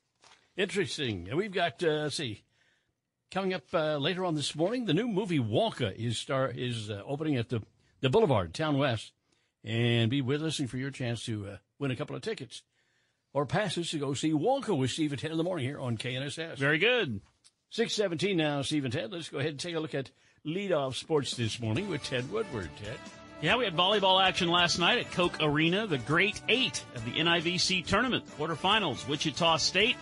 Interesting. 0.56 1.28
We've 1.34 1.52
got, 1.52 1.82
uh, 1.82 2.04
let's 2.04 2.16
see, 2.16 2.44
coming 3.30 3.52
up 3.52 3.64
uh, 3.74 3.96
later 3.96 4.24
on 4.24 4.34
this 4.34 4.54
morning, 4.54 4.86
the 4.86 4.94
new 4.94 5.08
movie 5.08 5.40
Wonka 5.40 5.94
is 5.94 6.18
star 6.18 6.50
is 6.54 6.90
uh, 6.90 7.02
opening 7.06 7.36
at 7.36 7.48
the, 7.48 7.62
the 8.00 8.08
Boulevard, 8.08 8.54
Town 8.54 8.78
West. 8.78 9.12
And 9.64 10.08
be 10.08 10.22
with 10.22 10.44
us 10.44 10.60
and 10.60 10.70
for 10.70 10.76
your 10.76 10.92
chance 10.92 11.24
to 11.24 11.48
uh, 11.48 11.56
win 11.80 11.90
a 11.90 11.96
couple 11.96 12.14
of 12.14 12.22
tickets 12.22 12.62
or 13.36 13.44
passes 13.44 13.90
to 13.90 13.98
go 13.98 14.14
see 14.14 14.32
Wonka 14.32 14.74
with 14.74 14.90
Steve 14.90 15.12
at 15.12 15.18
10 15.18 15.30
in 15.30 15.36
the 15.36 15.44
morning 15.44 15.66
here 15.66 15.78
on 15.78 15.98
KNSS. 15.98 16.56
Very 16.56 16.78
good. 16.78 17.20
617 17.68 18.34
now, 18.34 18.62
Steve 18.62 18.84
and 18.84 18.92
Ted. 18.94 19.12
Let's 19.12 19.28
go 19.28 19.36
ahead 19.36 19.50
and 19.50 19.60
take 19.60 19.74
a 19.74 19.78
look 19.78 19.94
at 19.94 20.10
leadoff 20.46 20.94
sports 20.94 21.36
this 21.36 21.60
morning 21.60 21.90
with 21.90 22.02
Ted 22.02 22.32
Woodward. 22.32 22.70
Ted? 22.82 22.96
Yeah, 23.42 23.58
we 23.58 23.66
had 23.66 23.76
volleyball 23.76 24.26
action 24.26 24.48
last 24.48 24.78
night 24.78 25.00
at 25.00 25.12
Koch 25.12 25.36
Arena, 25.42 25.86
the 25.86 25.98
Great 25.98 26.40
Eight 26.48 26.82
of 26.94 27.04
the 27.04 27.10
NIVC 27.10 27.84
tournament 27.84 28.24
quarterfinals. 28.38 29.06
Wichita 29.06 29.58
State 29.58 29.96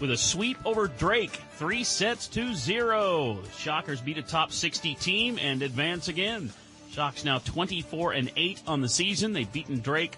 with 0.00 0.10
a 0.10 0.16
sweep 0.16 0.56
over 0.64 0.88
Drake, 0.88 1.38
three 1.56 1.84
sets 1.84 2.26
to 2.28 2.54
zero. 2.54 3.34
The 3.42 3.50
Shockers 3.50 4.00
beat 4.00 4.16
a 4.16 4.22
top 4.22 4.50
60 4.50 4.94
team 4.94 5.38
and 5.38 5.60
advance 5.60 6.08
again. 6.08 6.50
Shocks 6.90 7.22
now 7.22 7.36
24 7.40 8.12
and 8.12 8.32
8 8.34 8.62
on 8.66 8.80
the 8.80 8.88
season. 8.88 9.34
They've 9.34 9.52
beaten 9.52 9.80
Drake 9.80 10.16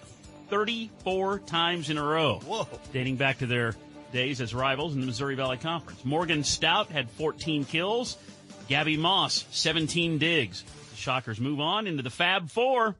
34 0.51 1.39
times 1.39 1.89
in 1.89 1.97
a 1.97 2.03
row. 2.03 2.39
Whoa. 2.45 2.67
Dating 2.91 3.15
back 3.15 3.39
to 3.39 3.45
their 3.45 3.73
days 4.11 4.41
as 4.41 4.53
rivals 4.53 4.93
in 4.93 4.99
the 4.99 5.05
Missouri 5.05 5.35
Valley 5.35 5.55
Conference. 5.55 6.03
Morgan 6.03 6.43
Stout 6.43 6.89
had 6.89 7.09
14 7.09 7.63
kills. 7.63 8.17
Gabby 8.67 8.97
Moss, 8.97 9.45
17 9.51 10.17
digs. 10.17 10.63
The 10.91 10.97
Shockers 10.97 11.39
move 11.39 11.61
on 11.61 11.87
into 11.87 12.03
the 12.03 12.09
Fab 12.09 12.49
Four. 12.49 12.97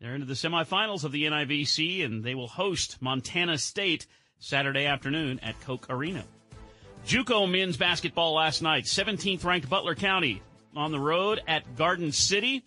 They're 0.00 0.14
into 0.14 0.26
the 0.26 0.34
semifinals 0.34 1.04
of 1.04 1.12
the 1.12 1.24
NIVC, 1.24 2.02
and 2.02 2.24
they 2.24 2.34
will 2.34 2.48
host 2.48 2.96
Montana 3.00 3.58
State 3.58 4.06
Saturday 4.38 4.86
afternoon 4.86 5.38
at 5.42 5.60
Koch 5.60 5.86
Arena. 5.90 6.24
JUCO 7.06 7.50
men's 7.50 7.76
basketball 7.76 8.34
last 8.34 8.62
night. 8.62 8.84
17th 8.84 9.44
ranked 9.44 9.68
Butler 9.68 9.94
County 9.94 10.42
on 10.74 10.92
the 10.92 11.00
road 11.00 11.42
at 11.46 11.76
Garden 11.76 12.10
City. 12.10 12.64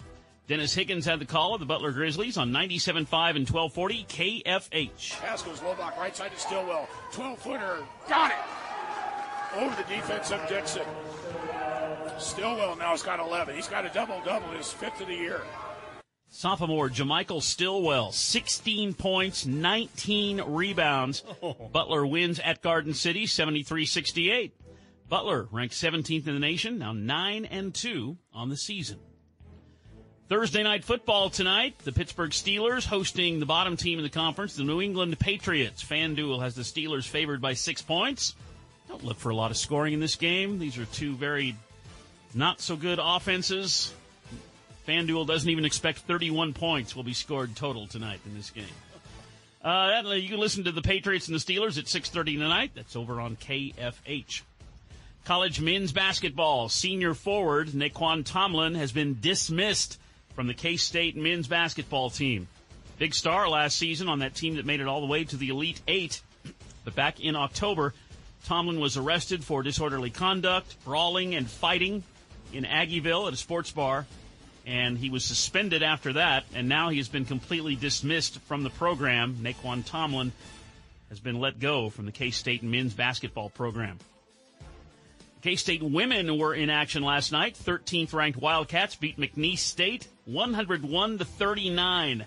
Dennis 0.50 0.74
Higgins 0.74 1.06
had 1.06 1.20
the 1.20 1.26
call 1.26 1.54
of 1.54 1.60
the 1.60 1.68
Butler 1.68 1.92
Grizzlies 1.92 2.36
on 2.36 2.50
97.5 2.50 3.36
and 3.36 3.48
1240 3.48 4.06
KFH. 4.06 5.12
Haskell's 5.20 5.62
low 5.62 5.76
block 5.76 5.96
right 5.96 6.16
side 6.16 6.32
to 6.32 6.40
Stillwell. 6.40 6.90
12 7.12 7.38
footer. 7.38 7.78
Got 8.08 8.32
it. 8.32 9.62
Over 9.62 9.76
the 9.76 9.88
defense 9.88 10.32
of 10.32 10.50
Dixon. 10.50 10.88
Stillwell 12.18 12.76
now 12.78 12.90
has 12.90 13.04
got 13.04 13.20
11. 13.20 13.56
He's 13.56 13.68
got 13.68 13.86
a 13.86 13.90
double 13.90 14.20
double, 14.26 14.50
his 14.50 14.72
fifth 14.72 15.00
of 15.00 15.08
the 15.08 15.14
year. 15.14 15.40
Sophomore 16.30 16.90
Jamichael 16.90 17.44
Stillwell, 17.44 18.12
16 18.12 18.96
points, 18.96 19.46
19 19.46 20.42
rebounds. 20.48 21.24
Oh. 21.44 21.54
Butler 21.72 22.08
wins 22.08 22.40
at 22.40 22.64
Garden 22.64 22.96
City, 22.96 23.28
73-68. 23.28 24.54
Butler 25.08 25.48
ranked 25.52 25.76
17th 25.76 26.26
in 26.26 26.34
the 26.34 26.40
nation, 26.40 26.80
now 26.80 26.94
9 26.94 27.46
and 27.46 27.72
2 27.72 28.18
on 28.34 28.50
the 28.50 28.58
season. 28.58 28.98
Thursday 30.30 30.62
night 30.62 30.84
football 30.84 31.32
tonight. 31.32 31.80
The 31.80 31.92
Pittsburgh 31.92 32.30
Steelers 32.30 32.86
hosting 32.86 33.40
the 33.40 33.48
bottom 33.48 33.76
team 33.76 33.98
in 33.98 34.04
the 34.04 34.12
conference, 34.12 34.56
the 34.56 34.64
New 34.64 34.80
England 34.80 35.18
Patriots. 35.18 35.84
FanDuel 35.84 36.40
has 36.44 36.54
the 36.54 36.62
Steelers 36.62 37.08
favored 37.08 37.42
by 37.42 37.56
six 37.56 37.82
points. 37.82 38.36
Don't 38.88 39.04
look 39.04 39.18
for 39.18 39.32
a 39.32 39.36
lot 39.36 39.50
of 39.50 39.58
scoring 39.58 39.92
in 39.92 40.00
this 40.00 40.16
game. 40.16 40.60
These 40.60 40.78
are 40.78 40.86
two 40.86 41.16
very 41.16 41.56
not 42.36 42.62
so 42.62 42.76
good 42.76 43.00
offenses. 43.02 43.92
FanDuel 44.88 45.26
doesn't 45.26 45.50
even 45.50 45.66
expect 45.66 46.02
31 46.02 46.54
points 46.54 46.96
will 46.96 47.02
be 47.02 47.14
scored 47.14 47.56
total 47.56 47.88
tonight 47.88 48.20
in 48.28 48.36
this 48.36 48.52
game. 48.52 48.66
Uh, 49.64 50.04
you 50.14 50.30
can 50.30 50.40
listen 50.40 50.64
to 50.66 50.72
the 50.72 50.84
Patriots 50.84 51.28
and 51.28 51.36
the 51.36 51.44
Steelers 51.44 51.80
at 51.80 51.86
6:30 51.86 52.38
tonight. 52.38 52.72
That's 52.76 52.96
over 52.96 53.20
on 53.20 53.36
KFH. 53.36 54.44
College 55.26 55.60
men's 55.60 55.92
basketball 55.92 56.70
senior 56.70 57.16
forward 57.16 57.70
Nae'Qwan 57.70 58.24
Tomlin 58.24 58.76
has 58.76 58.92
been 58.92 59.18
dismissed 59.20 59.98
from 60.40 60.48
the 60.48 60.54
K-State 60.54 61.18
men's 61.18 61.50
basketball 61.50 62.10
team. 62.10 62.48
Big 62.98 63.14
star 63.14 63.50
last 63.50 63.76
season 63.76 64.08
on 64.08 64.20
that 64.20 64.36
team 64.36 64.56
that 64.56 64.66
made 64.66 64.80
it 64.80 64.88
all 64.88 65.02
the 65.02 65.06
way 65.06 65.26
to 65.26 65.36
the 65.36 65.50
Elite 65.50 65.82
Eight. 65.86 66.22
But 66.86 66.96
back 66.96 67.20
in 67.20 67.36
October, 67.36 67.94
Tomlin 68.46 68.80
was 68.80 68.96
arrested 68.96 69.44
for 69.44 69.64
disorderly 69.64 70.12
conduct, 70.12 70.82
brawling, 70.86 71.36
and 71.36 71.46
fighting 71.46 72.06
in 72.54 72.64
Aggieville 72.64 73.28
at 73.28 73.34
a 73.34 73.36
sports 73.36 73.72
bar 73.72 74.06
and 74.66 74.98
he 74.98 75.10
was 75.10 75.26
suspended 75.26 75.84
after 75.84 76.14
that, 76.14 76.46
and 76.56 76.70
now 76.70 76.88
he 76.88 77.00
has 77.00 77.10
been 77.10 77.26
completely 77.26 77.76
dismissed 77.76 78.40
from 78.42 78.64
the 78.64 78.70
program. 78.70 79.36
Nae'Qwan 79.42 79.86
Tomlin 79.86 80.32
has 81.10 81.20
been 81.20 81.42
let 81.42 81.60
go 81.60 81.90
from 81.90 82.06
the 82.06 82.14
K-State 82.14 82.64
men's 82.64 82.94
basketball 82.94 83.50
program. 83.50 84.00
K-State 85.42 85.82
women 85.82 86.38
were 86.38 86.54
in 86.54 86.70
action 86.70 87.02
last 87.02 87.32
night. 87.32 87.56
13th 87.56 88.14
ranked 88.14 88.40
Wildcats 88.40 88.96
beat 88.96 89.18
McNeese 89.18 89.60
State 89.60 90.08
101 90.26 91.18
to 91.18 91.26
39. 91.26 92.26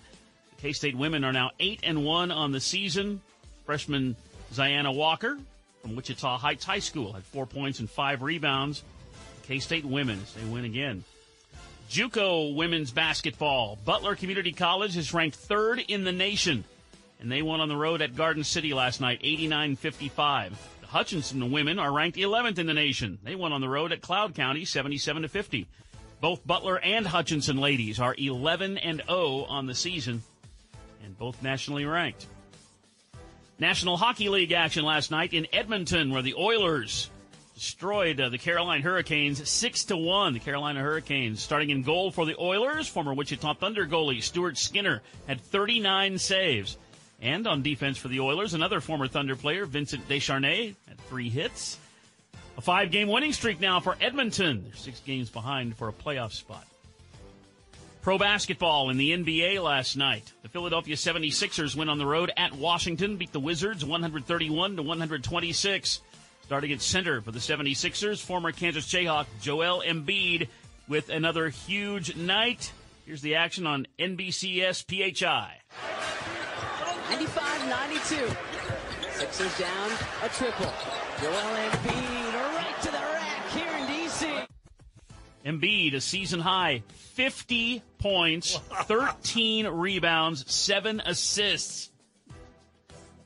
K-State 0.62 0.96
women 0.96 1.22
are 1.24 1.32
now 1.32 1.50
8 1.60 1.80
and 1.82 2.04
1 2.04 2.30
on 2.30 2.52
the 2.52 2.60
season. 2.60 3.20
Freshman 3.66 4.16
Zyanna 4.54 4.92
Walker 4.92 5.38
from 5.82 5.94
Wichita 5.94 6.38
Heights 6.38 6.64
High 6.64 6.78
School 6.78 7.12
had 7.12 7.24
4 7.24 7.46
points 7.46 7.80
and 7.80 7.90
5 7.90 8.22
rebounds. 8.22 8.82
K-State 9.42 9.84
women, 9.84 10.20
they 10.36 10.50
win 10.50 10.64
again. 10.64 11.04
JUCO 11.90 12.54
women's 12.54 12.92
basketball. 12.92 13.76
Butler 13.84 14.16
Community 14.16 14.52
College 14.52 14.96
is 14.96 15.12
ranked 15.12 15.36
third 15.36 15.80
in 15.88 16.04
the 16.04 16.12
nation, 16.12 16.64
and 17.20 17.30
they 17.30 17.42
won 17.42 17.60
on 17.60 17.68
the 17.68 17.76
road 17.76 18.00
at 18.00 18.16
Garden 18.16 18.44
City 18.44 18.72
last 18.72 19.02
night, 19.02 19.20
89-55. 19.22 20.52
Hutchinson 20.92 21.50
women 21.50 21.78
are 21.78 21.90
ranked 21.90 22.18
11th 22.18 22.58
in 22.58 22.66
the 22.66 22.74
nation. 22.74 23.18
They 23.22 23.34
won 23.34 23.54
on 23.54 23.62
the 23.62 23.68
road 23.68 23.92
at 23.92 24.02
Cloud 24.02 24.34
County, 24.34 24.66
77 24.66 25.22
to 25.22 25.28
50. 25.28 25.66
Both 26.20 26.46
Butler 26.46 26.78
and 26.78 27.06
Hutchinson 27.06 27.56
ladies 27.56 27.98
are 27.98 28.14
11 28.18 28.76
and 28.76 29.02
0 29.08 29.46
on 29.48 29.66
the 29.66 29.74
season, 29.74 30.22
and 31.02 31.16
both 31.18 31.42
nationally 31.42 31.86
ranked. 31.86 32.26
National 33.58 33.96
Hockey 33.96 34.28
League 34.28 34.52
action 34.52 34.84
last 34.84 35.10
night 35.10 35.32
in 35.32 35.46
Edmonton, 35.50 36.10
where 36.10 36.20
the 36.20 36.34
Oilers 36.34 37.08
destroyed 37.54 38.20
uh, 38.20 38.28
the 38.28 38.36
Carolina 38.36 38.82
Hurricanes 38.82 39.48
six 39.48 39.84
to 39.84 39.96
one. 39.96 40.34
The 40.34 40.40
Carolina 40.40 40.80
Hurricanes 40.80 41.40
starting 41.40 41.70
in 41.70 41.84
goal 41.84 42.10
for 42.10 42.26
the 42.26 42.38
Oilers. 42.38 42.86
Former 42.86 43.14
Wichita 43.14 43.54
Thunder 43.54 43.86
goalie 43.86 44.22
Stuart 44.22 44.58
Skinner 44.58 45.00
had 45.26 45.40
39 45.40 46.18
saves, 46.18 46.76
and 47.22 47.46
on 47.46 47.62
defense 47.62 47.96
for 47.96 48.08
the 48.08 48.20
Oilers, 48.20 48.52
another 48.52 48.80
former 48.80 49.06
Thunder 49.06 49.36
player 49.36 49.64
Vincent 49.64 50.06
Desharnais 50.08 50.74
at 50.90 50.98
three 51.08 51.30
hits. 51.30 51.78
A 52.58 52.60
five-game 52.60 53.08
winning 53.08 53.32
streak 53.32 53.60
now 53.60 53.80
for 53.80 53.96
Edmonton. 54.00 54.64
They're 54.64 54.74
six 54.74 55.00
games 55.00 55.30
behind 55.30 55.76
for 55.76 55.88
a 55.88 55.92
playoff 55.92 56.32
spot. 56.32 56.66
Pro 58.02 58.18
basketball 58.18 58.90
in 58.90 58.96
the 58.96 59.12
NBA 59.12 59.62
last 59.62 59.96
night. 59.96 60.32
The 60.42 60.48
Philadelphia 60.48 60.96
76ers 60.96 61.76
went 61.76 61.88
on 61.88 61.98
the 61.98 62.06
road 62.06 62.32
at 62.36 62.52
Washington, 62.52 63.16
beat 63.16 63.32
the 63.32 63.40
Wizards 63.40 63.84
131 63.84 64.76
to 64.76 64.82
126. 64.82 66.00
Starting 66.44 66.72
at 66.72 66.82
center 66.82 67.20
for 67.20 67.30
the 67.30 67.38
76ers, 67.38 68.20
former 68.20 68.50
Kansas 68.50 68.92
Jayhawk 68.92 69.26
Joel 69.40 69.84
Embiid 69.86 70.48
with 70.88 71.08
another 71.08 71.48
huge 71.48 72.16
night. 72.16 72.72
Here's 73.06 73.22
the 73.22 73.36
action 73.36 73.66
on 73.66 73.86
NBCS 73.98 74.84
PHI. 74.84 76.31
95-92. 77.12 78.36
Sixers 79.12 79.58
down 79.58 79.90
a 80.22 80.28
triple. 80.30 80.72
Joel 81.20 81.34
Embiid 81.34 82.34
right 82.56 82.74
to 82.80 82.90
the 82.90 82.98
rack 82.98 83.48
here 83.50 83.70
in 83.76 83.86
D.C. 83.86 84.32
Embiid, 85.44 85.94
a 85.94 86.00
season 86.00 86.40
high 86.40 86.82
50 86.88 87.82
points, 87.98 88.56
13 88.84 89.66
rebounds, 89.66 90.50
7 90.50 91.02
assists. 91.04 91.90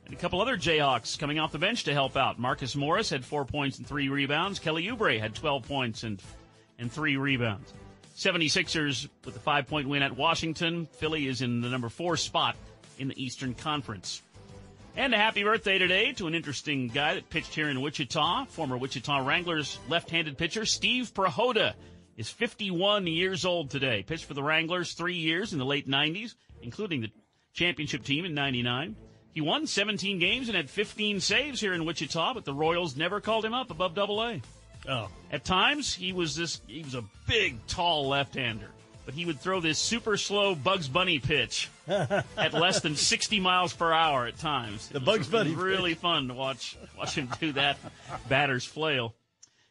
And 0.04 0.14
a 0.14 0.16
couple 0.16 0.40
other 0.40 0.56
Jayhawks 0.56 1.16
coming 1.16 1.38
off 1.38 1.52
the 1.52 1.58
bench 1.58 1.84
to 1.84 1.92
help 1.92 2.16
out. 2.16 2.40
Marcus 2.40 2.74
Morris 2.74 3.10
had 3.10 3.24
four 3.24 3.44
points 3.44 3.78
and 3.78 3.86
three 3.86 4.08
rebounds. 4.08 4.58
Kelly 4.58 4.86
Oubre 4.86 5.20
had 5.20 5.34
12 5.36 5.62
points 5.62 6.02
and, 6.02 6.20
and 6.80 6.90
three 6.90 7.16
rebounds. 7.16 7.72
76ers 8.16 9.08
with 9.24 9.36
a 9.36 9.40
five 9.40 9.68
point 9.68 9.88
win 9.88 10.02
at 10.02 10.16
Washington. 10.16 10.86
Philly 10.86 11.28
is 11.28 11.42
in 11.42 11.60
the 11.60 11.68
number 11.68 11.88
four 11.88 12.16
spot 12.16 12.56
in 12.98 13.08
the 13.08 13.22
Eastern 13.22 13.54
Conference. 13.54 14.22
And 14.96 15.12
a 15.12 15.18
happy 15.18 15.42
birthday 15.42 15.76
today 15.76 16.12
to 16.14 16.26
an 16.26 16.34
interesting 16.34 16.88
guy 16.88 17.14
that 17.14 17.28
pitched 17.28 17.54
here 17.54 17.68
in 17.68 17.82
Wichita. 17.82 18.46
Former 18.46 18.78
Wichita 18.78 19.18
Wranglers 19.18 19.78
left-handed 19.88 20.38
pitcher 20.38 20.64
Steve 20.64 21.12
Prihoda 21.12 21.74
is 22.16 22.30
51 22.30 23.06
years 23.06 23.44
old 23.44 23.70
today. 23.70 24.02
Pitched 24.02 24.24
for 24.24 24.34
the 24.34 24.42
Wranglers 24.42 24.94
three 24.94 25.16
years 25.16 25.52
in 25.52 25.58
the 25.58 25.66
late 25.66 25.86
90s, 25.86 26.34
including 26.62 27.02
the 27.02 27.10
championship 27.52 28.04
team 28.04 28.24
in 28.24 28.32
99. 28.34 28.96
He 29.32 29.42
won 29.42 29.66
17 29.66 30.18
games 30.18 30.48
and 30.48 30.56
had 30.56 30.70
15 30.70 31.20
saves 31.20 31.60
here 31.60 31.74
in 31.74 31.84
Wichita, 31.84 32.32
but 32.32 32.46
the 32.46 32.54
Royals 32.54 32.96
never 32.96 33.20
called 33.20 33.44
him 33.44 33.52
up 33.52 33.70
above 33.70 33.94
Double 33.94 34.22
A. 34.22 34.40
Oh. 34.88 35.10
At 35.30 35.44
times, 35.44 35.94
he 35.94 36.14
was 36.14 36.34
this. 36.34 36.62
He 36.66 36.82
was 36.82 36.94
a 36.94 37.04
big, 37.28 37.58
tall 37.66 38.08
left-hander, 38.08 38.70
but 39.06 39.14
he 39.14 39.24
would 39.24 39.40
throw 39.40 39.60
this 39.60 39.78
super 39.78 40.18
slow 40.18 40.54
Bugs 40.54 40.88
Bunny 40.88 41.20
pitch 41.20 41.70
at 41.88 42.52
less 42.52 42.80
than 42.80 42.96
60 42.96 43.40
miles 43.40 43.72
per 43.72 43.92
hour 43.92 44.26
at 44.26 44.36
times. 44.38 44.88
The 44.88 45.00
Bugs 45.00 45.28
Bunny. 45.28 45.54
really 45.54 45.94
fun 45.94 46.28
to 46.28 46.34
watch 46.34 46.76
watch 46.98 47.14
him 47.14 47.30
do 47.40 47.52
that 47.52 47.78
batter's 48.28 48.64
flail. 48.64 49.14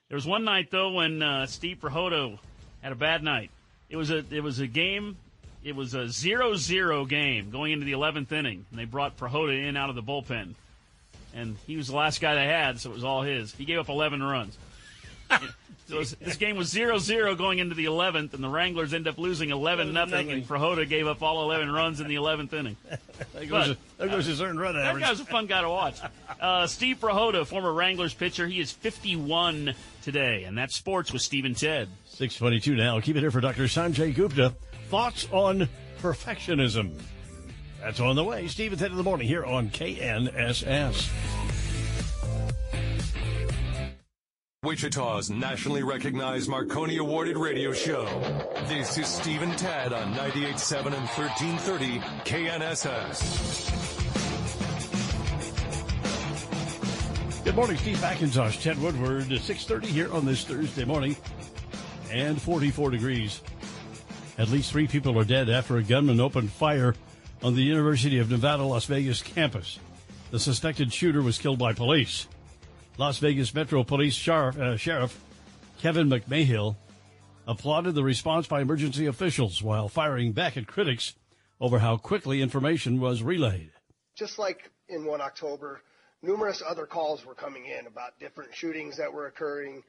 There 0.07 0.15
was 0.15 0.25
one 0.25 0.45
night 0.45 0.71
though 0.71 0.91
when 0.91 1.21
uh, 1.21 1.45
Steve 1.45 1.77
Prihoda 1.81 2.39
had 2.81 2.93
a 2.93 2.95
bad 2.95 3.21
night. 3.21 3.51
It 3.89 3.97
was 3.97 4.09
a 4.09 4.23
it 4.31 4.41
was 4.41 4.59
a 4.59 4.67
game 4.67 5.17
it 5.65 5.75
was 5.75 5.95
a 5.95 6.05
0-0 6.05 7.09
game 7.09 7.49
going 7.49 7.71
into 7.71 7.85
the 7.85 7.93
11th 7.93 8.31
inning, 8.31 8.67
and 8.69 8.79
they 8.79 8.85
brought 8.85 9.17
Prihoda 9.17 9.67
in 9.67 9.75
out 9.75 9.89
of 9.89 9.95
the 9.95 10.03
bullpen. 10.03 10.53
And 11.33 11.57
he 11.65 11.75
was 11.75 11.87
the 11.87 11.95
last 11.95 12.21
guy 12.21 12.35
they 12.35 12.45
had, 12.45 12.79
so 12.79 12.91
it 12.91 12.93
was 12.93 13.03
all 13.03 13.23
his. 13.23 13.51
He 13.55 13.65
gave 13.65 13.79
up 13.79 13.89
11 13.89 14.21
runs. 14.21 14.57
so 15.87 16.03
this 16.03 16.37
game 16.37 16.57
was 16.57 16.73
0-0 16.73 17.37
going 17.37 17.59
into 17.59 17.75
the 17.75 17.85
11th, 17.85 18.33
and 18.33 18.43
the 18.43 18.49
Wranglers 18.49 18.93
end 18.93 19.07
up 19.07 19.17
losing 19.17 19.49
11 19.49 19.93
nothing, 19.93 20.31
and 20.31 20.47
Prihoda 20.47 20.87
gave 20.87 21.07
up 21.07 21.21
all 21.21 21.43
11 21.43 21.71
runs 21.71 21.99
in 21.99 22.07
the 22.07 22.15
11th 22.15 22.53
inning. 22.53 22.75
there 23.33 23.45
goes, 23.45 23.69
a, 23.69 23.77
there 23.97 24.07
goes 24.07 24.25
his 24.25 24.41
earned 24.41 24.59
run 24.59 24.75
average. 24.77 25.03
That 25.03 25.09
guy's 25.09 25.19
a 25.19 25.25
fun 25.25 25.45
guy 25.47 25.61
to 25.61 25.69
watch. 25.69 25.99
Uh, 26.37 26.67
Steve 26.67 26.97
Prihoda, 26.99 27.47
former 27.47 27.71
Wranglers 27.71 28.13
pitcher, 28.13 28.45
he 28.45 28.59
is 28.59 28.69
51 28.69 29.73
today, 30.03 30.43
and 30.43 30.57
that's 30.57 30.75
sports 30.75 31.13
with 31.13 31.21
Steve 31.21 31.45
and 31.45 31.55
Ted. 31.55 31.87
622 32.07 32.75
now. 32.75 32.99
Keep 32.99 33.15
it 33.15 33.21
here 33.21 33.31
for 33.31 33.39
Dr. 33.39 33.63
Sanjay 33.63 34.13
Gupta. 34.13 34.53
Thoughts 34.89 35.29
on 35.31 35.69
perfectionism. 36.01 37.01
That's 37.81 37.99
on 37.99 38.15
the 38.15 38.23
way. 38.23 38.47
Steve 38.47 38.73
and 38.73 38.79
Ted 38.79 38.91
in 38.91 38.97
the 38.97 39.03
morning 39.03 39.27
here 39.27 39.45
on 39.45 39.69
KNSS. 39.69 41.09
Wichita's 44.65 45.29
nationally 45.29 45.83
recognized 45.83 46.49
Marconi 46.49 46.97
awarded 46.97 47.37
radio 47.37 47.71
show. 47.71 48.03
This 48.67 48.97
is 48.97 49.05
Steve 49.05 49.43
and 49.43 49.55
Ted 49.55 49.93
on 49.93 50.11
98.7 50.15 50.85
and 50.87 51.07
1330 51.07 51.99
KNSS. 52.25 53.45
Good 57.45 57.55
morning, 57.55 57.77
Steve 57.77 57.97
McIntosh, 57.97 58.59
Ted 58.63 58.81
Woodward, 58.81 59.31
uh, 59.31 59.35
6.30 59.35 59.85
here 59.85 60.11
on 60.11 60.25
this 60.25 60.43
Thursday 60.43 60.83
morning, 60.83 61.15
and 62.11 62.41
44 62.41 62.89
degrees. 62.89 63.41
At 64.39 64.49
least 64.49 64.71
three 64.71 64.87
people 64.87 65.19
are 65.19 65.25
dead 65.25 65.47
after 65.47 65.77
a 65.77 65.83
gunman 65.83 66.19
opened 66.19 66.51
fire 66.51 66.95
on 67.43 67.53
the 67.53 67.61
University 67.61 68.17
of 68.17 68.31
Nevada, 68.31 68.63
Las 68.63 68.85
Vegas 68.85 69.21
campus. 69.21 69.77
The 70.31 70.39
suspected 70.39 70.91
shooter 70.91 71.21
was 71.21 71.37
killed 71.37 71.59
by 71.59 71.73
police. 71.73 72.25
Las 72.97 73.19
Vegas 73.19 73.53
Metro 73.53 73.83
Police 73.83 74.13
Sheriff, 74.13 74.57
uh, 74.57 74.77
Sheriff 74.77 75.19
Kevin 75.79 76.09
McMahill 76.09 76.77
applauded 77.45 77.93
the 77.93 78.03
response 78.03 78.47
by 78.47 78.61
emergency 78.61 79.05
officials 79.05 79.61
while 79.61 79.89
firing 79.89 80.31
back 80.31 80.55
at 80.55 80.65
critics 80.65 81.13
over 81.59 81.79
how 81.79 81.97
quickly 81.97 82.41
information 82.41 83.01
was 83.01 83.21
relayed. 83.21 83.71
Just 84.15 84.39
like 84.39 84.71
in 84.87 85.03
1 85.05 85.19
October, 85.19 85.81
numerous 86.21 86.63
other 86.65 86.85
calls 86.85 87.25
were 87.25 87.35
coming 87.35 87.65
in 87.65 87.85
about 87.85 88.17
different 88.17 88.55
shootings 88.55 88.97
that 88.97 89.11
were 89.11 89.27
occurring. 89.27 89.83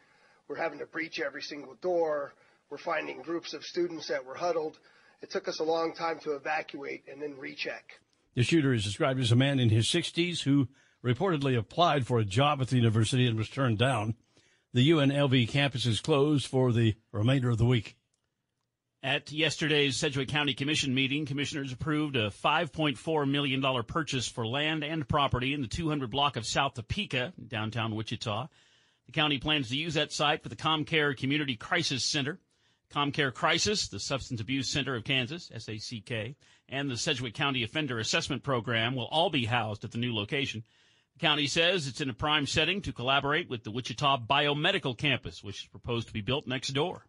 We're 0.48 0.56
having 0.56 0.80
to 0.80 0.86
breach 0.86 1.20
every 1.20 1.42
single 1.42 1.76
door. 1.80 2.34
We're 2.70 2.78
finding 2.78 3.22
groups 3.22 3.54
of 3.54 3.62
students 3.62 4.08
that 4.08 4.24
were 4.24 4.34
huddled. 4.34 4.78
it 5.22 5.30
took 5.30 5.46
us 5.46 5.60
a 5.60 5.64
long 5.64 5.94
time 5.94 6.18
to 6.24 6.32
evacuate 6.32 7.04
and 7.10 7.22
then 7.22 7.36
recheck. 7.38 7.84
The 8.34 8.42
shooter 8.42 8.72
is 8.72 8.84
described 8.84 9.20
as 9.20 9.30
a 9.30 9.36
man 9.36 9.60
in 9.60 9.70
his 9.70 9.86
60s 9.86 10.42
who 10.42 10.68
reportedly 11.06 11.56
applied 11.56 12.06
for 12.06 12.18
a 12.18 12.24
job 12.24 12.60
at 12.60 12.68
the 12.68 12.76
university 12.76 13.26
and 13.26 13.38
was 13.38 13.48
turned 13.48 13.78
down. 13.78 14.14
The 14.72 14.90
UNLV 14.90 15.48
campus 15.48 15.86
is 15.86 16.00
closed 16.00 16.46
for 16.46 16.72
the 16.72 16.96
remainder 17.12 17.48
of 17.50 17.58
the 17.58 17.64
week. 17.64 17.96
At 19.02 19.30
yesterday's 19.30 19.96
Sedgwick 19.96 20.28
County 20.28 20.52
Commission 20.52 20.92
meeting, 20.92 21.26
commissioners 21.26 21.72
approved 21.72 22.16
a 22.16 22.30
$5.4 22.30 23.30
million 23.30 23.84
purchase 23.84 24.26
for 24.26 24.44
land 24.44 24.82
and 24.82 25.08
property 25.08 25.54
in 25.54 25.62
the 25.62 25.68
200 25.68 26.10
block 26.10 26.36
of 26.36 26.44
South 26.44 26.74
Topeka, 26.74 27.32
downtown 27.46 27.94
Wichita. 27.94 28.48
The 29.06 29.12
county 29.12 29.38
plans 29.38 29.68
to 29.68 29.76
use 29.76 29.94
that 29.94 30.12
site 30.12 30.42
for 30.42 30.48
the 30.48 30.56
ComCare 30.56 31.16
Community 31.16 31.54
Crisis 31.54 32.04
Center. 32.04 32.40
ComCare 32.92 33.32
Crisis, 33.32 33.88
the 33.88 34.00
Substance 34.00 34.40
Abuse 34.40 34.68
Center 34.68 34.96
of 34.96 35.04
Kansas, 35.04 35.50
SACK, 35.56 36.36
and 36.68 36.90
the 36.90 36.96
Sedgwick 36.96 37.34
County 37.34 37.62
Offender 37.62 37.98
Assessment 37.98 38.42
Program 38.42 38.94
will 38.94 39.06
all 39.06 39.30
be 39.30 39.44
housed 39.44 39.84
at 39.84 39.92
the 39.92 39.98
new 39.98 40.14
location. 40.14 40.64
The 41.16 41.26
county 41.26 41.46
says 41.46 41.86
it's 41.86 42.02
in 42.02 42.10
a 42.10 42.14
prime 42.14 42.46
setting 42.46 42.82
to 42.82 42.92
collaborate 42.92 43.48
with 43.48 43.64
the 43.64 43.70
Wichita 43.70 44.18
Biomedical 44.28 44.98
Campus, 44.98 45.42
which 45.42 45.62
is 45.62 45.68
proposed 45.68 46.08
to 46.08 46.12
be 46.12 46.20
built 46.20 46.46
next 46.46 46.74
door. 46.74 47.06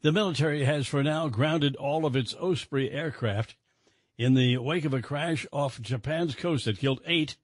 The 0.00 0.12
military 0.12 0.64
has 0.64 0.86
for 0.86 1.02
now 1.02 1.28
grounded 1.28 1.76
all 1.76 2.06
of 2.06 2.16
its 2.16 2.34
Osprey 2.34 2.90
aircraft 2.90 3.56
in 4.16 4.32
the 4.32 4.56
wake 4.56 4.86
of 4.86 4.94
a 4.94 5.02
crash 5.02 5.46
off 5.52 5.78
Japan's 5.78 6.34
coast 6.34 6.64
that 6.64 6.78
killed 6.78 7.02
eight 7.04 7.36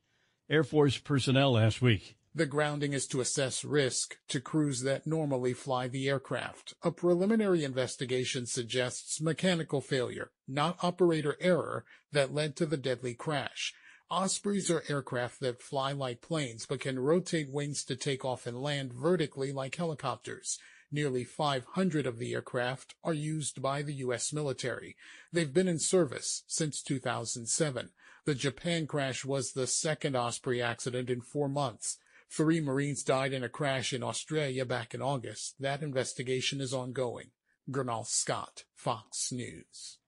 Air 0.48 0.64
Force 0.64 0.96
personnel 0.96 1.52
last 1.52 1.82
week. 1.82 2.16
The 2.34 2.46
grounding 2.46 2.94
is 2.94 3.06
to 3.08 3.20
assess 3.20 3.62
risk 3.62 4.16
to 4.28 4.40
crews 4.40 4.80
that 4.82 5.06
normally 5.06 5.52
fly 5.52 5.86
the 5.86 6.08
aircraft. 6.08 6.72
A 6.82 6.90
preliminary 6.90 7.62
investigation 7.62 8.46
suggests 8.46 9.20
mechanical 9.20 9.82
failure, 9.82 10.30
not 10.48 10.82
operator 10.82 11.36
error, 11.40 11.84
that 12.12 12.32
led 12.32 12.56
to 12.56 12.64
the 12.64 12.78
deadly 12.78 13.12
crash. 13.12 13.74
Ospreys 14.10 14.70
are 14.70 14.84
aircraft 14.88 15.40
that 15.40 15.60
fly 15.60 15.90
like 15.90 16.20
planes 16.20 16.64
but 16.64 16.80
can 16.80 16.98
rotate 16.98 17.50
wings 17.50 17.82
to 17.84 17.96
take 17.96 18.24
off 18.24 18.46
and 18.46 18.62
land 18.62 18.92
vertically 18.92 19.52
like 19.52 19.74
helicopters. 19.74 20.58
Nearly 20.92 21.24
500 21.24 22.06
of 22.06 22.18
the 22.18 22.32
aircraft 22.32 22.94
are 23.02 23.12
used 23.12 23.60
by 23.60 23.82
the 23.82 23.94
U.S. 23.94 24.32
military. 24.32 24.96
They've 25.32 25.52
been 25.52 25.66
in 25.66 25.80
service 25.80 26.44
since 26.46 26.80
2007. 26.82 27.90
The 28.24 28.34
Japan 28.34 28.86
crash 28.86 29.24
was 29.24 29.52
the 29.52 29.66
second 29.66 30.14
Osprey 30.16 30.62
accident 30.62 31.10
in 31.10 31.20
four 31.20 31.48
months. 31.48 31.98
Three 32.30 32.60
Marines 32.60 33.02
died 33.02 33.32
in 33.32 33.42
a 33.42 33.48
crash 33.48 33.92
in 33.92 34.02
Australia 34.02 34.64
back 34.64 34.94
in 34.94 35.02
August. 35.02 35.56
That 35.58 35.82
investigation 35.82 36.60
is 36.60 36.72
ongoing. 36.72 37.30
Gernal 37.68 38.04
Scott, 38.04 38.64
Fox 38.72 39.32
News. 39.32 39.98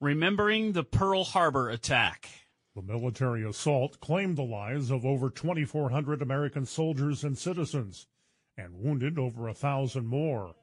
Remembering 0.00 0.72
the 0.72 0.84
Pearl 0.84 1.24
Harbor 1.24 1.70
attack. 1.70 2.28
The 2.78 2.92
military 2.92 3.42
assault 3.42 3.98
claimed 3.98 4.38
the 4.38 4.44
lives 4.44 4.92
of 4.92 5.04
over 5.04 5.30
2,400 5.30 6.22
American 6.22 6.64
soldiers 6.64 7.24
and 7.24 7.36
citizens 7.36 8.06
and 8.56 8.78
wounded 8.78 9.18
over 9.18 9.48
a 9.48 9.52
thousand 9.52 10.06
more. 10.06 10.54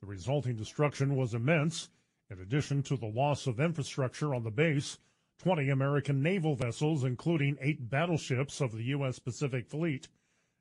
The 0.00 0.08
resulting 0.08 0.56
destruction 0.56 1.14
was 1.14 1.32
immense. 1.32 1.90
In 2.28 2.40
addition 2.40 2.82
to 2.82 2.96
the 2.96 3.06
loss 3.06 3.46
of 3.46 3.60
infrastructure 3.60 4.34
on 4.34 4.42
the 4.42 4.50
base, 4.50 4.98
20 5.38 5.70
American 5.70 6.24
naval 6.24 6.56
vessels, 6.56 7.04
including 7.04 7.56
eight 7.60 7.88
battleships 7.88 8.60
of 8.60 8.72
the 8.72 8.86
U.S. 8.86 9.20
Pacific 9.20 9.68
Fleet, 9.68 10.08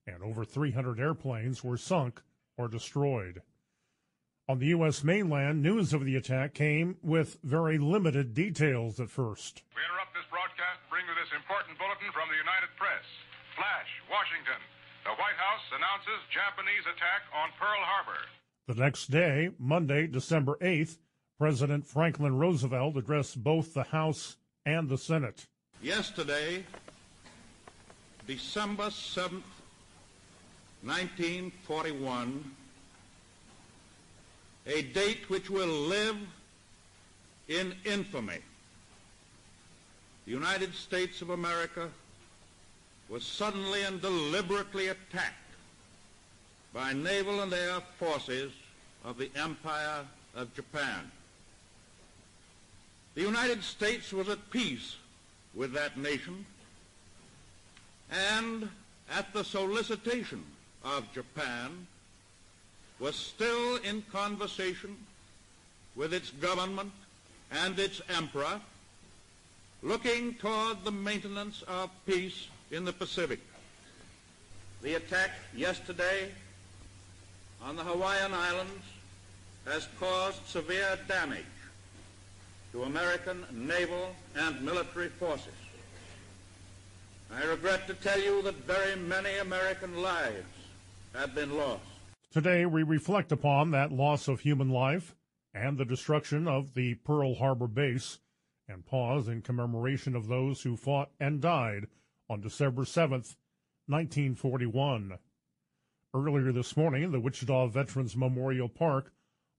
and 0.06 0.22
over 0.22 0.46
300 0.46 1.00
airplanes 1.00 1.64
were 1.64 1.76
sunk 1.76 2.22
or 2.56 2.68
destroyed. 2.68 3.42
On 4.48 4.60
the 4.60 4.68
U.S. 4.68 5.04
mainland, 5.04 5.64
news 5.64 5.94
of 5.94 6.04
the 6.04 6.18
attack 6.18 6.54
came 6.54 6.98
with 7.02 7.40
very 7.44 7.80
limited 7.80 8.36
details 8.36 9.00
at 9.00 9.10
first. 9.10 9.64
We 9.74 9.82
interrupt 9.82 10.13
bring 10.94 11.10
you 11.10 11.16
this 11.18 11.34
important 11.34 11.76
bulletin 11.80 12.06
from 12.14 12.30
the 12.30 12.38
United 12.38 12.70
Press. 12.78 13.02
Flash, 13.58 13.90
Washington. 14.14 14.62
The 15.04 15.10
White 15.10 15.40
House 15.42 15.66
announces 15.74 16.22
Japanese 16.30 16.86
attack 16.86 17.26
on 17.34 17.50
Pearl 17.58 17.82
Harbor. 17.82 18.22
The 18.68 18.76
next 18.76 19.10
day, 19.10 19.50
Monday, 19.58 20.06
December 20.06 20.56
8th, 20.62 21.00
President 21.40 21.84
Franklin 21.88 22.38
Roosevelt 22.38 22.96
addressed 22.96 23.44
both 23.44 23.74
the 23.74 23.82
House 23.82 24.38
and 24.68 24.88
the 24.88 25.00
Senate. 25.00 25.48
Yesterday, 25.82 26.64
December 28.28 28.90
7th, 28.90 29.42
1941, 30.84 32.52
a 34.68 34.82
date 34.84 35.28
which 35.28 35.50
will 35.50 35.88
live 35.90 36.18
in 37.48 37.74
infamy. 37.84 38.42
The 40.26 40.32
United 40.32 40.74
States 40.74 41.22
of 41.22 41.30
America 41.32 41.90
was 43.10 43.26
suddenly 43.26 43.84
and 43.84 44.02
deliberately 44.02 44.88
attacked 44.88 45.36
by 46.74 46.94
naval 46.94 47.42
and 47.42 47.54
air 47.54 47.82
forces 48.00 48.52
of 49.04 49.18
the 49.18 49.30
Empire 49.36 50.06
of 50.36 50.54
Japan. 50.56 51.12
The 53.16 53.22
United 53.22 53.64
States 53.64 54.14
was 54.14 54.30
at 54.30 54.50
peace 54.50 54.96
with 55.54 55.74
that 55.74 55.98
nation 55.98 56.46
and 58.10 58.70
at 59.12 59.34
the 59.34 59.44
solicitation 59.44 60.44
of 60.84 61.12
Japan 61.14 61.86
was 63.00 63.16
still 63.16 63.76
in 63.78 64.02
conversation 64.12 64.96
with 65.96 66.14
its 66.14 66.32
government 66.32 66.92
and 67.52 67.78
its 67.78 68.02
emperor 68.10 68.60
looking 69.84 70.34
toward 70.36 70.84
the 70.86 70.92
maintenance 70.92 71.62
of 71.68 71.90
peace 72.06 72.48
in 72.72 72.86
the 72.86 72.94
Pacific. 72.94 73.40
The 74.82 74.96
attack 74.96 75.32
yesterday 75.54 76.32
on 77.62 77.76
the 77.76 77.84
Hawaiian 77.84 78.34
Islands 78.34 78.84
has 79.66 79.88
caused 80.00 80.46
severe 80.48 80.98
damage 81.08 81.44
to 82.72 82.84
American 82.84 83.46
naval 83.52 84.16
and 84.36 84.62
military 84.62 85.10
forces. 85.10 85.54
I 87.34 87.44
regret 87.46 87.88
to 87.88 87.94
tell 87.94 88.20
you 88.20 88.42
that 88.44 88.56
very 88.66 88.96
many 88.96 89.38
American 89.38 90.02
lives 90.02 90.46
have 91.14 91.36
been 91.36 91.58
lost. 91.58 91.84
Today, 92.32 92.66
we 92.66 92.84
reflect 92.84 93.32
upon 93.32 93.72
that 93.72 93.92
loss 93.92 94.28
of 94.28 94.40
human 94.40 94.70
life 94.70 95.14
and 95.54 95.78
the 95.78 95.86
destruction 95.86 96.48
of 96.48 96.74
the 96.74 96.96
Pearl 96.96 97.36
Harbor 97.36 97.68
base 97.68 98.20
and 98.68 98.86
pause 98.86 99.28
in 99.28 99.42
commemoration 99.42 100.16
of 100.16 100.28
those 100.28 100.62
who 100.62 100.76
fought 100.76 101.12
and 101.20 101.42
died 101.42 101.88
on 102.30 102.42
December 102.42 102.84
7th, 102.84 103.36
1941. 103.88 105.18
Earlier 106.14 106.52
this 106.52 106.78
morning, 106.78 107.12
the 107.12 107.20
Wichita 107.20 107.68
Veterans 107.68 108.16
Memorial 108.16 108.70
Park 108.70 109.12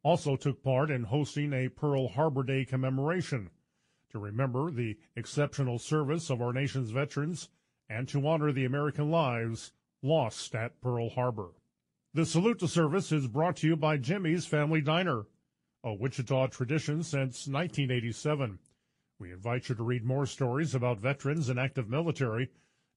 also 0.02 0.36
took 0.36 0.62
part 0.62 0.90
in 0.90 1.04
hosting 1.04 1.52
a 1.52 1.68
Pearl 1.68 2.08
Harbor 2.08 2.42
Day 2.42 2.64
commemoration 2.64 3.50
to 4.10 4.18
remember 4.18 4.70
the 4.70 4.96
exceptional 5.16 5.78
service 5.78 6.30
of 6.30 6.40
our 6.40 6.52
nation's 6.52 6.90
veterans 6.90 7.48
and 7.88 8.06
to 8.08 8.26
honor 8.26 8.52
the 8.52 8.64
American 8.64 9.10
lives 9.10 9.72
lost 10.02 10.54
at 10.54 10.80
Pearl 10.80 11.10
Harbor. 11.10 11.50
The 12.12 12.24
salute 12.24 12.60
to 12.60 12.68
service 12.68 13.10
is 13.10 13.26
brought 13.26 13.56
to 13.56 13.66
you 13.66 13.76
by 13.76 13.96
Jimmy's 13.96 14.46
Family 14.46 14.80
Diner, 14.80 15.24
a 15.82 15.92
Wichita 15.92 16.46
tradition 16.46 17.02
since 17.02 17.48
1987. 17.48 18.58
We 19.18 19.32
invite 19.32 19.68
you 19.68 19.74
to 19.76 19.82
read 19.82 20.04
more 20.04 20.26
stories 20.26 20.74
about 20.74 20.98
veterans 20.98 21.48
and 21.48 21.58
active 21.58 21.88
military. 21.88 22.50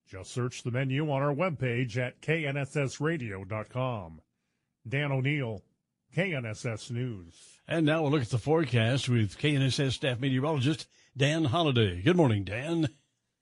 Just 0.07 0.31
search 0.31 0.63
the 0.63 0.71
menu 0.71 1.11
on 1.11 1.21
our 1.21 1.33
webpage 1.33 1.97
at 1.97 2.21
knssradio.com. 2.21 4.21
Dan 4.87 5.11
O'Neill, 5.11 5.63
KNSS 6.15 6.91
News. 6.91 7.59
And 7.67 7.85
now 7.85 8.01
we'll 8.01 8.11
look 8.11 8.21
at 8.21 8.29
the 8.29 8.37
forecast 8.37 9.09
with 9.09 9.37
KNSS 9.37 9.93
staff 9.93 10.19
meteorologist 10.19 10.87
Dan 11.15 11.45
Holliday. 11.45 12.01
Good 12.01 12.15
morning, 12.15 12.43
Dan. 12.43 12.89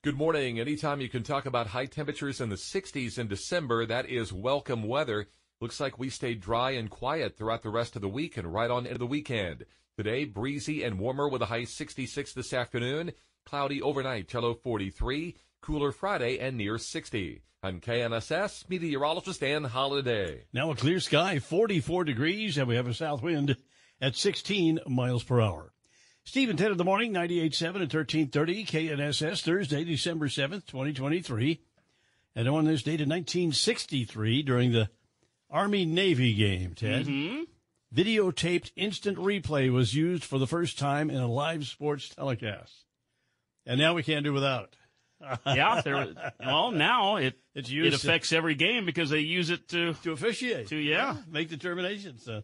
Good 0.03 0.17
morning. 0.17 0.59
Anytime 0.59 1.01
you 1.01 1.09
can 1.09 1.23
talk 1.23 1.45
about 1.45 1.67
high 1.67 1.85
temperatures 1.85 2.41
in 2.41 2.49
the 2.49 2.55
60s 2.55 3.17
in 3.17 3.27
December, 3.27 3.85
that 3.85 4.07
is 4.07 4.33
welcome 4.33 4.83
weather. 4.83 5.27
Looks 5.61 5.79
like 5.79 5.97
we 5.97 6.09
stayed 6.09 6.41
dry 6.41 6.71
and 6.71 6.89
quiet 6.89 7.37
throughout 7.37 7.61
the 7.61 7.69
rest 7.69 7.95
of 7.95 8.01
the 8.01 8.09
week 8.09 8.37
and 8.37 8.53
right 8.53 8.69
on 8.69 8.85
into 8.85 8.99
the 8.99 9.07
weekend. 9.07 9.65
Today, 9.97 10.25
breezy 10.25 10.83
and 10.83 10.99
warmer 10.99 11.29
with 11.29 11.41
a 11.41 11.45
high 11.45 11.63
66 11.63 12.33
this 12.33 12.51
afternoon. 12.51 13.13
Cloudy 13.45 13.81
overnight, 13.81 14.33
low 14.33 14.53
43. 14.53 15.37
Cooler 15.61 15.93
Friday 15.93 16.37
and 16.37 16.57
near 16.57 16.77
60. 16.77 17.41
I'm 17.63 17.79
KNSS 17.79 18.69
meteorologist 18.69 19.39
Dan 19.39 19.63
Holliday. 19.63 20.47
Now 20.51 20.69
a 20.69 20.75
clear 20.75 20.99
sky, 20.99 21.39
44 21.39 22.03
degrees, 22.03 22.57
and 22.57 22.67
we 22.67 22.75
have 22.75 22.87
a 22.87 22.93
south 22.93 23.21
wind 23.21 23.55
at 24.01 24.17
16 24.17 24.81
miles 24.85 25.23
per 25.23 25.39
hour. 25.39 25.71
Steve 26.25 26.49
and 26.49 26.59
Ted 26.59 26.71
in 26.71 26.77
the 26.77 26.83
morning, 26.83 27.13
98.7 27.13 27.65
and 27.67 27.93
1330 27.93 28.65
KNSS, 28.65 29.43
Thursday, 29.43 29.85
December 29.85 30.27
7th, 30.27 30.65
2023. 30.65 31.61
And 32.35 32.49
on 32.49 32.65
this 32.65 32.83
date 32.83 32.99
in 32.99 33.07
1963, 33.07 34.43
during 34.43 34.73
the 34.73 34.89
Army 35.49 35.85
Navy 35.85 36.33
game, 36.33 36.73
Ted. 36.75 37.05
Mm-hmm. 37.05 37.43
Videotaped 37.93 38.71
instant 38.75 39.17
replay 39.17 39.71
was 39.71 39.93
used 39.95 40.23
for 40.23 40.37
the 40.39 40.47
first 40.47 40.77
time 40.79 41.09
in 41.09 41.17
a 41.17 41.27
live 41.27 41.65
sports 41.65 42.09
telecast. 42.09 42.85
And 43.65 43.79
now 43.79 43.93
we 43.93 44.03
can't 44.03 44.23
do 44.23 44.33
without 44.33 44.63
it. 44.65 44.75
yeah, 45.45 45.81
there. 45.81 46.07
Well, 46.39 46.71
now 46.71 47.15
it 47.15 47.39
It's 47.55 47.69
it 47.69 47.73
used 47.73 48.01
to- 48.01 48.07
affects 48.07 48.31
every 48.33 48.53
game 48.55 48.85
because 48.85 49.09
they 49.09 49.19
use 49.21 49.49
it 49.49 49.67
to 49.69 49.93
to 50.03 50.11
officiate. 50.11 50.67
To 50.67 50.75
yeah, 50.75 51.15
make 51.27 51.49
determinations. 51.49 52.27
Uh, 52.27 52.41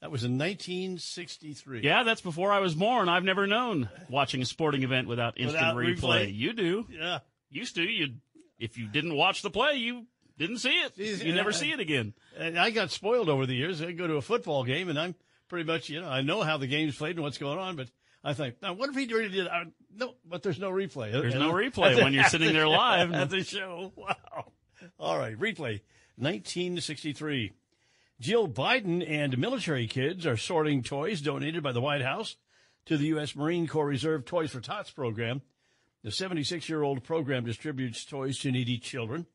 that 0.00 0.10
was 0.10 0.24
in 0.24 0.36
1963. 0.38 1.82
yeah. 1.82 2.02
That's 2.02 2.20
before 2.22 2.52
I 2.52 2.58
was 2.60 2.74
born. 2.74 3.08
I've 3.08 3.22
never 3.24 3.46
known 3.46 3.88
watching 4.08 4.40
a 4.42 4.44
sporting 4.46 4.82
event 4.82 5.08
without 5.08 5.38
instant 5.38 5.76
Without 5.76 5.76
replay. 5.76 6.26
replay? 6.26 6.34
You 6.34 6.52
do. 6.52 6.86
Yeah. 6.90 7.18
Used 7.50 7.74
to. 7.76 7.82
You 7.82 8.14
if 8.58 8.78
you 8.78 8.88
didn't 8.88 9.14
watch 9.14 9.42
the 9.42 9.50
play, 9.50 9.74
you 9.76 10.06
didn't 10.38 10.58
see 10.58 10.70
it. 10.70 10.96
You 10.98 11.32
never 11.32 11.52
see 11.52 11.72
it 11.72 11.80
again. 11.80 12.14
I 12.38 12.70
got 12.70 12.90
spoiled 12.90 13.28
over 13.28 13.46
the 13.46 13.54
years. 13.54 13.80
I 13.82 13.92
go 13.92 14.06
to 14.06 14.14
a 14.16 14.22
football 14.22 14.64
game, 14.64 14.88
and 14.88 14.98
I'm 14.98 15.14
pretty 15.48 15.64
much, 15.64 15.88
you 15.88 16.00
know, 16.00 16.08
I 16.08 16.22
know 16.22 16.42
how 16.42 16.56
the 16.58 16.66
game's 16.66 16.96
played 16.96 17.16
and 17.16 17.22
what's 17.22 17.38
going 17.38 17.58
on, 17.58 17.76
but 17.76 17.88
I 18.24 18.34
think, 18.34 18.56
now, 18.60 18.72
what 18.72 18.90
if 18.90 18.96
he 18.96 19.06
really 19.06 19.28
did? 19.28 19.46
I, 19.48 19.64
no, 19.94 20.14
but 20.28 20.42
there's 20.42 20.58
no 20.58 20.70
replay. 20.70 21.12
There's 21.12 21.32
You 21.34 21.38
no 21.40 21.48
know? 21.48 21.54
replay 21.54 21.96
when 22.02 22.12
you're 22.12 22.24
sitting 22.24 22.48
the- 22.48 22.52
there 22.54 22.68
live. 22.68 23.12
at 23.12 23.30
the 23.30 23.44
show. 23.44 23.92
Wow. 23.96 24.52
All 24.98 25.18
right, 25.18 25.36
replay. 25.38 25.80
1963. 26.16 27.52
Jill 28.20 28.48
Biden 28.48 29.08
and 29.08 29.36
military 29.38 29.86
kids 29.86 30.26
are 30.26 30.36
sorting 30.36 30.82
toys 30.82 31.20
donated 31.20 31.62
by 31.62 31.72
the 31.72 31.80
White 31.80 32.02
House 32.02 32.36
to 32.86 32.96
the 32.96 33.06
U.S. 33.08 33.36
Marine 33.36 33.66
Corps 33.66 33.86
Reserve 33.86 34.24
Toys 34.24 34.50
for 34.50 34.60
Tots 34.60 34.90
program. 34.90 35.42
The 36.02 36.10
76 36.10 36.68
year 36.68 36.82
old 36.82 37.04
program 37.04 37.44
distributes 37.44 38.04
toys 38.04 38.38
to 38.40 38.50
needy 38.50 38.78
children. 38.78 39.26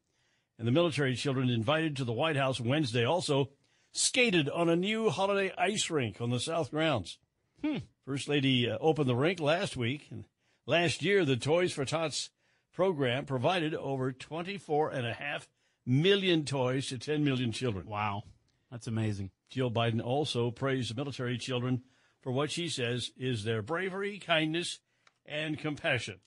And 0.58 0.68
the 0.68 0.72
military 0.72 1.16
children 1.16 1.50
invited 1.50 1.96
to 1.98 2.04
the 2.04 2.14
White 2.14 2.36
House 2.36 2.60
Wednesday 2.60 3.04
also 3.04 3.50
skated 3.94 4.50
on 4.50 4.70
a 4.70 4.76
new 4.76 5.10
holiday 5.10 5.52
ice 5.58 5.90
rink 5.90 6.22
on 6.22 6.30
the 6.30 6.40
South 6.40 6.72
grounds. 6.72 7.18
Hmm. 7.64 7.78
First 8.06 8.28
Lady 8.28 8.70
uh, 8.70 8.78
opened 8.80 9.10
the 9.10 9.16
rink 9.16 9.40
last 9.40 9.76
week. 9.76 10.08
And 10.12 10.26
last 10.66 11.02
year, 11.02 11.26
the 11.26 11.36
Toys 11.36 11.74
for 11.74 11.86
Tots 11.86 12.30
program 12.74 13.26
provided 13.26 13.76
over 13.76 14.12
24.5 14.12 15.48
million 15.86 16.46
toys 16.46 16.88
to 16.88 16.98
10 16.98 17.24
million 17.24 17.52
children. 17.52 17.88
Wow. 17.88 18.24
That's 18.72 18.88
amazing. 18.88 19.32
Jill 19.50 19.70
Biden 19.70 20.04
also 20.04 20.50
praised 20.50 20.92
the 20.92 20.96
military 20.96 21.38
children 21.38 21.84
for 22.22 22.32
what 22.32 22.52
she 22.52 22.70
says 22.70 23.12
is 23.18 23.44
their 23.44 23.62
bravery, 23.62 24.20
kindness, 24.20 24.80
and 25.26 25.60
compassion. 25.60 26.20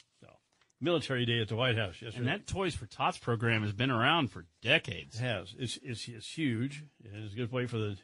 Military 0.80 1.24
Day 1.24 1.40
at 1.40 1.48
the 1.48 1.56
White 1.56 1.76
House 1.76 2.02
yesterday. 2.02 2.18
And 2.18 2.28
that 2.28 2.46
Toys 2.46 2.74
for 2.74 2.86
Tots 2.86 3.18
program 3.18 3.62
has 3.62 3.72
been 3.72 3.90
around 3.90 4.30
for 4.30 4.46
decades. 4.62 5.16
It 5.16 5.22
has. 5.22 5.54
It's, 5.58 5.78
it's, 5.82 6.08
it's 6.08 6.28
huge. 6.28 6.84
And 7.04 7.24
it's 7.24 7.34
a 7.34 7.36
good 7.36 7.52
way 7.52 7.66
for 7.66 7.78
the 7.78 7.96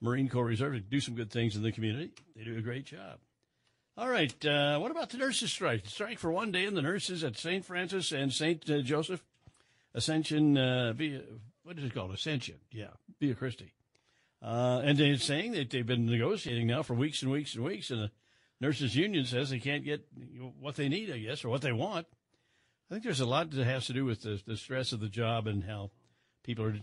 Marine 0.00 0.28
Corps 0.28 0.44
Reserve 0.44 0.74
to 0.74 0.80
do 0.80 1.00
some 1.00 1.14
good 1.14 1.30
things 1.30 1.56
in 1.56 1.62
the 1.62 1.72
community. 1.72 2.12
They 2.36 2.44
do 2.44 2.56
a 2.56 2.62
great 2.62 2.84
job. 2.84 3.18
All 3.96 4.08
right. 4.08 4.44
Uh, 4.44 4.78
what 4.78 4.90
about 4.90 5.10
the 5.10 5.16
nurses' 5.16 5.52
strike? 5.52 5.86
Strike 5.86 6.18
for 6.18 6.30
one 6.30 6.52
day, 6.52 6.66
in 6.66 6.74
the 6.74 6.82
nurses 6.82 7.24
at 7.24 7.38
St. 7.38 7.64
Francis 7.64 8.12
and 8.12 8.32
St. 8.32 8.68
Uh, 8.68 8.82
Joseph 8.82 9.24
Ascension, 9.94 10.58
uh, 10.58 10.92
via, 10.92 11.22
what 11.62 11.78
is 11.78 11.84
it 11.84 11.94
called? 11.94 12.12
Ascension. 12.12 12.56
Yeah. 12.70 12.90
Via 13.20 13.34
Christi. 13.34 13.72
Uh, 14.42 14.82
and 14.84 14.98
they're 14.98 15.16
saying 15.16 15.52
that 15.52 15.70
they've 15.70 15.86
been 15.86 16.06
negotiating 16.06 16.66
now 16.66 16.82
for 16.82 16.92
weeks 16.92 17.22
and 17.22 17.32
weeks 17.32 17.54
and 17.54 17.64
weeks, 17.64 17.90
and 17.90 18.02
the 18.02 18.10
nurses' 18.60 18.96
union 18.96 19.24
says 19.24 19.50
they 19.50 19.58
can't 19.58 19.84
get 19.84 20.06
what 20.60 20.76
they 20.76 20.88
need, 20.88 21.10
I 21.10 21.18
guess, 21.18 21.44
or 21.44 21.48
what 21.48 21.62
they 21.62 21.72
want. 21.72 22.06
I 22.90 22.94
think 22.94 23.04
there's 23.04 23.20
a 23.20 23.26
lot 23.26 23.50
that 23.50 23.64
has 23.64 23.86
to 23.86 23.92
do 23.92 24.04
with 24.04 24.22
the, 24.22 24.40
the 24.46 24.56
stress 24.56 24.92
of 24.92 25.00
the 25.00 25.08
job 25.08 25.46
and 25.46 25.64
how 25.64 25.90
people 26.44 26.64
are 26.64 26.78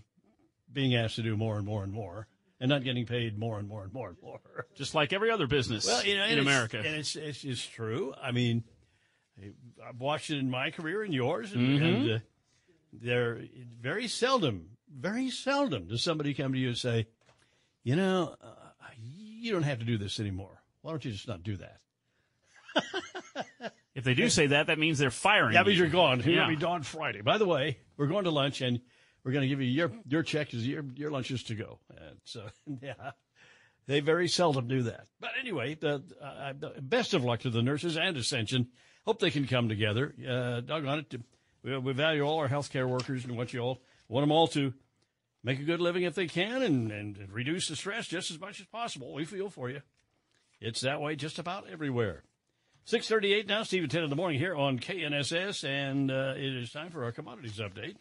being 0.71 0.95
asked 0.95 1.15
to 1.15 1.23
do 1.23 1.37
more 1.37 1.57
and 1.57 1.65
more 1.65 1.83
and 1.83 1.93
more 1.93 2.27
and 2.59 2.69
not 2.69 2.83
getting 2.83 3.05
paid 3.05 3.37
more 3.37 3.57
and 3.59 3.67
more 3.67 3.83
and 3.83 3.93
more 3.93 4.09
and 4.09 4.17
more. 4.21 4.39
Just 4.75 4.95
like 4.95 5.13
every 5.13 5.31
other 5.31 5.47
business 5.47 5.85
Well, 5.85 6.03
you 6.05 6.17
know, 6.17 6.25
in 6.25 6.39
America. 6.39 6.77
and 6.77 6.87
it's, 6.95 7.15
it's 7.15 7.43
it's 7.43 7.65
true. 7.65 8.13
I 8.21 8.31
mean, 8.31 8.63
I've 9.87 9.99
watched 9.99 10.29
it 10.29 10.37
in 10.39 10.49
my 10.49 10.71
career 10.71 11.03
and 11.03 11.13
yours, 11.13 11.53
and, 11.53 11.79
Mhm. 11.79 11.85
and 11.85 12.11
uh, 12.11 12.19
there 12.93 13.41
very 13.81 14.07
seldom, 14.07 14.69
very 14.93 15.29
seldom 15.29 15.87
does 15.87 16.03
somebody 16.03 16.33
come 16.33 16.53
to 16.53 16.59
you 16.59 16.69
and 16.69 16.77
say, 16.77 17.07
you 17.83 17.95
know, 17.95 18.35
uh, 18.41 18.55
you 19.01 19.51
don't 19.51 19.63
have 19.63 19.79
to 19.79 19.85
do 19.85 19.97
this 19.97 20.19
anymore. 20.19 20.61
Why 20.83 20.91
don't 20.91 21.03
you 21.03 21.11
just 21.11 21.27
not 21.27 21.41
do 21.43 21.57
that? 21.57 21.79
if 23.95 24.03
they 24.03 24.13
do 24.13 24.29
say 24.29 24.47
that, 24.47 24.67
that 24.67 24.77
means 24.79 24.99
they're 24.99 25.09
firing. 25.11 25.53
That 25.53 25.65
means 25.65 25.77
you. 25.77 25.85
you're 25.85 25.91
gone. 25.91 26.21
You're 26.21 26.35
Yeah. 26.35 26.41
to 26.43 26.49
be 26.49 26.55
gone 26.55 26.83
Friday. 26.83 27.21
By 27.21 27.37
the 27.37 27.45
way, 27.45 27.79
we're 27.97 28.07
going 28.07 28.25
to 28.25 28.31
lunch, 28.31 28.61
and 28.61 28.79
we're 29.23 29.31
going 29.31 29.43
to 29.43 29.47
give 29.47 29.61
you 29.61 29.67
your 29.69 29.91
your 30.07 30.23
check 30.23 30.53
as 30.53 30.67
your 30.67 30.83
your 30.95 31.09
lunch 31.11 31.31
is 31.31 31.43
to 31.43 31.55
go. 31.55 31.79
And 31.89 32.17
so, 32.23 32.43
yeah, 32.81 33.11
they 33.87 33.99
very 34.01 34.27
seldom 34.27 34.67
do 34.67 34.83
that. 34.83 35.07
But 35.19 35.31
anyway, 35.39 35.75
the, 35.75 36.03
uh, 36.21 36.53
best 36.81 37.13
of 37.13 37.23
luck 37.23 37.41
to 37.41 37.49
the 37.49 37.61
nurses 37.61 37.97
and 37.97 38.15
Ascension. 38.17 38.67
Hope 39.05 39.19
they 39.19 39.31
can 39.31 39.47
come 39.47 39.67
together. 39.67 40.13
Uh, 40.25 40.61
doggone 40.61 40.99
it, 40.99 41.21
we, 41.63 41.77
we 41.77 41.93
value 41.93 42.21
all 42.23 42.39
our 42.39 42.47
healthcare 42.49 42.87
workers 42.87 43.25
and 43.25 43.35
want 43.37 43.53
you 43.53 43.59
all 43.59 43.81
want 44.09 44.23
them 44.23 44.31
all 44.31 44.47
to 44.47 44.73
make 45.43 45.59
a 45.59 45.63
good 45.63 45.81
living 45.81 46.03
if 46.03 46.15
they 46.15 46.27
can 46.27 46.61
and 46.61 46.91
and 46.91 47.31
reduce 47.31 47.67
the 47.67 47.75
stress 47.75 48.07
just 48.07 48.31
as 48.31 48.39
much 48.39 48.59
as 48.59 48.65
possible. 48.65 49.13
We 49.13 49.25
feel 49.25 49.49
for 49.49 49.69
you. 49.69 49.81
It's 50.63 50.79
that 50.79 51.01
way 51.01 51.17
just 51.17 51.39
about 51.39 51.65
everywhere. 51.69 52.23
638 52.85 53.47
now, 53.47 53.61
at 53.61 53.67
10 53.67 54.03
in 54.03 54.09
the 54.09 54.15
morning 54.15 54.39
here 54.39 54.55
on 54.55 54.79
KNSS, 54.79 55.67
and 55.67 56.09
uh, 56.09 56.35
it 56.37 56.55
is 56.55 56.71
time 56.71 56.89
for 56.89 57.03
our 57.03 57.11
commodities 57.11 57.57
update 57.57 57.97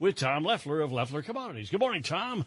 with 0.00 0.16
Tom 0.16 0.44
Leffler 0.44 0.80
of 0.80 0.90
Leffler 0.90 1.22
Commodities. 1.22 1.70
Good 1.70 1.78
morning, 1.78 2.02
Tom. 2.02 2.44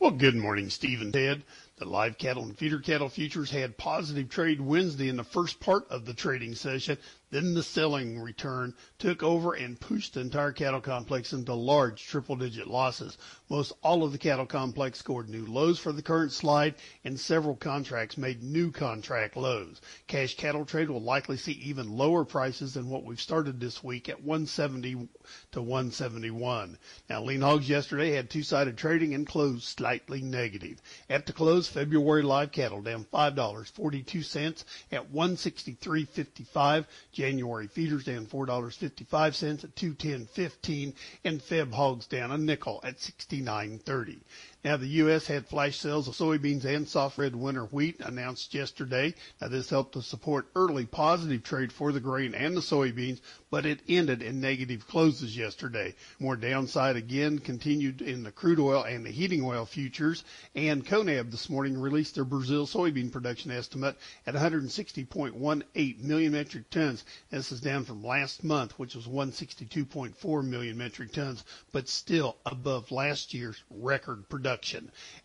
Well, 0.00 0.12
good 0.12 0.36
morning, 0.36 0.70
Steve 0.70 1.00
and 1.00 1.12
Ted. 1.12 1.42
The 1.76 1.84
live 1.84 2.16
cattle 2.16 2.44
and 2.44 2.56
feeder 2.56 2.78
cattle 2.78 3.08
futures 3.08 3.50
had 3.50 3.76
positive 3.76 4.28
trade 4.28 4.60
Wednesday 4.60 5.08
in 5.08 5.16
the 5.16 5.24
first 5.24 5.58
part 5.58 5.88
of 5.90 6.04
the 6.04 6.14
trading 6.14 6.54
session. 6.54 6.98
Then 7.30 7.54
the 7.54 7.62
selling 7.64 8.20
return 8.20 8.74
took 8.98 9.24
over 9.24 9.54
and 9.54 9.80
pushed 9.80 10.14
the 10.14 10.20
entire 10.20 10.52
cattle 10.52 10.80
complex 10.80 11.32
into 11.32 11.54
large 11.54 12.04
triple 12.04 12.36
digit 12.36 12.68
losses. 12.68 13.18
Most 13.50 13.74
all 13.82 14.02
of 14.02 14.12
the 14.12 14.18
cattle 14.18 14.46
complex 14.46 14.98
scored 14.98 15.28
new 15.28 15.44
lows 15.44 15.78
for 15.78 15.92
the 15.92 16.00
current 16.00 16.32
slide 16.32 16.76
and 17.04 17.20
several 17.20 17.54
contracts 17.54 18.16
made 18.16 18.42
new 18.42 18.72
contract 18.72 19.36
lows. 19.36 19.82
Cash 20.06 20.36
cattle 20.36 20.64
trade 20.64 20.88
will 20.88 21.02
likely 21.02 21.36
see 21.36 21.52
even 21.52 21.94
lower 21.96 22.24
prices 22.24 22.72
than 22.72 22.88
what 22.88 23.04
we've 23.04 23.20
started 23.20 23.60
this 23.60 23.84
week 23.84 24.08
at 24.08 24.24
170 24.24 25.08
to 25.52 25.60
171. 25.60 26.78
Now 27.10 27.22
lean 27.22 27.42
hogs 27.42 27.68
yesterday 27.68 28.12
had 28.12 28.30
two-sided 28.30 28.78
trading 28.78 29.12
and 29.14 29.26
closed 29.26 29.64
slightly 29.64 30.22
negative. 30.22 30.80
At 31.10 31.26
the 31.26 31.34
close, 31.34 31.68
February 31.68 32.22
live 32.22 32.50
cattle 32.50 32.80
down 32.80 33.04
$5.42 33.12 34.64
at 34.90 35.12
163.55. 35.12 36.86
January 37.12 37.66
feeders 37.66 38.04
down 38.04 38.24
$4.55 38.26 39.64
at 39.64 39.76
210.15 39.76 40.94
and 41.24 41.40
Feb 41.42 41.74
hogs 41.74 42.06
down 42.06 42.30
a 42.30 42.38
nickel 42.38 42.80
at 42.82 43.00
69.30. 43.42 44.20
Now 44.64 44.78
the 44.78 44.86
U.S. 44.86 45.26
had 45.26 45.46
flash 45.46 45.76
sales 45.76 46.08
of 46.08 46.14
soybeans 46.14 46.64
and 46.64 46.88
soft 46.88 47.18
red 47.18 47.36
winter 47.36 47.66
wheat 47.66 48.00
announced 48.00 48.54
yesterday. 48.54 49.14
Now 49.38 49.48
this 49.48 49.68
helped 49.68 49.92
to 49.92 50.00
support 50.00 50.48
early 50.56 50.86
positive 50.86 51.42
trade 51.42 51.70
for 51.70 51.92
the 51.92 52.00
grain 52.00 52.34
and 52.34 52.56
the 52.56 52.62
soybeans, 52.62 53.20
but 53.50 53.66
it 53.66 53.80
ended 53.86 54.22
in 54.22 54.40
negative 54.40 54.88
closes 54.88 55.36
yesterday. 55.36 55.94
More 56.18 56.34
downside 56.34 56.96
again 56.96 57.40
continued 57.40 58.00
in 58.00 58.22
the 58.22 58.32
crude 58.32 58.58
oil 58.58 58.82
and 58.84 59.04
the 59.04 59.10
heating 59.10 59.44
oil 59.44 59.66
futures. 59.66 60.24
And 60.54 60.86
CONAB 60.86 61.30
this 61.30 61.50
morning 61.50 61.78
released 61.78 62.14
their 62.14 62.24
Brazil 62.24 62.66
soybean 62.66 63.12
production 63.12 63.50
estimate 63.50 63.98
at 64.26 64.34
160.18 64.34 66.02
million 66.02 66.32
metric 66.32 66.70
tons. 66.70 67.04
This 67.30 67.52
is 67.52 67.60
down 67.60 67.84
from 67.84 68.02
last 68.02 68.42
month, 68.42 68.78
which 68.78 68.94
was 68.94 69.06
162.4 69.06 70.42
million 70.42 70.78
metric 70.78 71.12
tons, 71.12 71.44
but 71.70 71.86
still 71.86 72.38
above 72.46 72.90
last 72.90 73.34
year's 73.34 73.62
record 73.68 74.26
production. 74.30 74.53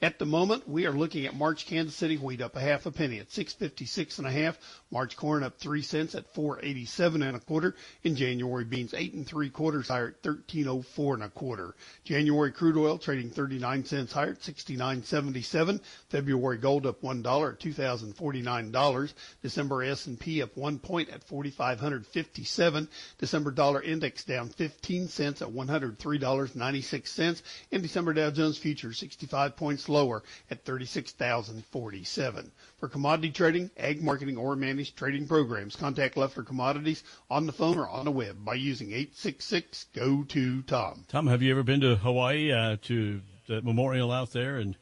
At 0.01 0.17
the 0.17 0.25
moment, 0.25 0.67
we 0.67 0.85
are 0.85 0.91
looking 0.91 1.25
at 1.25 1.35
March 1.35 1.65
Kansas 1.65 1.95
City 1.95 2.17
wheat 2.17 2.41
up 2.41 2.55
a 2.55 2.59
half 2.59 2.85
a 2.85 2.91
penny 2.91 3.19
at 3.19 3.31
656 3.31 4.17
and 4.17 4.27
a 4.27 4.31
half. 4.31 4.57
March 4.91 5.15
corn 5.15 5.43
up 5.43 5.57
three 5.59 5.81
cents 5.81 6.15
at 6.15 6.33
487 6.33 7.21
and 7.21 7.37
a 7.37 7.39
quarter. 7.39 7.75
In 8.03 8.15
January 8.15 8.65
beans 8.65 8.93
eight 8.93 9.13
and 9.13 9.27
three 9.27 9.49
quarters 9.49 9.87
higher 9.89 10.07
at 10.07 10.25
1304 10.25 11.13
and 11.15 11.23
a 11.23 11.29
quarter. 11.29 11.75
January 12.03 12.51
crude 12.51 12.77
oil 12.77 12.97
trading 12.97 13.29
39 13.29 13.85
cents 13.85 14.13
higher 14.13 14.31
at 14.31 14.41
69.77. 14.41 15.79
February 16.09 16.57
gold 16.57 16.85
up 16.85 17.03
one 17.03 17.21
dollar 17.21 17.51
at 17.51 17.59
$2,049. 17.59 19.13
December 19.41 19.83
S&P 19.83 20.41
up 20.41 20.57
one 20.57 20.79
point 20.79 21.09
at 21.09 21.23
4,557. 21.23 22.89
December 23.17 23.51
dollar 23.51 23.81
index 23.81 24.23
down 24.23 24.49
15 24.49 25.07
cents 25.07 25.41
at 25.41 25.49
$103.96. 25.49 27.41
And 27.71 27.83
December 27.83 28.13
Dow 28.13 28.31
Jones 28.31 28.57
futures 28.57 28.97
65 29.19 29.57
points 29.57 29.89
lower 29.89 30.23
at 30.49 30.63
36,047. 30.63 32.51
For 32.77 32.87
commodity 32.87 33.31
trading, 33.31 33.69
ag 33.77 34.01
marketing, 34.01 34.37
or 34.37 34.55
managed 34.55 34.95
trading 34.95 35.27
programs, 35.27 35.75
contact 35.75 36.15
Leffler 36.15 36.43
Commodities 36.43 37.03
on 37.29 37.45
the 37.45 37.51
phone 37.51 37.77
or 37.77 37.89
on 37.89 38.05
the 38.05 38.11
web 38.11 38.37
by 38.45 38.53
using 38.53 38.91
866 38.93 39.87
go 39.93 40.23
to 40.23 40.61
Tom. 40.61 41.03
Tom, 41.09 41.27
have 41.27 41.41
you 41.41 41.51
ever 41.51 41.63
been 41.63 41.81
to 41.81 41.97
Hawaii 41.97 42.53
uh, 42.53 42.77
to 42.83 43.19
the 43.47 43.61
memorial 43.61 44.09
out 44.09 44.31
there 44.31 44.57
and 44.57 44.77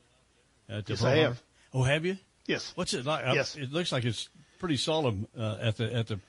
At 0.69 0.87
Yes, 0.87 1.03
I 1.03 1.15
have. 1.15 1.41
Oh, 1.73 1.81
have 1.81 2.05
you? 2.05 2.17
Yes. 2.45 2.73
What's 2.75 2.93
it 2.93 3.05
like? 3.05 3.25
Uh, 3.25 3.33
Yes. 3.33 3.55
It 3.55 3.71
looks 3.71 3.91
like 3.91 4.05
it's 4.05 4.29
pretty 4.59 4.77
solemn 4.77 5.27
uh, 5.37 5.57
at 5.59 5.77
the 5.77 5.91
at 5.91 6.07
the 6.07 6.19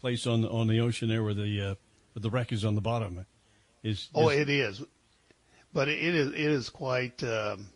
place 0.00 0.26
on 0.28 0.42
the, 0.42 0.48
on 0.48 0.68
the 0.68 0.78
ocean 0.80 1.08
there 1.08 1.24
where 1.24 1.34
the 1.34 1.60
uh, 1.60 1.74
where 2.12 2.20
the 2.20 2.30
wreck 2.30 2.52
is 2.52 2.64
on 2.64 2.76
the 2.76 2.80
bottom. 2.80 3.26
Is 3.82 4.08
Oh, 4.14 4.28
it 4.28 4.48
is, 4.48 4.82
but 5.72 5.88
it 5.88 5.98
is 5.98 6.28
it 6.28 6.38
is 6.38 6.68
quite 6.70 7.22
um, 7.24 7.66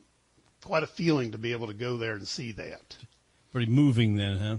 quite 0.62 0.82
a 0.82 0.86
feeling 0.86 1.32
to 1.32 1.38
be 1.38 1.52
able 1.52 1.66
to 1.66 1.74
go 1.74 1.96
there 1.96 2.12
and 2.14 2.26
see 2.26 2.52
that. 2.52 2.96
pretty 3.50 3.70
moving 3.70 4.16
then, 4.16 4.38
huh? 4.38 4.56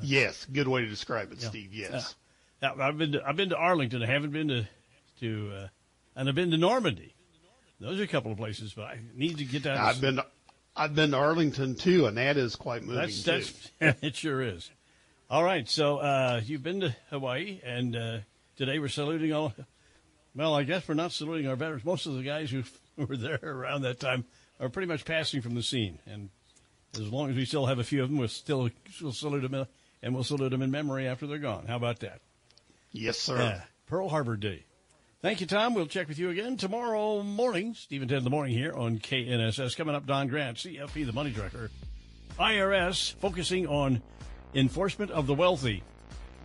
Yes, 0.00 0.46
good 0.46 0.68
way 0.68 0.82
to 0.82 0.88
describe 0.88 1.32
it, 1.32 1.42
Yeah. 1.42 1.48
Steve. 1.48 1.74
Yes. 1.74 2.14
Now, 2.62 2.74
I've 2.80 2.96
been 2.96 3.12
to, 3.12 3.26
I've 3.26 3.36
been 3.36 3.50
to 3.50 3.56
Arlington. 3.56 4.02
I 4.02 4.06
haven't 4.06 4.30
been 4.30 4.48
to 4.48 4.68
to 5.20 5.52
uh, 5.54 5.68
and 6.16 6.28
I've 6.28 6.34
been 6.34 6.50
to 6.50 6.58
Normandy. 6.58 7.14
Those 7.80 7.98
are 7.98 8.04
a 8.04 8.08
couple 8.08 8.30
of 8.30 8.38
places, 8.38 8.72
but 8.74 8.84
I 8.84 9.00
need 9.16 9.38
to 9.38 9.44
get 9.44 9.64
down. 9.64 9.76
to 9.76 9.82
I've 9.82 10.00
been 10.00 10.16
to, 10.16 10.26
I've 10.76 10.94
been 10.94 11.10
to 11.10 11.16
Arlington 11.16 11.74
too, 11.74 12.06
and 12.06 12.16
that 12.16 12.36
is 12.36 12.54
quite 12.54 12.82
moving 12.84 13.00
That's 13.00 13.24
too. 13.24 13.44
it 14.02 14.14
sure 14.14 14.40
is. 14.40 14.70
All 15.28 15.42
right, 15.42 15.68
so 15.68 15.96
uh, 15.98 16.40
you've 16.44 16.62
been 16.62 16.80
to 16.80 16.94
Hawaii, 17.10 17.60
and 17.64 17.96
uh, 17.96 18.18
today 18.56 18.78
we're 18.78 18.88
saluting 18.88 19.32
all. 19.32 19.52
Well, 20.34 20.54
I 20.54 20.62
guess 20.62 20.88
we're 20.88 20.94
not 20.94 21.12
saluting 21.12 21.46
our 21.46 21.56
veterans. 21.56 21.84
Most 21.84 22.06
of 22.06 22.14
the 22.14 22.22
guys 22.22 22.50
who 22.50 22.64
were 22.96 23.16
there 23.16 23.38
around 23.42 23.82
that 23.82 24.00
time 24.00 24.24
are 24.60 24.68
pretty 24.68 24.88
much 24.88 25.04
passing 25.04 25.42
from 25.42 25.54
the 25.54 25.62
scene, 25.62 25.98
and 26.06 26.30
as 26.94 27.08
long 27.08 27.30
as 27.30 27.36
we 27.36 27.44
still 27.44 27.66
have 27.66 27.78
a 27.78 27.84
few 27.84 28.02
of 28.02 28.08
them, 28.08 28.18
we'll 28.18 28.28
still 28.28 28.70
we'll 29.00 29.12
salute 29.12 29.48
them, 29.48 29.66
and 30.02 30.14
we'll 30.14 30.24
salute 30.24 30.50
them 30.50 30.62
in 30.62 30.70
memory 30.70 31.06
after 31.06 31.26
they're 31.26 31.38
gone. 31.38 31.66
How 31.66 31.76
about 31.76 32.00
that? 32.00 32.20
Yes, 32.92 33.18
sir. 33.18 33.38
Yeah, 33.38 33.62
Pearl 33.86 34.08
Harbor 34.08 34.36
Day. 34.36 34.64
Thank 35.22 35.40
you, 35.40 35.46
Tom. 35.46 35.74
We'll 35.74 35.86
check 35.86 36.08
with 36.08 36.18
you 36.18 36.30
again 36.30 36.56
tomorrow 36.56 37.22
morning. 37.22 37.74
Steve 37.74 38.02
and 38.02 38.08
Ted 38.08 38.18
in 38.18 38.24
the 38.24 38.30
morning 38.30 38.54
here 38.54 38.72
on 38.72 38.98
KNSS. 38.98 39.76
Coming 39.76 39.94
up, 39.94 40.04
Don 40.04 40.26
Grant, 40.26 40.58
CFP, 40.58 41.06
the 41.06 41.12
money 41.12 41.30
tracker. 41.30 41.70
IRS 42.40 43.14
focusing 43.14 43.66
on 43.68 44.02
enforcement 44.54 45.10
of 45.12 45.26
the 45.26 45.34
wealthy. 45.34 45.82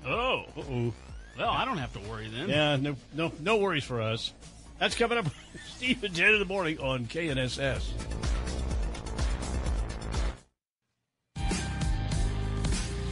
Oh. 0.06 0.44
Uh-oh. 0.56 0.94
Well, 1.38 1.50
I 1.50 1.66
don't 1.66 1.78
have 1.78 1.94
to 1.94 2.00
worry 2.10 2.30
then. 2.30 2.50
Yeah, 2.50 2.76
no, 2.78 2.96
no, 3.14 3.32
no 3.40 3.58
worries 3.58 3.84
for 3.84 4.02
us. 4.02 4.34
That's 4.80 4.96
coming 4.96 5.20
up, 5.20 5.28
Steve 5.76 6.04
and 6.04 6.16
Ted 6.16 6.34
in 6.34 6.40
the 6.40 6.46
morning 6.46 6.80
on 6.80 7.06
KNSS. 7.06 7.90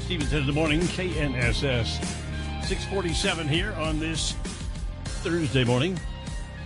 Steve 0.01 0.21
and 0.21 0.29
Ted 0.29 0.41
in 0.41 0.47
the 0.47 0.53
morning, 0.53 0.79
KNSS. 0.81 2.03
647 2.63 3.47
here 3.47 3.73
on 3.73 3.99
this 3.99 4.33
Thursday 5.03 5.63
morning. 5.63 5.99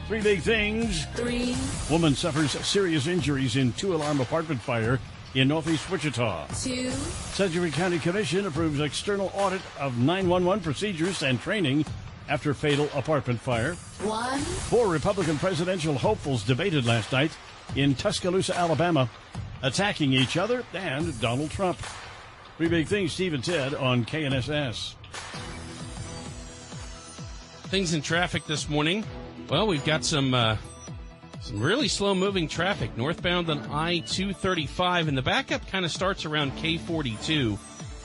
Three 0.07 0.21
big 0.21 0.39
things. 0.39 1.05
Three. 1.13 1.55
Woman 1.89 2.15
suffers 2.15 2.51
serious 2.65 3.07
injuries 3.07 3.57
in 3.57 3.73
two 3.73 3.95
alarm 3.95 4.21
apartment 4.21 4.61
fire 4.61 4.97
in 5.35 5.47
northeast 5.47 5.89
Wichita. 5.89 6.47
Two. 6.47 6.89
Sedgwick 6.91 7.73
County 7.73 7.99
Commission 7.99 8.45
approves 8.45 8.79
external 8.79 9.31
audit 9.33 9.61
of 9.79 9.97
911 9.97 10.63
procedures 10.63 11.23
and 11.23 11.39
training 11.39 11.85
after 12.27 12.53
fatal 12.53 12.89
apartment 12.95 13.39
fire. 13.39 13.75
One. 14.01 14.39
Four 14.39 14.87
Republican 14.87 15.37
presidential 15.37 15.97
hopefuls 15.97 16.43
debated 16.43 16.85
last 16.85 17.11
night 17.11 17.31
in 17.75 17.95
Tuscaloosa, 17.95 18.57
Alabama, 18.57 19.09
attacking 19.61 20.13
each 20.13 20.37
other 20.37 20.63
and 20.73 21.19
Donald 21.19 21.51
Trump. 21.51 21.77
Three 22.57 22.69
big 22.69 22.87
things, 22.87 23.13
Steve 23.13 23.33
and 23.33 23.43
Ted 23.43 23.73
on 23.73 24.05
KNSS. 24.05 24.95
Things 27.69 27.93
in 27.93 28.01
traffic 28.01 28.45
this 28.47 28.67
morning. 28.67 29.05
Well, 29.47 29.67
we've 29.67 29.85
got 29.85 30.03
some 30.03 30.33
uh, 30.33 30.57
some 31.41 31.59
really 31.59 31.87
slow 31.87 32.13
moving 32.13 32.47
traffic 32.47 32.95
northbound 32.97 33.49
on 33.49 33.59
I 33.71 33.99
235, 33.99 35.07
and 35.07 35.17
the 35.17 35.21
backup 35.21 35.65
kind 35.67 35.85
of 35.85 35.91
starts 35.91 36.25
around 36.25 36.55
K 36.57 36.77
42, 36.77 37.57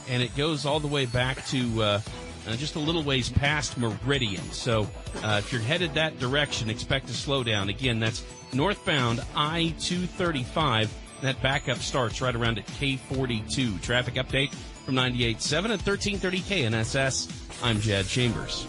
and 0.09 0.23
it 0.23 0.35
goes 0.35 0.65
all 0.65 0.79
the 0.79 0.87
way 0.87 1.05
back 1.05 1.45
to 1.47 1.83
uh, 1.83 2.01
uh, 2.47 2.55
just 2.55 2.75
a 2.75 2.79
little 2.79 3.03
ways 3.03 3.29
past 3.29 3.77
Meridian. 3.77 4.43
So 4.51 4.87
uh, 5.23 5.41
if 5.43 5.51
you're 5.51 5.61
headed 5.61 5.93
that 5.95 6.19
direction, 6.19 6.69
expect 6.69 7.07
to 7.07 7.13
slow 7.13 7.43
down. 7.43 7.69
Again, 7.69 7.99
that's 7.99 8.23
northbound 8.53 9.21
I 9.35 9.73
235. 9.79 10.93
That 11.21 11.41
backup 11.41 11.77
starts 11.77 12.21
right 12.21 12.35
around 12.35 12.59
at 12.59 12.67
K 12.67 12.97
42. 12.97 13.79
Traffic 13.79 14.15
update 14.15 14.53
from 14.85 14.95
98.7 14.95 15.53
at 15.53 15.85
1330 15.85 16.39
KNSS. 16.39 17.63
I'm 17.63 17.79
Jad 17.79 18.05
Chambers. 18.05 18.67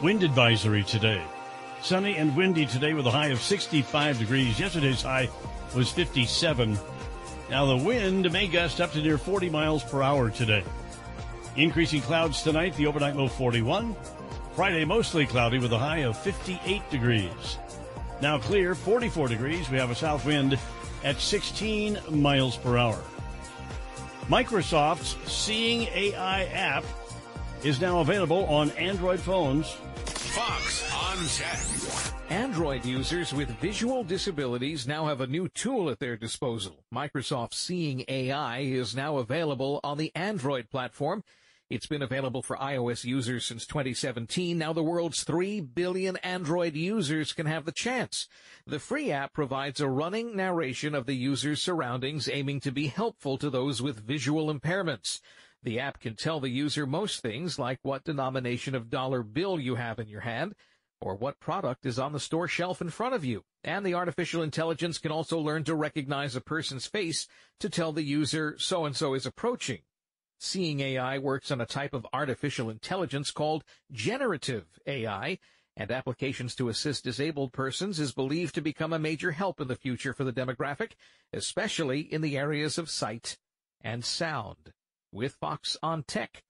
Wind 0.00 0.22
advisory 0.22 0.82
today. 0.82 1.22
Sunny 1.84 2.16
and 2.16 2.34
windy 2.34 2.64
today 2.64 2.94
with 2.94 3.06
a 3.06 3.10
high 3.10 3.26
of 3.26 3.42
65 3.42 4.18
degrees. 4.18 4.58
Yesterday's 4.58 5.02
high 5.02 5.28
was 5.76 5.90
57. 5.90 6.78
Now 7.50 7.66
the 7.66 7.76
wind 7.76 8.32
may 8.32 8.48
gust 8.48 8.80
up 8.80 8.92
to 8.92 9.02
near 9.02 9.18
40 9.18 9.50
miles 9.50 9.84
per 9.84 10.00
hour 10.00 10.30
today. 10.30 10.64
Increasing 11.56 12.00
clouds 12.00 12.42
tonight, 12.42 12.74
the 12.76 12.86
overnight 12.86 13.16
low 13.16 13.28
41. 13.28 13.94
Friday 14.56 14.86
mostly 14.86 15.26
cloudy 15.26 15.58
with 15.58 15.74
a 15.74 15.78
high 15.78 15.98
of 15.98 16.16
58 16.16 16.88
degrees. 16.90 17.58
Now 18.22 18.38
clear, 18.38 18.74
44 18.74 19.28
degrees. 19.28 19.68
We 19.68 19.76
have 19.76 19.90
a 19.90 19.94
south 19.94 20.24
wind 20.24 20.58
at 21.04 21.20
16 21.20 21.98
miles 22.08 22.56
per 22.56 22.78
hour. 22.78 22.98
Microsoft's 24.28 25.30
Seeing 25.30 25.82
AI 25.88 26.44
app 26.44 26.84
is 27.62 27.78
now 27.78 28.00
available 28.00 28.46
on 28.46 28.70
Android 28.70 29.20
phones. 29.20 29.76
Fox 30.34 30.92
on 30.92 31.24
Tech. 31.28 32.12
Android 32.28 32.84
users 32.84 33.32
with 33.32 33.48
visual 33.60 34.02
disabilities 34.02 34.84
now 34.84 35.06
have 35.06 35.20
a 35.20 35.28
new 35.28 35.48
tool 35.48 35.88
at 35.88 36.00
their 36.00 36.16
disposal. 36.16 36.82
Microsoft 36.92 37.54
Seeing 37.54 38.04
AI 38.08 38.58
is 38.58 38.96
now 38.96 39.18
available 39.18 39.78
on 39.84 39.96
the 39.96 40.10
Android 40.16 40.68
platform. 40.70 41.22
It's 41.70 41.86
been 41.86 42.02
available 42.02 42.42
for 42.42 42.56
iOS 42.56 43.04
users 43.04 43.44
since 43.44 43.64
2017. 43.64 44.58
Now 44.58 44.72
the 44.72 44.82
world's 44.82 45.22
3 45.22 45.60
billion 45.60 46.16
Android 46.16 46.74
users 46.74 47.32
can 47.32 47.46
have 47.46 47.64
the 47.64 47.70
chance. 47.70 48.26
The 48.66 48.80
free 48.80 49.12
app 49.12 49.32
provides 49.34 49.80
a 49.80 49.88
running 49.88 50.34
narration 50.34 50.96
of 50.96 51.06
the 51.06 51.14
user's 51.14 51.62
surroundings 51.62 52.28
aiming 52.28 52.58
to 52.62 52.72
be 52.72 52.88
helpful 52.88 53.38
to 53.38 53.50
those 53.50 53.80
with 53.80 54.04
visual 54.04 54.52
impairments. 54.52 55.20
The 55.64 55.80
app 55.80 55.98
can 55.98 56.14
tell 56.14 56.40
the 56.40 56.50
user 56.50 56.84
most 56.84 57.22
things 57.22 57.58
like 57.58 57.78
what 57.82 58.04
denomination 58.04 58.74
of 58.74 58.90
dollar 58.90 59.22
bill 59.22 59.58
you 59.58 59.76
have 59.76 59.98
in 59.98 60.08
your 60.08 60.20
hand 60.20 60.54
or 61.00 61.14
what 61.14 61.40
product 61.40 61.86
is 61.86 61.98
on 61.98 62.12
the 62.12 62.20
store 62.20 62.46
shelf 62.46 62.82
in 62.82 62.90
front 62.90 63.14
of 63.14 63.24
you. 63.24 63.44
And 63.64 63.84
the 63.84 63.94
artificial 63.94 64.42
intelligence 64.42 64.98
can 64.98 65.10
also 65.10 65.38
learn 65.38 65.64
to 65.64 65.74
recognize 65.74 66.36
a 66.36 66.42
person's 66.42 66.86
face 66.86 67.26
to 67.60 67.70
tell 67.70 67.92
the 67.92 68.02
user 68.02 68.56
so 68.58 68.84
and 68.84 68.94
so 68.94 69.14
is 69.14 69.24
approaching. 69.24 69.80
Seeing 70.38 70.80
AI 70.80 71.16
works 71.16 71.50
on 71.50 71.62
a 71.62 71.66
type 71.66 71.94
of 71.94 72.06
artificial 72.12 72.68
intelligence 72.68 73.30
called 73.30 73.64
generative 73.90 74.66
AI, 74.86 75.38
and 75.78 75.90
applications 75.90 76.54
to 76.56 76.68
assist 76.68 77.04
disabled 77.04 77.54
persons 77.54 77.98
is 77.98 78.12
believed 78.12 78.54
to 78.54 78.60
become 78.60 78.92
a 78.92 78.98
major 78.98 79.32
help 79.32 79.62
in 79.62 79.68
the 79.68 79.76
future 79.76 80.12
for 80.12 80.24
the 80.24 80.32
demographic, 80.32 80.92
especially 81.32 82.00
in 82.00 82.20
the 82.20 82.36
areas 82.36 82.76
of 82.76 82.90
sight 82.90 83.38
and 83.80 84.04
sound. 84.04 84.73
With 85.14 85.34
Fox 85.34 85.76
on 85.80 86.02
Tech, 86.02 86.42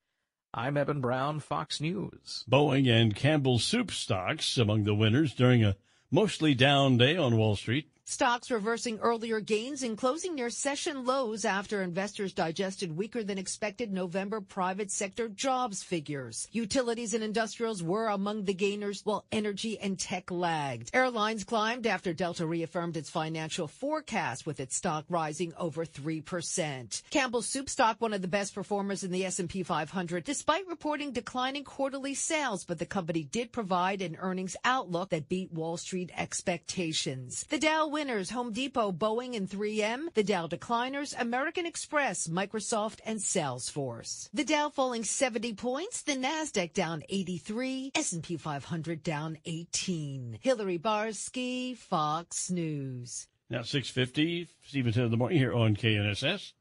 I'm 0.54 0.78
Evan 0.78 1.02
Brown, 1.02 1.38
Fox 1.40 1.82
News. 1.82 2.46
Boeing 2.50 2.88
and 2.88 3.14
Campbell 3.14 3.58
Soup 3.58 3.90
stocks 3.90 4.56
among 4.56 4.84
the 4.84 4.94
winners 4.94 5.34
during 5.34 5.62
a 5.62 5.76
mostly 6.10 6.54
down 6.54 6.96
day 6.96 7.14
on 7.14 7.36
Wall 7.36 7.56
Street. 7.56 7.90
Stocks 8.06 8.50
reversing 8.50 8.98
earlier 8.98 9.40
gains 9.40 9.82
and 9.82 9.96
closing 9.96 10.34
near 10.34 10.50
session 10.50 11.06
lows 11.06 11.46
after 11.46 11.80
investors 11.80 12.34
digested 12.34 12.94
weaker 12.94 13.24
than 13.24 13.38
expected 13.38 13.90
November 13.90 14.42
private 14.42 14.90
sector 14.90 15.26
jobs 15.26 15.82
figures. 15.82 16.46
Utilities 16.52 17.14
and 17.14 17.24
industrials 17.24 17.82
were 17.82 18.08
among 18.08 18.44
the 18.44 18.52
gainers 18.52 19.00
while 19.06 19.24
energy 19.32 19.78
and 19.80 19.98
tech 19.98 20.30
lagged. 20.30 20.90
Airlines 20.92 21.44
climbed 21.44 21.86
after 21.86 22.12
Delta 22.12 22.46
reaffirmed 22.46 22.98
its 22.98 23.08
financial 23.08 23.66
forecast 23.66 24.44
with 24.44 24.60
its 24.60 24.76
stock 24.76 25.06
rising 25.08 25.54
over 25.56 25.86
3%. 25.86 27.02
Campbell 27.08 27.40
Soup 27.40 27.70
stock 27.70 28.02
one 28.02 28.12
of 28.12 28.20
the 28.20 28.28
best 28.28 28.54
performers 28.54 29.02
in 29.02 29.12
the 29.12 29.24
S&P 29.24 29.62
500 29.62 30.24
despite 30.24 30.68
reporting 30.68 31.12
declining 31.12 31.64
quarterly 31.64 32.12
sales, 32.12 32.66
but 32.66 32.78
the 32.78 32.84
company 32.84 33.24
did 33.24 33.50
provide 33.50 34.02
an 34.02 34.18
earnings 34.20 34.56
outlook 34.62 35.08
that 35.08 35.30
beat 35.30 35.50
Wall 35.50 35.78
Street 35.78 36.10
expectations. 36.14 37.46
The 37.48 37.58
Dow 37.58 37.93
winners 37.94 38.30
Home 38.30 38.50
Depot, 38.50 38.90
Boeing, 38.90 39.36
and 39.36 39.48
3M. 39.48 40.12
The 40.14 40.24
Dow 40.24 40.48
decliners 40.48 41.14
American 41.16 41.64
Express, 41.64 42.26
Microsoft, 42.26 42.98
and 43.06 43.20
Salesforce. 43.20 44.28
The 44.34 44.44
Dow 44.44 44.68
falling 44.68 45.04
70 45.04 45.54
points, 45.54 46.02
the 46.02 46.16
Nasdaq 46.16 46.72
down 46.72 47.04
83, 47.08 47.92
S&P 47.94 48.36
500 48.36 49.04
down 49.04 49.38
18. 49.44 50.40
Hillary 50.42 50.76
Barsky, 50.76 51.76
Fox 51.76 52.50
News. 52.50 53.28
Now 53.48 53.62
650, 53.62 54.48
Steve 54.66 54.86
and 54.86 54.94
Ted 54.94 55.04
in 55.04 55.10
the 55.12 55.16
morning 55.16 55.38
here 55.38 55.54
on 55.54 55.76
KNSS. 55.76 56.52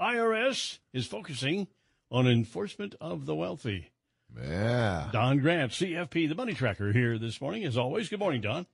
IRS 0.00 0.80
is 0.92 1.06
focusing 1.06 1.68
on 2.10 2.26
enforcement 2.26 2.96
of 3.00 3.24
the 3.26 3.36
wealthy. 3.36 3.92
Yeah. 4.36 5.10
Don 5.12 5.38
Grant, 5.38 5.70
CFP, 5.70 6.28
the 6.28 6.34
money 6.34 6.54
tracker 6.54 6.92
here 6.92 7.18
this 7.18 7.40
morning. 7.40 7.62
As 7.64 7.78
always, 7.78 8.08
good 8.08 8.18
morning, 8.18 8.40
Don. 8.40 8.66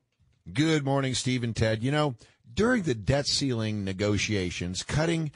Good 0.55 0.85
morning, 0.85 1.15
Steve 1.15 1.45
and 1.45 1.55
Ted. 1.55 1.83
You 1.83 1.91
know, 1.91 2.15
During 2.55 2.83
the 2.83 2.95
debt 2.95 3.27
ceiling 3.27 3.85
negotiations, 3.85 4.83
cutting 4.83 5.31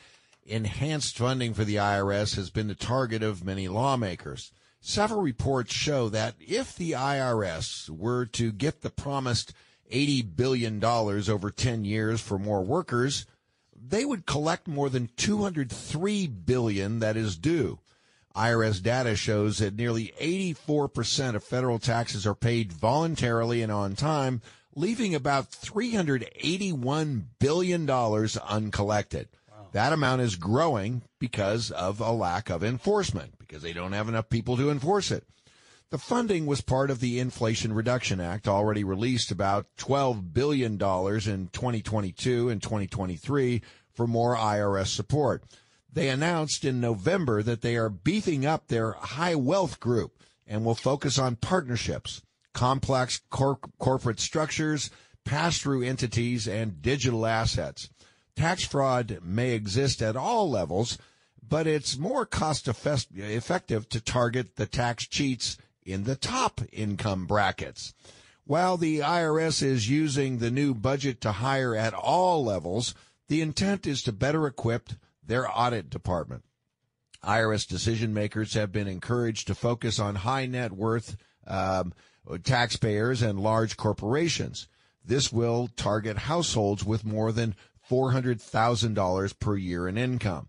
enhanced 0.44 1.18
funding 1.18 1.54
for 1.54 1.64
the 1.64 1.76
IRS 1.76 2.36
has 2.36 2.50
been 2.50 2.68
the 2.68 2.74
target 2.74 3.22
of 3.22 3.44
many 3.44 3.68
lawmakers. 3.68 4.52
Several 4.80 5.20
reports 5.20 5.72
show 5.72 6.08
that 6.08 6.34
if 6.40 6.74
the 6.74 6.92
IRS 6.92 7.88
were 7.90 8.26
to 8.26 8.50
get 8.50 8.80
the 8.80 8.90
promised 8.90 9.52
$80 9.92 10.34
billion 10.34 10.82
over 10.84 11.50
10 11.50 11.84
years 11.84 12.20
for 12.20 12.38
more 12.38 12.62
workers, 12.62 13.26
they 13.76 14.04
would 14.04 14.26
collect 14.26 14.66
more 14.66 14.88
than 14.88 15.10
203 15.16 16.26
billion 16.26 16.98
that 17.00 17.16
is 17.16 17.36
due. 17.36 17.78
IRS 18.34 18.82
data 18.82 19.14
shows 19.14 19.58
that 19.58 19.76
nearly 19.76 20.12
84% 20.20 21.34
of 21.34 21.44
federal 21.44 21.78
taxes 21.78 22.26
are 22.26 22.34
paid 22.34 22.72
voluntarily 22.72 23.62
and 23.62 23.70
on 23.70 23.94
time, 23.94 24.40
leaving 24.74 25.14
about 25.14 25.50
$381 25.50 27.24
billion 27.38 27.90
uncollected. 27.90 29.28
Wow. 29.50 29.66
That 29.72 29.92
amount 29.92 30.22
is 30.22 30.36
growing 30.36 31.02
because 31.18 31.70
of 31.70 32.00
a 32.00 32.12
lack 32.12 32.50
of 32.50 32.64
enforcement, 32.64 33.38
because 33.38 33.62
they 33.62 33.72
don't 33.72 33.92
have 33.92 34.08
enough 34.08 34.28
people 34.28 34.56
to 34.56 34.70
enforce 34.70 35.10
it. 35.10 35.24
The 35.90 35.98
funding 35.98 36.46
was 36.46 36.62
part 36.62 36.90
of 36.90 37.00
the 37.00 37.18
Inflation 37.18 37.74
Reduction 37.74 38.18
Act, 38.18 38.48
already 38.48 38.82
released 38.82 39.30
about 39.30 39.66
$12 39.76 40.32
billion 40.32 40.72
in 40.72 40.78
2022 40.78 42.48
and 42.48 42.62
2023 42.62 43.60
for 43.92 44.06
more 44.06 44.34
IRS 44.34 44.86
support. 44.86 45.44
They 45.92 46.08
announced 46.08 46.64
in 46.64 46.80
November 46.80 47.42
that 47.42 47.60
they 47.60 47.76
are 47.76 47.90
beefing 47.90 48.46
up 48.46 48.68
their 48.68 48.92
high 48.92 49.34
wealth 49.34 49.80
group 49.80 50.18
and 50.46 50.64
will 50.64 50.74
focus 50.74 51.18
on 51.18 51.36
partnerships, 51.36 52.22
complex 52.52 53.20
cor- 53.30 53.60
corporate 53.78 54.20
structures, 54.20 54.90
pass 55.24 55.58
through 55.58 55.82
entities, 55.82 56.46
and 56.48 56.82
digital 56.82 57.26
assets. 57.26 57.88
Tax 58.36 58.64
fraud 58.64 59.18
may 59.22 59.52
exist 59.52 60.02
at 60.02 60.16
all 60.16 60.50
levels, 60.50 60.98
but 61.46 61.66
it's 61.66 61.98
more 61.98 62.24
cost 62.24 62.68
effective 62.68 63.88
to 63.88 64.00
target 64.00 64.56
the 64.56 64.66
tax 64.66 65.06
cheats 65.06 65.58
in 65.84 66.04
the 66.04 66.16
top 66.16 66.60
income 66.72 67.26
brackets. 67.26 67.92
While 68.44 68.76
the 68.76 69.00
IRS 69.00 69.62
is 69.62 69.88
using 69.88 70.38
the 70.38 70.50
new 70.50 70.74
budget 70.74 71.20
to 71.20 71.32
hire 71.32 71.76
at 71.76 71.94
all 71.94 72.44
levels, 72.44 72.94
the 73.28 73.40
intent 73.40 73.86
is 73.86 74.02
to 74.02 74.12
better 74.12 74.46
equip 74.46 74.90
their 75.24 75.46
audit 75.48 75.90
department. 75.90 76.44
IRS 77.24 77.68
decision 77.68 78.12
makers 78.12 78.54
have 78.54 78.72
been 78.72 78.88
encouraged 78.88 79.46
to 79.46 79.54
focus 79.54 79.98
on 80.00 80.16
high 80.16 80.46
net 80.46 80.72
worth 80.72 81.16
um, 81.46 81.92
taxpayers 82.42 83.22
and 83.22 83.40
large 83.40 83.76
corporations. 83.76 84.68
This 85.04 85.32
will 85.32 85.68
target 85.76 86.16
households 86.16 86.84
with 86.84 87.04
more 87.04 87.32
than 87.32 87.54
$400,000 87.90 89.38
per 89.38 89.56
year 89.56 89.88
in 89.88 89.98
income. 89.98 90.48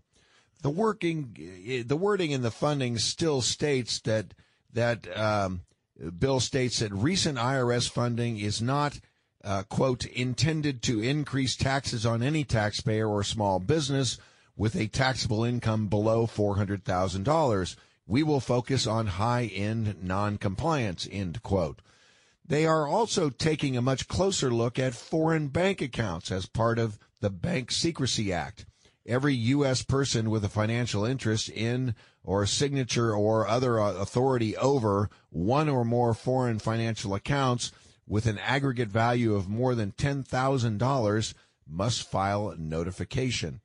The 0.62 0.70
working, 0.70 1.84
the 1.86 1.96
wording 1.96 2.30
in 2.30 2.42
the 2.42 2.50
funding 2.50 2.98
still 2.98 3.42
states 3.42 4.00
that 4.00 4.32
that 4.72 5.06
um, 5.16 5.60
bill 6.18 6.40
states 6.40 6.80
that 6.80 6.92
recent 6.92 7.38
IRS 7.38 7.88
funding 7.88 8.38
is 8.38 8.60
not, 8.60 8.98
uh, 9.44 9.62
quote, 9.64 10.04
intended 10.06 10.82
to 10.82 11.02
increase 11.02 11.54
taxes 11.54 12.04
on 12.04 12.22
any 12.22 12.44
taxpayer 12.44 13.08
or 13.08 13.22
small 13.22 13.60
business 13.60 14.18
with 14.56 14.74
a 14.76 14.86
taxable 14.86 15.44
income 15.44 15.88
below 15.88 16.26
$400,000. 16.26 17.76
We 18.06 18.22
will 18.22 18.40
focus 18.40 18.86
on 18.86 19.06
high 19.06 19.44
end 19.46 20.02
non-compliance, 20.02 21.08
end 21.10 21.42
quote. 21.42 21.80
They 22.46 22.66
are 22.66 22.86
also 22.86 23.30
taking 23.30 23.76
a 23.76 23.82
much 23.82 24.06
closer 24.08 24.50
look 24.50 24.78
at 24.78 24.94
foreign 24.94 25.48
bank 25.48 25.80
accounts 25.80 26.30
as 26.30 26.44
part 26.44 26.78
of 26.78 26.98
the 27.20 27.30
Bank 27.30 27.70
Secrecy 27.70 28.32
Act. 28.32 28.66
Every 29.06 29.34
U.S. 29.34 29.82
person 29.82 30.30
with 30.30 30.44
a 30.44 30.50
financial 30.50 31.04
interest 31.04 31.48
in 31.48 31.94
or 32.22 32.44
signature 32.44 33.14
or 33.14 33.46
other 33.46 33.80
uh, 33.80 33.94
authority 33.94 34.56
over 34.56 35.08
one 35.30 35.68
or 35.68 35.84
more 35.84 36.14
foreign 36.14 36.58
financial 36.58 37.14
accounts 37.14 37.72
with 38.06 38.26
an 38.26 38.38
aggregate 38.38 38.88
value 38.88 39.34
of 39.34 39.48
more 39.48 39.74
than 39.74 39.92
$10,000 39.92 41.34
must 41.66 42.10
file 42.10 42.50
a 42.50 42.56
notification. 42.56 43.60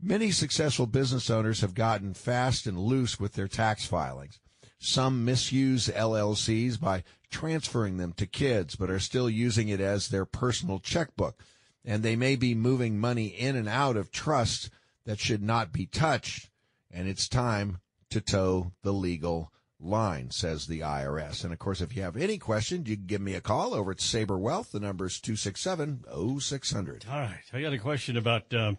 Many 0.00 0.30
successful 0.30 0.86
business 0.86 1.28
owners 1.28 1.60
have 1.60 1.74
gotten 1.74 2.14
fast 2.14 2.66
and 2.66 2.78
loose 2.78 3.18
with 3.18 3.34
their 3.34 3.48
tax 3.48 3.84
filings. 3.84 4.38
Some 4.78 5.24
misuse 5.24 5.88
LLCs 5.88 6.80
by 6.80 7.02
transferring 7.30 7.96
them 7.96 8.12
to 8.12 8.26
kids, 8.26 8.76
but 8.76 8.90
are 8.90 9.00
still 9.00 9.28
using 9.28 9.68
it 9.68 9.80
as 9.80 10.08
their 10.08 10.24
personal 10.24 10.78
checkbook. 10.78 11.42
And 11.84 12.02
they 12.02 12.14
may 12.14 12.36
be 12.36 12.54
moving 12.54 13.00
money 13.00 13.26
in 13.26 13.56
and 13.56 13.68
out 13.68 13.96
of 13.96 14.12
trusts 14.12 14.70
that 15.04 15.18
should 15.18 15.42
not 15.42 15.72
be 15.72 15.86
touched. 15.86 16.48
And 16.92 17.08
it's 17.08 17.28
time 17.28 17.78
to 18.10 18.20
toe 18.20 18.72
the 18.82 18.92
legal 18.92 19.52
line, 19.80 20.30
says 20.30 20.66
the 20.66 20.80
IRS. 20.80 21.42
And 21.42 21.52
of 21.52 21.58
course, 21.58 21.80
if 21.80 21.96
you 21.96 22.02
have 22.02 22.16
any 22.16 22.38
questions, 22.38 22.88
you 22.88 22.96
can 22.96 23.06
give 23.06 23.20
me 23.20 23.34
a 23.34 23.40
call 23.40 23.74
over 23.74 23.90
at 23.90 24.00
Saber 24.00 24.38
Wealth. 24.38 24.72
The 24.72 24.80
number 24.80 25.06
is 25.06 25.20
267 25.20 26.04
0600. 26.40 27.06
All 27.10 27.20
right. 27.20 27.40
I 27.52 27.62
got 27.62 27.72
a 27.72 27.78
question 27.78 28.16
about 28.16 28.52
uh, 28.54 28.74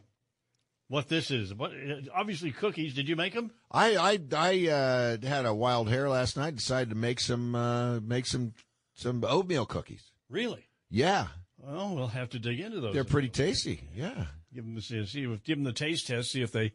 what 0.89 1.07
this 1.07 1.31
is. 1.31 1.53
What 1.53 1.71
Obviously, 2.13 2.51
cookies. 2.51 2.93
Did 2.93 3.07
you 3.07 3.15
make 3.15 3.33
them? 3.33 3.51
I 3.71 3.95
I, 3.95 4.19
I 4.35 4.67
uh, 4.67 5.17
had 5.25 5.45
a 5.45 5.53
wild 5.53 5.89
hair 5.89 6.09
last 6.09 6.35
night. 6.35 6.55
Decided 6.55 6.89
to 6.89 6.95
make 6.95 7.21
some 7.21 7.55
uh, 7.55 8.01
make 8.01 8.25
some 8.25 8.53
some 8.95 9.23
oatmeal 9.23 9.65
cookies. 9.65 10.11
Really? 10.29 10.67
Yeah. 10.89 11.27
Well, 11.57 11.95
we'll 11.95 12.07
have 12.07 12.29
to 12.31 12.39
dig 12.39 12.59
into 12.59 12.81
those. 12.81 12.93
They're 12.93 13.03
pretty 13.03 13.29
tasty. 13.29 13.87
Yeah. 13.95 14.25
Give 14.53 14.65
them 14.65 14.75
the 14.75 14.81
see, 14.81 15.25
give 15.45 15.57
them 15.57 15.63
the 15.63 15.73
taste 15.73 16.07
test. 16.07 16.31
See 16.31 16.41
if 16.41 16.51
they 16.51 16.73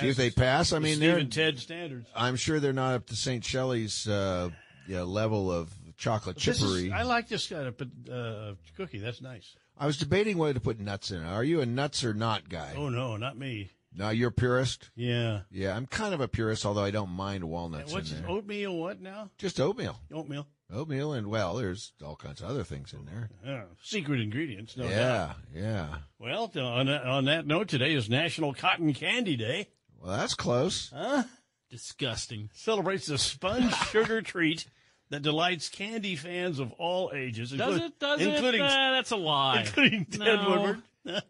See 0.00 0.08
if 0.08 0.16
they 0.16 0.30
pass. 0.30 0.72
I 0.72 0.78
mean, 0.78 0.98
they're 0.98 1.22
Ted 1.24 1.58
standards. 1.58 2.08
I'm 2.14 2.36
sure 2.36 2.60
they're 2.60 2.72
not 2.72 2.94
up 2.94 3.06
to 3.06 3.16
St. 3.16 3.44
Shelley's 3.44 4.08
uh, 4.08 4.50
yeah, 4.88 5.02
level 5.02 5.52
of 5.52 5.72
chocolate 5.96 6.36
chippery. 6.36 6.86
Is, 6.86 6.92
I 6.92 7.02
like 7.02 7.28
this 7.28 7.46
kind 7.46 7.68
of 7.68 7.80
uh, 8.10 8.54
cookie. 8.76 8.98
That's 8.98 9.22
nice. 9.22 9.54
I 9.76 9.86
was 9.86 9.96
debating 9.96 10.38
whether 10.38 10.54
to 10.54 10.60
put 10.60 10.78
nuts 10.78 11.10
in 11.10 11.22
it. 11.22 11.26
Are 11.26 11.44
you 11.44 11.60
a 11.60 11.66
nuts 11.66 12.04
or 12.04 12.14
not 12.14 12.48
guy? 12.48 12.74
Oh 12.76 12.88
no, 12.88 13.16
not 13.16 13.36
me. 13.36 13.70
No, 13.96 14.10
you're 14.10 14.30
a 14.30 14.32
purist. 14.32 14.90
Yeah, 14.96 15.40
yeah. 15.50 15.76
I'm 15.76 15.86
kind 15.86 16.14
of 16.14 16.20
a 16.20 16.26
purist, 16.26 16.66
although 16.66 16.82
I 16.82 16.90
don't 16.90 17.10
mind 17.10 17.44
walnuts. 17.44 17.92
what's 17.92 18.10
in 18.10 18.22
there. 18.22 18.30
oatmeal? 18.30 18.76
What 18.76 19.00
now? 19.00 19.30
Just 19.38 19.60
oatmeal. 19.60 20.00
Oatmeal. 20.12 20.48
Oatmeal, 20.72 21.12
and 21.12 21.28
well, 21.28 21.54
there's 21.54 21.92
all 22.04 22.16
kinds 22.16 22.40
of 22.40 22.48
other 22.48 22.64
things 22.64 22.92
in 22.92 23.04
there. 23.04 23.30
Yeah, 23.44 23.64
secret 23.82 24.20
ingredients. 24.20 24.76
No 24.76 24.84
yeah, 24.84 24.98
doubt. 24.98 25.36
yeah. 25.54 25.94
Well, 26.18 26.50
on 26.56 26.86
that, 26.86 27.04
on 27.04 27.26
that 27.26 27.46
note, 27.46 27.68
today 27.68 27.92
is 27.92 28.08
National 28.08 28.54
Cotton 28.54 28.92
Candy 28.94 29.36
Day. 29.36 29.68
Well, 30.00 30.16
that's 30.16 30.34
close. 30.34 30.90
Huh? 30.92 31.24
Disgusting. 31.70 32.50
Celebrates 32.54 33.06
the 33.06 33.18
sponge 33.18 33.74
sugar 33.90 34.22
treat 34.22 34.66
that 35.10 35.22
delights 35.22 35.68
candy 35.68 36.16
fans 36.16 36.58
of 36.58 36.72
all 36.72 37.12
ages. 37.14 37.50
Does 37.52 37.76
it? 37.80 37.98
Does 37.98 38.20
including, 38.20 38.60
it? 38.62 38.70
Uh, 38.70 38.92
that's 38.92 39.10
a 39.10 39.16
lie. 39.16 39.60
Including 39.60 40.04
Ted 40.06 40.20
No. 40.20 40.50
Woodward. 40.50 41.22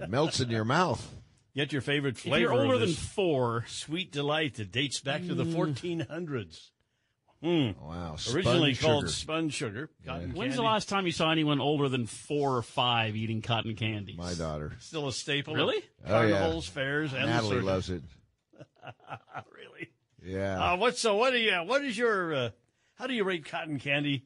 It 0.00 0.08
melts 0.10 0.40
in 0.40 0.50
your 0.50 0.64
mouth. 0.64 1.14
Get 1.54 1.72
your 1.72 1.82
favorite 1.82 2.16
flavor. 2.16 2.36
If 2.36 2.40
flavor. 2.48 2.54
you're 2.54 2.62
older 2.62 2.74
of 2.74 2.80
than 2.80 2.94
four, 2.94 3.64
sweet 3.68 4.10
delight 4.10 4.54
that 4.54 4.72
dates 4.72 5.00
back 5.00 5.20
to 5.26 5.34
the 5.34 5.44
Mm. 5.44 5.54
1400s. 5.54 6.70
Hmm. 7.42 7.72
Wow. 7.84 8.16
Originally 8.32 8.72
sponge 8.74 8.80
called 8.80 9.02
sugar. 9.04 9.12
sponge 9.12 9.52
sugar. 9.54 9.90
Cotton 10.06 10.28
when's 10.32 10.36
candy. 10.52 10.56
the 10.56 10.62
last 10.62 10.88
time 10.88 11.06
you 11.06 11.12
saw 11.12 11.30
anyone 11.32 11.60
older 11.60 11.88
than 11.88 12.06
four 12.06 12.56
or 12.56 12.62
five 12.62 13.16
eating 13.16 13.42
cotton 13.42 13.74
candies? 13.74 14.16
My 14.16 14.32
daughter. 14.34 14.72
Still 14.78 15.08
a 15.08 15.12
staple. 15.12 15.54
Really? 15.54 15.78
Of 15.78 15.82
Oh, 16.06 16.22
yeah. 16.22 16.30
carnivals, 16.38 16.68
fairs, 16.68 17.12
and 17.12 17.24
the 17.24 17.26
Natalie 17.26 17.50
circus. 17.56 17.64
loves 17.66 17.90
it. 17.90 18.02
really? 19.52 19.90
Yeah. 20.24 20.72
Uh, 20.72 20.76
what? 20.76 20.96
So 20.96 21.16
what 21.16 21.30
do 21.32 21.38
you? 21.38 21.52
What 21.64 21.84
is 21.84 21.98
your? 21.98 22.32
Uh, 22.34 22.50
how 23.02 23.08
do 23.08 23.14
you 23.14 23.24
rate 23.24 23.44
cotton 23.44 23.80
candy? 23.80 24.24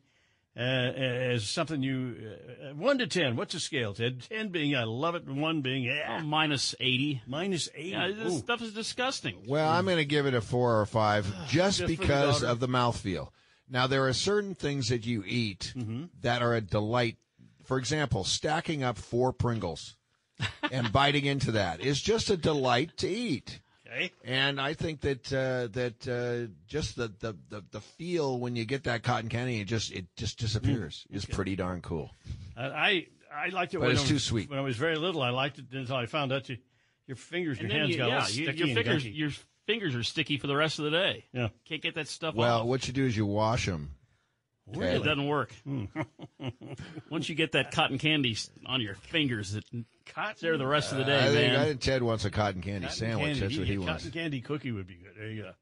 Uh, 0.54 0.60
as 0.62 1.46
something 1.46 1.82
you 1.82 2.14
uh, 2.62 2.74
one 2.74 2.96
to 2.98 3.06
ten. 3.06 3.36
What's 3.36 3.52
the 3.54 3.60
scale, 3.60 3.92
Ted? 3.92 4.22
Ten 4.22 4.48
being 4.48 4.74
I 4.74 4.84
love 4.84 5.14
it, 5.14 5.26
one 5.26 5.60
being 5.62 5.82
yeah, 5.82 6.18
Oh, 6.20 6.24
minus 6.24 6.74
80. 6.80 7.22
minus 7.26 7.68
eight. 7.74 7.92
Yeah, 7.92 8.08
this 8.10 8.32
Ooh. 8.34 8.38
stuff 8.38 8.62
is 8.62 8.72
disgusting. 8.72 9.36
Well, 9.46 9.68
I'm 9.68 9.84
going 9.84 9.98
to 9.98 10.04
give 10.06 10.24
it 10.26 10.32
a 10.32 10.40
four 10.40 10.80
or 10.80 10.86
five 10.86 11.26
just, 11.46 11.50
Just 11.50 11.80
for 11.80 11.86
the 11.88 11.96
because 11.96 12.42
of 12.42 12.60
the 12.60 12.68
mouthfeel. 12.68 13.28
Now, 13.68 13.86
there 13.86 14.06
are 14.08 14.12
certain 14.14 14.54
things 14.54 14.88
that 14.88 15.04
you 15.04 15.22
eat 15.26 15.72
Mm-hmm. 15.76 16.04
that 16.22 16.40
are 16.42 16.54
a 16.54 16.62
delight. 16.62 17.16
For 17.64 17.76
example, 17.78 18.24
stacking 18.24 18.82
up 18.82 18.96
four 18.96 19.34
Pringles 19.34 19.96
and 20.70 20.90
biting 20.92 21.26
into 21.26 21.50
that 21.52 21.80
is 21.80 22.00
just 22.00 22.30
a 22.30 22.36
delight 22.36 22.96
to 22.98 23.08
eat. 23.08 23.60
Okay. 23.86 24.12
And 24.24 24.60
I 24.60 24.74
think 24.74 25.00
that 25.02 25.32
uh, 25.32 25.68
that 25.72 26.06
uh, 26.08 26.52
just 26.66 26.96
the, 26.96 27.08
the, 27.20 27.36
the, 27.48 27.64
the 27.70 27.80
feel 27.80 28.38
when 28.38 28.56
you 28.56 28.64
get 28.64 28.84
that 28.84 29.02
cotton 29.02 29.28
candy, 29.28 29.60
it 29.60 29.66
just 29.66 29.92
it 29.92 30.06
just 30.16 30.38
disappears. 30.38 31.06
Is 31.10 31.24
pretty 31.24 31.56
darn 31.56 31.80
cool. 31.82 32.10
I 32.56 32.66
I, 32.66 33.06
I 33.34 33.48
liked 33.50 33.74
it. 33.74 33.78
But 33.78 33.82
when 33.86 33.90
it's 33.92 34.00
I 34.00 34.02
was, 34.02 34.08
too 34.10 34.18
sweet. 34.18 34.50
When 34.50 34.58
I 34.58 34.62
was 34.62 34.76
very 34.76 34.96
little, 34.96 35.22
I 35.22 35.30
liked 35.30 35.58
it 35.58 35.66
until 35.72 35.96
I 35.96 36.06
found 36.06 36.32
out 36.32 36.48
you, 36.48 36.58
your 37.06 37.16
fingers, 37.16 37.58
And 37.58 37.70
your 37.70 37.78
hands 37.78 37.90
you, 37.90 37.98
got 37.98 38.04
all 38.04 38.10
yeah, 38.10 38.26
you- 38.28 38.44
sticky 38.44 38.58
your 38.58 38.74
fingers, 38.76 39.04
gunky. 39.04 39.16
your 39.16 39.30
fingers 39.66 39.94
are 39.94 40.02
sticky 40.02 40.38
for 40.38 40.46
the 40.46 40.56
rest 40.56 40.78
of 40.78 40.84
the 40.86 40.90
day. 40.92 41.24
Yeah. 41.32 41.48
Can't 41.64 41.82
get 41.82 41.94
that 41.96 42.08
stuff 42.08 42.34
Well, 42.34 42.60
off. 42.60 42.66
what 42.66 42.86
you 42.86 42.92
do 42.92 43.04
is 43.06 43.16
you 43.16 43.26
wash 43.26 43.66
them 43.66 43.90
It 44.72 45.04
doesn't 45.04 45.26
work. 45.26 45.52
Hmm. 45.64 45.84
Once 47.10 47.28
you 47.28 47.34
get 47.34 47.52
that 47.52 47.70
cotton 47.70 47.98
candy 47.98 48.36
on 48.66 48.80
your 48.80 48.94
fingers, 48.94 49.54
it 49.54 49.64
cuts 50.04 50.40
there 50.40 50.58
the 50.58 50.66
rest 50.66 50.92
of 50.92 50.98
the 50.98 51.04
uh, 51.04 51.06
day, 51.06 51.18
I 51.18 51.28
think, 51.28 51.52
man. 51.52 51.60
I 51.60 51.64
think 51.66 51.80
Ted 51.80 52.02
wants 52.02 52.24
a 52.24 52.30
cotton 52.30 52.62
candy 52.62 52.86
Cotton 52.86 52.98
sandwich. 52.98 53.24
candy. 53.26 53.40
That's 53.40 53.58
what 53.58 53.66
Yeah, 53.66 53.72
he 53.72 53.78
wants. 53.78 54.04
Cotton 54.04 54.20
candy 54.20 54.40
cookie 54.40 54.72
would 54.72 54.86
be 54.86 54.94
good. 54.96 55.12
There 55.16 55.28
you 55.30 55.42
go. 55.42 55.52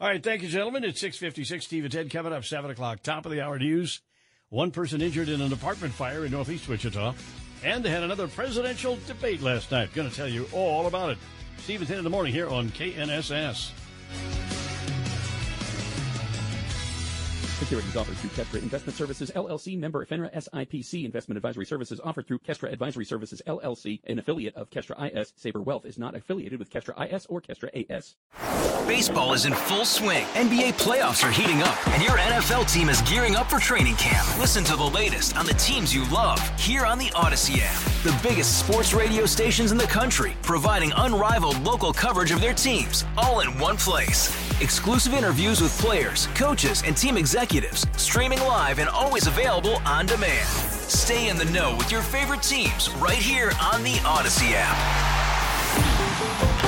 All 0.00 0.08
right, 0.08 0.22
thank 0.22 0.42
you, 0.42 0.48
gentlemen. 0.48 0.82
It's 0.84 1.00
656. 1.00 1.64
Steve 1.64 1.84
and 1.84 1.92
Ted 1.92 2.10
coming 2.10 2.32
up 2.32 2.44
7 2.44 2.70
o'clock. 2.70 3.02
Top 3.02 3.26
of 3.26 3.32
the 3.32 3.40
hour 3.42 3.58
news. 3.58 4.00
One 4.48 4.70
person 4.72 5.00
injured 5.00 5.28
in 5.28 5.40
an 5.40 5.52
apartment 5.52 5.94
fire 5.94 6.24
in 6.24 6.32
northeast 6.32 6.68
Wichita. 6.68 7.14
And 7.62 7.84
they 7.84 7.90
had 7.90 8.02
another 8.02 8.26
presidential 8.26 8.98
debate 9.06 9.42
last 9.42 9.70
night. 9.70 9.92
Going 9.94 10.08
to 10.08 10.16
tell 10.16 10.26
you 10.28 10.48
all 10.52 10.86
about 10.86 11.10
it. 11.10 11.18
Steve 11.58 11.80
and 11.80 11.88
Ted 11.88 11.98
in 11.98 12.04
the 12.04 12.10
morning 12.10 12.32
here 12.32 12.48
on 12.48 12.70
KNSS. 12.70 13.70
Securities 17.60 17.94
offered 17.94 18.16
through 18.16 18.30
Kestra 18.30 18.62
Investment 18.62 18.96
Services 18.96 19.30
LLC, 19.36 19.78
member 19.78 20.04
FINRA 20.06 20.32
SIPC. 20.32 21.04
Investment 21.04 21.36
advisory 21.36 21.66
services 21.66 22.00
offered 22.02 22.26
through 22.26 22.38
Kestra 22.38 22.72
Advisory 22.72 23.04
Services 23.04 23.42
LLC, 23.46 24.00
an 24.06 24.18
affiliate 24.18 24.56
of 24.56 24.70
Kestra 24.70 25.14
IS. 25.14 25.34
Saber 25.36 25.60
Wealth 25.60 25.84
is 25.84 25.98
not 25.98 26.14
affiliated 26.14 26.58
with 26.58 26.70
Kestra 26.70 27.12
IS 27.12 27.26
or 27.26 27.42
Kestra 27.42 27.68
AS. 27.90 28.16
Baseball 28.88 29.34
is 29.34 29.44
in 29.44 29.52
full 29.52 29.84
swing. 29.84 30.24
NBA 30.32 30.78
playoffs 30.78 31.22
are 31.22 31.30
heating 31.30 31.62
up, 31.62 31.88
and 31.88 32.02
your 32.02 32.12
NFL 32.12 32.64
team 32.64 32.88
is 32.88 33.02
gearing 33.02 33.36
up 33.36 33.50
for 33.50 33.58
training 33.58 33.96
camp. 33.96 34.26
Listen 34.38 34.64
to 34.64 34.74
the 34.74 34.82
latest 34.82 35.36
on 35.36 35.44
the 35.44 35.54
teams 35.54 35.94
you 35.94 36.08
love 36.08 36.40
here 36.58 36.86
on 36.86 36.96
the 36.96 37.08
Audacy 37.08 37.60
app. 37.60 37.82
The 38.02 38.18
biggest 38.26 38.58
sports 38.58 38.94
radio 38.94 39.26
stations 39.26 39.70
in 39.70 39.76
the 39.76 39.84
country, 39.84 40.32
providing 40.40 40.94
unrivaled 40.96 41.60
local 41.60 41.92
coverage 41.92 42.30
of 42.30 42.40
their 42.40 42.54
teams, 42.54 43.04
all 43.18 43.40
in 43.40 43.58
one 43.58 43.76
place. 43.76 44.34
Exclusive 44.60 45.14
interviews 45.14 45.60
with 45.60 45.76
players, 45.78 46.26
coaches, 46.34 46.82
and 46.86 46.94
team 46.96 47.16
executives, 47.50 47.86
streaming 48.00 48.38
live 48.40 48.78
and 48.78 48.88
always 48.88 49.26
available 49.26 49.76
on 49.84 50.06
demand. 50.06 50.46
Stay 50.46 51.28
in 51.28 51.36
the 51.36 51.44
know 51.46 51.74
with 51.76 51.90
your 51.90 52.02
favorite 52.02 52.42
teams 52.42 52.90
right 52.94 53.16
here 53.16 53.50
on 53.60 53.82
the 53.82 53.94
Audacy 54.04 54.52
app. 54.54 56.59